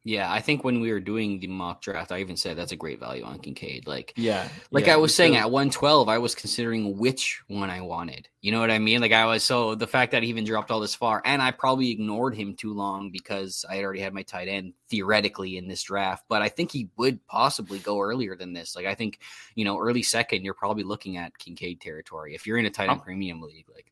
Yeah, 0.07 0.31
I 0.31 0.39
think 0.39 0.63
when 0.63 0.81
we 0.81 0.91
were 0.91 0.99
doing 0.99 1.39
the 1.39 1.47
mock 1.47 1.81
draft, 1.81 2.11
I 2.11 2.19
even 2.19 2.37
said 2.37 2.55
that's 2.55 2.71
a 2.71 2.75
great 2.75 2.99
value 2.99 3.23
on 3.23 3.39
Kincaid. 3.39 3.87
Like, 3.87 4.13
yeah, 4.15 4.47
like 4.69 4.85
yeah, 4.85 4.93
I 4.93 4.97
was 4.97 5.15
saying 5.15 5.33
too. 5.33 5.39
at 5.39 5.49
112, 5.49 6.07
I 6.07 6.19
was 6.19 6.35
considering 6.35 6.95
which 6.99 7.41
one 7.47 7.71
I 7.71 7.81
wanted. 7.81 8.27
You 8.39 8.51
know 8.51 8.59
what 8.59 8.69
I 8.69 8.77
mean? 8.77 9.01
Like, 9.01 9.13
I 9.13 9.25
was 9.25 9.43
so 9.43 9.73
the 9.73 9.87
fact 9.87 10.11
that 10.11 10.21
he 10.21 10.29
even 10.29 10.43
dropped 10.43 10.69
all 10.69 10.79
this 10.79 10.93
far, 10.93 11.23
and 11.25 11.41
I 11.41 11.49
probably 11.49 11.89
ignored 11.89 12.35
him 12.35 12.53
too 12.53 12.71
long 12.71 13.09
because 13.09 13.65
I 13.67 13.77
had 13.77 13.83
already 13.83 14.01
had 14.01 14.13
my 14.13 14.21
tight 14.21 14.47
end 14.47 14.73
theoretically 14.89 15.57
in 15.57 15.67
this 15.67 15.81
draft. 15.81 16.25
But 16.29 16.43
I 16.43 16.49
think 16.49 16.71
he 16.71 16.87
would 16.97 17.25
possibly 17.25 17.79
go 17.79 17.99
earlier 17.99 18.35
than 18.35 18.53
this. 18.53 18.75
Like, 18.75 18.85
I 18.85 18.93
think 18.93 19.19
you 19.55 19.65
know, 19.65 19.79
early 19.79 20.03
second, 20.03 20.43
you're 20.43 20.53
probably 20.53 20.83
looking 20.83 21.17
at 21.17 21.35
Kincaid 21.39 21.81
territory 21.81 22.35
if 22.35 22.45
you're 22.45 22.59
in 22.59 22.67
a 22.67 22.69
tight 22.69 22.91
end 22.91 23.01
premium 23.01 23.41
league. 23.41 23.65
Like, 23.73 23.91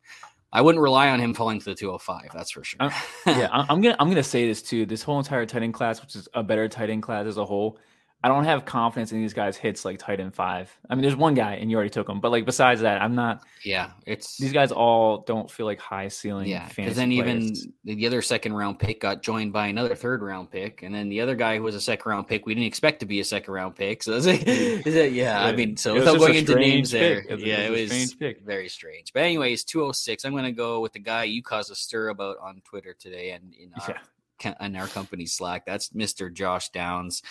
I 0.54 0.62
wouldn't 0.62 0.82
rely 0.82 1.10
on 1.10 1.20
him 1.20 1.34
falling 1.34 1.60
to 1.60 1.66
the 1.66 1.76
205. 1.76 2.30
That's 2.34 2.52
for 2.52 2.64
sure. 2.64 2.78
Uh, 2.80 2.92
yeah, 3.26 3.50
I'm 3.52 3.82
gonna 3.82 3.96
I'm 4.00 4.08
gonna 4.08 4.24
say 4.24 4.48
this 4.48 4.62
too. 4.62 4.86
This 4.86 5.02
whole 5.02 5.18
entire 5.18 5.46
tight 5.48 5.64
end 5.64 5.74
class, 5.74 6.00
which 6.02 6.16
is 6.16 6.30
a 6.36 6.44
better 6.44 6.70
tight 6.70 6.92
end 6.92 7.02
class 7.02 7.26
as 7.26 7.38
a 7.38 7.46
whole, 7.46 7.80
I 8.24 8.30
don't 8.30 8.46
have 8.46 8.64
confidence 8.64 9.12
in 9.12 9.20
these 9.20 9.34
guys 9.34 9.58
hits 9.58 9.84
like 9.84 10.00
tight 10.00 10.22
end 10.22 10.34
five. 10.34 10.76
I 10.90 10.96
mean, 10.96 11.02
there's 11.02 11.16
one 11.16 11.34
guy 11.34 11.56
and 11.56 11.70
you 11.70 11.76
already 11.76 11.90
took 11.90 12.08
him, 12.08 12.22
but 12.22 12.32
like 12.32 12.46
besides 12.46 12.80
that, 12.82 13.02
I'm 13.02 13.16
not. 13.16 13.44
Yeah, 13.66 13.92
it's 14.06 14.38
these 14.38 14.54
guys 14.54 14.72
all 14.72 15.20
don't 15.20 15.52
feel 15.52 15.66
like 15.66 15.80
high 15.80 16.08
ceiling. 16.08 16.48
Yeah, 16.48 16.68
because 16.70 16.96
then 16.96 17.10
players. 17.10 17.66
even 17.66 17.74
the 17.84 18.08
other 18.08 18.22
second 18.22 18.54
round 18.54 18.80
pick 18.80 19.02
got 19.02 19.24
joined 19.24 19.52
by 19.52 19.68
another 19.68 19.94
third 19.94 20.22
round 20.22 20.52
pick, 20.52 20.84
and 20.84 20.96
then 20.96 21.10
the 21.10 21.20
other 21.20 21.36
guy 21.36 21.58
who 21.58 21.64
was 21.64 21.76
a 21.76 21.82
second 21.82 22.10
round 22.10 22.28
pick, 22.28 22.46
we 22.46 22.54
didn't 22.54 22.68
expect 22.68 23.02
to 23.02 23.06
be 23.06 23.20
a 23.20 23.26
second 23.26 23.54
round 23.54 23.76
pick. 23.76 24.02
So 24.04 24.14
like, 24.14 24.40
mm. 24.42 24.86
yeah, 24.86 25.04
yeah, 25.04 25.44
I 25.44 25.52
mean, 25.52 25.76
so 25.76 25.94
without 25.96 26.18
going 26.18 26.36
into 26.36 26.56
names 26.56 26.92
pick. 26.92 27.28
there, 27.28 27.38
it 27.38 27.46
yeah, 27.46 27.68
it 27.68 27.72
was 27.72 28.12
strange 28.12 28.38
very 28.46 28.70
strange. 28.70 29.12
But 29.14 29.24
anyways, 29.24 29.64
206. 29.64 30.26
I'm 30.26 30.32
going 30.32 30.44
to 30.44 30.52
go 30.52 30.80
with 30.80 30.94
the 30.94 31.00
guy 31.00 31.26
you 31.26 31.44
caused 31.44 31.72
a 31.72 31.76
stir 31.76 32.10
about 32.10 32.38
on 32.40 32.62
Twitter 32.64 32.96
today, 32.98 33.32
and 33.32 33.54
in 33.54 33.72
our, 33.80 33.96
yeah. 34.44 34.54
in 34.62 34.76
our 34.76 34.88
company 34.88 35.26
Slack. 35.26 35.66
That's 35.66 35.90
Mr. 35.90 36.32
Josh 36.32 36.70
Downs. 36.70 37.22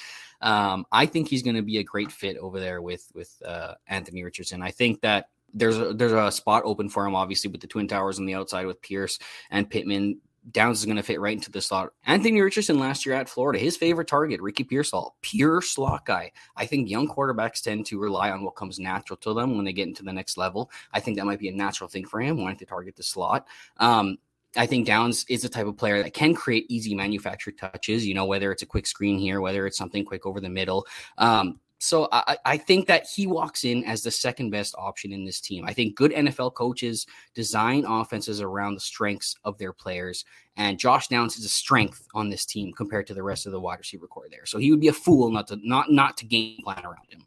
Um, 0.42 0.84
I 0.92 1.06
think 1.06 1.28
he's 1.28 1.42
going 1.42 1.56
to 1.56 1.62
be 1.62 1.78
a 1.78 1.84
great 1.84 2.12
fit 2.12 2.36
over 2.36 2.60
there 2.60 2.82
with 2.82 3.10
with 3.14 3.40
uh, 3.46 3.74
Anthony 3.86 4.24
Richardson. 4.24 4.62
I 4.62 4.70
think 4.70 5.00
that 5.00 5.26
there's 5.54 5.78
a, 5.78 5.92
there's 5.92 6.12
a 6.12 6.32
spot 6.32 6.62
open 6.64 6.88
for 6.88 7.06
him, 7.06 7.14
obviously, 7.14 7.50
with 7.50 7.60
the 7.60 7.66
Twin 7.66 7.88
Towers 7.88 8.18
on 8.18 8.26
the 8.26 8.34
outside 8.34 8.66
with 8.66 8.82
Pierce 8.82 9.18
and 9.50 9.68
Pittman. 9.68 10.20
Downs 10.50 10.80
is 10.80 10.86
going 10.86 10.96
to 10.96 11.04
fit 11.04 11.20
right 11.20 11.36
into 11.36 11.52
the 11.52 11.60
slot. 11.60 11.92
Anthony 12.04 12.40
Richardson 12.40 12.80
last 12.80 13.06
year 13.06 13.14
at 13.14 13.28
Florida, 13.28 13.60
his 13.60 13.76
favorite 13.76 14.08
target, 14.08 14.40
Ricky 14.40 14.64
Pearsall, 14.64 15.14
pure 15.20 15.62
slot 15.62 16.04
guy. 16.04 16.32
I 16.56 16.66
think 16.66 16.90
young 16.90 17.06
quarterbacks 17.06 17.62
tend 17.62 17.86
to 17.86 18.00
rely 18.00 18.32
on 18.32 18.42
what 18.42 18.56
comes 18.56 18.80
natural 18.80 19.16
to 19.18 19.34
them 19.34 19.54
when 19.54 19.64
they 19.64 19.72
get 19.72 19.86
into 19.86 20.02
the 20.02 20.12
next 20.12 20.36
level. 20.36 20.68
I 20.92 20.98
think 20.98 21.16
that 21.16 21.26
might 21.26 21.38
be 21.38 21.48
a 21.48 21.54
natural 21.54 21.88
thing 21.88 22.06
for 22.06 22.20
him, 22.20 22.38
wanting 22.38 22.58
to 22.58 22.66
target 22.66 22.96
the 22.96 23.04
slot. 23.04 23.46
Um, 23.76 24.18
I 24.56 24.66
think 24.66 24.86
Downs 24.86 25.24
is 25.28 25.42
the 25.42 25.48
type 25.48 25.66
of 25.66 25.76
player 25.76 26.02
that 26.02 26.12
can 26.12 26.34
create 26.34 26.66
easy 26.68 26.94
manufactured 26.94 27.56
touches, 27.58 28.06
you 28.06 28.14
know, 28.14 28.26
whether 28.26 28.52
it's 28.52 28.62
a 28.62 28.66
quick 28.66 28.86
screen 28.86 29.18
here, 29.18 29.40
whether 29.40 29.66
it's 29.66 29.78
something 29.78 30.04
quick 30.04 30.26
over 30.26 30.40
the 30.40 30.50
middle. 30.50 30.86
Um, 31.18 31.60
so 31.78 32.08
I, 32.12 32.36
I, 32.44 32.56
think 32.58 32.86
that 32.86 33.08
he 33.12 33.26
walks 33.26 33.64
in 33.64 33.82
as 33.84 34.02
the 34.04 34.10
second 34.12 34.50
best 34.50 34.72
option 34.78 35.12
in 35.12 35.24
this 35.24 35.40
team. 35.40 35.64
I 35.66 35.72
think 35.72 35.96
good 35.96 36.12
NFL 36.12 36.54
coaches 36.54 37.06
design 37.34 37.84
offenses 37.84 38.40
around 38.40 38.74
the 38.74 38.80
strengths 38.80 39.34
of 39.42 39.58
their 39.58 39.72
players, 39.72 40.24
and 40.56 40.78
Josh 40.78 41.08
Downs 41.08 41.36
is 41.36 41.44
a 41.44 41.48
strength 41.48 42.06
on 42.14 42.30
this 42.30 42.46
team 42.46 42.72
compared 42.72 43.08
to 43.08 43.14
the 43.14 43.22
rest 43.24 43.46
of 43.46 43.52
the 43.52 43.60
wide 43.60 43.80
receiver 43.80 44.06
core 44.06 44.28
there. 44.30 44.46
So 44.46 44.58
he 44.58 44.70
would 44.70 44.80
be 44.80 44.88
a 44.88 44.92
fool 44.92 45.28
not 45.30 45.48
to 45.48 45.58
not 45.60 45.90
not 45.90 46.16
to 46.18 46.24
game 46.24 46.58
plan 46.62 46.84
around 46.84 47.08
him 47.10 47.26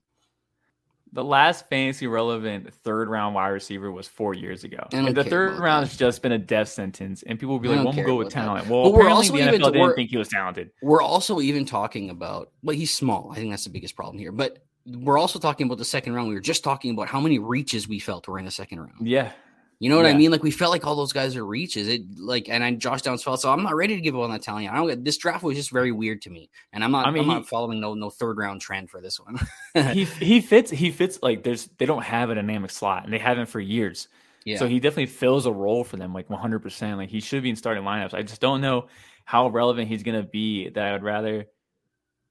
the 1.15 1.23
last 1.23 1.69
fantasy 1.69 2.07
relevant 2.07 2.71
third 2.83 3.07
round 3.07 3.33
wide 3.33 3.47
receiver 3.47 3.89
was 3.89 4.05
four 4.05 4.33
years 4.33 4.65
ago. 4.65 4.85
And 4.91 5.15
the 5.15 5.23
third 5.23 5.57
round 5.57 5.87
has 5.87 5.97
just 5.97 6.21
been 6.21 6.33
a 6.33 6.37
death 6.37 6.67
sentence, 6.67 7.23
and 7.23 7.39
people 7.39 7.53
will 7.53 7.59
be 7.59 7.69
like, 7.69 7.85
"Well, 7.85 7.93
we'll 7.93 8.05
go 8.05 8.15
with 8.17 8.29
talent." 8.29 8.65
That. 8.65 8.71
Well, 8.71 8.91
but 8.91 8.99
apparently 8.99 9.29
the 9.29 9.51
NFL 9.51 9.71
didn't 9.71 9.95
think 9.95 10.09
he 10.09 10.17
was 10.17 10.27
talented. 10.27 10.71
We're 10.81 11.01
also 11.01 11.39
even 11.39 11.65
talking 11.65 12.09
about, 12.09 12.51
well, 12.61 12.75
he's 12.75 12.93
small. 12.93 13.29
I 13.31 13.35
think 13.35 13.49
that's 13.49 13.63
the 13.63 13.69
biggest 13.69 13.95
problem 13.95 14.19
here. 14.19 14.33
But 14.33 14.65
we're 14.85 15.17
also 15.17 15.39
talking 15.39 15.67
about 15.67 15.77
the 15.77 15.85
second 15.85 16.13
round. 16.15 16.27
We 16.27 16.35
were 16.35 16.41
just 16.41 16.65
talking 16.65 16.91
about 16.91 17.07
how 17.07 17.21
many 17.21 17.39
reaches 17.39 17.87
we 17.87 17.99
felt 17.99 18.27
were 18.27 18.37
in 18.37 18.43
the 18.43 18.51
second 18.51 18.81
round. 18.81 19.07
Yeah, 19.07 19.31
you 19.79 19.89
know 19.89 19.97
what 19.97 20.05
yeah. 20.05 20.11
I 20.11 20.17
mean? 20.17 20.31
Like 20.31 20.43
we 20.43 20.51
felt 20.51 20.71
like 20.71 20.85
all 20.85 20.95
those 20.95 21.11
guys 21.11 21.35
are 21.35 21.45
reaches. 21.45 21.87
It 21.87 22.03
like, 22.17 22.47
and 22.49 22.63
I 22.63 22.71
Josh 22.73 23.01
Downs 23.01 23.23
felt 23.23 23.41
so. 23.41 23.51
I'm 23.51 23.63
not 23.63 23.75
ready 23.75 23.95
to 23.95 24.01
give 24.01 24.15
up 24.15 24.21
on 24.21 24.31
that 24.31 24.41
talent. 24.41 24.69
I 24.71 24.75
don't. 24.75 25.03
This 25.03 25.17
draft 25.17 25.43
was 25.43 25.57
just 25.57 25.71
very 25.71 25.91
weird 25.91 26.21
to 26.23 26.29
me, 26.29 26.49
and 26.71 26.83
I'm 26.83 26.91
not. 26.91 27.05
I 27.05 27.11
mean, 27.11 27.23
I'm 27.23 27.29
he, 27.29 27.35
not 27.35 27.47
following 27.47 27.79
no 27.79 27.93
no 27.93 28.09
third 28.09 28.37
round 28.37 28.61
trend 28.61 28.89
for 28.89 29.01
this 29.01 29.19
one. 29.19 29.37
he 29.93 30.05
he 30.05 30.39
fits. 30.39 30.71
He 30.71 30.91
fits 30.91 31.19
like 31.21 31.43
there's. 31.43 31.67
They 31.77 31.85
don't 31.85 32.03
have 32.03 32.29
a 32.29 32.35
dynamic 32.35 32.71
slot, 32.71 33.03
and 33.03 33.13
they 33.13 33.19
haven't 33.19 33.47
for 33.47 33.59
years. 33.59 34.07
Yeah. 34.45 34.57
So 34.57 34.67
he 34.67 34.79
definitely 34.79 35.07
fills 35.07 35.45
a 35.45 35.51
role 35.51 35.83
for 35.83 35.97
them, 35.97 36.13
like 36.13 36.29
100. 36.29 36.59
percent 36.59 36.97
Like 36.97 37.09
he 37.09 37.19
should 37.19 37.43
be 37.43 37.49
in 37.49 37.55
starting 37.55 37.83
lineups. 37.83 38.13
I 38.13 38.21
just 38.21 38.41
don't 38.41 38.61
know 38.61 38.87
how 39.25 39.47
relevant 39.49 39.89
he's 39.89 40.03
gonna 40.03 40.23
be. 40.23 40.69
That 40.69 40.85
I 40.85 40.91
would 40.93 41.03
rather 41.03 41.47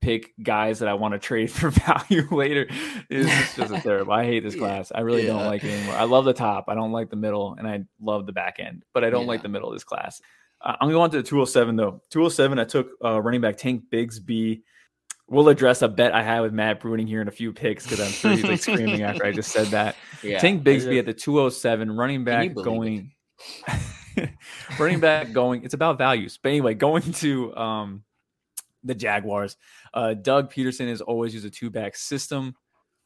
pick 0.05 0.34
guys 0.42 0.80
that 0.80 0.88
I 0.88 0.94
want 0.94 1.14
to 1.14 1.18
trade 1.18 1.50
for 1.50 1.70
value 1.70 2.28
later. 2.30 2.66
It's 3.09 3.57
just 3.57 3.72
a 3.72 3.80
terrible. 3.82 4.12
I 4.12 4.24
hate 4.24 4.42
this 4.42 4.55
class. 4.55 4.92
I 4.94 5.00
really 5.00 5.22
yeah. 5.22 5.32
don't 5.32 5.46
like 5.46 5.64
it 5.64 5.70
anymore. 5.70 5.96
I 5.96 6.05
love 6.05 6.24
the 6.24 6.34
top. 6.34 6.66
I 6.68 6.74
don't 6.74 6.92
like 6.92 7.11
the 7.11 7.16
middle, 7.16 7.57
and 7.59 7.66
I 7.66 7.84
love 8.00 8.26
the 8.26 8.32
back 8.32 8.57
end, 8.59 8.84
but 8.92 9.05
I 9.05 9.11
don't 9.11 9.22
yeah. 9.22 9.28
like 9.28 9.42
the 9.42 9.48
middle 9.48 9.68
of 9.68 9.74
this 9.74 9.84
class. 9.84 10.20
Uh, 10.61 10.76
I'm 10.80 10.88
going 10.88 10.90
to 10.90 10.96
go 10.96 11.00
on 11.00 11.11
to 11.11 11.16
the 11.16 11.22
207 11.22 11.76
though. 11.76 12.02
207, 12.11 12.59
I 12.59 12.64
took 12.64 12.90
uh, 13.02 13.20
running 13.20 13.40
back 13.40 13.57
Tank 13.57 13.84
Bigsby. 13.92 14.62
We'll 15.26 15.48
address 15.48 15.80
a 15.80 15.88
bet 15.88 16.14
I 16.14 16.22
had 16.22 16.40
with 16.40 16.52
Matt 16.52 16.82
Bruning 16.82 17.09
here 17.09 17.22
in 17.22 17.28
a 17.28 17.32
few 17.32 17.50
picks 17.50 17.84
because 17.84 18.00
I'm 18.00 18.11
sure 18.11 18.32
he's 18.32 18.44
like 18.44 18.61
screaming 18.61 19.02
after 19.02 19.24
I 19.24 19.32
just 19.32 19.50
said 19.50 19.68
that. 19.68 19.96
Yeah. 20.22 20.38
Tank 20.38 20.64
Bigsby 20.64 20.98
at 20.98 21.05
the 21.05 21.12
207, 21.12 21.94
running 21.94 22.24
back 22.24 22.55
going. 22.55 23.12
running 24.78 25.00
back 25.00 25.32
going. 25.32 25.62
It's 25.64 25.74
about 25.74 25.98
values, 25.98 26.38
but 26.42 26.48
anyway, 26.48 26.72
going 26.72 27.12
to 27.12 27.55
um, 27.55 28.05
the 28.84 28.94
Jaguars. 28.94 29.57
Uh, 29.95 30.12
Doug 30.12 30.53
Pederson 30.53 30.88
has 30.88 31.01
always 31.01 31.32
used 31.32 31.47
a 31.47 31.51
two 31.51 31.70
back 31.70 31.97
system, 31.97 32.55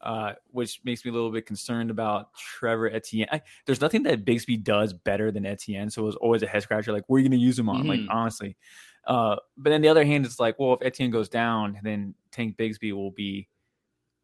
uh, 0.01 0.33
which 0.51 0.81
makes 0.83 1.05
me 1.05 1.11
a 1.11 1.13
little 1.13 1.31
bit 1.31 1.45
concerned 1.45 1.91
about 1.91 2.33
Trevor 2.33 2.89
Etienne. 2.89 3.27
I, 3.31 3.41
there's 3.65 3.79
nothing 3.79 4.03
that 4.03 4.25
Bigsby 4.25 4.63
does 4.63 4.91
better 4.91 5.31
than 5.31 5.45
Etienne, 5.45 5.89
so 5.89 6.01
it 6.01 6.05
was 6.05 6.15
always 6.15 6.43
a 6.43 6.47
head 6.47 6.63
scratcher. 6.63 6.91
Like, 6.91 7.03
where 7.07 7.17
are 7.17 7.21
you 7.21 7.29
going 7.29 7.39
to 7.39 7.45
use 7.45 7.57
him 7.57 7.69
on? 7.69 7.81
Mm-hmm. 7.81 7.89
Like, 7.89 8.01
honestly. 8.09 8.57
Uh, 9.05 9.37
but 9.55 9.69
then 9.69 9.81
the 9.81 9.87
other 9.87 10.03
hand, 10.03 10.25
it's 10.25 10.39
like, 10.39 10.57
well, 10.59 10.73
if 10.73 10.81
Etienne 10.81 11.11
goes 11.11 11.29
down, 11.29 11.79
then 11.83 12.15
Tank 12.31 12.57
Bigsby 12.57 12.91
will 12.91 13.11
be 13.11 13.47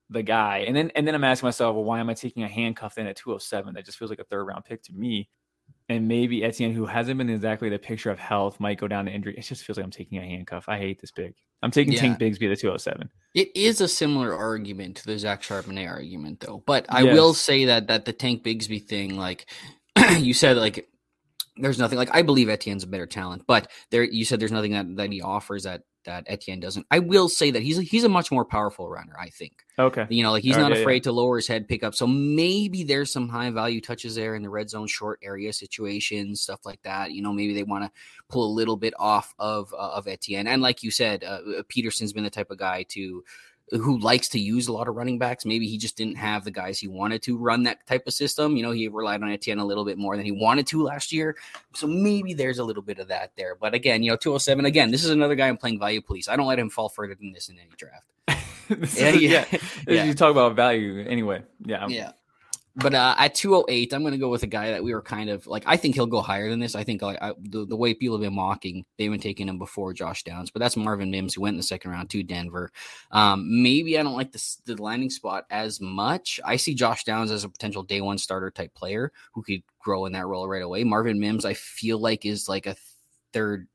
the 0.10 0.24
guy. 0.24 0.60
And 0.68 0.76
then 0.76 0.92
and 0.96 1.08
then 1.08 1.16
I'm 1.16 1.24
asking 1.24 1.48
myself, 1.48 1.76
well, 1.76 1.84
why 1.84 2.00
am 2.00 2.10
I 2.10 2.14
taking 2.14 2.44
a 2.44 2.48
handcuff 2.48 2.98
in 2.98 3.08
at 3.08 3.16
207? 3.16 3.74
That 3.74 3.86
just 3.86 3.98
feels 3.98 4.10
like 4.10 4.20
a 4.20 4.26
third 4.26 4.46
round 4.46 4.66
pick 4.66 4.84
to 4.84 4.94
me 4.94 5.30
and 5.88 6.08
maybe 6.08 6.44
Etienne, 6.44 6.74
who 6.74 6.86
hasn't 6.86 7.18
been 7.18 7.30
exactly 7.30 7.70
the 7.70 7.78
picture 7.78 8.10
of 8.10 8.18
health, 8.18 8.60
might 8.60 8.80
go 8.80 8.88
down 8.88 9.06
to 9.06 9.12
injury. 9.12 9.36
It 9.38 9.42
just 9.42 9.64
feels 9.64 9.78
like 9.78 9.84
I'm 9.84 9.92
taking 9.92 10.18
a 10.18 10.22
handcuff. 10.22 10.68
I 10.68 10.78
hate 10.78 11.00
this 11.00 11.12
big. 11.12 11.36
I'm 11.62 11.72
taking 11.72 11.94
yeah. 11.94 12.02
Tank 12.02 12.20
Bigsby 12.20 12.50
the 12.50 12.56
207. 12.56 13.10
It 13.36 13.56
is 13.56 13.82
a 13.82 13.88
similar 13.88 14.34
argument 14.34 14.98
to 14.98 15.06
the 15.06 15.18
Zach 15.20 15.42
Charbonnet 15.42 15.90
argument, 15.90 16.40
though. 16.40 16.64
But 16.66 16.86
I 16.90 17.04
yes. 17.04 17.14
will 17.14 17.34
say 17.34 17.66
that 17.66 17.88
that 17.88 18.06
the 18.06 18.14
Tank 18.14 18.44
Bigsby 18.44 18.86
thing, 18.86 19.16
like 19.16 19.46
you 20.18 20.34
said, 20.34 20.58
like 20.58 20.90
there's 21.58 21.80
nothing 21.80 21.98
like 21.98 22.14
I 22.14 22.24
believe 22.24 22.50
Etienne's 22.50 22.84
a 22.84 22.88
better 22.88 23.08
talent, 23.08 23.44
but 23.48 23.72
there 23.92 24.04
you 24.04 24.26
said 24.26 24.40
there's 24.40 24.52
nothing 24.52 24.72
that, 24.74 24.96
that 24.96 25.12
he 25.12 25.22
offers 25.22 25.64
that 25.64 25.84
that 26.06 26.24
Etienne 26.28 26.60
doesn't. 26.60 26.86
I 26.90 27.00
will 27.00 27.30
say 27.30 27.52
that 27.52 27.62
he's 27.62 27.78
a, 27.78 27.82
he's 27.84 28.04
a 28.04 28.10
much 28.10 28.32
more 28.32 28.46
powerful 28.46 28.90
runner. 28.90 29.16
I 29.20 29.30
think. 29.30 29.64
Okay. 29.78 30.06
You 30.10 30.24
know, 30.24 30.32
like 30.32 30.44
he's 30.44 30.58
not 30.58 30.72
afraid 30.72 30.98
yeah. 30.98 31.04
to 31.04 31.12
lower 31.12 31.36
his 31.36 31.48
head, 31.48 31.68
pick 31.68 31.84
up. 31.84 31.94
So 31.96 32.08
maybe 32.08 32.84
there's 32.84 33.12
some 33.12 33.28
high 33.28 33.50
value 33.50 33.82
touches 33.82 34.16
there 34.16 34.36
in 34.36 34.42
the 34.42 34.50
red 34.50 34.70
zone, 34.70 34.88
short 34.88 35.20
area 35.22 35.52
situations, 35.52 36.42
stuff 36.42 36.66
like 36.66 36.82
that. 36.84 37.12
You 37.12 37.22
know, 37.22 37.34
maybe 37.34 37.54
they 37.54 37.64
want 37.64 37.84
to 37.84 37.92
pull 38.30 38.46
a 38.46 38.54
little 38.54 38.78
bit 38.78 38.94
off 38.98 39.34
of 39.38 39.74
uh, 39.74 39.92
of 39.92 40.08
Etienne. 40.08 40.48
And 40.48 40.62
like 40.62 40.84
you 40.84 40.92
said, 40.92 41.24
uh, 41.24 41.40
Pederson's 41.70 42.14
been 42.14 42.24
the 42.24 42.30
type 42.30 42.52
of 42.52 42.58
guy 42.58 42.84
to 42.90 43.24
who 43.72 44.00
likes 44.00 44.30
to 44.30 44.40
use 44.40 44.68
a 44.68 44.72
lot 44.72 44.88
of 44.88 44.96
running 44.96 45.18
backs. 45.18 45.46
Maybe 45.46 45.68
he 45.68 45.78
just 45.78 45.98
didn't 45.98 46.16
have 46.16 46.44
the 46.44 46.52
guys 46.52 46.80
he 46.80 46.88
wanted 46.88 47.24
to 47.24 47.38
run 47.38 47.64
that 47.64 47.86
type 47.88 48.04
of 48.06 48.14
system. 48.14 48.56
You 48.56 48.64
know, 48.64 48.72
he 48.72 48.88
relied 48.88 49.24
on 49.24 49.32
Etienne 49.32 49.60
a 49.60 49.66
little 49.66 49.86
bit 49.86 49.98
more 49.98 50.16
than 50.16 50.26
he 50.26 50.32
wanted 50.32 50.68
to 50.68 50.84
last 50.84 51.12
year. 51.12 51.36
So 51.74 51.88
maybe 51.88 52.34
there's 52.34 52.60
a 52.60 52.64
little 52.64 52.84
bit 52.84 53.00
of 53.00 53.08
that 53.08 53.32
there. 53.36 53.56
But 53.56 53.74
again, 53.74 54.04
you 54.04 54.12
know, 54.12 54.18
207, 54.18 54.66
again, 54.66 54.92
this 54.92 55.04
is 55.04 55.10
another 55.10 55.36
guy 55.36 55.48
I'm 55.48 55.58
playing 55.58 55.80
value 55.80 56.02
police. 56.02 56.28
I 56.28 56.36
don't 56.36 56.48
let 56.48 56.60
him 56.60 56.70
fall 56.70 56.90
further 56.90 57.16
than 57.16 57.32
this 57.32 57.50
in 57.50 57.58
any 57.58 57.70
draft. 57.76 58.06
yeah, 58.98 59.10
yeah, 59.12 59.46
yeah. 59.88 60.04
You 60.04 60.14
talk 60.14 60.32
about 60.32 60.56
value 60.56 61.06
anyway. 61.08 61.44
Yeah. 61.64 61.88
Yeah. 61.88 62.12
But 62.78 62.94
uh, 62.94 63.16
at 63.18 63.36
208, 63.36 63.94
I'm 63.94 64.02
going 64.02 64.12
to 64.12 64.18
go 64.18 64.28
with 64.28 64.44
a 64.44 64.48
guy 64.48 64.72
that 64.72 64.84
we 64.84 64.94
were 64.94 65.02
kind 65.02 65.30
of 65.30 65.48
like. 65.48 65.64
I 65.66 65.78
think 65.78 65.96
he'll 65.96 66.06
go 66.06 66.22
higher 66.22 66.50
than 66.50 66.60
this. 66.60 66.76
I 66.76 66.84
think 66.84 67.02
like 67.02 67.18
I, 67.22 67.34
the, 67.40 67.66
the 67.66 67.76
way 67.76 67.94
people 67.94 68.18
have 68.18 68.24
been 68.24 68.36
mocking, 68.36 68.86
they've 68.98 69.10
been 69.10 69.20
taking 69.20 69.48
him 69.48 69.58
before 69.58 69.94
Josh 69.94 70.24
Downs. 70.24 70.52
But 70.52 70.60
that's 70.60 70.76
Marvin 70.76 71.10
Mims, 71.10 71.34
who 71.34 71.42
went 71.42 71.54
in 71.54 71.58
the 71.58 71.64
second 71.64 71.92
round 71.92 72.10
to 72.10 72.22
Denver. 72.22 72.72
Um, 73.12 73.64
maybe 73.64 73.98
I 73.98 74.04
don't 74.04 74.18
like 74.18 74.34
the, 74.34 74.58
the 74.66 74.82
landing 74.82 75.10
spot 75.10 75.46
as 75.50 75.80
much. 75.80 76.40
I 76.44 76.58
see 76.58 76.76
Josh 76.76 77.06
Downs 77.06 77.32
as 77.32 77.46
a 77.46 77.50
potential 77.50 77.82
day 77.82 78.02
one 78.02 78.18
starter 78.18 78.52
type 78.52 78.74
player 78.74 79.14
who 79.34 79.42
could 79.42 79.64
grow 79.80 80.06
in 80.06 80.12
that 80.12 80.28
role 80.28 80.48
right 80.48 80.62
away. 80.62 80.84
Marvin 80.84 81.20
Mims, 81.20 81.46
I 81.46 81.54
feel 81.54 81.98
like 81.98 82.26
is 82.26 82.50
like 82.50 82.66
a 82.66 82.76
third 83.32 83.68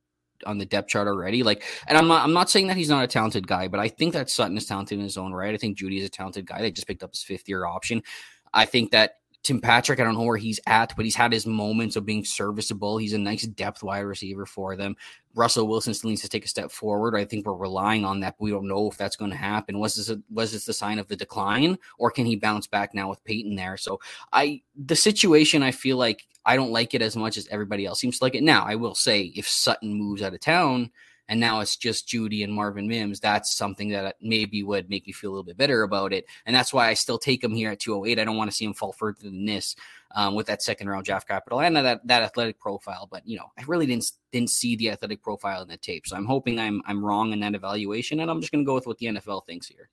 on 0.47 0.59
the 0.59 0.67
depth 0.67 0.89
chart 0.89 1.09
already. 1.09 1.43
Like, 1.43 1.63
and 1.87 1.97
I'm 1.97 2.09
not 2.09 2.25
I'm 2.25 2.33
not 2.33 2.51
saying 2.51 2.67
that 2.69 2.77
he's 2.77 2.89
not 2.89 3.05
a 3.05 3.09
talented 3.09 3.47
guy, 3.47 3.69
but 3.69 3.81
I 3.81 3.89
think 3.89 4.13
that 4.13 4.31
Sutton 4.31 4.57
is 4.57 4.67
talented 4.67 4.99
in 4.99 5.05
his 5.05 5.17
own 5.17 5.33
right. 5.33 5.55
I 5.55 5.57
think 5.57 5.79
Jeudy 5.79 5.99
is 5.99 6.07
a 6.07 6.11
talented 6.11 6.47
guy. 6.47 6.61
They 6.61 6.71
just 6.71 6.87
picked 6.87 7.03
up 7.03 7.13
his 7.13 7.23
fifth 7.23 7.49
year 7.49 7.65
option. 7.65 8.03
I 8.53 8.65
think 8.65 8.91
that 8.93 9.17
Tim 9.43 9.61
Patrick, 9.61 9.99
I 9.99 10.05
don't 10.05 10.15
know 10.15 10.25
where 10.25 10.37
he's 10.37 10.61
at, 10.67 10.95
but 10.97 11.05
he's 11.05 11.15
had 11.15 11.33
his 11.33 11.47
moments 11.47 11.97
of 11.97 12.05
being 12.05 12.25
serviceable. 12.25 12.99
He's 12.99 13.15
a 13.15 13.19
nice 13.19 13.47
depth 13.47 13.83
wide 13.83 14.01
receiver 14.01 14.45
for 14.45 14.77
them. 14.77 14.97
Russell 15.35 15.67
Wilson 15.67 15.95
still 15.95 16.11
needs 16.11 16.21
to 16.23 16.29
take 16.29 16.45
a 16.45 16.49
step 16.49 16.71
forward. 16.71 17.17
I 17.17 17.25
think 17.25 17.47
we're 17.47 17.55
relying 17.55 18.05
on 18.05 18.21
that. 18.21 18.37
But 18.37 18.45
we 18.45 18.51
don't 18.51 18.69
know 18.69 18.91
if 18.91 18.99
that's 18.99 19.17
going 19.17 19.31
to 19.31 19.37
happen. 19.37 19.79
Was 19.79 19.97
this 19.97 20.11
a, 20.11 20.21
was 20.31 20.53
this 20.53 20.67
the 20.67 20.75
sign 20.75 20.99
of 20.99 21.09
the 21.09 21.17
decline, 21.17 21.79
or 21.99 22.11
can 22.11 22.27
he 22.27 22.37
bounce 22.37 22.67
back 22.67 22.93
now 22.93 23.09
with 23.09 23.25
Payton 23.25 23.57
there? 23.57 23.79
So 23.79 24.01
I 24.33 24.61
the 24.77 24.97
situation 24.97 25.63
I 25.63 25.71
feel 25.71 25.97
like 25.97 26.27
I 26.45 26.57
don't 26.57 26.73
like 26.73 26.93
it 26.93 27.01
as 27.01 27.17
much 27.17 27.39
as 27.39 27.49
everybody 27.49 27.87
else 27.87 28.01
seems 28.01 28.19
to 28.19 28.25
like 28.25 28.35
it. 28.35 28.43
Now 28.43 28.65
I 28.67 28.75
will 28.75 28.95
say 28.95 29.33
if 29.35 29.49
Sutton 29.49 29.95
moves 29.95 30.21
out 30.21 30.35
of 30.35 30.41
town, 30.41 30.91
and 31.31 31.39
now 31.39 31.61
it's 31.61 31.77
just 31.77 32.09
Jeudy 32.09 32.43
and 32.43 32.53
Marvin 32.53 32.89
Mims, 32.89 33.21
that's 33.21 33.55
something 33.55 33.89
that 33.91 34.17
maybe 34.21 34.65
would 34.65 34.91
make 34.91 35.07
me 35.07 35.13
feel 35.13 35.31
a 35.31 35.33
little 35.33 35.45
bit 35.45 35.57
better 35.57 35.85
about 35.85 36.13
it. 36.13 36.27
And 36.45 36.57
that's 36.57 36.75
why 36.75 36.89
I 36.89 36.95
still 36.95 37.19
take 37.19 37.45
him 37.45 37.55
here 37.55 37.71
at 37.71 37.79
208. 37.79 38.19
I 38.19 38.25
don't 38.25 38.37
want 38.37 38.51
to 38.51 38.57
see 38.57 38.65
him 38.65 38.75
fall 38.75 38.93
further 38.93 39.21
than 39.23 39.47
this 39.47 39.77
um, 40.17 40.35
with 40.35 40.49
that 40.49 40.61
second 40.61 40.89
round 40.89 41.05
draft 41.05 41.29
capital 41.29 41.61
and 41.61 41.77
that 41.77 42.05
that 42.05 42.23
athletic 42.25 42.59
profile. 42.59 43.09
But 43.09 43.23
you 43.29 43.37
know, 43.37 43.47
I 43.57 43.63
really 43.69 43.87
didn't 43.87 44.11
didn't 44.33 44.51
see 44.51 44.75
the 44.75 44.91
athletic 44.91 45.23
profile 45.23 45.63
in 45.63 45.69
the 45.69 45.77
tape, 45.77 46.05
so 46.05 46.17
I'm 46.17 46.27
hoping 46.27 46.59
I'm 46.59 46.83
I'm 46.87 47.05
wrong 47.05 47.33
in 47.33 47.39
that 47.41 47.55
evaluation, 47.55 48.19
and 48.19 48.29
I'm 48.29 48.41
just 48.41 48.51
going 48.51 48.65
to 48.65 48.69
go 48.69 48.75
with 48.75 48.89
what 48.89 48.99
the 48.99 49.07
NFL 49.07 49.47
thinks 49.47 49.69
here. 49.69 49.89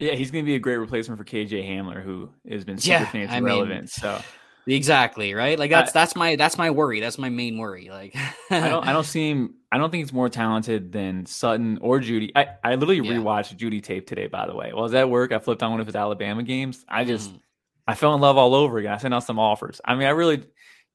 Yeah, 0.00 0.14
he's 0.14 0.32
going 0.32 0.44
to 0.44 0.46
be 0.46 0.56
a 0.56 0.58
great 0.58 0.78
replacement 0.78 1.16
for 1.16 1.24
KJ 1.24 1.64
Hamler, 1.64 2.02
who 2.02 2.28
has 2.50 2.64
been 2.64 2.78
super 2.78 3.04
yeah, 3.04 3.06
fantasy 3.06 3.40
relevant. 3.40 3.82
Mean, 3.82 3.86
so 3.86 4.20
exactly 4.66 5.34
right. 5.34 5.58
Like 5.58 5.70
that's 5.70 5.90
I, 5.90 6.00
that's 6.00 6.16
my 6.16 6.36
that's 6.36 6.58
my 6.58 6.70
worry. 6.70 7.00
That's 7.00 7.18
my 7.18 7.28
main 7.28 7.58
worry. 7.58 7.88
Like 7.90 8.16
I 8.50 8.68
don't 8.68 8.86
I 8.86 8.92
don't 8.92 9.04
see 9.04 9.30
him. 9.30 9.54
I 9.70 9.78
don't 9.78 9.90
think 9.90 10.04
he's 10.04 10.12
more 10.12 10.28
talented 10.28 10.92
than 10.92 11.26
Sutton 11.26 11.78
or 11.80 12.00
Jeudy. 12.00 12.30
I 12.34 12.48
I 12.62 12.74
literally 12.76 13.06
yeah. 13.06 13.16
rewatched 13.16 13.56
Jeudy 13.56 13.82
tape 13.82 14.06
today. 14.06 14.26
By 14.26 14.46
the 14.46 14.54
way, 14.54 14.72
while 14.72 14.80
I 14.80 14.82
was 14.82 14.94
at 14.94 15.10
work, 15.10 15.32
I 15.32 15.38
flipped 15.38 15.62
on 15.62 15.70
one 15.70 15.80
of 15.80 15.86
his 15.86 15.96
Alabama 15.96 16.42
games. 16.42 16.84
I 16.88 17.04
just 17.04 17.32
mm. 17.32 17.40
I 17.86 17.94
fell 17.94 18.14
in 18.14 18.20
love 18.20 18.36
all 18.36 18.54
over 18.54 18.78
again. 18.78 18.92
I 18.92 18.98
sent 18.98 19.14
out 19.14 19.24
some 19.24 19.38
offers. 19.38 19.80
I 19.84 19.94
mean, 19.94 20.06
I 20.06 20.10
really 20.10 20.44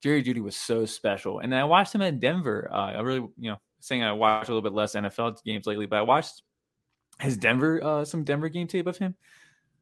Jerry 0.01 0.23
Jeudy 0.23 0.41
was 0.41 0.55
so 0.55 0.85
special, 0.85 1.39
and 1.39 1.51
then 1.51 1.59
I 1.59 1.65
watched 1.65 1.93
him 1.93 2.01
at 2.01 2.19
Denver. 2.19 2.69
Uh, 2.71 2.93
I 2.93 3.01
really 3.01 3.27
you 3.37 3.51
know 3.51 3.57
saying 3.81 4.03
I 4.03 4.13
watched 4.13 4.49
a 4.49 4.53
little 4.53 4.67
bit 4.67 4.75
less 4.75 4.95
NFL 4.95 5.43
games 5.43 5.67
lately, 5.67 5.85
but 5.85 5.97
I 5.97 6.01
watched 6.01 6.41
his 7.19 7.37
Denver 7.37 7.83
uh, 7.83 8.05
some 8.05 8.23
Denver 8.23 8.49
game 8.49 8.67
tape 8.67 8.87
of 8.87 8.97
him. 8.97 9.15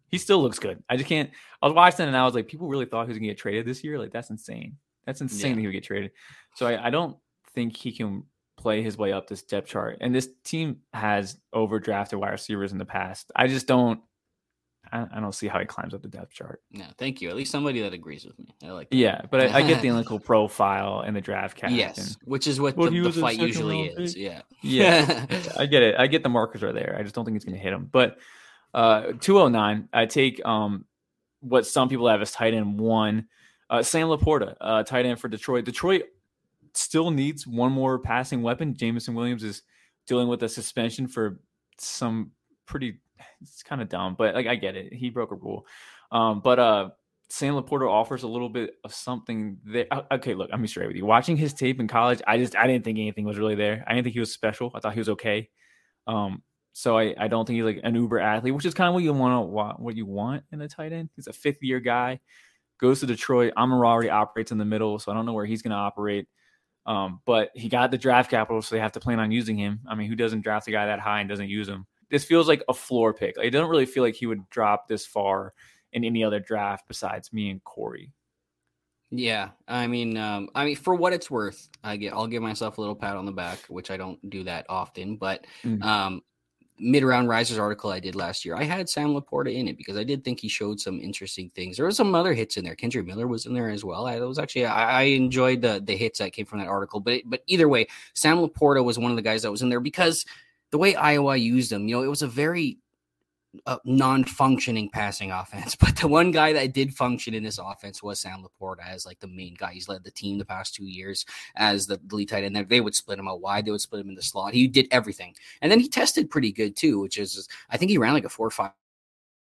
He 0.09 0.17
still 0.17 0.41
looks 0.41 0.59
good. 0.59 0.83
I 0.89 0.95
just 0.95 1.09
can't. 1.09 1.29
I 1.61 1.67
was 1.67 1.75
watching 1.75 2.07
and 2.07 2.15
I 2.15 2.23
was 2.23 2.33
like, 2.33 2.47
people 2.47 2.67
really 2.67 2.85
thought 2.85 3.03
he 3.03 3.09
was 3.09 3.17
gonna 3.17 3.27
get 3.27 3.37
traded 3.37 3.65
this 3.65 3.83
year. 3.83 3.99
Like 3.99 4.11
that's 4.11 4.29
insane. 4.29 4.77
That's 5.05 5.21
insane 5.21 5.51
yeah. 5.51 5.55
that 5.55 5.61
he 5.61 5.67
would 5.67 5.73
get 5.73 5.83
traded. 5.83 6.11
So 6.55 6.67
I, 6.67 6.87
I 6.87 6.89
don't 6.89 7.17
think 7.53 7.75
he 7.75 7.91
can 7.91 8.23
play 8.57 8.81
his 8.81 8.97
way 8.97 9.13
up 9.13 9.27
this 9.27 9.43
depth 9.43 9.69
chart. 9.69 9.97
And 10.01 10.13
this 10.13 10.29
team 10.43 10.77
has 10.93 11.37
overdrafted 11.55 12.19
wide 12.19 12.31
receivers 12.31 12.71
in 12.71 12.77
the 12.77 12.85
past. 12.85 13.31
I 13.35 13.47
just 13.47 13.67
don't. 13.67 14.01
I, 14.89 15.19
don't 15.19 15.35
see 15.35 15.49
how 15.49 15.59
he 15.59 15.65
climbs 15.65 15.93
up 15.93 16.01
the 16.01 16.07
depth 16.07 16.31
chart. 16.31 16.61
No, 16.71 16.85
thank 16.97 17.19
you. 17.19 17.27
At 17.29 17.35
least 17.35 17.51
somebody 17.51 17.81
that 17.81 17.93
agrees 17.93 18.23
with 18.23 18.39
me. 18.39 18.55
I 18.63 18.71
like. 18.71 18.89
That. 18.89 18.95
Yeah, 18.95 19.21
but 19.29 19.41
I, 19.41 19.57
I, 19.57 19.61
get 19.61 19.81
the 19.81 19.87
analytical 19.89 20.17
profile 20.17 21.01
and 21.01 21.13
the 21.13 21.19
draft 21.19 21.57
cap. 21.57 21.71
Yes, 21.71 22.15
which 22.23 22.47
is 22.47 22.61
what 22.61 22.77
well, 22.77 22.89
the, 22.89 23.01
the 23.01 23.11
fight 23.11 23.37
usually 23.37 23.87
is. 23.87 24.15
Yeah, 24.15 24.43
yeah, 24.61 25.25
I 25.57 25.65
get 25.65 25.83
it. 25.83 25.95
I 25.99 26.07
get 26.07 26.23
the 26.23 26.29
markers 26.29 26.63
are 26.63 26.71
there. 26.71 26.95
I 26.97 27.03
just 27.03 27.13
don't 27.15 27.25
think 27.25 27.35
it's 27.35 27.43
going 27.43 27.57
to 27.57 27.61
hit 27.61 27.73
him. 27.73 27.89
But 27.91 28.17
uh, 28.73 29.13
209, 29.19 29.89
I 29.93 30.05
take 30.05 30.43
um, 30.45 30.85
what 31.41 31.65
some 31.65 31.89
people 31.89 32.07
have 32.07 32.21
as 32.21 32.31
tight 32.31 32.53
end 32.53 32.79
one. 32.79 33.27
Uh, 33.69 33.83
Sam 33.83 34.07
LaPorta, 34.07 34.55
uh, 34.61 34.83
tight 34.83 35.05
end 35.05 35.19
for 35.19 35.27
Detroit. 35.27 35.65
Detroit 35.65 36.03
still 36.73 37.11
needs 37.11 37.45
one 37.45 37.71
more 37.71 37.99
passing 37.99 38.41
weapon. 38.41 38.75
Jameson 38.75 39.13
Williams 39.13 39.43
is 39.43 39.63
dealing 40.05 40.27
with 40.27 40.43
a 40.43 40.49
suspension 40.49 41.07
for 41.07 41.39
some 41.77 42.31
pretty. 42.65 42.99
It's 43.41 43.61
kind 43.61 43.81
of 43.81 43.89
dumb, 43.89 44.15
but 44.17 44.33
like 44.33 44.47
I 44.47 44.55
get 44.55 44.75
it. 44.75 44.93
He 44.93 45.09
broke 45.09 45.31
a 45.31 45.35
rule. 45.35 45.65
Um, 46.11 46.41
but 46.41 46.57
uh, 46.57 46.89
Sam 47.29 47.55
LaPorta 47.55 47.89
offers 47.89 48.23
a 48.23 48.27
little 48.27 48.49
bit 48.49 48.75
of 48.83 48.93
something 48.93 49.57
there. 49.63 49.85
Uh, 49.91 50.01
okay, 50.13 50.33
look, 50.33 50.49
I'm 50.51 50.65
straight 50.65 50.87
with 50.87 50.95
you. 50.95 51.05
Watching 51.05 51.37
his 51.37 51.53
tape 51.53 51.79
in 51.79 51.87
college, 51.87 52.21
I 52.25 52.37
just 52.37 52.55
I 52.55 52.67
didn't 52.67 52.83
think 52.83 52.97
anything 52.97 53.25
was 53.25 53.37
really 53.37 53.55
there. 53.55 53.83
I 53.87 53.93
didn't 53.93 54.05
think 54.05 54.13
he 54.13 54.19
was 54.19 54.31
special. 54.31 54.71
I 54.73 54.79
thought 54.79 54.93
he 54.93 54.99
was 54.99 55.09
okay. 55.09 55.49
Um, 56.07 56.41
so 56.77 56.95
I, 56.95 57.15
I 57.17 57.27
don't 57.27 57.47
think 57.47 57.55
he's 57.55 57.65
like 57.65 57.79
an 57.83 57.95
uber 57.95 58.19
athlete, 58.19 58.53
which 58.53 58.63
is 58.63 58.75
kind 58.75 58.87
of 58.87 58.93
what 58.93 59.01
you 59.01 59.11
want 59.11 59.79
what 59.79 59.95
you 59.95 60.05
want 60.05 60.43
in 60.51 60.61
a 60.61 60.67
tight 60.67 60.93
end. 60.93 61.09
He's 61.15 61.25
a 61.25 61.33
fifth 61.33 61.63
year 61.63 61.79
guy, 61.79 62.19
goes 62.79 62.99
to 62.99 63.07
Detroit. 63.07 63.53
Already 63.57 64.11
operates 64.11 64.51
in 64.51 64.59
the 64.59 64.65
middle, 64.65 64.99
so 64.99 65.11
I 65.11 65.15
don't 65.15 65.25
know 65.25 65.33
where 65.33 65.47
he's 65.47 65.63
going 65.63 65.71
to 65.71 65.77
operate. 65.77 66.27
Um, 66.85 67.19
but 67.25 67.49
he 67.55 67.67
got 67.67 67.89
the 67.89 67.97
draft 67.97 68.29
capital, 68.29 68.61
so 68.61 68.75
they 68.75 68.79
have 68.79 68.91
to 68.91 68.99
plan 68.99 69.19
on 69.19 69.31
using 69.31 69.57
him. 69.57 69.79
I 69.87 69.95
mean, 69.95 70.07
who 70.07 70.15
doesn't 70.15 70.41
draft 70.41 70.67
a 70.67 70.71
guy 70.71 70.85
that 70.85 70.99
high 70.99 71.19
and 71.19 71.27
doesn't 71.27 71.49
use 71.49 71.67
him? 71.67 71.87
This 72.11 72.25
feels 72.25 72.47
like 72.47 72.63
a 72.69 72.75
floor 72.75 73.11
pick. 73.11 73.37
Like, 73.37 73.47
it 73.47 73.49
doesn't 73.49 73.69
really 73.69 73.87
feel 73.87 74.03
like 74.03 74.13
he 74.13 74.27
would 74.27 74.47
drop 74.51 74.87
this 74.87 75.03
far 75.03 75.53
in 75.93 76.03
any 76.03 76.23
other 76.23 76.39
draft 76.39 76.87
besides 76.87 77.33
me 77.33 77.49
and 77.49 77.63
Corey. 77.63 78.13
Yeah, 79.09 79.49
I 79.67 79.87
mean, 79.87 80.15
um, 80.15 80.49
I 80.53 80.63
mean, 80.63 80.75
for 80.75 80.93
what 80.93 81.13
it's 81.13 81.31
worth, 81.31 81.69
I 81.83 81.97
get, 81.97 82.13
I'll 82.13 82.27
give 82.27 82.43
myself 82.43 82.77
a 82.77 82.81
little 82.81 82.95
pat 82.95 83.15
on 83.15 83.25
the 83.25 83.31
back, 83.31 83.65
which 83.67 83.89
I 83.89 83.97
don't 83.97 84.29
do 84.29 84.43
that 84.43 84.67
often. 84.69 85.17
But 85.17 85.47
mm-hmm. 85.63 85.81
um, 85.81 86.21
mid 86.79 87.03
round 87.03 87.27
risers 87.27 87.57
article 87.57 87.89
I 87.89 87.99
did 87.99 88.15
last 88.15 88.45
year, 88.45 88.55
I 88.55 88.63
had 88.63 88.89
Sam 88.89 89.13
LaPorta 89.13 89.53
in 89.53 89.67
it 89.67 89.77
because 89.77 89.97
I 89.97 90.03
did 90.03 90.23
think 90.23 90.39
he 90.39 90.47
showed 90.47 90.79
some 90.79 90.99
interesting 90.99 91.49
things. 91.55 91.77
There 91.77 91.85
was 91.85 91.97
some 91.97 92.13
other 92.15 92.33
hits 92.33 92.57
in 92.57 92.63
there. 92.63 92.75
Kendre 92.75 93.05
Miller 93.05 93.27
was 93.27 93.45
in 93.45 93.53
there 93.53 93.69
as 93.69 93.83
well. 93.83 94.05
I 94.05 94.19
was 94.19 94.39
actually 94.39 94.65
I, 94.65 95.01
I 95.01 95.03
enjoyed 95.03 95.61
the 95.61 95.81
the 95.83 95.95
hits 95.95 96.19
that 96.19 96.33
came 96.33 96.45
from 96.45 96.59
that 96.59 96.67
article. 96.67 96.99
But 96.99 97.21
but 97.25 97.41
either 97.47 97.67
way, 97.67 97.87
Sam 98.13 98.37
LaPorta 98.37 98.83
was 98.83 98.99
one 98.99 99.11
of 99.11 99.17
the 99.17 99.23
guys 99.23 99.41
that 99.43 99.51
was 99.51 99.61
in 99.61 99.69
there 99.69 99.79
because 99.79 100.25
the 100.71 100.77
way 100.77 100.95
Iowa 100.95 101.35
used 101.37 101.71
him, 101.71 101.87
you 101.87 101.95
know, 101.95 102.03
it 102.03 102.09
was 102.09 102.21
a 102.21 102.27
very 102.27 102.77
a 103.65 103.79
non-functioning 103.85 104.89
passing 104.89 105.31
offense. 105.31 105.75
But 105.87 105.95
the 105.97 106.07
one 106.07 106.31
guy 106.31 106.53
that 106.53 106.73
did 106.73 106.93
function 106.93 107.33
in 107.33 107.43
this 107.43 107.59
offense 107.59 108.03
was 108.03 108.19
Sam 108.19 108.43
LaPorta 108.43 108.85
as 108.87 109.05
like 109.05 109.19
the 109.19 109.27
main 109.27 109.55
guy. 109.57 109.73
He's 109.73 109.87
led 109.87 110.03
the 110.03 110.11
team 110.11 110.37
the 110.37 110.45
past 110.45 110.75
two 110.75 110.85
years 110.85 111.25
as 111.55 111.87
the 111.87 111.99
lead 112.11 112.29
tight 112.29 112.43
end. 112.43 112.57
They 112.67 112.81
would 112.81 112.95
split 112.95 113.19
him 113.19 113.27
out 113.27 113.41
wide. 113.41 113.65
They 113.65 113.71
would 113.71 113.81
split 113.81 114.01
him 114.01 114.09
in 114.09 114.15
the 114.15 114.21
slot. 114.21 114.53
He 114.53 114.67
did 114.67 114.87
everything, 114.91 115.35
and 115.61 115.71
then 115.71 115.79
he 115.79 115.87
tested 115.87 116.29
pretty 116.29 116.51
good 116.51 116.75
too. 116.75 116.99
Which 116.99 117.17
is, 117.17 117.47
I 117.69 117.77
think 117.77 117.91
he 117.91 117.97
ran 117.97 118.13
like 118.13 118.25
a 118.25 118.29
four 118.29 118.47
or 118.47 118.51
five 118.51 118.71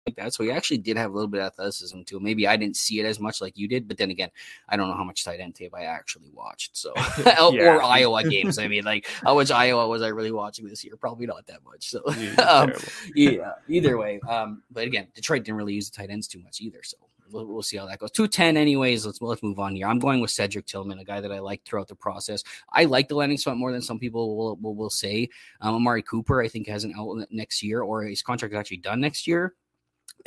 like 0.06 0.16
that. 0.16 0.34
So 0.34 0.44
he 0.44 0.50
actually 0.50 0.78
did 0.78 0.96
have 0.96 1.10
a 1.10 1.14
little 1.14 1.28
bit 1.28 1.40
of 1.40 1.46
athleticism 1.46 2.02
too. 2.02 2.20
Maybe 2.20 2.46
I 2.46 2.56
didn't 2.56 2.76
see 2.76 3.00
it 3.00 3.04
as 3.04 3.18
much 3.18 3.40
like 3.40 3.56
you 3.56 3.68
did, 3.68 3.88
but 3.88 3.98
then 3.98 4.10
again, 4.10 4.30
I 4.68 4.76
don't 4.76 4.88
know 4.88 4.94
how 4.94 5.04
much 5.04 5.24
tight 5.24 5.40
end 5.40 5.54
tape 5.54 5.74
I 5.74 5.82
actually 5.82 6.30
watched. 6.32 6.76
So 6.76 6.92
or 7.40 7.82
Iowa 7.82 8.24
games. 8.28 8.58
I 8.58 8.68
mean, 8.68 8.84
like 8.84 9.06
how 9.06 9.34
much 9.34 9.50
Iowa 9.50 9.88
was 9.88 10.02
I 10.02 10.08
really 10.08 10.32
watching 10.32 10.66
this 10.66 10.84
year? 10.84 10.96
Probably 10.96 11.26
not 11.26 11.46
that 11.46 11.64
much. 11.64 11.90
So 11.90 12.02
um, 12.46 12.72
yeah, 13.14 13.52
either 13.68 13.98
way. 13.98 14.20
Um, 14.28 14.62
but 14.70 14.86
again, 14.86 15.08
Detroit 15.14 15.44
didn't 15.44 15.56
really 15.56 15.74
use 15.74 15.90
the 15.90 15.96
tight 15.96 16.10
ends 16.10 16.28
too 16.28 16.40
much 16.40 16.60
either. 16.60 16.82
So 16.82 16.96
We'll, 17.32 17.44
we'll, 17.44 17.62
see 17.62 17.76
how 17.76 17.86
that 17.86 17.98
goes. 17.98 18.12
210, 18.12 18.56
anyways. 18.56 19.04
Let's 19.04 19.20
let's 19.20 19.42
move 19.42 19.58
on 19.58 19.74
here. 19.74 19.88
I'm 19.88 19.98
going 19.98 20.20
with 20.20 20.30
Cedric 20.30 20.64
Tillman, 20.64 21.00
a 21.00 21.04
guy 21.04 21.20
that 21.20 21.32
I 21.32 21.40
like 21.40 21.64
throughout 21.64 21.88
the 21.88 21.96
process. 21.96 22.44
I 22.72 22.84
like 22.84 23.08
the 23.08 23.16
landing 23.16 23.36
spot 23.36 23.56
more 23.56 23.72
than 23.72 23.82
some 23.82 23.98
people 23.98 24.36
will 24.36 24.54
will, 24.54 24.76
will 24.76 24.90
say. 24.90 25.28
Um, 25.60 25.74
Amari 25.74 26.02
Cooper, 26.02 26.40
I 26.40 26.46
think, 26.46 26.68
has 26.68 26.84
an 26.84 26.94
outlet 26.96 27.26
next 27.32 27.64
year, 27.64 27.82
or 27.82 28.04
his 28.04 28.22
contract 28.22 28.54
is 28.54 28.60
actually 28.60 28.76
done 28.76 29.00
next 29.00 29.26
year 29.26 29.54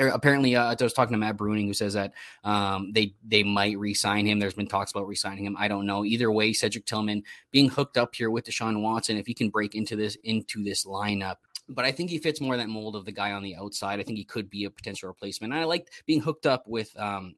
apparently 0.07 0.55
uh, 0.55 0.75
I 0.79 0.83
was 0.83 0.93
talking 0.93 1.13
to 1.13 1.17
Matt 1.17 1.37
Bruning 1.37 1.67
who 1.67 1.73
says 1.73 1.93
that 1.93 2.13
um, 2.43 2.91
they 2.93 3.13
they 3.25 3.43
might 3.43 3.77
re-sign 3.77 4.25
him. 4.25 4.39
There's 4.39 4.53
been 4.53 4.67
talks 4.67 4.91
about 4.91 5.07
re-signing 5.07 5.45
him. 5.45 5.55
I 5.59 5.67
don't 5.67 5.85
know. 5.85 6.05
Either 6.05 6.31
way, 6.31 6.53
Cedric 6.53 6.85
Tillman 6.85 7.23
being 7.51 7.69
hooked 7.69 7.97
up 7.97 8.15
here 8.15 8.29
with 8.29 8.45
Deshaun 8.45 8.81
Watson, 8.81 9.17
if 9.17 9.27
he 9.27 9.33
can 9.33 9.49
break 9.49 9.75
into 9.75 9.95
this 9.95 10.17
into 10.23 10.63
this 10.63 10.85
lineup. 10.85 11.35
But 11.67 11.85
I 11.85 11.91
think 11.91 12.09
he 12.09 12.17
fits 12.17 12.41
more 12.41 12.57
that 12.57 12.67
mold 12.67 12.95
of 12.95 13.05
the 13.05 13.11
guy 13.11 13.31
on 13.31 13.43
the 13.43 13.55
outside. 13.55 13.99
I 13.99 14.03
think 14.03 14.17
he 14.17 14.23
could 14.23 14.49
be 14.49 14.63
a 14.63 14.71
potential 14.71 15.07
replacement. 15.07 15.53
And 15.53 15.61
I 15.61 15.65
like 15.65 15.91
being 16.07 16.19
hooked 16.19 16.47
up 16.47 16.67
with 16.67 16.97
um, 16.99 17.35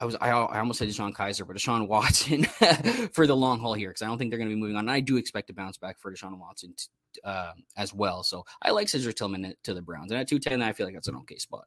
I 0.00 0.06
was 0.06 0.16
I, 0.20 0.30
I 0.30 0.58
almost 0.58 0.78
said 0.78 0.88
DeShone 0.88 1.12
Kizer, 1.12 1.46
but 1.46 1.56
Deshaun 1.56 1.86
Watson 1.86 2.44
for 3.12 3.26
the 3.26 3.36
long 3.36 3.60
haul 3.60 3.74
here 3.74 3.90
because 3.90 4.02
I 4.02 4.06
don't 4.06 4.16
think 4.16 4.30
they're 4.30 4.38
going 4.38 4.48
to 4.48 4.56
be 4.56 4.60
moving 4.60 4.76
on. 4.76 4.84
And 4.84 4.90
I 4.90 5.00
do 5.00 5.16
expect 5.16 5.48
to 5.48 5.54
bounce 5.54 5.76
back 5.76 5.98
for 5.98 6.10
Deshaun 6.10 6.38
Watson 6.38 6.74
uh, 7.22 7.52
as 7.76 7.92
well. 7.92 8.22
So 8.22 8.44
I 8.62 8.70
like 8.70 8.88
Cedric 8.88 9.16
Tillman 9.16 9.54
to 9.64 9.74
the 9.74 9.82
Browns, 9.82 10.10
and 10.10 10.20
at 10.20 10.28
two 10.28 10.38
ten, 10.38 10.62
I 10.62 10.72
feel 10.72 10.86
like 10.86 10.94
that's 10.94 11.08
an 11.08 11.16
okay 11.16 11.36
spot. 11.36 11.64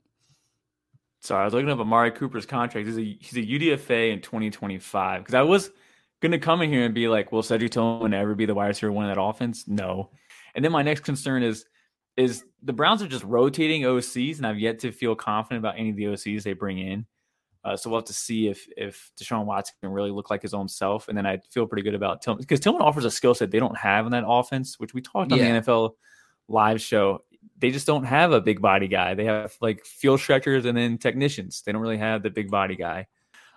Sorry, 1.21 1.41
I 1.41 1.45
was 1.45 1.53
looking 1.53 1.69
up 1.69 1.79
Amari 1.79 2.11
Cooper's 2.11 2.45
contract. 2.45 2.88
He's 2.88 2.97
a 2.97 3.17
he's 3.21 3.38
a 3.38 3.77
UDFA 3.77 4.11
in 4.11 4.21
2025 4.21 5.21
because 5.21 5.36
I 5.36 5.43
was 5.43 5.69
going 6.21 6.31
to 6.31 6.39
come 6.39 6.61
in 6.61 6.69
here 6.69 6.86
and 6.86 6.93
be 6.93 7.07
like, 7.07 7.31
will 7.31 7.43
Cedric 7.43 7.71
Tillman 7.71 8.13
ever 8.13 8.34
be 8.34 8.45
the 8.45 8.55
wide 8.55 8.67
receiver 8.67 8.91
one 8.91 9.05
in 9.05 9.13
that 9.13 9.21
offense? 9.21 9.67
No. 9.67 10.09
And 10.55 10.65
then 10.65 10.71
my 10.71 10.81
next 10.81 11.01
concern 11.01 11.43
is 11.43 11.65
is 12.17 12.43
the 12.61 12.73
Browns 12.73 13.01
are 13.01 13.07
just 13.07 13.23
rotating 13.23 13.84
OCs, 13.84 14.38
and 14.38 14.47
I've 14.47 14.59
yet 14.59 14.79
to 14.79 14.91
feel 14.91 15.15
confident 15.15 15.59
about 15.59 15.77
any 15.77 15.91
of 15.91 15.95
the 15.95 16.05
OCs 16.05 16.43
they 16.43 16.53
bring 16.53 16.79
in. 16.79 17.05
Uh, 17.64 17.78
so 17.78 17.89
we'll 17.89 17.99
have 17.99 18.05
to 18.05 18.14
see 18.14 18.47
if 18.47 18.68
if 18.76 19.11
Deshaun 19.18 19.45
Watson 19.45 19.76
can 19.82 19.91
really 19.91 20.11
look 20.11 20.30
like 20.30 20.41
his 20.41 20.53
own 20.53 20.68
self, 20.68 21.07
and 21.07 21.18
then 21.18 21.26
I 21.26 21.39
feel 21.49 21.66
pretty 21.66 21.84
good 21.84 21.95
about 21.95 22.22
Tillman 22.22 22.41
because 22.41 22.59
Tillman 22.59 22.82
offers 22.82 23.05
a 23.05 23.11
skill 23.11 23.34
set 23.34 23.51
they 23.51 23.59
don't 23.59 23.78
have 23.78 24.05
in 24.05 24.11
that 24.11 24.26
offense, 24.28 24.80
which 24.80 24.93
we 24.93 25.01
talked 25.01 25.32
on 25.32 25.38
yeah. 25.38 25.59
the 25.59 25.61
NFL 25.61 25.91
live 26.47 26.82
show. 26.82 27.24
They 27.57 27.72
just 27.72 27.88
don't 27.88 28.03
have 28.03 28.32
a 28.32 28.41
big 28.41 28.61
body 28.61 28.88
guy. 28.88 29.14
They 29.14 29.26
have 29.26 29.55
like 29.61 29.86
field 29.86 30.20
stretchers 30.20 30.66
and 30.66 30.78
then 30.78 30.97
technicians. 30.97 31.61
They 31.61 31.72
don't 31.72 31.82
really 31.82 31.97
have 31.97 32.24
the 32.24 32.30
big 32.30 32.51
body 32.51 32.76
guy. 32.76 33.07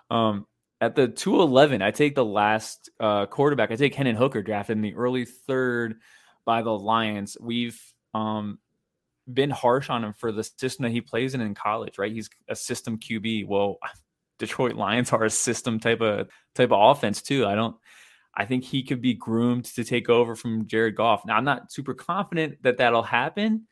Um, 0.09 0.45
at 0.79 0.95
the 0.95 1.07
211, 1.07 1.81
I 1.81 1.91
take 1.91 2.15
the 2.15 2.25
last 2.25 2.89
uh, 2.99 3.25
quarterback. 3.25 3.71
I 3.71 3.75
take 3.75 3.95
Hendon 3.95 4.15
Hooker, 4.15 4.43
drafted 4.43 4.77
in 4.77 4.83
the 4.83 4.95
early 4.95 5.25
third 5.25 5.99
by 6.45 6.61
the 6.61 6.71
Lions. 6.71 7.35
We've 7.41 7.81
um, 8.13 8.59
been 9.31 9.49
harsh 9.49 9.89
on 9.89 10.03
him 10.03 10.13
for 10.13 10.31
the 10.31 10.43
system 10.43 10.83
that 10.83 10.91
he 10.91 11.01
plays 11.01 11.33
in 11.33 11.41
in 11.41 11.53
college, 11.53 11.97
right? 11.97 12.11
He's 12.11 12.29
a 12.47 12.55
system 12.55 12.97
QB. 12.97 13.47
Well, 13.47 13.77
Detroit 14.39 14.75
Lions 14.75 15.11
are 15.13 15.23
a 15.23 15.29
system 15.29 15.79
type 15.79 16.01
of 16.01 16.27
type 16.53 16.71
of 16.71 16.97
offense 16.97 17.21
too. 17.21 17.45
I 17.45 17.55
don't. 17.55 17.75
I 18.35 18.45
think 18.45 18.63
he 18.63 18.83
could 18.83 19.01
be 19.01 19.15
groomed 19.15 19.65
to 19.65 19.83
take 19.83 20.09
over 20.09 20.35
from 20.35 20.67
Jared 20.67 20.95
Goff. 20.95 21.25
Now, 21.25 21.37
I'm 21.37 21.43
not 21.43 21.71
super 21.71 21.95
confident 21.95 22.61
that 22.61 22.77
that'll 22.77 23.01
happen, 23.01 23.65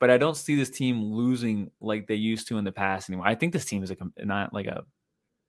but 0.00 0.08
I 0.08 0.16
don't 0.16 0.36
see 0.36 0.56
this 0.56 0.70
team 0.70 1.02
losing 1.02 1.70
like 1.82 2.06
they 2.06 2.14
used 2.14 2.48
to 2.48 2.56
in 2.56 2.64
the 2.64 2.72
past 2.72 3.10
anymore. 3.10 3.26
I 3.26 3.34
think 3.34 3.52
this 3.52 3.66
team 3.66 3.82
is 3.82 3.90
a 3.90 3.96
not 4.24 4.54
like 4.54 4.66
a 4.66 4.84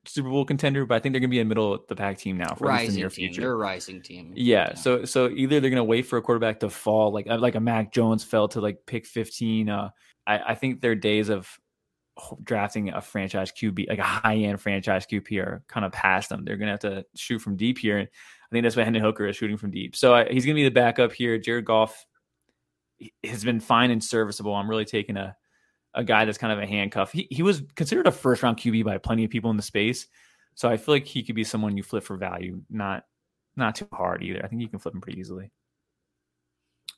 Super 0.07 0.29
Bowl 0.29 0.45
contender, 0.45 0.85
but 0.85 0.95
I 0.95 0.99
think 0.99 1.13
they're 1.13 1.19
going 1.19 1.29
to 1.29 1.35
be 1.35 1.39
a 1.39 1.45
middle 1.45 1.73
of 1.73 1.81
the 1.87 1.95
pack 1.95 2.17
team 2.17 2.37
now 2.37 2.55
for 2.55 2.65
rising 2.65 2.91
the 2.91 2.97
near 2.97 3.09
team. 3.09 3.29
future. 3.29 3.41
They're 3.41 3.53
a 3.53 3.57
rising 3.57 4.01
team. 4.01 4.33
Yeah, 4.35 4.69
yeah, 4.69 4.73
So 4.75 5.05
so 5.05 5.29
either 5.29 5.59
they're 5.59 5.69
going 5.69 5.75
to 5.77 5.83
wait 5.83 6.03
for 6.05 6.17
a 6.17 6.21
quarterback 6.21 6.59
to 6.61 6.69
fall, 6.69 7.11
like 7.11 7.27
like 7.27 7.55
a 7.55 7.59
Mac 7.59 7.91
Jones 7.91 8.23
fell 8.23 8.47
to 8.49 8.61
like 8.61 8.79
pick 8.85 9.05
15. 9.05 9.69
Uh, 9.69 9.89
I, 10.25 10.39
I 10.39 10.55
think 10.55 10.81
their 10.81 10.95
days 10.95 11.29
of 11.29 11.49
drafting 12.43 12.89
a 12.89 13.01
franchise 13.01 13.51
QB, 13.51 13.89
like 13.89 13.99
a 13.99 14.03
high 14.03 14.37
end 14.37 14.59
franchise 14.61 15.05
QB, 15.05 15.39
are 15.39 15.63
kind 15.67 15.85
of 15.85 15.91
past 15.91 16.29
them. 16.29 16.43
They're 16.45 16.57
going 16.57 16.67
to 16.67 16.71
have 16.71 17.03
to 17.03 17.05
shoot 17.15 17.39
from 17.39 17.55
deep 17.55 17.77
here. 17.77 17.97
And 17.97 18.07
I 18.07 18.49
think 18.51 18.63
that's 18.63 18.75
what 18.75 18.85
Hendon 18.85 19.03
Hooker 19.03 19.27
is 19.27 19.35
shooting 19.35 19.57
from 19.57 19.71
deep. 19.71 19.95
So 19.95 20.13
I, 20.13 20.25
he's 20.29 20.45
going 20.45 20.55
to 20.55 20.59
be 20.59 20.63
the 20.63 20.71
backup 20.71 21.11
here. 21.11 21.37
Jared 21.37 21.65
Goff 21.65 22.05
has 23.23 23.43
been 23.43 23.59
fine 23.59 23.91
and 23.91 24.03
serviceable. 24.03 24.55
I'm 24.55 24.69
really 24.69 24.85
taking 24.85 25.17
a 25.17 25.35
a 25.97 26.03
guy 26.03 26.23
that's 26.23 26.37
kind 26.37 26.53
of 26.53 26.59
a 26.59 26.65
handcuff. 26.65 27.11
He 27.11 27.27
he 27.29 27.43
was 27.43 27.63
considered 27.75 28.07
a 28.07 28.11
first 28.11 28.43
round 28.43 28.57
QB 28.57 28.85
by 28.85 28.97
plenty 28.99 29.25
of 29.25 29.31
people 29.31 29.51
in 29.51 29.57
the 29.57 29.63
space, 29.63 30.07
so 30.55 30.69
I 30.69 30.77
feel 30.77 30.95
like 30.95 31.05
he 31.05 31.23
could 31.23 31.35
be 31.35 31.43
someone 31.43 31.75
you 31.75 31.83
flip 31.83 32.03
for 32.03 32.15
value, 32.15 32.61
not 32.69 33.03
not 33.57 33.75
too 33.75 33.87
hard 33.91 34.23
either. 34.23 34.41
I 34.43 34.47
think 34.47 34.61
you 34.61 34.69
can 34.69 34.79
flip 34.79 34.93
him 34.93 35.01
pretty 35.01 35.19
easily. 35.19 35.51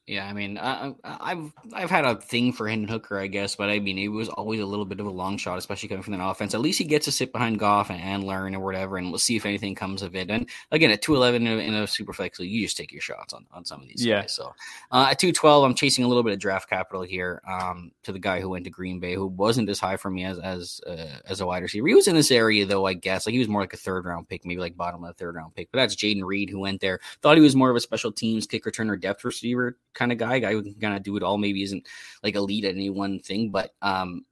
Yeah, 0.10 0.26
I 0.26 0.34
mean, 0.34 0.57
I, 0.57 0.91
have 1.03 1.53
I've 1.72 1.91
had 1.91 2.03
a 2.03 2.16
thing 2.16 2.51
for 2.51 2.68
Hendon 2.68 2.88
Hooker, 2.88 3.20
I 3.20 3.28
guess, 3.28 3.55
but 3.55 3.70
I 3.70 3.78
mean, 3.78 3.99
it 3.99 4.07
was 4.07 4.28
always 4.28 4.60
a 4.60 4.66
little 4.66 4.84
bit 4.84 4.99
of 4.99 5.05
a 5.05 5.12
long 5.12 5.38
shot, 5.38 5.60
especially 5.60 5.88
coming 5.88 6.01
from 6.01 6.14
that 6.14 6.26
offense. 6.26 6.55
At 6.55 6.62
least 6.62 6.80
he 6.80 6.84
gets 6.84 7.05
to 7.05 7.12
sit 7.12 7.32
behind 7.32 7.60
Goff 7.60 7.91
and, 7.91 8.01
and 8.01 8.24
learn 8.24 8.55
or 8.55 8.60
whatever, 8.60 8.97
and 8.97 9.12
we'll 9.12 9.20
see 9.20 9.36
if 9.36 9.45
anything 9.45 9.76
comes 9.76 10.01
of 10.01 10.16
it. 10.16 10.32
And 10.32 10.49
again, 10.72 10.89
at 10.89 11.03
two 11.03 11.16
eleven 11.16 11.45
in, 11.45 11.76
a 11.76 11.86
super 11.86 12.12
flex 12.12 12.39
you 12.39 12.66
just 12.66 12.76
take 12.76 12.91
your 12.91 13.03
shots 13.03 13.34
on, 13.34 13.45
on 13.51 13.66
some 13.66 13.84
of 13.84 13.88
these 13.88 14.03
yeah. 14.03 14.22
guys. 14.22 14.34
So 14.34 14.51
uh, 14.91 15.10
at 15.12 15.20
two 15.20 15.32
twelve, 15.32 15.64
I'm 15.64 15.76
chasing 15.76 16.03
a 16.03 16.07
little 16.07 16.24
bit 16.24 16.34
of 16.34 16.39
draft 16.39 16.68
capital 16.68 17.03
here 17.03 17.43
um, 17.47 17.91
to 18.01 18.12
the 18.12 18.18
guy 18.18 18.41
who 18.41 18.49
went 18.49 18.64
to 18.64 18.72
Green 18.72 18.99
Bay, 18.99 19.14
who 19.14 19.28
wasn't 19.28 19.70
as 19.70 19.80
high 19.80 19.97
for 19.97 20.10
me 20.10 20.26
as 20.26 20.39
as 20.39 20.82
uh, 20.88 21.20
as 21.26 21.39
a 21.39 21.45
wide 21.45 21.62
receiver. 21.62 21.88
He 21.88 21.93
was 21.93 22.07
in 22.07 22.16
this 22.16 22.32
area 22.32 22.66
though, 22.66 22.88
I 22.88 22.95
guess. 22.95 23.28
Like 23.28 23.34
he 23.34 23.39
was 23.39 23.47
more 23.47 23.62
like 23.62 23.74
a 23.74 23.78
third 23.78 24.05
round 24.05 24.28
pick, 24.28 24.43
maybe 24.43 24.60
like 24.60 24.76
bottom 24.76 25.03
of 25.03 25.10
the 25.10 25.24
third 25.24 25.36
round 25.36 25.53
pick. 25.53 25.70
But 25.72 25.78
that's 25.78 25.95
Jayden 25.95 26.24
Reed 26.24 26.49
who 26.49 26.62
went 26.62 26.82
there. 26.82 26.99
Thought 27.22 27.38
he 27.38 27.43
was 27.43 27.55
more 27.55 27.70
of 27.70 27.76
a 27.76 27.80
special 27.80 28.12
teams 28.12 28.47
kick 28.47 28.66
returner, 28.66 28.99
depth 28.99 29.24
receiver 29.24 29.78
kind 30.00 30.12
of 30.12 30.18
guy, 30.18 30.39
guy 30.39 30.54
who 30.54 30.64
can 30.64 30.74
kind 30.76 30.95
of 30.95 31.04
do 31.04 31.18
it 31.18 31.24
all. 31.24 31.38
Maybe 31.38 31.62
isn't 31.62 31.86
like 32.24 32.36
elite 32.36 32.66
at 32.66 32.74
any 32.76 32.89
one 32.89 33.20
thing, 33.20 33.52
but 33.52 33.76
um, 33.82 34.26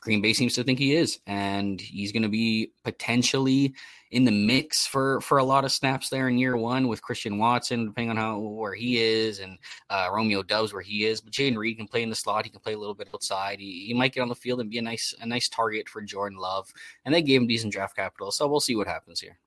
Green 0.00 0.22
Bay 0.22 0.32
seems 0.32 0.54
to 0.54 0.64
think 0.64 0.78
he 0.78 0.94
is, 0.94 1.20
and 1.26 1.80
he's 1.80 2.10
going 2.10 2.22
to 2.22 2.28
be 2.28 2.72
potentially 2.84 3.74
in 4.10 4.24
the 4.24 4.32
mix 4.32 4.86
for 4.86 5.20
for 5.20 5.38
a 5.38 5.44
lot 5.44 5.64
of 5.64 5.70
snaps 5.70 6.08
there 6.08 6.28
in 6.28 6.38
year 6.38 6.56
one 6.56 6.88
with 6.88 7.02
Christian 7.02 7.38
Watson, 7.38 7.86
depending 7.86 8.10
on 8.10 8.16
how 8.16 8.38
where 8.38 8.74
he 8.74 8.98
is, 8.98 9.40
and 9.40 9.58
uh, 9.90 10.08
Romeo 10.12 10.42
Doubs 10.42 10.72
where 10.72 10.82
he 10.82 11.04
is. 11.04 11.20
But 11.20 11.32
Jayden 11.32 11.56
Reed 11.56 11.76
can 11.76 11.86
play 11.86 12.02
in 12.02 12.10
the 12.10 12.16
slot. 12.16 12.44
He 12.44 12.50
can 12.50 12.60
play 12.60 12.72
a 12.72 12.78
little 12.78 12.94
bit 12.94 13.08
outside. 13.14 13.60
He, 13.60 13.86
he 13.86 13.94
might 13.94 14.12
get 14.12 14.22
on 14.22 14.28
the 14.28 14.34
field 14.34 14.60
and 14.60 14.70
be 14.70 14.78
a 14.78 14.82
nice 14.82 15.14
a 15.20 15.26
nice 15.26 15.48
target 15.48 15.88
for 15.88 16.00
Jordan 16.00 16.38
Love, 16.38 16.72
and 17.04 17.14
they 17.14 17.22
gave 17.22 17.40
him 17.40 17.46
decent 17.46 17.72
draft 17.72 17.94
capital. 17.94 18.30
So 18.30 18.48
we'll 18.48 18.60
see 18.60 18.76
what 18.76 18.86
happens 18.86 19.20
here. 19.20 19.38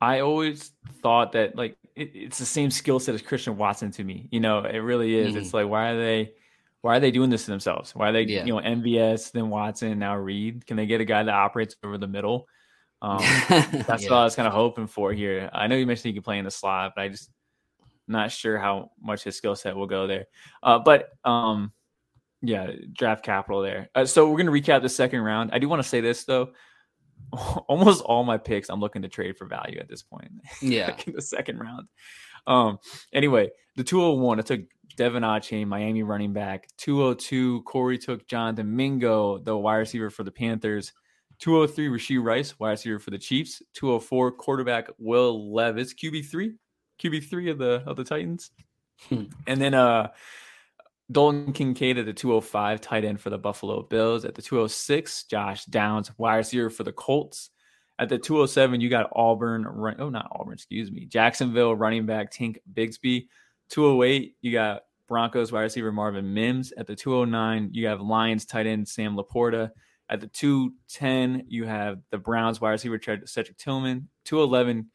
I 0.00 0.20
always 0.20 0.72
thought 1.02 1.32
that 1.32 1.56
like 1.56 1.76
it, 1.98 2.10
it's 2.14 2.38
the 2.38 2.46
same 2.46 2.70
skill 2.70 3.00
set 3.00 3.14
as 3.14 3.22
Christian 3.22 3.56
Watson 3.56 3.90
to 3.92 4.04
me. 4.04 4.28
You 4.30 4.40
know, 4.40 4.60
it 4.60 4.78
really 4.78 5.14
is. 5.14 5.30
Mm-hmm. 5.30 5.38
It's 5.38 5.54
like 5.54 5.68
why 5.68 5.90
are 5.90 5.98
they 5.98 6.32
why 6.80 6.96
are 6.96 7.00
they 7.00 7.10
doing 7.10 7.30
this 7.30 7.44
to 7.44 7.50
themselves? 7.50 7.94
Why 7.94 8.10
are 8.10 8.12
they 8.12 8.22
yeah. 8.22 8.44
you 8.44 8.54
know 8.54 8.60
MVS 8.60 9.32
then 9.32 9.50
Watson 9.50 9.98
now 9.98 10.16
Reed? 10.16 10.66
Can 10.66 10.76
they 10.76 10.86
get 10.86 11.00
a 11.00 11.04
guy 11.04 11.22
that 11.22 11.34
operates 11.34 11.76
over 11.82 11.98
the 11.98 12.06
middle? 12.06 12.46
Um, 13.02 13.18
that's 13.48 14.04
yeah. 14.04 14.10
what 14.10 14.18
I 14.18 14.24
was 14.24 14.36
kind 14.36 14.48
of 14.48 14.54
hoping 14.54 14.86
for 14.86 15.12
here. 15.12 15.50
I 15.52 15.66
know 15.66 15.76
you 15.76 15.86
mentioned 15.86 16.06
he 16.06 16.12
can 16.14 16.22
play 16.22 16.38
in 16.38 16.44
the 16.44 16.50
slot, 16.50 16.92
but 16.96 17.02
I 17.02 17.08
just 17.08 17.30
not 18.06 18.30
sure 18.30 18.58
how 18.58 18.90
much 19.00 19.24
his 19.24 19.36
skill 19.36 19.54
set 19.54 19.76
will 19.76 19.86
go 19.86 20.06
there. 20.06 20.26
Uh, 20.62 20.78
but 20.78 21.10
um, 21.24 21.72
yeah, 22.42 22.70
draft 22.92 23.24
capital 23.24 23.60
there. 23.60 23.90
Uh, 23.94 24.04
so 24.04 24.30
we're 24.30 24.38
gonna 24.38 24.52
recap 24.52 24.82
the 24.82 24.88
second 24.88 25.20
round. 25.20 25.50
I 25.52 25.58
do 25.58 25.68
want 25.68 25.82
to 25.82 25.88
say 25.88 26.00
this 26.00 26.24
though 26.24 26.52
almost 27.68 28.02
all 28.04 28.24
my 28.24 28.38
picks 28.38 28.68
I'm 28.68 28.80
looking 28.80 29.02
to 29.02 29.08
trade 29.08 29.36
for 29.36 29.46
value 29.46 29.78
at 29.78 29.88
this 29.88 30.02
point. 30.02 30.30
Yeah. 30.62 30.86
like 30.86 31.06
in 31.06 31.14
the 31.14 31.22
second 31.22 31.58
round. 31.58 31.88
Um 32.46 32.78
anyway, 33.12 33.50
the 33.76 33.84
201, 33.84 34.38
I 34.38 34.42
took 34.42 34.60
De'Von 34.96 35.22
Achane, 35.22 35.66
Miami 35.66 36.02
running 36.02 36.32
back. 36.32 36.68
202, 36.78 37.62
Corey 37.62 37.98
took 37.98 38.26
Jonathan 38.26 38.74
Mingo, 38.74 39.38
the 39.38 39.56
wide 39.56 39.76
receiver 39.76 40.10
for 40.10 40.24
the 40.24 40.30
Panthers. 40.32 40.92
203, 41.38 41.88
Rashee 41.88 42.22
Rice, 42.22 42.58
wide 42.58 42.70
receiver 42.70 42.98
for 42.98 43.10
the 43.10 43.18
Chiefs. 43.18 43.62
204, 43.74 44.32
quarterback 44.32 44.88
Will 44.98 45.54
Levis, 45.54 45.94
QB3, 45.94 46.54
QB3 47.00 47.50
of 47.52 47.58
the 47.58 47.82
of 47.86 47.96
the 47.96 48.04
Titans. 48.04 48.50
Hmm. 49.08 49.24
and 49.46 49.60
then 49.60 49.74
uh 49.74 50.08
Dalton 51.10 51.52
Kincaid 51.52 51.98
at 51.98 52.06
the 52.06 52.12
205, 52.12 52.80
tight 52.80 53.04
end 53.04 53.20
for 53.20 53.30
the 53.30 53.38
Buffalo 53.38 53.82
Bills. 53.82 54.24
At 54.24 54.34
the 54.34 54.42
206, 54.42 55.24
Josh 55.24 55.64
Downs, 55.64 56.10
wide 56.18 56.36
receiver 56.36 56.68
for 56.68 56.84
the 56.84 56.92
Colts. 56.92 57.50
At 57.98 58.08
the 58.08 58.18
207, 58.18 58.80
you 58.80 58.88
got 58.88 59.10
Auburn, 59.16 59.66
oh, 59.98 60.08
not 60.08 60.28
Auburn, 60.32 60.54
excuse 60.54 60.92
me, 60.92 61.06
Jacksonville 61.06 61.74
running 61.74 62.06
back 62.06 62.30
Tank 62.30 62.60
Bigsby. 62.72 63.26
208, 63.70 64.36
you 64.40 64.52
got 64.52 64.82
Broncos 65.08 65.50
wide 65.50 65.62
receiver 65.62 65.90
Marvin 65.90 66.32
Mims. 66.32 66.72
At 66.76 66.86
the 66.86 66.94
209, 66.94 67.70
you 67.72 67.86
have 67.86 68.00
Lions 68.00 68.44
tight 68.44 68.66
end 68.66 68.86
Sam 68.86 69.16
LaPorta. 69.16 69.70
At 70.10 70.20
the 70.20 70.28
210, 70.28 71.44
you 71.48 71.64
have 71.64 72.00
the 72.10 72.18
Browns 72.18 72.60
wide 72.60 72.70
receiver 72.70 73.00
Cedric 73.24 73.56
Tillman. 73.56 74.08
211, 74.26 74.90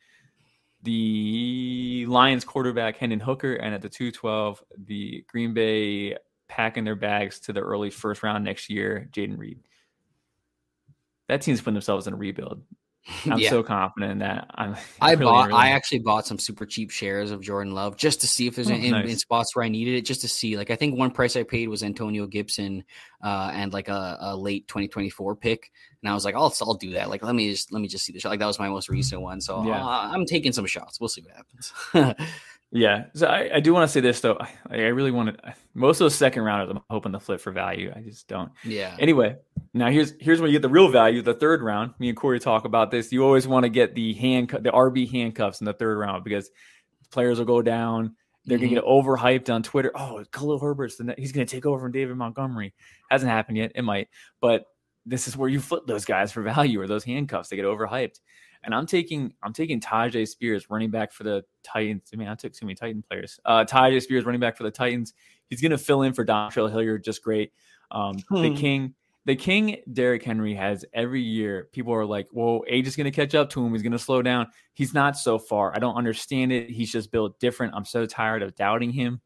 the 0.84 2.06
Lions 2.08 2.44
quarterback 2.44 2.98
Hendon 2.98 3.20
Hooker, 3.20 3.56
and 3.56 3.74
at 3.74 3.82
the 3.82 3.90
212, 3.90 4.64
the 4.86 5.26
Green 5.28 5.54
Bay 5.54 6.18
packing 6.48 6.84
their 6.84 6.96
bags 6.96 7.40
to 7.42 7.54
the 7.54 7.62
early 7.62 7.90
first 7.90 8.22
round 8.22 8.44
next 8.44 8.70
year, 8.70 9.10
Jayden 9.12 9.38
Reed. 9.38 9.60
That 11.30 11.42
team's 11.42 11.62
putting 11.62 11.76
themselves 11.76 12.06
in 12.06 12.14
a 12.14 12.18
rebuild. 12.18 12.64
I'm 13.26 13.38
yeah. 13.38 13.50
so 13.50 13.64
confident 13.64 14.14
in 14.14 14.20
that. 14.20 14.50
I'm 14.56 14.76
I 15.02 15.12
really, 15.12 15.26
bought 15.26 15.48
really... 15.48 15.60
I 15.60 15.70
actually 15.72 16.00
bought 16.00 16.26
some 16.26 16.40
super 16.40 16.66
cheap 16.66 16.90
shares 16.90 17.32
of 17.32 17.42
Jordan 17.42 17.74
Love 17.74 17.98
just 17.98 18.22
to 18.22 18.28
see 18.28 18.48
if 18.48 18.56
there's 18.56 18.72
oh, 18.72 18.76
in, 18.76 18.92
nice. 18.92 19.10
in, 19.10 19.18
spots 19.18 19.56
where 19.56 19.66
I 19.66 19.70
needed 19.70 19.96
it, 19.96 20.02
just 20.02 20.22
to 20.22 20.28
see. 20.28 20.56
Like 20.56 20.72
I 20.72 20.76
think 20.76 20.98
one 20.98 21.12
price 21.12 21.36
I 21.36 21.44
paid 21.44 21.68
was 21.68 21.84
Antonio 21.84 22.26
Gibson 22.28 22.84
uh, 23.22 23.52
and 23.54 23.74
like 23.74 23.90
a, 23.90 24.18
a, 24.22 24.36
late 24.36 24.68
2024 24.68 25.36
pick. 25.36 25.72
And 26.02 26.10
I 26.10 26.14
was 26.14 26.26
like, 26.26 26.36
I'll 26.36 26.54
I'll 26.62 26.76
do 26.76 26.94
that. 26.94 27.10
Like 27.10 27.24
let 27.24 27.36
me 27.36 27.52
just 27.52 27.72
let 27.72 27.82
me 27.82 27.88
just 27.88 28.06
see 28.06 28.14
the 28.14 28.20
shot. 28.20 28.30
Like 28.30 28.40
that 28.40 28.48
was 28.48 28.60
my 28.60 28.70
most 28.70 28.90
recent 28.90 29.22
one. 29.22 29.42
So 29.42 29.64
yeah. 29.66 29.84
uh, 29.84 30.10
I'm 30.14 30.26
taking 30.26 30.54
some 30.54 30.66
shots. 30.66 31.00
We'll 31.00 31.10
see 31.10 31.24
what 31.24 31.36
happens. 31.36 32.28
Yeah, 32.76 33.06
so 33.14 33.28
I, 33.28 33.58
I 33.58 33.60
do 33.60 33.72
want 33.72 33.88
to 33.88 33.94
say 33.94 34.00
this 34.00 34.20
though. 34.20 34.36
I, 34.40 34.50
I 34.72 34.88
really 34.88 35.12
want 35.12 35.38
to. 35.38 35.54
Most 35.76 35.98
of 35.98 36.06
those 36.06 36.16
second 36.16 36.42
rounders, 36.42 36.72
I'm 36.72 36.82
hoping 36.90 37.12
to 37.12 37.20
flip 37.20 37.40
for 37.40 37.52
value. 37.52 37.94
I 37.96 38.02
just 38.02 38.28
don't. 38.28 38.52
Yeah. 38.64 38.96
Anyway, 38.98 39.38
now 39.76 39.92
here's 39.92 40.14
here's 40.20 40.42
where 40.42 40.50
you 40.50 40.56
get 40.56 40.64
the 40.64 40.70
real 40.70 40.90
value. 40.90 41.22
The 41.22 41.36
third 41.36 41.62
round. 41.62 41.94
Me 42.00 42.10
and 42.10 42.18
Corey 42.18 42.40
talk 42.40 42.66
about 42.66 42.90
this. 42.90 43.12
You 43.12 43.24
always 43.24 43.48
want 43.48 43.64
to 43.64 43.70
get 43.70 43.94
the 43.94 44.14
hand 44.16 44.50
the 44.50 44.72
RB 44.72 45.10
handcuffs 45.10 45.62
in 45.62 45.66
the 45.66 45.74
third 45.74 46.00
round 46.00 46.24
because 46.24 46.50
players 47.12 47.38
will 47.38 47.46
go 47.46 47.62
down. 47.62 48.16
They're 48.46 48.58
mm-hmm. 48.58 48.74
gonna 48.74 48.82
get 48.82 48.86
overhyped 48.86 49.54
on 49.54 49.62
Twitter. 49.62 49.92
Oh, 49.94 50.26
Khalil 50.32 50.58
Herbert's 50.58 50.96
the 50.96 51.14
he's 51.16 51.32
gonna 51.32 51.46
take 51.46 51.68
over 51.68 51.80
from 51.80 51.92
David 51.92 52.18
Montgomery. 52.18 52.74
Hasn't 53.12 53.30
happened 53.30 53.58
yet. 53.58 53.74
It 53.76 53.84
might, 53.84 54.08
but 54.42 54.66
this 55.06 55.28
is 55.28 55.38
where 55.38 55.50
you 55.50 55.60
flip 55.60 55.86
those 55.86 56.06
guys 56.06 56.32
for 56.32 56.42
value 56.42 56.82
or 56.82 56.88
those 56.88 57.04
handcuffs. 57.04 57.50
They 57.50 57.56
get 57.56 57.66
overhyped. 57.66 58.20
And 58.64 58.74
I'm 58.74 58.86
taking 58.86 59.34
I'm 59.44 59.54
taking 59.54 59.80
Tyjae 59.80 60.28
Spears, 60.28 60.70
running 60.70 60.90
back 60.90 61.12
for 61.12 61.24
the 61.24 61.44
Titans. 61.64 62.10
I 62.14 62.18
mean, 62.18 62.28
I 62.28 62.36
took 62.36 62.54
too 62.54 62.66
many 62.66 62.76
Titan 62.76 63.04
players. 63.08 63.40
Uh 63.46 63.66
Tyjae 63.66 64.02
Spears, 64.02 64.26
running 64.26 64.40
back 64.40 64.58
for 64.58 64.64
the 64.64 64.72
Titans. 64.72 65.14
He's 65.50 65.62
gonna 65.62 65.78
fill 65.78 66.04
in 66.04 66.14
for 66.14 66.26
Dontrell 66.26 66.70
Hilliard 66.70 67.04
just 67.04 67.24
great. 67.24 67.52
Um 67.92 68.16
hmm. 68.30 68.42
the 68.42 68.56
King, 68.56 68.96
the 69.26 69.36
King 69.36 69.78
Derrick 69.92 70.24
Henry 70.24 70.54
has 70.56 70.86
every 70.94 71.22
year 71.22 71.70
people 71.72 71.94
are 71.94 72.06
like, 72.06 72.28
well, 72.32 72.64
age 72.68 72.88
is 72.88 72.96
gonna 72.96 73.12
catch 73.12 73.36
up 73.36 73.50
to 73.52 73.66
him, 73.66 73.74
he's 73.74 73.84
gonna 73.84 74.00
slow 74.00 74.22
down. 74.22 74.48
He's 74.74 74.94
not 74.94 75.18
so 75.18 75.38
far. 75.38 75.76
I 75.76 75.80
don't 75.80 75.96
understand 75.96 76.52
it. 76.52 76.70
He's 76.70 76.92
just 76.92 77.12
built 77.12 77.40
different. 77.40 77.74
I'm 77.76 77.86
so 77.86 78.06
tired 78.06 78.44
of 78.44 78.56
doubting 78.56 78.92
him. 78.92 79.22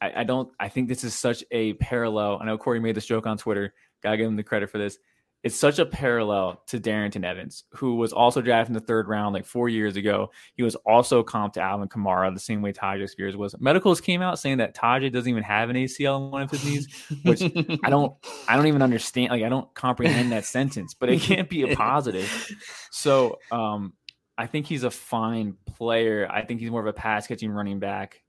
I, 0.00 0.20
I 0.20 0.24
don't 0.24 0.52
I 0.60 0.68
think 0.68 0.88
this 0.88 1.02
is 1.02 1.14
such 1.14 1.42
a 1.50 1.72
parallel. 1.74 2.38
I 2.40 2.44
know 2.44 2.58
Corey 2.58 2.80
made 2.80 2.94
this 2.94 3.06
joke 3.06 3.26
on 3.26 3.38
Twitter. 3.38 3.74
Gotta 4.02 4.18
give 4.18 4.28
him 4.28 4.36
the 4.36 4.44
credit 4.44 4.70
for 4.70 4.78
this 4.78 4.98
it's 5.42 5.58
such 5.58 5.78
a 5.78 5.86
parallel 5.86 6.60
to 6.66 6.80
Darrynton 6.80 7.24
Evans, 7.24 7.64
who 7.70 7.96
was 7.96 8.12
also 8.12 8.40
drafted 8.40 8.74
in 8.74 8.80
the 8.80 8.84
third 8.84 9.06
round 9.06 9.32
like 9.32 9.46
four 9.46 9.68
years 9.68 9.96
ago. 9.96 10.30
He 10.54 10.62
was 10.62 10.74
also 10.76 11.22
comped 11.22 11.52
to 11.52 11.60
Alvin 11.60 11.88
Kamara 11.88 12.32
the 12.34 12.40
same 12.40 12.62
way 12.62 12.72
Tyjae 12.72 13.08
Spears 13.08 13.36
was. 13.36 13.54
Medicals 13.60 14.00
came 14.00 14.22
out 14.22 14.38
saying 14.38 14.58
that 14.58 14.74
Tyjae 14.74 15.12
doesn't 15.12 15.30
even 15.30 15.44
have 15.44 15.70
an 15.70 15.76
ACL 15.76 16.24
in 16.26 16.30
one 16.32 16.42
of 16.42 16.50
his 16.50 16.64
knees, 16.64 16.88
which 17.22 17.42
I 17.84 17.90
don't 17.90 18.14
I 18.48 18.56
don't 18.56 18.66
even 18.66 18.82
understand. 18.82 19.30
Like 19.30 19.44
I 19.44 19.48
don't 19.48 19.72
comprehend 19.74 20.32
that 20.32 20.44
sentence, 20.44 20.94
but 20.94 21.10
it 21.10 21.20
can't 21.20 21.48
be 21.48 21.70
a 21.70 21.76
positive. 21.76 22.52
So 22.90 23.38
um 23.52 23.92
I 24.38 24.46
think 24.46 24.66
he's 24.66 24.82
a 24.82 24.90
fine 24.90 25.54
player. 25.64 26.28
I 26.30 26.42
think 26.44 26.60
he's 26.60 26.70
more 26.70 26.80
of 26.80 26.86
a 26.86 26.92
pass 26.92 27.26
catching 27.26 27.50
running 27.50 27.78
back. 27.78 28.22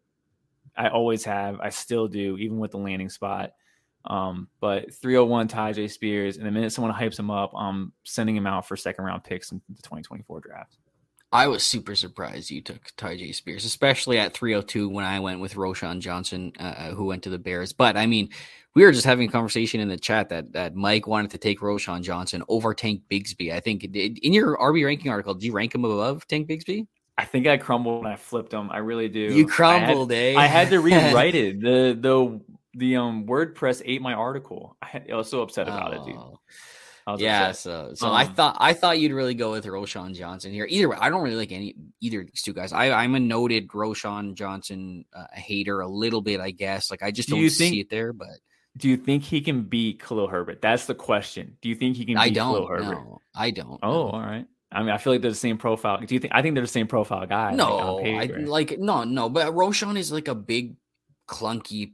I 0.76 0.90
always 0.90 1.24
have. 1.24 1.60
I 1.60 1.70
still 1.70 2.08
do, 2.08 2.38
even 2.38 2.60
with 2.60 2.72
the 2.72 2.78
landing 2.78 3.10
spot. 3.10 3.52
Um, 4.08 4.48
but 4.62 4.94
301 4.94 5.50
Tyjae 5.50 5.92
Spears, 5.92 6.38
and 6.38 6.46
the 6.46 6.52
minute 6.52 6.72
someone 6.72 6.94
hypes 6.94 7.20
him 7.20 7.30
up, 7.30 7.52
I'm 7.56 7.92
sending 8.04 8.36
him 8.36 8.48
out 8.48 8.68
for 8.68 8.76
second 8.78 9.06
round 9.06 9.24
picks 9.24 9.52
in 9.52 9.62
the 9.70 9.82
2024 9.82 10.40
draft. 10.40 10.78
I 11.32 11.48
was 11.48 11.66
super 11.66 11.94
surprised 11.94 12.50
you 12.50 12.62
took 12.62 12.96
Tyjae 12.96 13.36
Spears, 13.36 13.66
especially 13.66 14.18
at 14.18 14.34
302 14.34 14.88
when 14.88 15.04
I 15.04 15.20
went 15.20 15.42
with 15.42 15.56
Roschon 15.56 16.00
Johnson, 16.00 16.54
uh, 16.58 16.64
uh, 16.64 16.90
who 16.92 17.06
went 17.06 17.24
to 17.24 17.30
the 17.30 17.38
Bears. 17.38 17.74
But 17.74 17.98
I 17.98 18.06
mean, 18.06 18.30
we 18.76 18.86
were 18.86 18.94
just 18.94 19.06
having 19.06 19.28
a 19.28 19.32
conversation 19.32 19.82
in 19.82 19.90
the 19.90 19.98
chat 19.98 20.30
that 20.30 20.54
that 20.54 20.76
Mike 20.76 21.06
wanted 21.06 21.32
to 21.32 21.38
take 21.38 21.60
Roschon 21.60 22.02
Johnson 22.02 22.44
over 22.48 22.74
Tank 22.74 23.02
Bigsby. 23.10 23.52
I 23.52 23.60
think 23.60 23.84
in 23.84 24.32
your 24.32 24.58
RB 24.58 24.86
ranking 24.86 25.12
article, 25.12 25.34
do 25.34 25.46
you 25.46 25.52
rank 25.52 25.76
him 25.76 25.84
above 25.84 26.26
Tank 26.28 26.48
Bigsby? 26.48 26.88
I 27.18 27.26
think 27.26 27.48
I 27.48 27.58
crumbled 27.58 28.04
when 28.04 28.12
I 28.14 28.16
flipped 28.16 28.54
him. 28.54 28.70
I 28.72 28.78
really 28.78 29.10
do. 29.10 29.20
You 29.20 29.48
crumbled, 29.48 30.12
I 30.12 30.16
had, 30.16 30.36
eh? 30.36 30.40
I 30.40 30.46
had 30.46 30.70
to 30.70 30.80
rewrite 30.82 31.36
it. 31.36 31.60
The 31.60 31.98
the 32.00 32.40
the 32.78 32.96
um 32.96 33.26
WordPress 33.26 33.82
ate 33.86 34.02
my 34.02 34.14
article. 34.14 34.78
I, 34.82 35.04
I 35.12 35.16
was 35.16 35.30
so 35.30 35.42
upset 35.42 35.68
about 35.68 35.94
oh. 35.94 36.02
it, 36.02 36.06
dude. 36.06 36.16
Oh. 36.16 36.40
Yeah, 37.18 37.50
upset. 37.50 37.56
so 37.58 37.92
so 37.94 38.08
um, 38.08 38.14
I 38.14 38.26
thought 38.26 38.58
I 38.60 38.74
thought 38.74 39.00
you'd 39.00 39.14
really 39.14 39.34
go 39.34 39.52
with 39.52 39.66
Roschon 39.66 40.14
Johnson 40.14 40.52
here. 40.52 40.68
Either 40.70 40.90
way, 40.90 40.98
I 41.00 41.10
don't 41.10 41.24
really 41.24 41.38
like 41.38 41.54
any 41.54 41.74
either 42.02 42.20
of 42.20 42.28
these 42.28 42.42
two 42.42 42.52
guys. 42.52 42.74
I 42.74 42.92
I'm 42.92 43.16
a 43.16 43.20
noted 43.20 43.70
Roschon 43.70 44.34
Johnson 44.34 45.06
uh, 45.16 45.24
hater 45.32 45.80
a 45.80 45.88
little 45.88 46.22
bit, 46.22 46.42
I 46.42 46.52
guess. 46.52 46.92
Like 46.92 47.04
I 47.04 47.12
just 47.12 47.30
do 47.30 47.36
don't 47.36 47.50
think, 47.50 47.74
see 47.74 47.80
it 47.80 47.90
there, 47.90 48.12
but 48.12 48.28
do 48.76 48.90
you 48.90 48.98
think 48.98 49.24
he 49.24 49.40
can 49.40 49.64
beat 49.64 50.04
Khalil 50.04 50.28
Herbert? 50.28 50.62
That's 50.62 50.86
the 50.86 50.96
question. 50.96 51.58
Do 51.62 51.70
you 51.70 51.76
think 51.76 51.96
he 51.96 52.04
can 52.04 52.16
beat 52.16 52.22
I 52.22 52.30
don't, 52.30 52.54
Khalil 52.54 52.68
Herbert? 52.68 53.06
No, 53.06 53.22
I 53.34 53.52
don't. 53.52 53.80
Oh, 53.82 54.10
all 54.10 54.20
right. 54.20 54.46
I 54.70 54.82
mean, 54.82 54.90
I 54.90 54.98
feel 54.98 55.14
like 55.14 55.22
they're 55.22 55.32
the 55.32 55.38
same 55.38 55.58
profile. 55.58 56.00
Do 56.00 56.14
you 56.14 56.20
think? 56.20 56.34
I 56.36 56.42
think 56.42 56.56
they're 56.56 56.64
the 56.64 56.68
same 56.68 56.88
profile 56.88 57.26
guy. 57.26 57.54
No, 57.54 57.96
like, 57.96 58.34
I, 58.34 58.40
like 58.40 58.80
no, 58.80 59.06
no. 59.06 59.30
But 59.30 59.54
Roschon 59.54 59.98
is 59.98 60.12
like 60.12 60.28
a 60.28 60.36
big, 60.36 60.76
clunky 61.26 61.94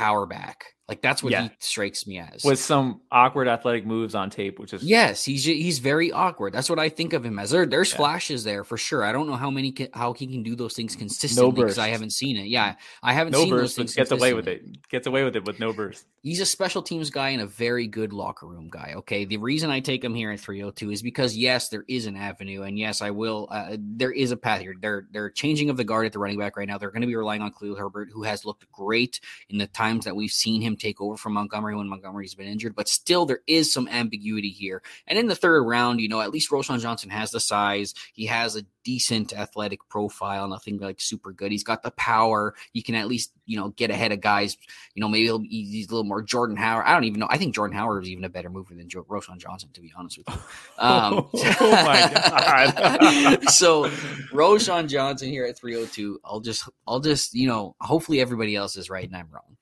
power 0.00 0.26
back. 0.26 0.64
Like 0.90 1.02
that's 1.02 1.22
what 1.22 1.30
yeah. 1.30 1.42
he 1.42 1.50
strikes 1.60 2.04
me 2.04 2.18
as. 2.18 2.42
With 2.42 2.58
some 2.58 3.02
awkward 3.12 3.46
athletic 3.46 3.86
moves 3.86 4.16
on 4.16 4.28
tape, 4.28 4.58
which 4.58 4.72
is 4.72 4.82
yes, 4.82 5.24
he's 5.24 5.44
he's 5.44 5.78
very 5.78 6.10
awkward. 6.10 6.52
That's 6.52 6.68
what 6.68 6.80
I 6.80 6.88
think 6.88 7.12
of 7.12 7.24
him 7.24 7.38
as. 7.38 7.50
There, 7.50 7.64
there's 7.64 7.92
yeah. 7.92 7.96
flashes 7.96 8.42
there 8.42 8.64
for 8.64 8.76
sure. 8.76 9.04
I 9.04 9.12
don't 9.12 9.28
know 9.28 9.36
how 9.36 9.52
many 9.52 9.70
can, 9.70 9.86
how 9.94 10.14
he 10.14 10.26
can 10.26 10.42
do 10.42 10.56
those 10.56 10.74
things 10.74 10.96
consistently 10.96 11.52
because 11.52 11.76
no 11.76 11.84
I 11.84 11.88
haven't 11.90 12.10
seen 12.10 12.36
it. 12.36 12.48
Yeah, 12.48 12.74
I 13.04 13.12
haven't 13.12 13.34
no 13.34 13.44
seen 13.44 13.50
burst, 13.50 13.62
those 13.62 13.74
things. 13.76 13.94
Gets 13.94 14.10
away 14.10 14.34
with 14.34 14.48
it. 14.48 14.88
Gets 14.88 15.06
away 15.06 15.22
with 15.22 15.36
it 15.36 15.46
with 15.46 15.60
no 15.60 15.72
burst. 15.72 16.06
He's 16.24 16.40
a 16.40 16.44
special 16.44 16.82
teams 16.82 17.08
guy 17.08 17.28
and 17.28 17.40
a 17.40 17.46
very 17.46 17.86
good 17.86 18.12
locker 18.12 18.48
room 18.48 18.68
guy. 18.68 18.94
Okay, 18.96 19.24
the 19.24 19.36
reason 19.36 19.70
I 19.70 19.78
take 19.78 20.02
him 20.02 20.12
here 20.16 20.32
in 20.32 20.38
302 20.38 20.90
is 20.90 21.02
because 21.02 21.36
yes, 21.36 21.68
there 21.68 21.84
is 21.86 22.06
an 22.06 22.16
avenue, 22.16 22.62
and 22.62 22.76
yes, 22.76 23.00
I 23.00 23.12
will. 23.12 23.46
Uh, 23.48 23.76
there 23.78 24.10
is 24.10 24.32
a 24.32 24.36
path 24.36 24.60
here. 24.60 24.74
They're 24.80 25.06
they're 25.12 25.30
changing 25.30 25.70
of 25.70 25.76
the 25.76 25.84
guard 25.84 26.06
at 26.06 26.12
the 26.12 26.18
running 26.18 26.38
back 26.38 26.56
right 26.56 26.66
now. 26.66 26.78
They're 26.78 26.90
going 26.90 27.02
to 27.02 27.06
be 27.06 27.14
relying 27.14 27.42
on 27.42 27.52
Khalil 27.52 27.76
Herbert, 27.76 28.08
who 28.12 28.24
has 28.24 28.44
looked 28.44 28.68
great 28.72 29.20
in 29.50 29.58
the 29.58 29.68
times 29.90 30.04
that 30.04 30.16
we've 30.16 30.30
seen 30.30 30.62
him 30.62 30.76
take 30.76 31.00
over 31.00 31.16
from 31.16 31.32
Montgomery 31.34 31.74
when 31.74 31.88
Montgomery's 31.88 32.34
been 32.34 32.46
injured, 32.46 32.74
but 32.74 32.88
still 32.88 33.26
there 33.26 33.40
is 33.46 33.72
some 33.72 33.88
ambiguity 33.88 34.50
here. 34.50 34.82
And 35.06 35.18
in 35.18 35.26
the 35.26 35.34
third 35.34 35.62
round, 35.62 36.00
you 36.00 36.08
know, 36.08 36.20
at 36.20 36.30
least 36.30 36.50
Roschon 36.50 36.80
Johnson 36.80 37.10
has 37.10 37.30
the 37.30 37.40
size. 37.40 37.94
He 38.12 38.26
has 38.26 38.56
a 38.56 38.64
decent 38.84 39.32
athletic 39.36 39.80
profile, 39.88 40.48
nothing 40.48 40.78
like 40.78 41.00
super 41.00 41.32
good. 41.32 41.52
He's 41.52 41.64
got 41.64 41.82
the 41.82 41.90
power. 41.92 42.54
He 42.72 42.82
can 42.82 42.94
at 42.94 43.08
least, 43.08 43.32
you 43.46 43.58
know, 43.58 43.70
get 43.70 43.90
ahead 43.90 44.12
of 44.12 44.20
guys. 44.20 44.56
You 44.94 45.00
know, 45.00 45.08
maybe 45.08 45.26
he's 45.48 45.88
a 45.88 45.90
little 45.90 46.04
more 46.04 46.22
Jordan 46.22 46.56
Howard. 46.56 46.86
I 46.86 46.94
don't 46.94 47.04
even 47.04 47.20
know. 47.20 47.28
I 47.28 47.36
think 47.36 47.54
Jordan 47.54 47.76
Howard 47.76 48.04
is 48.04 48.10
even 48.10 48.24
a 48.24 48.28
better 48.28 48.50
mover 48.50 48.74
than 48.74 48.88
Joe 48.88 49.04
Roschon 49.04 49.38
Johnson, 49.38 49.70
to 49.74 49.80
be 49.80 49.92
honest 49.96 50.18
with 50.18 50.28
you. 50.28 50.34
Um, 50.78 51.28
oh 51.34 51.70
my 51.70 52.10
god! 52.14 53.48
so 53.50 53.84
Roschon 54.32 54.88
Johnson 54.88 55.28
here 55.28 55.44
at 55.44 55.58
302. 55.58 56.20
I'll 56.24 56.40
just, 56.40 56.66
I'll 56.88 57.00
just, 57.00 57.34
you 57.34 57.46
know, 57.46 57.76
hopefully 57.80 58.18
everybody 58.18 58.56
else 58.56 58.76
is 58.76 58.88
right 58.88 59.06
and 59.06 59.14
I'm 59.14 59.28
wrong. 59.30 59.56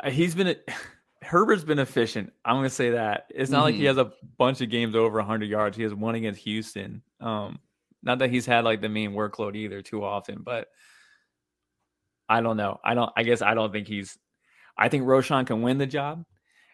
Uh, 0.00 0.10
he's 0.10 0.34
been 0.34 0.56
Herbert's 1.22 1.64
been 1.64 1.78
efficient. 1.78 2.32
I'm 2.44 2.56
gonna 2.56 2.70
say 2.70 2.90
that 2.90 3.26
it's 3.34 3.50
not 3.50 3.58
mm-hmm. 3.58 3.64
like 3.64 3.74
he 3.74 3.80
mm-hmm. 3.82 3.98
has 3.98 3.98
a 3.98 4.12
bunch 4.38 4.60
of 4.60 4.70
games 4.70 4.94
over 4.94 5.18
100 5.18 5.48
yards. 5.48 5.76
He 5.76 5.82
has 5.82 5.94
one 5.94 6.14
against 6.14 6.40
Houston. 6.40 7.02
Um, 7.20 7.58
not 8.02 8.18
that 8.18 8.30
he's 8.30 8.46
had 8.46 8.64
like 8.64 8.80
the 8.80 8.88
main 8.88 9.12
workload 9.12 9.54
either 9.54 9.82
too 9.82 10.04
often, 10.04 10.42
but 10.42 10.68
I 12.28 12.40
don't 12.40 12.56
know. 12.56 12.80
I 12.84 12.94
don't. 12.94 13.10
I 13.16 13.22
guess 13.22 13.42
I 13.42 13.54
don't 13.54 13.72
think 13.72 13.86
he's. 13.86 14.18
I 14.76 14.88
think 14.88 15.04
Roschon 15.04 15.46
can 15.46 15.62
win 15.62 15.78
the 15.78 15.86
job, 15.86 16.24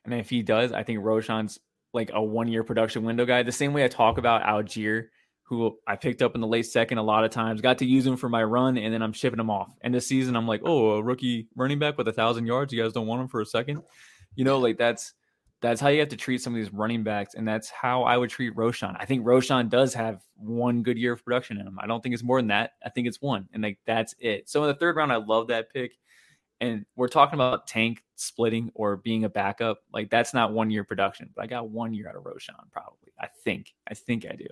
and 0.05 0.15
if 0.15 0.31
he 0.31 0.43
does, 0.43 0.73
I 0.73 0.85
think 0.85 1.01
Roschon's 1.01 1.59
like 1.93 2.11
a 2.13 2.23
one 2.23 2.49
year 2.49 2.65
production 2.65 3.05
window 3.05 3.27
guy. 3.27 3.43
The 3.43 3.53
same 3.53 3.73
way 3.73 3.85
I 3.85 3.89
talk 3.89 4.19
about 4.19 4.43
Allgeier 4.43 5.09
who 5.49 5.79
I 5.87 5.97
picked 5.97 6.21
up 6.21 6.35
in 6.35 6.43
the 6.43 6.47
late 6.47 6.67
second 6.67 6.99
a 6.99 7.03
lot 7.03 7.25
of 7.25 7.31
times, 7.31 7.63
got 7.63 7.79
to 7.79 7.87
use 7.87 8.07
him 8.07 8.19
for 8.19 8.29
my 8.29 8.45
run, 8.45 8.77
and 8.77 8.93
then 8.93 9.03
I'm 9.03 9.15
shipping 9.15 9.41
him 9.41 9.49
off. 9.49 9.75
And 9.81 9.95
this 9.95 10.07
season, 10.07 10.37
I'm 10.37 10.47
like, 10.47 10.61
oh, 10.65 10.93
a 10.93 11.03
rookie 11.03 11.49
running 11.57 11.79
back 11.79 11.97
with 11.97 12.07
a 12.09 12.13
thousand 12.13 12.47
yards. 12.47 12.73
You 12.73 12.83
guys 12.83 12.93
don't 12.93 13.07
want 13.07 13.23
him 13.23 13.29
for 13.29 13.41
a 13.41 13.47
second, 13.47 13.83
you 14.35 14.45
know, 14.45 14.59
like 14.59 14.77
that's 14.77 15.15
that's 15.61 15.81
how 15.81 15.89
you 15.89 16.01
have 16.01 16.11
to 16.11 16.17
treat 16.17 16.41
some 16.41 16.55
of 16.55 16.61
these 16.61 16.73
running 16.73 17.03
backs, 17.03 17.35
and 17.35 17.49
that's 17.49 17.71
how 17.71 18.03
I 18.03 18.17
would 18.17 18.31
treat 18.31 18.55
Roschon. 18.55 18.95
I 18.99 19.07
think 19.07 19.25
Roschon 19.25 19.69
does 19.71 19.95
have 19.95 20.21
one 20.37 20.83
good 20.83 20.99
year 20.99 21.15
of 21.15 21.25
production 21.25 21.59
in 21.59 21.67
him. 21.67 21.79
I 21.81 21.87
don't 21.87 22.03
think 22.03 22.15
it's 22.15 22.23
more 22.23 22.39
than 22.39 22.49
that. 22.49 22.73
I 22.85 22.91
think 22.91 23.09
it's 23.09 23.21
one, 23.21 23.49
and 23.53 23.63
like 23.63 23.79
that's 23.87 24.15
it. 24.19 24.49
So 24.49 24.63
in 24.63 24.69
the 24.69 24.75
third 24.75 24.97
round, 24.97 25.13
I 25.13 25.17
love 25.17 25.49
that 25.49 25.73
pick. 25.73 25.93
And 26.61 26.85
we're 26.97 27.09
talking 27.09 27.35
about 27.35 27.69
tank 27.69 28.03
splitting 28.17 28.73
or 28.75 28.97
being 28.97 29.25
a 29.25 29.29
backup. 29.29 29.79
Like 29.93 30.11
that's 30.11 30.35
not 30.35 30.53
one 30.53 30.71
year 30.71 30.83
production, 30.83 31.31
but 31.35 31.45
I 31.45 31.47
got 31.47 31.71
one 31.71 31.95
year 31.95 32.09
out 32.09 32.17
of 32.17 32.25
Roschon, 32.25 32.71
probably. 32.73 33.13
I 33.21 33.29
think. 33.45 33.75
I 33.89 33.95
think 33.95 34.27
I 34.27 34.35
do. 34.35 34.47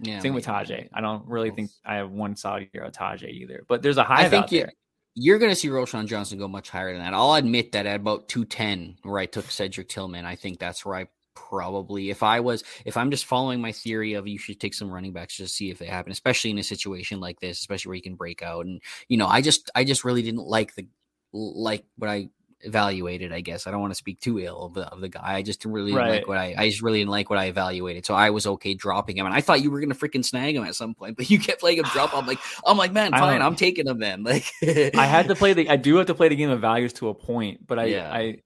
Yeah, 0.00 0.20
Same 0.20 0.34
with 0.34 0.46
Tyjae. 0.46 0.88
I 0.92 1.00
don't 1.00 1.26
really 1.26 1.50
think 1.50 1.70
I 1.84 1.96
have 1.96 2.10
one 2.10 2.36
solid 2.36 2.68
year 2.72 2.84
of 2.84 2.92
Tyjae 2.92 3.30
either. 3.30 3.64
But 3.68 3.82
there's 3.82 3.98
a 3.98 4.04
high 4.04 4.26
I 4.26 4.28
think 4.28 4.52
you're, 4.52 4.72
you're 5.14 5.38
going 5.38 5.50
to 5.50 5.56
see 5.56 5.68
Roschon 5.68 6.06
Johnson 6.06 6.38
go 6.38 6.48
much 6.48 6.70
higher 6.70 6.92
than 6.92 7.02
that. 7.02 7.14
I'll 7.14 7.34
admit 7.34 7.72
that 7.72 7.86
at 7.86 7.96
about 7.96 8.28
210, 8.28 8.98
where 9.02 9.18
I 9.18 9.26
took 9.26 9.50
Cedric 9.50 9.88
Tillman, 9.88 10.24
I 10.24 10.36
think 10.36 10.58
that's 10.58 10.84
where 10.84 10.96
I 10.96 11.08
probably 11.34 12.10
if 12.10 12.24
I 12.24 12.40
was 12.40 12.64
if 12.84 12.96
I'm 12.96 13.12
just 13.12 13.24
following 13.24 13.60
my 13.60 13.70
theory 13.70 14.14
of 14.14 14.26
you 14.26 14.38
should 14.38 14.58
take 14.58 14.74
some 14.74 14.90
running 14.90 15.12
backs 15.12 15.36
just 15.36 15.54
see 15.54 15.70
if 15.70 15.78
they 15.78 15.86
happen, 15.86 16.10
especially 16.10 16.50
in 16.50 16.58
a 16.58 16.64
situation 16.64 17.20
like 17.20 17.38
this, 17.38 17.60
especially 17.60 17.90
where 17.90 17.96
you 17.96 18.02
can 18.02 18.16
break 18.16 18.42
out. 18.42 18.66
And 18.66 18.82
you 19.08 19.16
know, 19.16 19.28
I 19.28 19.40
just 19.40 19.70
I 19.74 19.84
just 19.84 20.04
really 20.04 20.22
didn't 20.22 20.46
like 20.46 20.74
the 20.74 20.86
like 21.32 21.84
what 21.96 22.10
I 22.10 22.30
evaluated. 22.60 23.32
I 23.32 23.40
guess 23.40 23.66
I 23.66 23.70
don't 23.70 23.80
want 23.80 23.92
to 23.92 23.96
speak 23.96 24.20
too 24.20 24.38
ill 24.40 24.66
of 24.66 24.74
the, 24.74 24.86
of 24.88 25.00
the 25.00 25.08
guy. 25.08 25.34
I 25.36 25.42
just 25.42 25.64
really 25.64 25.92
right. 25.92 26.10
like 26.10 26.28
what 26.28 26.38
I 26.38 26.54
I 26.56 26.68
just 26.68 26.82
really 26.82 26.98
didn't 26.98 27.10
like 27.10 27.30
what 27.30 27.38
I 27.38 27.46
evaluated. 27.46 28.06
So 28.06 28.14
I 28.14 28.30
was 28.30 28.46
okay 28.46 28.74
dropping 28.74 29.16
him, 29.16 29.26
and 29.26 29.34
I 29.34 29.40
thought 29.40 29.62
you 29.62 29.70
were 29.70 29.80
gonna 29.80 29.94
freaking 29.94 30.24
snag 30.24 30.56
him 30.56 30.64
at 30.64 30.74
some 30.74 30.94
point, 30.94 31.16
but 31.16 31.30
you 31.30 31.38
kept 31.38 31.60
playing 31.60 31.78
him 31.78 31.86
drop. 31.92 32.14
I'm 32.14 32.26
like, 32.26 32.38
I'm 32.66 32.76
like, 32.76 32.92
man, 32.92 33.12
fine, 33.12 33.42
I'm 33.42 33.56
taking 33.56 33.86
him 33.86 33.98
then. 33.98 34.18
Like 34.28 34.52
I 34.62 35.06
had 35.06 35.28
to 35.28 35.34
play 35.34 35.54
the 35.54 35.70
I 35.70 35.76
do 35.76 35.96
have 35.96 36.06
to 36.08 36.14
play 36.14 36.28
the 36.28 36.36
game 36.36 36.50
of 36.50 36.60
values 36.60 36.92
to 36.94 37.08
a 37.08 37.14
point, 37.14 37.66
but 37.66 37.78
I 37.78 37.84
yeah. 37.86 38.12
I 38.12 38.42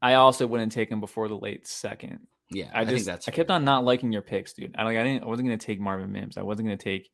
I 0.00 0.14
also 0.14 0.46
wouldn't 0.46 0.72
take 0.72 0.90
him 0.90 1.00
before 1.00 1.28
the 1.28 1.36
late 1.36 1.66
second. 1.66 2.20
Yeah, 2.50 2.70
I, 2.72 2.80
I 2.80 2.84
just 2.84 3.08
I 3.08 3.30
kept 3.30 3.50
on 3.50 3.64
not 3.64 3.84
liking 3.84 4.12
your 4.12 4.22
picks, 4.22 4.54
dude. 4.54 4.74
I 4.78 4.84
like 4.84 4.96
I 4.96 5.04
didn't 5.04 5.24
I 5.24 5.26
wasn't 5.26 5.48
gonna 5.48 5.58
take 5.58 5.78
Marvin 5.78 6.10
Mims. 6.10 6.38
I 6.38 6.42
wasn't 6.42 6.68
gonna 6.68 6.78
take 6.78 7.10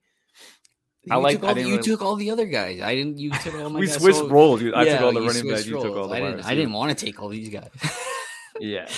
I 1.10 1.16
like. 1.16 1.40
Took 1.40 1.54
the, 1.54 1.60
you 1.60 1.70
really... 1.72 1.82
took 1.82 2.02
all 2.02 2.16
the 2.16 2.30
other 2.30 2.46
guys. 2.46 2.80
I 2.80 2.94
didn't. 2.94 3.18
You 3.18 3.30
took 3.30 3.54
all 3.54 3.70
my. 3.70 3.80
we 3.80 3.86
switched 3.86 4.18
so, 4.18 4.28
roles. 4.28 4.62
I 4.62 4.84
yeah, 4.84 4.98
took 4.98 5.02
all 5.02 5.12
the 5.12 5.20
running 5.20 5.48
backs. 5.48 5.66
You 5.66 5.80
took 5.80 5.96
all 5.96 6.08
the. 6.08 6.16
I 6.16 6.20
didn't. 6.20 6.44
I 6.44 6.54
didn't 6.54 6.72
want 6.72 6.96
to 6.96 7.04
take 7.04 7.22
all 7.22 7.28
these 7.28 7.48
guys. 7.48 7.70
yeah. 8.60 8.88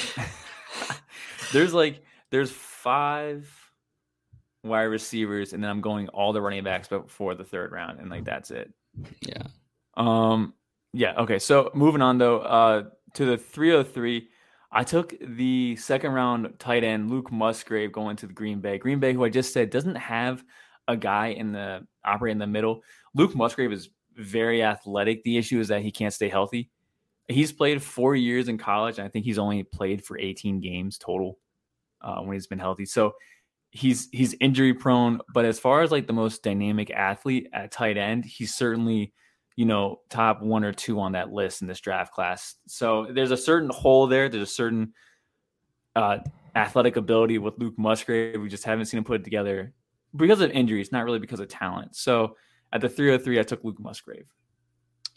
there's 1.52 1.74
like 1.74 2.02
there's 2.30 2.51
five 2.51 3.51
wide 4.64 4.82
receivers, 4.85 5.52
and 5.52 5.62
then 5.62 5.70
I'm 5.70 5.80
going 5.80 6.09
all 6.09 6.32
the 6.32 6.40
running 6.40 6.64
backs 6.64 6.89
before 6.89 7.35
the 7.35 7.44
third 7.44 7.72
round, 7.72 8.01
and 8.01 8.10
like 8.10 8.24
that's 8.24 8.51
it. 8.51 8.72
Yeah. 9.20 9.43
Um. 9.97 10.55
Yeah. 10.93 11.14
Okay. 11.18 11.39
So 11.39 11.70
moving 11.74 12.02
on 12.02 12.18
though, 12.18 12.39
uh, 12.40 12.85
to 13.14 13.24
the 13.26 13.36
303. 13.36 14.28
I 14.70 14.85
took 14.85 15.14
the 15.20 15.76
second 15.76 16.12
round 16.12 16.52
tight 16.59 16.85
end 16.85 17.10
Luke 17.10 17.32
Musgrave 17.32 17.90
going 17.90 18.16
to 18.16 18.26
the 18.26 18.35
Green 18.35 18.60
Bay. 18.60 18.76
Green 18.76 19.01
Bay, 19.01 19.14
who 19.14 19.24
I 19.24 19.30
just 19.30 19.55
said 19.55 19.70
doesn't 19.70 19.94
have 19.94 20.44
a 20.89 20.97
guy 20.97 21.28
in 21.28 21.52
the 21.52 21.86
operate 22.05 22.32
in 22.32 22.39
the 22.39 22.47
middle. 22.47 22.82
Luke 23.15 23.36
Musgrave 23.36 23.73
is 23.73 23.90
very 24.16 24.62
athletic. 24.62 25.23
The 25.23 25.36
issue 25.36 25.60
is 25.60 25.69
that 25.69 25.82
he 25.82 25.93
can't 25.93 26.12
stay 26.12 26.28
healthy. 26.28 26.70
He's 27.28 27.52
played 27.52 27.82
four 27.82 28.16
years 28.16 28.48
in 28.48 28.59
college. 28.59 28.98
And 28.98 29.06
I 29.06 29.10
think 29.10 29.27
he's 29.27 29.39
only 29.39 29.62
played 29.62 30.05
for 30.05 30.19
18 30.19 30.60
games 30.60 30.98
total 30.98 31.39
uh, 32.01 32.20
when 32.20 32.32
he's 32.32 32.47
been 32.47 32.59
healthy. 32.59 32.86
So 32.86 33.12
he's 33.70 34.09
he's 34.12 34.35
injury 34.40 34.73
prone. 34.73 35.20
But 35.32 35.44
as 35.44 35.60
far 35.60 35.82
as 35.82 35.93
like 35.93 36.06
the 36.06 36.15
most 36.15 36.43
dynamic 36.43 36.90
athlete 36.90 37.48
at 37.52 37.70
tight 37.70 37.98
end, 37.98 38.24
he's 38.24 38.55
certainly 38.55 39.12
you 39.56 39.66
know 39.66 40.01
top 40.09 40.40
one 40.40 40.65
or 40.65 40.73
two 40.73 41.01
on 41.01 41.12
that 41.12 41.32
list 41.32 41.60
in 41.60 41.69
this 41.69 41.81
draft 41.81 42.15
class. 42.15 42.55
So 42.66 43.09
there's 43.10 43.31
a 43.31 43.36
certain 43.36 43.69
hole 43.69 44.06
there. 44.06 44.31
There's 44.31 44.43
a 44.43 44.47
certain 44.47 44.94
uh, 45.94 46.19
athletic 46.56 46.97
ability 46.97 47.36
with 47.36 47.59
Luke 47.59 47.74
Musgrave. 47.77 48.40
We 48.40 48.48
just 48.48 48.65
haven't 48.65 48.86
seen 48.86 48.98
him 48.98 49.05
put 49.05 49.20
it 49.20 49.24
together 49.24 49.74
because 50.18 50.40
of 50.40 50.50
injuries, 50.50 50.92
not 50.92 51.04
really 51.04 51.18
because 51.18 51.40
of 51.40 51.48
talent. 51.48 51.96
So 51.96 52.36
at 52.72 52.80
the 52.80 52.88
303, 52.88 53.40
I 53.40 53.42
took 53.42 53.64
Luke 53.64 53.80
Musgrave. 53.80 54.26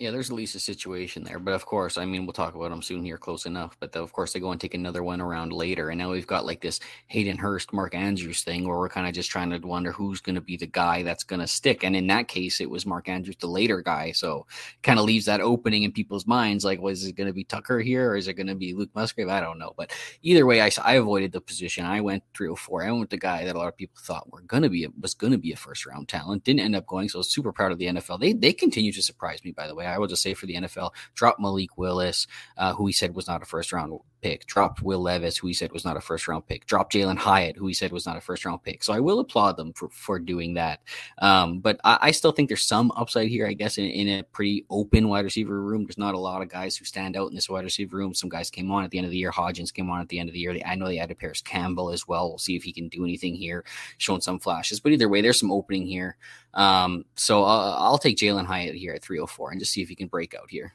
Yeah, 0.01 0.09
there's 0.09 0.31
at 0.31 0.35
least 0.35 0.55
a 0.55 0.59
situation 0.59 1.23
there. 1.23 1.37
But 1.37 1.53
of 1.53 1.67
course, 1.67 1.95
I 1.95 2.05
mean, 2.05 2.25
we'll 2.25 2.33
talk 2.33 2.55
about 2.55 2.71
them 2.71 2.81
soon 2.81 3.05
here, 3.05 3.19
close 3.19 3.45
enough. 3.45 3.77
But 3.79 3.95
of 3.95 4.11
course, 4.11 4.33
they 4.33 4.39
go 4.39 4.51
and 4.51 4.59
take 4.59 4.73
another 4.73 5.03
one 5.03 5.21
around 5.21 5.53
later. 5.53 5.91
And 5.91 5.99
now 5.99 6.09
we've 6.09 6.25
got 6.25 6.43
like 6.43 6.59
this 6.59 6.79
Hayden 7.05 7.37
Hurst, 7.37 7.71
Mark 7.71 7.93
Andrews 7.93 8.41
thing 8.41 8.67
where 8.67 8.79
we're 8.79 8.89
kind 8.89 9.07
of 9.07 9.13
just 9.13 9.29
trying 9.29 9.51
to 9.51 9.59
wonder 9.59 9.91
who's 9.91 10.19
going 10.19 10.33
to 10.33 10.41
be 10.41 10.57
the 10.57 10.65
guy 10.65 11.03
that's 11.03 11.23
going 11.23 11.39
to 11.39 11.45
stick. 11.45 11.83
And 11.83 11.95
in 11.95 12.07
that 12.07 12.27
case, 12.27 12.59
it 12.61 12.67
was 12.71 12.83
Mark 12.83 13.09
Andrews, 13.09 13.35
the 13.39 13.45
later 13.45 13.79
guy. 13.83 14.11
So 14.11 14.47
kind 14.81 14.97
of 14.97 15.05
leaves 15.05 15.25
that 15.27 15.39
opening 15.39 15.83
in 15.83 15.91
people's 15.91 16.25
minds 16.25 16.65
like, 16.65 16.81
was 16.81 17.05
it 17.05 17.15
going 17.15 17.27
to 17.27 17.33
be 17.33 17.43
Tucker 17.43 17.79
here 17.79 18.09
or 18.09 18.17
is 18.17 18.27
it 18.27 18.33
going 18.33 18.47
to 18.47 18.55
be 18.55 18.73
Luke 18.73 18.89
Musgrave? 18.95 19.29
I 19.29 19.39
don't 19.39 19.59
know. 19.59 19.75
But 19.77 19.91
either 20.23 20.47
way, 20.47 20.63
I, 20.63 20.71
I 20.83 20.95
avoided 20.95 21.31
the 21.31 21.41
position. 21.41 21.85
I 21.85 22.01
went 22.01 22.23
304. 22.33 22.85
I 22.85 22.89
went 22.89 23.01
with 23.01 23.09
the 23.11 23.17
guy 23.17 23.45
that 23.45 23.55
a 23.55 23.59
lot 23.59 23.67
of 23.67 23.77
people 23.77 24.01
thought 24.01 24.31
were 24.31 24.41
going 24.41 24.63
to 24.63 24.69
be, 24.69 24.87
was 24.99 25.13
going 25.13 25.33
to 25.33 25.37
be 25.37 25.51
a 25.51 25.55
first 25.55 25.85
round 25.85 26.07
talent. 26.07 26.43
Didn't 26.43 26.61
end 26.61 26.75
up 26.75 26.87
going. 26.87 27.07
So 27.07 27.21
super 27.21 27.51
proud 27.53 27.71
of 27.71 27.77
the 27.77 27.85
NFL. 27.85 28.19
They, 28.19 28.33
they 28.33 28.51
continue 28.51 28.91
to 28.93 29.03
surprise 29.03 29.43
me, 29.43 29.51
by 29.51 29.67
the 29.67 29.75
way. 29.75 29.90
I 29.91 29.97
will 29.99 30.07
just 30.07 30.23
say 30.23 30.33
for 30.33 30.45
the 30.45 30.55
NFL. 30.55 30.91
Dropped 31.15 31.39
Malik 31.39 31.77
Willis, 31.77 32.27
uh, 32.57 32.73
who 32.73 32.87
he 32.87 32.93
said 32.93 33.15
was 33.15 33.27
not 33.27 33.41
a 33.41 33.45
first 33.45 33.71
round 33.71 33.99
pick. 34.21 34.45
Dropped 34.45 34.81
Will 34.81 35.01
Levis, 35.01 35.37
who 35.37 35.47
he 35.47 35.53
said 35.53 35.71
was 35.71 35.83
not 35.83 35.97
a 35.97 36.01
first 36.01 36.27
round 36.27 36.47
pick. 36.47 36.65
Dropped 36.65 36.93
Jalin 36.93 37.17
Hyatt, 37.17 37.57
who 37.57 37.67
he 37.67 37.73
said 37.73 37.91
was 37.91 38.05
not 38.05 38.17
a 38.17 38.21
first 38.21 38.45
round 38.45 38.63
pick. 38.63 38.83
So 38.83 38.93
I 38.93 38.99
will 38.99 39.19
applaud 39.19 39.57
them 39.57 39.73
for, 39.73 39.89
for 39.89 40.19
doing 40.19 40.55
that. 40.55 40.81
Um, 41.19 41.59
but 41.59 41.79
I, 41.83 41.97
I, 42.01 42.11
still 42.11 42.31
think 42.31 42.49
there's 42.49 42.63
some 42.63 42.91
upside 42.95 43.29
here, 43.29 43.47
I 43.47 43.53
guess, 43.53 43.77
in, 43.77 43.85
in, 43.85 44.19
a 44.19 44.23
pretty 44.23 44.65
open 44.69 45.09
wide 45.09 45.25
receiver 45.25 45.59
room. 45.59 45.85
There's 45.85 45.97
not 45.97 46.13
a 46.13 46.19
lot 46.19 46.41
of 46.41 46.49
guys 46.49 46.77
who 46.77 46.85
stand 46.85 47.17
out 47.17 47.29
in 47.29 47.35
this 47.35 47.49
wide 47.49 47.63
receiver 47.63 47.97
room. 47.97 48.13
Some 48.13 48.29
guys 48.29 48.49
came 48.49 48.71
on 48.71 48.83
at 48.83 48.91
the 48.91 48.97
end 48.97 49.05
of 49.05 49.11
the 49.11 49.17
year. 49.17 49.31
Hodgins 49.31 49.73
came 49.73 49.89
on 49.89 50.01
at 50.01 50.09
the 50.09 50.19
end 50.19 50.29
of 50.29 50.33
the 50.33 50.39
year. 50.39 50.57
I 50.65 50.75
know 50.75 50.87
they 50.87 50.99
added 50.99 51.19
Parris 51.19 51.41
Campbell 51.41 51.91
as 51.91 52.07
well. 52.07 52.29
We'll 52.29 52.37
see 52.37 52.55
if 52.55 52.63
he 52.63 52.73
can 52.73 52.89
do 52.89 53.03
anything 53.03 53.35
here, 53.35 53.63
showing 53.97 54.21
some 54.21 54.39
flashes. 54.39 54.79
But 54.79 54.91
either 54.91 55.09
way, 55.09 55.21
there's 55.21 55.39
some 55.39 55.51
opening 55.51 55.85
here. 55.87 56.17
Um, 56.53 57.05
so 57.15 57.43
uh, 57.43 57.75
I'll 57.77 57.97
take 57.97 58.17
Jalin 58.17 58.45
Hyatt 58.45 58.75
here 58.75 58.93
at 58.93 59.03
304 59.03 59.51
and 59.51 59.59
just 59.59 59.71
see 59.71 59.81
if 59.81 59.89
he 59.89 59.95
can 59.95 60.07
break 60.07 60.33
out 60.33 60.49
here. 60.49 60.73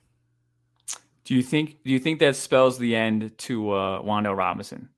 Do 1.24 1.34
you 1.34 1.42
think 1.42 1.82
do 1.84 1.90
you 1.90 1.98
think 1.98 2.20
that 2.20 2.36
spells 2.36 2.78
the 2.78 2.94
end 2.94 3.36
to 3.38 3.72
uh 3.72 4.00
Wan'Dale 4.02 4.36
Robinson? 4.36 4.88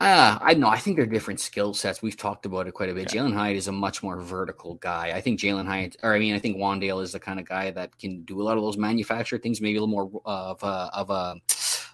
Uh, 0.00 0.38
I 0.40 0.54
know. 0.54 0.68
I 0.68 0.78
think 0.78 0.96
they're 0.96 1.04
different 1.04 1.40
skill 1.40 1.74
sets. 1.74 2.00
We've 2.00 2.16
talked 2.16 2.46
about 2.46 2.66
it 2.66 2.72
quite 2.72 2.88
a 2.88 2.94
bit. 2.94 3.14
Yeah. 3.14 3.20
Jalin 3.20 3.34
Hyatt 3.34 3.56
is 3.56 3.68
a 3.68 3.72
much 3.72 4.02
more 4.02 4.18
vertical 4.18 4.76
guy. 4.76 5.12
I 5.14 5.20
think 5.20 5.38
Jalin 5.38 5.66
Hyatt, 5.66 5.96
or 6.02 6.14
I 6.14 6.18
mean, 6.18 6.34
I 6.34 6.38
think 6.38 6.56
Wan'Dale 6.56 7.02
is 7.02 7.12
the 7.12 7.20
kind 7.20 7.38
of 7.38 7.46
guy 7.46 7.70
that 7.70 7.98
can 7.98 8.22
do 8.22 8.40
a 8.40 8.42
lot 8.42 8.56
of 8.56 8.62
those 8.62 8.78
manufactured 8.78 9.42
things, 9.42 9.60
maybe 9.60 9.76
a 9.76 9.82
little 9.82 9.94
more 9.94 10.22
of 10.24 10.62
a, 10.62 10.90
of 10.94 11.10
a 11.10 11.36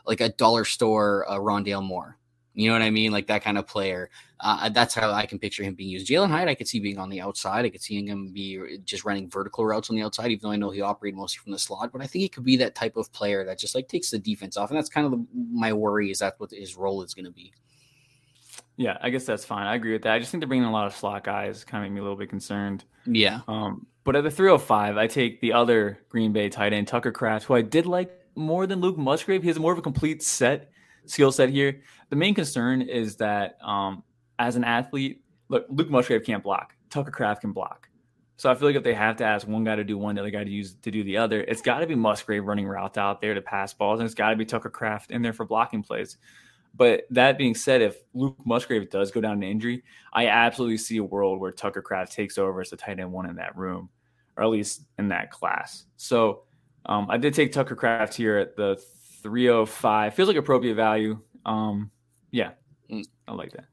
like 0.06 0.20
a 0.20 0.28
dollar 0.28 0.64
store 0.64 1.28
uh, 1.28 1.36
Rondale 1.36 1.82
Moore. 1.82 2.16
You 2.55 2.68
know 2.68 2.74
what 2.74 2.82
I 2.82 2.90
mean? 2.90 3.10
Like 3.10 3.27
that 3.27 3.43
kind 3.43 3.59
of 3.59 3.66
player. 3.66 4.09
Uh, 4.41 4.69
that's 4.69 4.95
how 4.95 5.11
I 5.11 5.25
can 5.25 5.39
picture 5.39 5.63
him 5.63 5.75
being 5.75 5.89
used. 5.89 6.09
Jalin 6.09 6.29
Hyatt, 6.29 6.49
I 6.49 6.55
could 6.55 6.69
see 6.69 6.79
being 6.79 6.99
on 6.99 7.09
the 7.09 7.23
outside. 7.23 7.65
I 7.65 7.71
could 7.71 7.83
see 7.83 8.07
him 8.07 8.33
be 8.33 8.79
just 8.85 9.05
running 9.05 9.31
vertical 9.31 9.65
routes 9.65 9.89
on 9.89 9.97
the 9.97 10.03
outside, 10.03 10.31
even 10.31 10.41
though 10.43 10.53
I 10.53 10.57
know 10.57 10.71
he 10.71 10.83
operated 10.83 11.17
mostly 11.17 11.39
from 11.43 11.53
the 11.53 11.59
slot. 11.59 11.91
But 11.91 12.03
I 12.03 12.07
think 12.07 12.23
he 12.23 12.29
could 12.29 12.45
be 12.45 12.57
that 12.59 12.75
type 12.75 12.97
of 12.97 13.11
player 13.13 13.45
that 13.45 13.59
just 13.59 13.75
like 13.75 13.89
takes 13.89 14.11
the 14.11 14.19
defense 14.19 14.59
off. 14.59 14.71
And 14.71 14.77
that's 14.77 14.91
kind 14.91 15.07
of 15.07 15.13
the, 15.13 15.27
my 15.53 15.73
worry 15.73 16.11
is 16.11 16.19
that 16.19 16.35
what 16.39 16.51
his 16.51 16.77
role 16.77 17.03
is 17.03 17.15
going 17.15 17.25
to 17.25 17.31
be. 17.31 17.53
Yeah, 18.77 18.99
I 19.01 19.09
guess 19.09 19.25
that's 19.25 19.45
fine. 19.45 19.67
I 19.67 19.75
agree 19.75 19.93
with 19.93 20.03
that. 20.03 20.13
I 20.13 20.19
just 20.19 20.31
think 20.31 20.43
they're 20.43 20.49
bringing 20.49 20.67
a 20.67 20.73
lot 20.73 20.87
of 20.87 20.95
slot 20.95 21.25
guys, 21.25 21.65
kind 21.65 21.83
of 21.83 21.91
make 21.91 21.95
me 21.95 22.01
a 22.01 22.03
little 22.03 22.19
bit 22.19 22.29
concerned. 22.29 22.85
Yeah. 23.07 23.41
Um, 23.49 23.87
but 24.05 24.17
at 24.17 24.25
the 24.25 24.31
305, 24.31 24.99
I 24.99 25.07
take 25.07 25.41
the 25.41 25.55
other 25.55 25.99
Green 26.11 26.33
Bay 26.33 26.51
tight 26.51 26.75
end, 26.75 26.89
Tucker 26.89 27.11
Kraft, 27.11 27.47
who 27.47 27.55
I 27.55 27.63
did 27.63 27.87
like 27.87 28.13
more 28.35 28.67
than 28.67 28.81
Luke 28.81 28.99
Musgrave. 28.99 29.43
He 29.43 29.49
has 29.49 29.59
more 29.59 29.73
of 29.73 29.79
a 29.79 29.83
complete 29.83 30.23
set 30.23 30.71
skill 31.07 31.33
set 31.33 31.49
here. 31.49 31.81
The 32.11 32.17
main 32.17 32.35
concern 32.35 32.83
is 32.83 33.17
that 33.17 33.57
um, 33.63 34.03
as 34.39 34.57
an 34.57 34.65
athlete, 34.65 35.23
look, 35.49 35.67
Luke 35.69 35.91
Musgrave 35.91 36.25
can't 36.25 36.43
block. 36.43 36.75
Tucker 36.91 37.11
Kraft 37.11 37.41
can 37.41 37.53
block. 37.53 37.89
So 38.39 38.51
I 38.51 38.55
feel 38.55 38.69
like 38.69 38.77
if 38.77 38.85
they 38.85 38.95
have 38.95 39.17
to 39.17 39.25
ask 39.25 39.49
one 39.49 39.65
guy 39.65 39.77
to 39.77 39.85
do 39.85 39.97
one, 39.97 40.15
the 40.15 40.21
other 40.21 40.31
guy 40.31 40.45
to 40.45 40.51
use 40.51 40.75
to 40.83 40.91
do 40.91 41.03
the 41.03 41.17
other, 41.17 41.41
it's 41.41 41.63
got 41.63 41.79
to 41.79 41.87
be 41.87 41.95
Musgrave 41.95 42.45
running 42.45 42.67
routes 42.67 42.99
out 42.99 43.21
there 43.21 43.33
to 43.33 43.41
pass 43.41 43.73
balls, 43.73 43.99
and 43.99 44.07
it's 44.07 44.15
got 44.15 44.31
to 44.31 44.37
be 44.37 44.45
Tucker 44.45 44.69
Kraft 44.69 45.11
in 45.11 45.23
there 45.23 45.33
for 45.33 45.47
blocking 45.47 45.83
plays. 45.83 46.19
But 46.75 47.07
that 47.11 47.39
being 47.39 47.55
said, 47.55 47.81
if 47.81 47.97
Luke 48.13 48.37
Musgrave 48.45 48.91
does 48.91 49.11
go 49.11 49.23
down 49.23 49.41
to 49.41 49.47
injury, 49.47 49.83
I 50.13 50.27
absolutely 50.27 50.77
see 50.77 50.99
a 50.99 51.05
world 51.05 51.41
where 51.41 51.51
Tucker 51.51 51.81
Kraft 51.81 52.13
takes 52.13 52.37
over 52.37 52.61
as 52.61 52.69
the 52.69 52.77
tight 52.77 53.01
end 53.01 53.11
one 53.11 53.29
in 53.29 53.37
that 53.37 53.57
room, 53.57 53.89
or 54.37 54.45
at 54.45 54.51
least 54.51 54.83
in 54.99 55.09
that 55.09 55.31
class. 55.31 55.85
So 55.97 56.43
um, 56.85 57.07
I 57.09 57.17
did 57.17 57.33
take 57.33 57.53
Tucker 57.53 57.75
Kraft 57.75 58.15
here 58.15 58.37
at 58.37 58.57
the 58.57 58.77
305. 59.23 60.15
Feels 60.15 60.29
like 60.29 60.37
appropriate 60.37 60.75
value. 60.75 61.19
Um, 61.47 61.91
yeah, 62.31 62.51
mm. 62.91 63.07
I 63.27 63.33
like 63.33 63.53
that. 63.53 63.65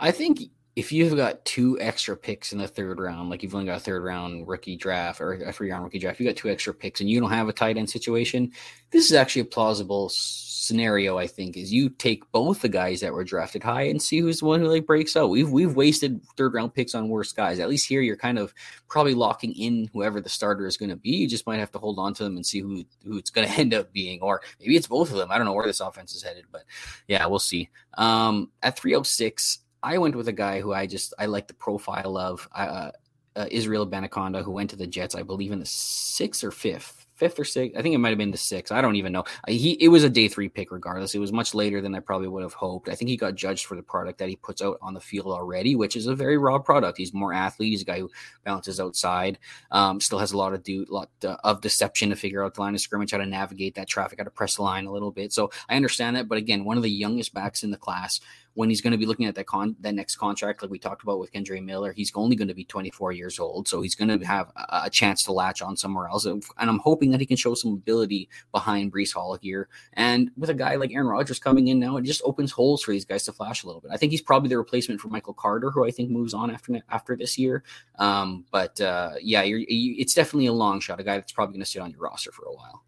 I 0.00 0.10
think 0.10 0.40
if 0.76 0.92
you've 0.92 1.14
got 1.14 1.44
two 1.44 1.78
extra 1.80 2.16
picks 2.16 2.52
in 2.52 2.58
the 2.58 2.66
third 2.66 2.98
round, 2.98 3.28
like 3.28 3.42
you've 3.42 3.54
only 3.54 3.66
got 3.66 3.76
a 3.76 3.80
third 3.80 4.02
round 4.02 4.48
rookie 4.48 4.76
draft 4.76 5.20
or 5.20 5.34
a 5.34 5.52
three 5.52 5.70
round 5.70 5.84
rookie 5.84 5.98
draft, 5.98 6.18
you've 6.18 6.28
got 6.28 6.36
two 6.36 6.48
extra 6.48 6.72
picks 6.72 7.00
and 7.00 7.10
you 7.10 7.20
don't 7.20 7.30
have 7.30 7.48
a 7.48 7.52
tight 7.52 7.76
end 7.76 7.90
situation, 7.90 8.50
this 8.90 9.04
is 9.04 9.12
actually 9.12 9.42
a 9.42 9.46
plausible 9.46 10.08
scenario. 10.10 11.18
I 11.18 11.26
think 11.26 11.56
is 11.56 11.72
you 11.72 11.90
take 11.90 12.30
both 12.32 12.62
the 12.62 12.68
guys 12.68 13.00
that 13.00 13.12
were 13.12 13.24
drafted 13.24 13.62
high 13.62 13.82
and 13.82 14.00
see 14.00 14.20
who's 14.20 14.40
the 14.40 14.46
one 14.46 14.60
who 14.60 14.68
like 14.68 14.86
breaks 14.86 15.16
out. 15.16 15.28
We've 15.28 15.50
we've 15.50 15.74
wasted 15.74 16.20
third 16.36 16.54
round 16.54 16.72
picks 16.72 16.94
on 16.94 17.08
worse 17.08 17.32
guys. 17.32 17.58
At 17.58 17.68
least 17.68 17.88
here, 17.88 18.00
you're 18.00 18.16
kind 18.16 18.38
of 18.38 18.54
probably 18.88 19.14
locking 19.14 19.52
in 19.52 19.90
whoever 19.92 20.20
the 20.20 20.28
starter 20.28 20.66
is 20.66 20.76
going 20.76 20.90
to 20.90 20.96
be. 20.96 21.10
You 21.10 21.28
just 21.28 21.46
might 21.46 21.58
have 21.58 21.72
to 21.72 21.78
hold 21.78 21.98
on 21.98 22.14
to 22.14 22.24
them 22.24 22.36
and 22.36 22.46
see 22.46 22.60
who 22.60 22.84
who 23.04 23.18
it's 23.18 23.30
going 23.30 23.48
to 23.52 23.54
end 23.54 23.74
up 23.74 23.92
being, 23.92 24.20
or 24.22 24.40
maybe 24.60 24.76
it's 24.76 24.86
both 24.86 25.10
of 25.10 25.18
them. 25.18 25.30
I 25.30 25.36
don't 25.36 25.46
know 25.46 25.52
where 25.52 25.66
this 25.66 25.80
offense 25.80 26.14
is 26.14 26.22
headed, 26.22 26.44
but 26.50 26.62
yeah, 27.08 27.26
we'll 27.26 27.38
see. 27.38 27.68
Um, 27.98 28.50
at 28.62 28.78
306. 28.78 29.58
I 29.82 29.98
went 29.98 30.14
with 30.14 30.28
a 30.28 30.32
guy 30.32 30.60
who 30.60 30.72
I 30.72 30.86
just 30.86 31.14
I 31.18 31.26
like 31.26 31.48
the 31.48 31.54
profile 31.54 32.16
of 32.16 32.48
uh, 32.54 32.90
uh, 33.36 33.46
Israel 33.50 33.86
Abanikanda, 33.86 34.42
who 34.42 34.50
went 34.50 34.70
to 34.70 34.76
the 34.76 34.86
Jets, 34.86 35.14
I 35.14 35.22
believe, 35.22 35.52
in 35.52 35.58
the 35.58 35.66
sixth 35.66 36.44
or 36.44 36.50
fifth 36.50 37.00
fifth 37.20 37.38
or 37.38 37.44
sixth. 37.44 37.78
I 37.78 37.82
think 37.82 37.94
it 37.94 37.98
might 37.98 38.08
have 38.08 38.18
been 38.18 38.30
the 38.30 38.38
sixth. 38.38 38.72
I 38.72 38.80
don't 38.80 38.96
even 38.96 39.12
know. 39.12 39.24
He 39.46 39.72
it 39.72 39.88
was 39.88 40.04
a 40.04 40.08
day 40.08 40.26
three 40.26 40.48
pick 40.48 40.72
regardless. 40.72 41.14
It 41.14 41.18
was 41.18 41.34
much 41.34 41.54
later 41.54 41.82
than 41.82 41.94
I 41.94 42.00
probably 42.00 42.28
would 42.28 42.42
have 42.42 42.54
hoped. 42.54 42.88
I 42.88 42.94
think 42.94 43.10
he 43.10 43.16
got 43.18 43.34
judged 43.34 43.66
for 43.66 43.76
the 43.76 43.82
product 43.82 44.18
that 44.18 44.30
he 44.30 44.36
puts 44.36 44.62
out 44.62 44.78
on 44.80 44.94
the 44.94 45.00
field 45.00 45.26
already, 45.26 45.76
which 45.76 45.96
is 45.96 46.06
a 46.06 46.14
very 46.14 46.38
raw 46.38 46.58
product. 46.58 46.96
He's 46.96 47.12
more 47.12 47.34
athlete. 47.34 47.72
He's 47.72 47.82
a 47.82 47.84
guy 47.84 48.00
who 48.00 48.10
bounces 48.42 48.80
outside. 48.80 49.38
Um, 49.70 50.00
still 50.00 50.18
has 50.18 50.32
a 50.32 50.38
lot 50.38 50.54
of 50.54 50.62
do 50.62 50.86
lot 50.88 51.10
uh, 51.22 51.36
of 51.44 51.60
deception 51.60 52.08
to 52.08 52.16
figure 52.16 52.42
out 52.42 52.54
the 52.54 52.62
line 52.62 52.74
of 52.74 52.80
scrimmage, 52.80 53.10
how 53.10 53.18
to 53.18 53.26
navigate 53.26 53.74
that 53.74 53.86
traffic, 53.86 54.18
how 54.18 54.24
to 54.24 54.30
press 54.30 54.56
the 54.56 54.62
line 54.62 54.86
a 54.86 54.92
little 54.92 55.12
bit. 55.12 55.30
So 55.34 55.50
I 55.68 55.76
understand 55.76 56.16
that, 56.16 56.26
but 56.26 56.38
again, 56.38 56.64
one 56.64 56.78
of 56.78 56.82
the 56.82 56.90
youngest 56.90 57.34
backs 57.34 57.62
in 57.62 57.70
the 57.70 57.76
class 57.76 58.20
when 58.54 58.68
he's 58.68 58.80
going 58.80 58.92
to 58.92 58.98
be 58.98 59.06
looking 59.06 59.26
at 59.26 59.34
that 59.34 59.46
con 59.46 59.76
that 59.80 59.94
next 59.94 60.16
contract, 60.16 60.62
like 60.62 60.70
we 60.70 60.78
talked 60.78 61.02
about 61.02 61.18
with 61.18 61.32
Kendre 61.32 61.62
Miller, 61.64 61.92
he's 61.92 62.12
only 62.14 62.36
going 62.36 62.48
to 62.48 62.54
be 62.54 62.64
24 62.64 63.12
years 63.12 63.38
old, 63.38 63.68
so 63.68 63.80
he's 63.80 63.94
going 63.94 64.08
to 64.08 64.26
have 64.26 64.50
a, 64.56 64.82
a, 64.84 64.90
chance 64.90 65.22
to 65.24 65.32
latch 65.32 65.62
on 65.62 65.76
somewhere 65.76 66.08
else. 66.08 66.24
And 66.26 66.42
I'm 66.58 66.78
hoping 66.78 67.10
that 67.12 67.20
he 67.20 67.26
can 67.26 67.36
show 67.36 67.54
some 67.54 67.74
ability 67.74 68.28
behind 68.52 68.92
Breece 68.92 69.12
Hall 69.12 69.38
here. 69.40 69.68
And 69.94 70.30
with 70.36 70.50
a 70.50 70.54
guy 70.54 70.76
like 70.76 70.92
Aaron 70.92 71.06
Rodgers 71.06 71.38
coming 71.38 71.68
in 71.68 71.78
now, 71.78 71.96
it 71.96 72.02
just 72.02 72.22
opens 72.24 72.50
holes 72.50 72.82
for 72.82 72.92
these 72.92 73.04
guys 73.04 73.24
to 73.24 73.32
flash 73.32 73.62
a 73.62 73.66
little 73.66 73.80
bit. 73.80 73.92
I 73.92 73.96
think 73.96 74.12
he's 74.12 74.22
probably 74.22 74.48
the 74.48 74.58
replacement 74.58 75.00
for 75.00 75.08
Michael 75.08 75.34
Carter, 75.34 75.70
who 75.70 75.84
I 75.84 75.90
think 75.90 76.10
moves 76.10 76.34
on 76.34 76.50
after 76.50 76.80
after 76.88 77.16
this 77.16 77.38
year. 77.38 77.62
Um, 77.98 78.44
but 78.50 78.80
uh, 78.80 79.12
yeah, 79.22 79.42
you, 79.42 79.64
it's 79.68 80.14
definitely 80.14 80.46
a 80.46 80.52
long 80.52 80.80
shot. 80.80 81.00
A 81.00 81.04
guy 81.04 81.16
that's 81.16 81.32
probably 81.32 81.54
going 81.54 81.64
to 81.64 81.70
sit 81.70 81.82
on 81.82 81.90
your 81.90 82.00
roster 82.00 82.32
for 82.32 82.44
a 82.46 82.52
while. 82.52 82.84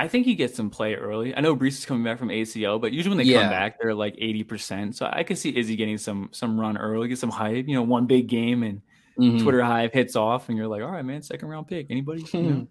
I 0.00 0.08
think 0.08 0.24
he 0.24 0.34
gets 0.34 0.56
some 0.56 0.70
play 0.70 0.94
early. 0.94 1.36
I 1.36 1.42
know 1.42 1.54
Breece 1.54 1.76
is 1.76 1.84
coming 1.84 2.02
back 2.02 2.18
from 2.18 2.28
ACL, 2.28 2.80
but 2.80 2.90
usually 2.90 3.14
when 3.14 3.18
they 3.26 3.30
yeah. 3.30 3.42
come 3.42 3.50
back, 3.50 3.78
they're 3.78 3.94
like 3.94 4.14
eighty 4.16 4.42
percent. 4.42 4.96
So 4.96 5.06
I 5.12 5.24
could 5.24 5.36
see 5.36 5.54
Izzy 5.54 5.76
getting 5.76 5.98
some 5.98 6.30
some 6.32 6.58
run 6.58 6.78
early, 6.78 7.08
get 7.08 7.18
some 7.18 7.28
hype. 7.28 7.68
You 7.68 7.74
know, 7.74 7.82
one 7.82 8.06
big 8.06 8.26
game 8.26 8.62
and 8.62 8.80
mm-hmm. 9.18 9.42
Twitter 9.42 9.62
hype 9.62 9.92
hits 9.92 10.16
off, 10.16 10.48
and 10.48 10.56
you're 10.56 10.68
like, 10.68 10.80
all 10.80 10.90
right, 10.90 11.04
man, 11.04 11.20
second 11.20 11.48
round 11.48 11.68
pick. 11.68 11.88
Anybody? 11.90 12.24
You 12.32 12.42
know? 12.42 12.66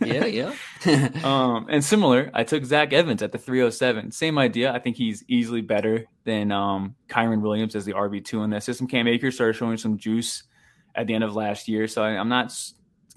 yeah, 0.06 0.26
yeah. 0.26 0.54
um, 1.24 1.66
and 1.68 1.84
similar, 1.84 2.30
I 2.32 2.44
took 2.44 2.64
Zach 2.64 2.92
Evans 2.92 3.22
at 3.22 3.32
the 3.32 3.38
307. 3.38 4.12
Same 4.12 4.38
idea. 4.38 4.72
I 4.72 4.78
think 4.78 4.96
he's 4.96 5.24
easily 5.26 5.62
better 5.62 6.06
than 6.22 6.52
um, 6.52 6.94
Kyren 7.08 7.40
Williams 7.40 7.74
as 7.74 7.86
the 7.86 7.94
RB 7.94 8.24
two 8.24 8.44
in 8.44 8.50
that 8.50 8.62
system. 8.62 8.86
Cam 8.86 9.08
Akers 9.08 9.34
started 9.34 9.54
showing 9.54 9.78
some 9.78 9.98
juice 9.98 10.44
at 10.94 11.08
the 11.08 11.14
end 11.14 11.24
of 11.24 11.34
last 11.34 11.66
year, 11.66 11.88
so 11.88 12.04
I, 12.04 12.10
I'm 12.10 12.28
not 12.28 12.52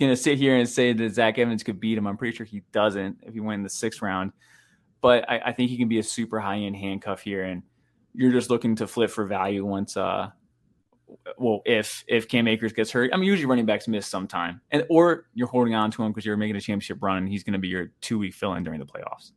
going 0.01 0.11
to 0.11 0.21
sit 0.21 0.37
here 0.37 0.57
and 0.57 0.67
say 0.67 0.93
that 0.93 1.13
Zach 1.13 1.37
Evans 1.37 1.63
could 1.63 1.79
beat 1.79 1.97
him. 1.97 2.07
I'm 2.07 2.17
pretty 2.17 2.35
sure 2.35 2.45
he 2.45 2.63
doesn't 2.71 3.19
if 3.21 3.33
he 3.33 3.39
went 3.39 3.59
in 3.59 3.63
the 3.63 3.69
sixth 3.69 4.01
round. 4.01 4.33
But 4.99 5.29
I, 5.29 5.39
I 5.45 5.51
think 5.53 5.69
he 5.69 5.77
can 5.77 5.87
be 5.87 5.99
a 5.99 6.03
super 6.03 6.39
high 6.39 6.57
end 6.57 6.75
handcuff 6.75 7.21
here, 7.21 7.43
and 7.43 7.63
you're 8.13 8.31
just 8.31 8.49
looking 8.49 8.75
to 8.75 8.87
flip 8.87 9.09
for 9.09 9.25
value 9.25 9.65
once, 9.65 9.95
uh, 9.95 10.29
well, 11.37 11.61
if 11.65 12.03
if 12.07 12.27
Cam 12.27 12.47
Akers 12.47 12.73
gets 12.73 12.91
hurt. 12.91 13.11
I 13.13 13.17
mean, 13.17 13.25
usually 13.25 13.47
running 13.47 13.65
backs 13.65 13.87
miss 13.87 14.07
sometime, 14.07 14.61
and 14.71 14.85
or 14.89 15.25
you're 15.33 15.47
holding 15.47 15.75
on 15.75 15.91
to 15.91 16.03
him 16.03 16.11
because 16.11 16.25
you're 16.25 16.37
making 16.37 16.55
a 16.55 16.61
championship 16.61 16.97
run, 17.01 17.17
and 17.17 17.29
he's 17.29 17.43
going 17.43 17.53
to 17.53 17.59
be 17.59 17.67
your 17.67 17.91
two 18.01 18.19
week 18.19 18.33
fill 18.33 18.53
in 18.53 18.63
during 18.63 18.79
the 18.79 18.85
playoffs. 18.85 19.31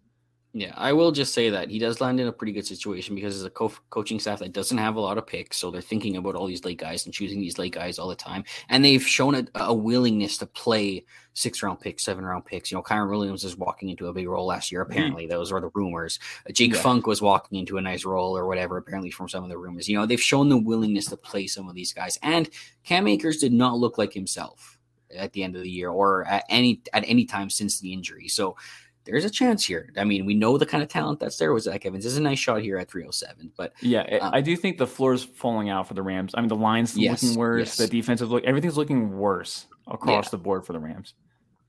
Yeah, 0.56 0.72
I 0.76 0.92
will 0.92 1.10
just 1.10 1.34
say 1.34 1.50
that 1.50 1.68
he 1.68 1.80
does 1.80 2.00
land 2.00 2.20
in 2.20 2.28
a 2.28 2.32
pretty 2.32 2.52
good 2.52 2.64
situation 2.64 3.16
because 3.16 3.34
it's 3.34 3.44
a 3.44 3.50
co- 3.50 3.72
coaching 3.90 4.20
staff 4.20 4.38
that 4.38 4.52
doesn't 4.52 4.78
have 4.78 4.94
a 4.94 5.00
lot 5.00 5.18
of 5.18 5.26
picks, 5.26 5.56
so 5.56 5.68
they're 5.68 5.82
thinking 5.82 6.16
about 6.16 6.36
all 6.36 6.46
these 6.46 6.64
late 6.64 6.78
guys 6.78 7.04
and 7.04 7.12
choosing 7.12 7.40
these 7.40 7.58
late 7.58 7.74
guys 7.74 7.98
all 7.98 8.06
the 8.06 8.14
time, 8.14 8.44
and 8.68 8.84
they've 8.84 9.04
shown 9.04 9.34
a, 9.34 9.44
a 9.56 9.74
willingness 9.74 10.38
to 10.38 10.46
play 10.46 11.04
six 11.32 11.60
round 11.60 11.80
picks, 11.80 12.04
seven 12.04 12.24
round 12.24 12.44
picks. 12.44 12.70
You 12.70 12.76
know, 12.78 12.84
Kyren 12.84 13.10
Williams 13.10 13.42
is 13.42 13.56
walking 13.56 13.88
into 13.88 14.06
a 14.06 14.12
big 14.12 14.28
role 14.28 14.46
last 14.46 14.70
year. 14.70 14.82
Apparently, 14.82 15.24
mm-hmm. 15.24 15.32
those 15.32 15.50
are 15.50 15.60
the 15.60 15.72
rumors. 15.74 16.20
Jake 16.52 16.74
yeah. 16.74 16.80
Funk 16.80 17.08
was 17.08 17.20
walking 17.20 17.58
into 17.58 17.76
a 17.76 17.82
nice 17.82 18.04
role 18.04 18.38
or 18.38 18.46
whatever. 18.46 18.76
Apparently, 18.76 19.10
from 19.10 19.28
some 19.28 19.42
of 19.42 19.50
the 19.50 19.58
rumors, 19.58 19.88
you 19.88 19.98
know, 19.98 20.06
they've 20.06 20.22
shown 20.22 20.48
the 20.48 20.56
willingness 20.56 21.06
to 21.06 21.16
play 21.16 21.48
some 21.48 21.68
of 21.68 21.74
these 21.74 21.92
guys, 21.92 22.16
and 22.22 22.48
Cam 22.84 23.08
Akers 23.08 23.38
did 23.38 23.52
not 23.52 23.78
look 23.78 23.98
like 23.98 24.12
himself 24.12 24.78
at 25.16 25.32
the 25.32 25.42
end 25.42 25.56
of 25.56 25.62
the 25.62 25.70
year 25.70 25.90
or 25.90 26.24
at 26.26 26.44
any 26.48 26.80
at 26.92 27.04
any 27.08 27.24
time 27.24 27.50
since 27.50 27.80
the 27.80 27.92
injury. 27.92 28.28
So 28.28 28.56
there's 29.04 29.24
a 29.24 29.30
chance 29.30 29.64
here. 29.64 29.90
I 29.96 30.04
mean, 30.04 30.24
we 30.24 30.34
know 30.34 30.56
the 30.56 30.66
kind 30.66 30.82
of 30.82 30.88
talent 30.88 31.20
that's 31.20 31.36
there 31.36 31.52
with 31.52 31.64
Zach 31.64 31.84
Evans. 31.84 32.04
This 32.04 32.12
is 32.12 32.18
a 32.18 32.22
nice 32.22 32.38
shot 32.38 32.62
here 32.62 32.78
at 32.78 32.90
307. 32.90 33.52
But 33.56 33.72
yeah, 33.80 34.18
um, 34.20 34.30
I 34.34 34.40
do 34.40 34.56
think 34.56 34.78
the 34.78 34.86
floor 34.86 35.12
is 35.12 35.24
falling 35.24 35.68
out 35.68 35.88
for 35.88 35.94
the 35.94 36.02
Rams. 36.02 36.32
I 36.34 36.40
mean, 36.40 36.48
the 36.48 36.56
line's 36.56 36.96
yes, 36.96 37.22
looking 37.22 37.38
worse. 37.38 37.68
Yes. 37.68 37.76
The 37.76 37.86
defensive 37.86 38.30
look, 38.30 38.44
everything's 38.44 38.76
looking 38.76 39.16
worse 39.16 39.66
across 39.86 40.26
yeah. 40.26 40.30
the 40.30 40.38
board 40.38 40.64
for 40.64 40.72
the 40.72 40.78
Rams. 40.78 41.14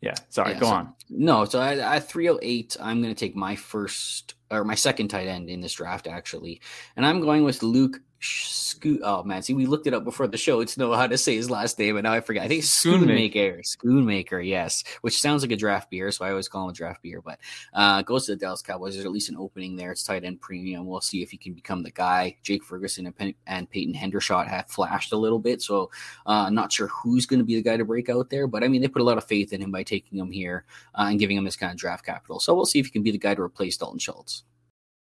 Yeah, 0.02 0.14
sorry, 0.30 0.52
yeah, 0.52 0.60
go 0.60 0.68
so, 0.68 0.74
on. 0.74 0.94
No, 1.10 1.46
so 1.46 1.62
at, 1.62 1.80
at 1.80 2.08
308, 2.10 2.78
I'm 2.80 3.02
going 3.02 3.14
to 3.14 3.20
take 3.20 3.36
my 3.36 3.56
first 3.56 4.36
or 4.52 4.64
my 4.64 4.76
second 4.76 5.08
tight 5.08 5.28
end 5.28 5.50
in 5.50 5.62
this 5.62 5.74
draft, 5.74 6.08
actually. 6.08 6.62
And 6.96 7.06
I'm 7.06 7.22
going 7.22 7.44
with 7.44 7.64
Luke 7.64 8.00
Scoot. 8.26 9.02
Oh 9.04 9.24
man, 9.24 9.42
see, 9.42 9.54
we 9.54 9.66
looked 9.66 9.88
it 9.88 9.94
up 9.94 10.04
before 10.04 10.28
the 10.28 10.38
show 10.38 10.64
to 10.64 10.80
know 10.80 10.94
how 10.94 11.08
to 11.08 11.18
say 11.18 11.36
his 11.36 11.50
last 11.50 11.80
name, 11.80 11.98
and 11.98 12.04
now 12.04 12.14
I 12.14 12.22
forget. 12.22 12.44
I 12.44 12.48
think 12.48 12.64
Schoonmaker. 12.64 13.60
Schoonmaker, 13.62 14.46
yes, 14.46 14.84
which 15.02 15.20
sounds 15.20 15.44
like 15.44 15.52
a 15.52 15.56
draft 15.56 15.90
beer, 15.90 16.12
so 16.12 16.26
I 16.26 16.32
always 16.32 16.48
call 16.48 16.66
him 16.66 16.72
a 16.72 16.74
draft 16.74 17.02
beer. 17.02 17.22
But 17.22 17.40
uh, 17.74 18.02
goes 18.02 18.26
to 18.26 18.34
the 18.34 18.38
Dallas 18.38 18.62
Cowboys. 18.62 18.94
There's 18.94 19.06
at 19.06 19.12
least 19.12 19.30
an 19.30 19.38
opening 19.38 19.76
there. 19.76 19.92
It's 19.92 20.04
tight 20.04 20.24
end 20.24 20.42
premium. 20.42 20.86
We'll 20.86 21.02
see 21.02 21.22
if 21.22 21.32
he 21.32 21.38
can 21.38 21.54
become 21.54 21.84
the 21.84 21.92
guy. 21.92 22.38
Jake 22.44 22.64
Ferguson 22.64 23.06
and, 23.06 23.16
Pen- 23.16 23.36
and 23.48 23.70
Peyton 23.70 23.94
Hendershot 23.94 24.48
have 24.48 24.70
flashed 24.70 25.14
a 25.14 25.18
little 25.18 25.40
bit, 25.40 25.62
so 25.62 25.90
uh, 26.26 26.50
not 26.50 26.72
sure 26.72 26.88
who's 26.88 27.26
going 27.26 27.40
to 27.40 27.46
be 27.46 27.56
the 27.56 27.62
guy 27.62 27.78
to 27.78 27.86
break 27.86 28.10
out 28.10 28.30
there. 28.30 28.48
But 28.48 28.64
I 28.64 28.68
mean, 28.68 28.82
they 28.82 28.88
put 28.88 29.02
a 29.02 29.06
lot 29.06 29.18
of 29.18 29.24
faith 29.26 29.54
in 29.54 29.62
him 29.62 29.72
by 29.72 29.84
taking 29.84 30.18
him 30.18 30.32
here 30.32 30.66
uh, 30.96 31.08
and 31.10 31.20
giving 31.20 31.38
him 31.38 31.46
this 31.46 31.56
kind 31.56 31.72
of 31.72 31.78
draft 31.78 32.06
capital. 32.06 32.40
So 32.40 32.54
we'll 32.54 32.66
see 32.66 32.80
if 32.80 32.88
he 32.88 32.92
can 32.92 33.04
be 33.04 33.12
the 33.12 33.18
guy 33.18 33.36
to 33.36 33.42
replace 33.42 33.78
Dalton 33.78 34.00
Schultz. 34.00 34.44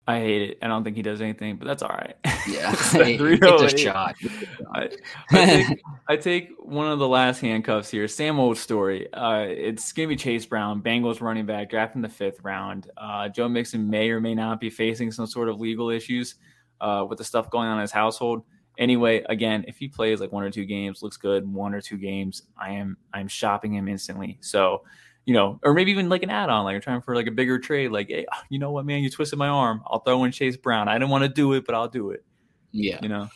I 0.10 0.22
hate 0.22 0.42
it. 0.42 0.58
I 0.64 0.68
don't 0.68 0.84
think 0.84 0.96
he 0.96 1.04
does 1.04 1.22
anything, 1.22 1.58
but 1.58 1.68
that's 1.68 1.84
all 1.84 1.90
right. 1.90 2.16
Yeah, 2.48 2.72
it's 2.94 3.74
a 3.74 3.78
shot. 3.78 4.16
I, 4.74 4.90
I, 5.30 5.46
take, 5.46 5.84
I, 6.10 6.18
take, 6.18 6.50
one 6.58 6.88
of 6.92 6.98
the 6.98 7.08
last 7.08 7.42
handcuffs 7.42 7.92
here. 7.92 8.08
Sam 8.08 8.40
Old 8.40 8.58
story. 8.58 9.08
Uh, 9.14 9.46
it's 9.48 9.94
gonna 9.94 10.08
be 10.08 10.16
Chase 10.16 10.48
Brown, 10.48 10.82
Bengals 10.82 11.22
running 11.22 11.46
back, 11.46 11.70
drafting 11.70 12.02
the 12.02 12.10
fifth 12.10 12.40
round. 12.44 12.90
Uh, 12.98 13.30
Joe 13.30 13.48
Mixon 13.48 13.88
may 13.88 14.10
or 14.10 14.20
may 14.20 14.34
not 14.34 14.60
be 14.60 14.72
facing 14.72 15.12
some 15.12 15.28
sort 15.28 15.48
of 15.48 15.60
legal 15.60 15.92
issues 15.92 16.38
uh, 16.82 17.06
with 17.08 17.20
the 17.20 17.24
stuff 17.24 17.52
going 17.52 17.68
on 17.68 17.78
in 17.78 17.82
his 17.82 17.92
household. 17.92 18.42
Anyway, 18.80 19.24
again, 19.30 19.64
if 19.68 19.78
he 19.78 19.88
plays 19.88 20.20
like 20.20 20.32
one 20.32 20.44
or 20.44 20.50
two 20.50 20.66
games, 20.66 21.04
looks 21.04 21.18
good, 21.18 21.48
one 21.48 21.76
or 21.76 21.82
two 21.82 21.98
games, 21.98 22.42
I 22.58 22.72
am 22.72 22.98
I'm 23.14 23.28
shopping 23.28 23.76
him 23.76 23.88
instantly. 23.88 24.40
So 24.42 24.82
you 25.30 25.36
know, 25.36 25.60
or 25.62 25.76
maybe 25.76 25.92
even 25.92 26.10
like 26.10 26.24
an 26.24 26.32
add-on, 26.32 26.64
like 26.64 26.72
you're 26.72 26.82
trying 26.82 27.02
for 27.02 27.14
like 27.14 27.28
a 27.28 27.32
bigger 27.32 27.60
trade. 27.60 27.92
Like, 27.92 28.08
hey, 28.08 28.26
you 28.50 28.58
know 28.58 28.72
what, 28.72 28.84
man, 28.84 29.04
you 29.04 29.12
twisted 29.12 29.38
my 29.38 29.48
arm. 29.48 29.84
I'll 29.86 30.00
throw 30.00 30.24
in 30.24 30.32
Chase 30.32 30.58
Brown. 30.58 30.88
I 30.88 30.96
didn't 30.96 31.12
want 31.12 31.24
to 31.24 31.30
do 31.30 31.54
it, 31.54 31.68
but 31.68 31.76
I'll 31.76 31.88
do 31.88 32.10
it. 32.10 32.26
Yeah, 32.72 32.98
you 33.04 33.10
know. 33.10 33.30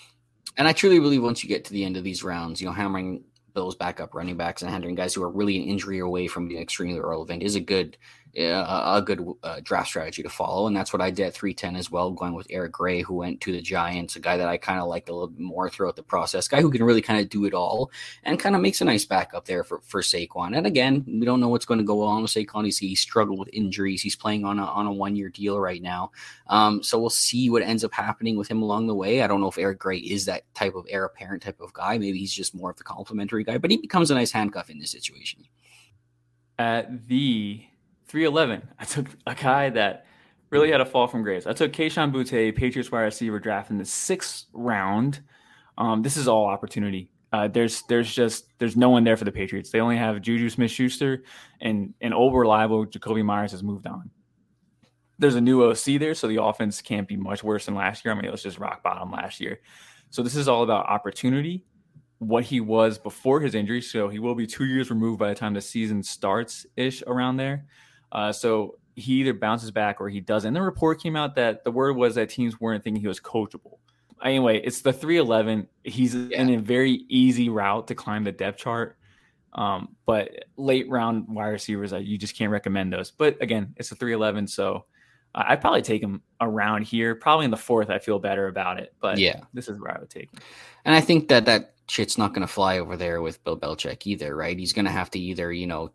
And 0.57 0.67
I 0.67 0.73
truly 0.73 0.97
believe 0.97 1.21
once 1.21 1.43
you 1.43 1.49
get 1.49 1.65
to 1.65 1.71
the 1.71 1.85
end 1.85 1.95
of 1.95 2.03
these 2.03 2.23
rounds, 2.23 2.59
you 2.59 2.65
know, 2.65 2.73
hammering 2.73 3.23
Bills 3.53 3.75
backup 3.75 4.15
running 4.15 4.35
backs 4.37 4.63
and 4.63 4.71
handling 4.71 4.95
guys 4.95 5.13
who 5.13 5.21
are 5.21 5.29
really 5.29 5.55
an 5.55 5.65
injury 5.65 5.99
away 5.99 6.25
from 6.25 6.47
being 6.47 6.63
extremely 6.63 6.99
relevant 6.99 7.43
is 7.43 7.53
a 7.53 7.59
good 7.59 7.95
a, 8.35 8.97
a 8.97 9.01
good 9.05 9.25
uh, 9.43 9.59
draft 9.63 9.89
strategy 9.89 10.23
to 10.23 10.29
follow. 10.29 10.67
And 10.67 10.75
that's 10.75 10.91
what 10.91 11.01
I 11.01 11.11
did 11.11 11.27
at 11.27 11.33
310 11.33 11.75
as 11.75 11.91
well, 11.91 12.11
going 12.11 12.33
with 12.33 12.47
Eric 12.49 12.71
Gray, 12.71 13.01
who 13.01 13.13
went 13.15 13.41
to 13.41 13.51
the 13.51 13.61
Giants, 13.61 14.15
a 14.15 14.19
guy 14.19 14.37
that 14.37 14.47
I 14.47 14.57
kind 14.57 14.79
of 14.79 14.87
liked 14.87 15.09
a 15.09 15.13
little 15.13 15.27
bit 15.27 15.39
more 15.39 15.69
throughout 15.69 15.95
the 15.95 16.03
process, 16.03 16.47
guy 16.47 16.61
who 16.61 16.71
can 16.71 16.83
really 16.83 17.01
kind 17.01 17.19
of 17.19 17.29
do 17.29 17.45
it 17.45 17.53
all 17.53 17.91
and 18.23 18.39
kind 18.39 18.55
of 18.55 18.61
makes 18.61 18.81
a 18.81 18.85
nice 18.85 19.05
backup 19.05 19.45
there 19.45 19.63
for, 19.63 19.81
for 19.81 20.01
Saquon. 20.01 20.57
And 20.57 20.65
again, 20.65 21.03
we 21.07 21.25
don't 21.25 21.39
know 21.39 21.49
what's 21.49 21.65
going 21.65 21.79
to 21.79 21.83
go 21.83 22.01
on 22.03 22.23
with 22.23 22.31
Saquon. 22.31 22.65
He's, 22.65 22.79
he 22.79 22.95
struggled 22.95 23.39
with 23.39 23.49
injuries. 23.53 24.01
He's 24.01 24.15
playing 24.15 24.45
on 24.45 24.57
a, 24.57 24.65
on 24.65 24.87
a 24.87 24.93
one 24.93 25.15
year 25.15 25.29
deal 25.29 25.59
right 25.59 25.81
now. 25.81 26.11
Um, 26.47 26.81
so 26.81 26.99
we'll 26.99 27.09
see 27.11 27.49
what 27.49 27.61
ends 27.61 27.83
up 27.83 27.93
happening 27.93 28.35
with 28.35 28.49
him 28.49 28.63
along 28.63 28.87
the 28.87 28.95
way. 28.95 29.21
I 29.21 29.27
don't 29.27 29.41
know 29.41 29.49
if 29.49 29.57
Eric 29.59 29.79
Gray 29.79 29.97
is 29.97 30.25
that 30.25 30.51
type 30.55 30.75
of 30.75 30.87
heir 30.89 31.05
apparent 31.05 31.43
type 31.43 31.61
of 31.61 31.71
guy. 31.73 31.97
Maybe 31.97 32.17
he's 32.17 32.33
just 32.33 32.55
more 32.55 32.71
of 32.71 32.77
the 32.77 32.83
complimentary 32.83 33.43
guy, 33.43 33.59
but 33.59 33.69
he 33.69 33.77
becomes 33.77 34.09
a 34.09 34.15
nice 34.15 34.31
handcuff 34.31 34.69
in 34.71 34.79
this 34.79 34.91
situation. 34.91 35.45
At 36.59 37.07
the 37.07 37.65
311. 38.13 38.69
I 38.77 38.85
took 38.85 39.07
a 39.25 39.33
guy 39.33 39.71
that 39.71 40.05
really 40.51 40.71
had 40.71 40.81
a 40.81 40.85
fall 40.85 41.07
from 41.07 41.23
grace. 41.23 41.47
I 41.47 41.53
took 41.53 41.73
Kayshon 41.73 42.13
Boutte, 42.13 42.55
Patriots 42.55 42.91
wide 42.91 43.01
receiver 43.01 43.39
draft 43.39 43.71
in 43.71 43.79
the 43.79 43.85
sixth 43.85 44.45
round. 44.53 45.21
Um, 45.79 46.03
this 46.03 46.15
is 46.15 46.27
all 46.27 46.45
opportunity. 46.45 47.09
Uh, 47.31 47.47
there's 47.47 47.81
there's 47.89 48.13
just 48.13 48.45
there's 48.59 48.77
no 48.77 48.91
one 48.91 49.03
there 49.03 49.17
for 49.17 49.25
the 49.25 49.31
Patriots. 49.31 49.71
They 49.71 49.79
only 49.79 49.97
have 49.97 50.21
Juju 50.21 50.47
Smith 50.51 50.69
Schuster 50.69 51.23
and 51.59 51.95
an 52.01 52.13
old 52.13 52.35
reliable 52.35 52.85
Jakobi 52.85 53.25
Myers 53.25 53.51
has 53.51 53.63
moved 53.63 53.87
on. 53.87 54.11
There's 55.17 55.33
a 55.33 55.41
new 55.41 55.63
OC 55.63 55.97
there, 55.99 56.13
so 56.13 56.27
the 56.27 56.43
offense 56.43 56.83
can't 56.83 57.07
be 57.07 57.17
much 57.17 57.43
worse 57.43 57.65
than 57.65 57.73
last 57.73 58.05
year. 58.05 58.11
I 58.11 58.15
mean, 58.15 58.25
it 58.25 58.31
was 58.31 58.43
just 58.43 58.59
rock 58.59 58.83
bottom 58.83 59.11
last 59.11 59.41
year. 59.41 59.59
So 60.11 60.21
this 60.21 60.35
is 60.35 60.47
all 60.47 60.61
about 60.61 60.85
opportunity, 60.85 61.65
what 62.19 62.43
he 62.43 62.61
was 62.61 62.99
before 62.99 63.41
his 63.41 63.55
injury. 63.55 63.81
So 63.81 64.07
he 64.07 64.19
will 64.19 64.35
be 64.35 64.45
two 64.45 64.65
years 64.65 64.91
removed 64.91 65.17
by 65.17 65.29
the 65.29 65.35
time 65.35 65.55
the 65.55 65.61
season 65.61 66.03
starts 66.03 66.67
ish 66.77 67.01
around 67.07 67.37
there. 67.37 67.65
Uh, 68.13 68.31
so 68.31 68.77
he 68.95 69.13
either 69.15 69.33
bounces 69.33 69.71
back 69.71 69.99
or 69.99 70.07
he 70.07 70.21
doesn't. 70.21 70.47
And 70.47 70.55
the 70.55 70.61
report 70.61 71.01
came 71.01 71.15
out 71.15 71.35
that 71.35 71.63
the 71.63 71.71
word 71.71 71.97
was 71.97 72.15
that 72.15 72.29
teams 72.29 72.61
weren't 72.61 72.83
thinking 72.83 73.01
he 73.01 73.07
was 73.07 73.19
coachable. 73.19 73.79
Anyway, 74.23 74.61
it's 74.63 74.81
the 74.81 74.93
311. 74.93 75.67
He's 75.83 76.15
yeah. 76.15 76.41
in 76.41 76.49
a 76.51 76.57
very 76.57 77.03
easy 77.09 77.49
route 77.49 77.87
to 77.87 77.95
climb 77.95 78.23
the 78.23 78.31
depth 78.31 78.59
chart. 78.59 78.97
Um, 79.53 79.95
but 80.05 80.45
late 80.55 80.89
round 80.89 81.27
wide 81.27 81.49
receivers, 81.49 81.91
uh, 81.91 81.97
you 81.97 82.17
just 82.17 82.37
can't 82.37 82.51
recommend 82.51 82.93
those. 82.93 83.11
But 83.11 83.41
again, 83.41 83.73
it's 83.77 83.91
a 83.91 83.95
311. 83.95 84.47
So 84.47 84.85
I'd 85.35 85.61
probably 85.61 85.81
take 85.81 86.01
him 86.01 86.21
around 86.39 86.83
here. 86.83 87.15
Probably 87.15 87.45
in 87.45 87.51
the 87.51 87.57
fourth, 87.57 87.89
I 87.89 87.99
feel 87.99 88.19
better 88.19 88.47
about 88.47 88.79
it. 88.79 88.93
But 88.99 89.17
yeah, 89.17 89.41
this 89.53 89.67
is 89.67 89.79
where 89.79 89.95
I 89.95 89.99
would 89.99 90.09
take 90.09 90.31
him. 90.31 90.39
And 90.85 90.95
I 90.95 91.01
think 91.01 91.27
that 91.29 91.45
that 91.45 91.73
shit's 91.89 92.17
not 92.17 92.29
going 92.29 92.41
to 92.45 92.51
fly 92.51 92.79
over 92.79 92.95
there 92.95 93.21
with 93.21 93.43
Bill 93.43 93.59
Belichick 93.59 94.05
either, 94.05 94.35
right? 94.35 94.57
He's 94.57 94.73
going 94.73 94.85
to 94.85 94.91
have 94.91 95.09
to 95.11 95.19
either, 95.19 95.51
you 95.51 95.67
know, 95.67 95.91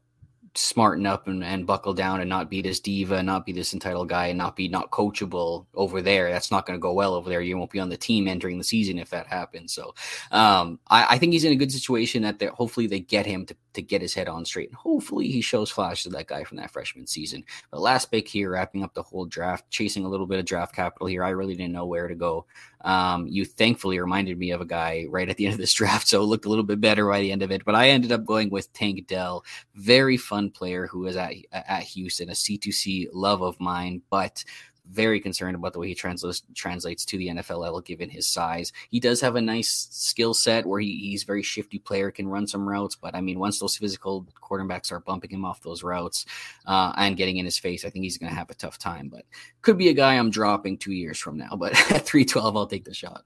smarten 0.59 1.06
up 1.06 1.28
and, 1.28 1.44
and 1.44 1.66
buckle 1.66 1.94
down 1.94 2.20
and 2.20 2.28
not 2.28 2.51
be 2.51 2.60
this 2.60 2.80
diva, 2.80 3.22
not 3.22 3.47
be 3.47 3.52
this 3.52 3.72
entitled 3.72 4.09
guy, 4.09 4.26
and 4.26 4.39
not 4.39 4.56
be 4.56 4.68
not 4.68 4.90
coachable 4.90 5.66
over 5.74 6.02
there. 6.02 6.30
That's 6.30 6.51
not 6.51 6.66
going 6.66 6.78
to 6.78 6.82
go 6.82 6.93
well 6.93 7.14
over 7.14 7.28
there. 7.28 7.40
You 7.40 7.56
won't 7.56 7.70
be 7.70 7.80
on 7.80 7.89
the 7.89 7.97
team 7.97 8.28
entering 8.28 8.59
the 8.59 8.64
season 8.64 8.98
if 8.98 9.10
that 9.10 9.26
happens. 9.26 9.72
So 9.72 9.94
um, 10.30 10.80
I, 10.89 11.06
I, 11.10 11.18
think 11.18 11.32
he's 11.32 11.44
in 11.44 11.52
a 11.52 11.56
good 11.56 11.72
situation 11.72 12.22
that 12.22 12.43
hopefully 12.51 12.86
they 12.86 13.01
get 13.01 13.26
him 13.26 13.47
to, 13.47 13.56
to 13.79 13.83
get 13.83 14.03
his 14.03 14.15
head 14.15 14.29
on 14.29 14.45
straight. 14.45 14.69
And 14.69 14.77
hopefully 14.77 15.29
he 15.29 15.41
shows 15.41 15.71
flashes 15.71 16.07
of 16.07 16.13
that 16.13 16.27
guy 16.27 16.45
from 16.45 16.59
that 16.59 16.71
freshman 16.71 17.07
season. 17.07 17.45
But 17.71 17.81
last 17.81 18.11
pick 18.11 18.29
here, 18.29 18.51
wrapping 18.51 18.83
up 18.83 18.93
the 18.93 19.03
whole 19.03 19.25
draft, 19.25 19.71
chasing 19.71 20.05
a 20.05 20.09
little 20.09 20.27
bit 20.27 20.39
of 20.39 20.45
draft 20.45 20.75
capital 20.75 21.07
here. 21.07 21.25
I 21.25 21.31
really 21.31 21.55
didn't 21.55 21.73
know 21.73 21.87
where 21.87 22.09
to 22.09 22.15
go. 22.15 22.47
Um, 22.83 23.27
you 23.27 23.45
thankfully 23.45 23.99
reminded 23.99 24.39
me 24.39 24.51
of 24.51 24.61
a 24.61 24.67
guy 24.67 25.07
right 25.09 25.29
at 25.29 25.37
the 25.37 25.47
end 25.47 25.55
of 25.55 25.59
this 25.59 25.73
draft, 25.79 26.09
so 26.09 26.23
it 26.23 26.27
looked 26.27 26.45
a 26.45 26.49
little 26.49 26.65
bit 26.65 26.81
better 26.81 27.09
by 27.09 27.21
the 27.21 27.33
end 27.33 27.43
of 27.43 27.51
it. 27.51 27.65
But 27.65 27.75
I 27.75 27.89
ended 27.89 28.13
up 28.13 28.25
going 28.25 28.51
with 28.51 28.73
Tank 28.73 29.07
Dell, 29.07 29.45
very 29.75 30.17
fun 30.17 30.51
player 30.51 30.87
who 30.87 31.07
is 31.07 31.17
at 31.17 31.35
at 31.53 31.83
Houston, 31.83 32.29
a 32.29 32.33
C2C 32.33 33.09
love 33.13 33.43
of 33.43 33.59
mine, 33.61 34.03
but 34.11 34.45
very 34.90 35.20
concerned 35.20 35.55
about 35.55 35.73
the 35.73 35.78
way 35.78 35.89
he 35.89 35.94
translates 35.94 36.43
translates 36.55 37.05
to 37.05 37.19
the 37.19 37.28
NFL 37.28 37.60
level 37.60 37.81
given 37.81 38.09
his 38.09 38.27
size. 38.27 38.73
He 38.90 39.01
does 39.01 39.20
have 39.20 39.36
a 39.36 39.40
nice 39.40 39.89
skill 39.90 40.35
set 40.35 40.66
where 40.66 40.81
he, 40.81 41.10
he's 41.10 41.24
very 41.24 41.43
shifty 41.43 41.78
player, 41.78 42.10
can 42.10 42.28
run 42.28 42.47
some 42.47 42.69
routes, 42.69 42.97
but 42.97 43.15
I 43.15 43.20
mean, 43.20 43.39
once 43.39 43.59
those 43.59 43.77
physical 43.77 44.27
quarterbacks 44.43 44.90
are 44.90 45.01
bumping 45.01 45.31
him 45.31 45.44
off 45.44 45.62
those 45.62 45.82
routes 45.82 46.24
uh, 46.66 46.93
and 46.97 47.16
getting 47.16 47.36
in 47.36 47.44
his 47.44 47.59
face, 47.59 47.85
I 47.85 47.90
think 47.90 48.05
he's 48.05 48.19
going 48.19 48.31
to 48.31 48.36
have 48.36 48.51
a 48.51 48.55
tough 48.55 48.78
time. 48.78 49.09
But 49.09 49.24
could 49.62 49.78
be 49.78 49.89
a 49.89 49.94
guy 49.94 50.15
I'm 50.15 50.31
dropping 50.31 50.78
two 50.78 50.93
years 50.93 51.19
from 51.19 51.36
now. 51.36 51.56
But 51.56 51.73
at 51.93 52.06
312, 52.06 52.56
I'll 52.56 52.66
take 52.66 52.85
the 52.85 52.94
shot. 52.94 53.24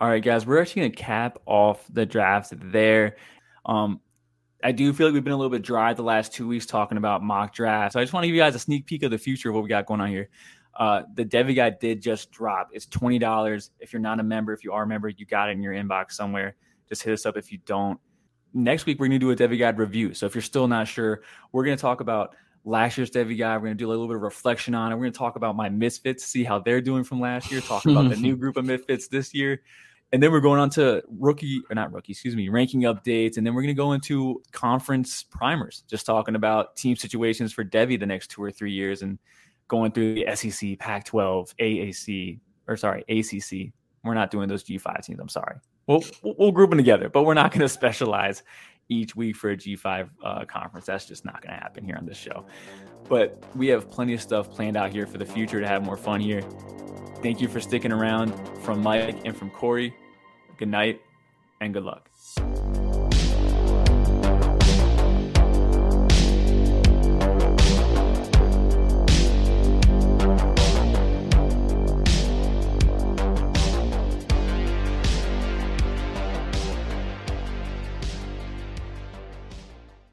All 0.00 0.08
right, 0.08 0.22
guys, 0.22 0.46
we're 0.46 0.60
actually 0.60 0.82
going 0.82 0.92
to 0.92 1.02
cap 1.02 1.38
off 1.46 1.84
the 1.92 2.06
draft 2.06 2.52
there. 2.72 3.16
Um, 3.66 4.00
I 4.62 4.72
do 4.72 4.92
feel 4.92 5.08
like 5.08 5.14
we've 5.14 5.24
been 5.24 5.32
a 5.32 5.36
little 5.36 5.50
bit 5.50 5.62
dry 5.62 5.92
the 5.92 6.02
last 6.02 6.32
two 6.32 6.46
weeks 6.46 6.66
talking 6.66 6.98
about 6.98 7.22
mock 7.22 7.54
drafts. 7.54 7.94
So 7.94 8.00
I 8.00 8.02
just 8.02 8.12
want 8.12 8.24
to 8.24 8.28
give 8.28 8.36
you 8.36 8.40
guys 8.40 8.54
a 8.54 8.58
sneak 8.58 8.86
peek 8.86 9.02
of 9.02 9.10
the 9.10 9.18
future 9.18 9.48
of 9.48 9.54
what 9.54 9.64
we 9.64 9.68
got 9.68 9.86
going 9.86 10.00
on 10.00 10.08
here. 10.08 10.28
Uh, 10.74 11.02
the 11.14 11.24
Devy 11.24 11.54
Guide 11.54 11.78
did 11.80 12.00
just 12.00 12.30
drop. 12.30 12.70
It's 12.72 12.86
twenty 12.86 13.18
dollars. 13.18 13.70
If 13.78 13.92
you're 13.92 14.00
not 14.00 14.20
a 14.20 14.22
member, 14.22 14.52
if 14.52 14.64
you 14.64 14.72
are 14.72 14.84
a 14.84 14.86
member, 14.86 15.08
you 15.08 15.26
got 15.26 15.48
it 15.48 15.52
in 15.52 15.62
your 15.62 15.74
inbox 15.74 16.12
somewhere. 16.12 16.56
Just 16.88 17.02
hit 17.02 17.12
us 17.12 17.26
up 17.26 17.36
if 17.36 17.52
you 17.52 17.58
don't. 17.66 18.00
Next 18.54 18.86
week 18.86 18.98
we're 18.98 19.08
gonna 19.08 19.18
do 19.18 19.30
a 19.32 19.36
Devy 19.36 19.58
Guide 19.58 19.78
review. 19.78 20.14
So 20.14 20.26
if 20.26 20.34
you're 20.34 20.42
still 20.42 20.68
not 20.68 20.88
sure, 20.88 21.22
we're 21.52 21.64
gonna 21.64 21.76
talk 21.76 22.00
about 22.00 22.34
last 22.64 22.96
year's 22.96 23.10
Devy 23.10 23.36
Guide. 23.36 23.56
We're 23.56 23.68
gonna 23.68 23.74
do 23.74 23.88
a 23.88 23.90
little 23.90 24.06
bit 24.06 24.16
of 24.16 24.22
reflection 24.22 24.74
on 24.74 24.92
it. 24.92 24.94
We're 24.94 25.04
gonna 25.04 25.12
talk 25.12 25.36
about 25.36 25.56
my 25.56 25.68
misfits, 25.68 26.24
see 26.24 26.44
how 26.44 26.58
they're 26.58 26.80
doing 26.80 27.04
from 27.04 27.20
last 27.20 27.50
year. 27.50 27.60
Talk 27.60 27.84
about 27.84 28.08
the 28.08 28.16
new 28.20 28.36
group 28.36 28.56
of 28.56 28.64
misfits 28.64 29.08
this 29.08 29.34
year 29.34 29.60
and 30.12 30.22
then 30.22 30.30
we're 30.30 30.40
going 30.40 30.60
on 30.60 30.68
to 30.70 31.02
rookie 31.08 31.62
or 31.70 31.74
not 31.74 31.92
rookie, 31.92 32.12
excuse 32.12 32.36
me, 32.36 32.48
ranking 32.48 32.82
updates, 32.82 33.38
and 33.38 33.46
then 33.46 33.54
we're 33.54 33.62
going 33.62 33.74
to 33.74 33.78
go 33.78 33.92
into 33.92 34.42
conference 34.52 35.22
primers, 35.22 35.84
just 35.88 36.04
talking 36.04 36.34
about 36.34 36.76
team 36.76 36.96
situations 36.96 37.52
for 37.52 37.64
Devy 37.64 37.98
the 37.98 38.06
next 38.06 38.30
two 38.30 38.42
or 38.42 38.50
three 38.50 38.72
years, 38.72 39.02
and 39.02 39.18
going 39.68 39.90
through 39.90 40.14
the 40.14 40.26
SEC, 40.34 40.78
Pac-12, 40.78 41.54
AAC, 41.58 42.38
or 42.68 42.76
sorry, 42.76 43.04
ACC. 43.08 43.72
We're 44.04 44.14
not 44.14 44.30
doing 44.30 44.48
those 44.48 44.64
G5 44.64 45.04
teams. 45.04 45.20
I'm 45.20 45.28
sorry. 45.28 45.56
We'll 45.86 46.04
we'll 46.22 46.52
group 46.52 46.70
them 46.70 46.78
together, 46.78 47.08
but 47.08 47.24
we're 47.24 47.34
not 47.34 47.50
going 47.50 47.60
to 47.62 47.68
specialize 47.68 48.42
each 48.88 49.16
week 49.16 49.36
for 49.36 49.50
a 49.50 49.56
G5 49.56 50.10
uh, 50.22 50.44
conference. 50.44 50.86
That's 50.86 51.06
just 51.06 51.24
not 51.24 51.40
going 51.40 51.54
to 51.54 51.60
happen 51.60 51.84
here 51.84 51.96
on 51.96 52.04
this 52.04 52.18
show. 52.18 52.44
But 53.08 53.42
we 53.54 53.68
have 53.68 53.90
plenty 53.90 54.14
of 54.14 54.22
stuff 54.22 54.50
planned 54.50 54.76
out 54.76 54.92
here 54.92 55.06
for 55.06 55.18
the 55.18 55.26
future 55.26 55.60
to 55.60 55.66
have 55.66 55.84
more 55.84 55.96
fun 55.96 56.20
here. 56.20 56.42
Thank 57.22 57.40
you 57.40 57.48
for 57.48 57.60
sticking 57.60 57.92
around 57.92 58.32
from 58.62 58.82
Mike 58.82 59.20
and 59.24 59.36
from 59.36 59.50
Corey. 59.50 59.94
Good 60.56 60.68
night 60.68 61.00
and 61.60 61.72
good 61.72 61.84
luck. 61.84 62.08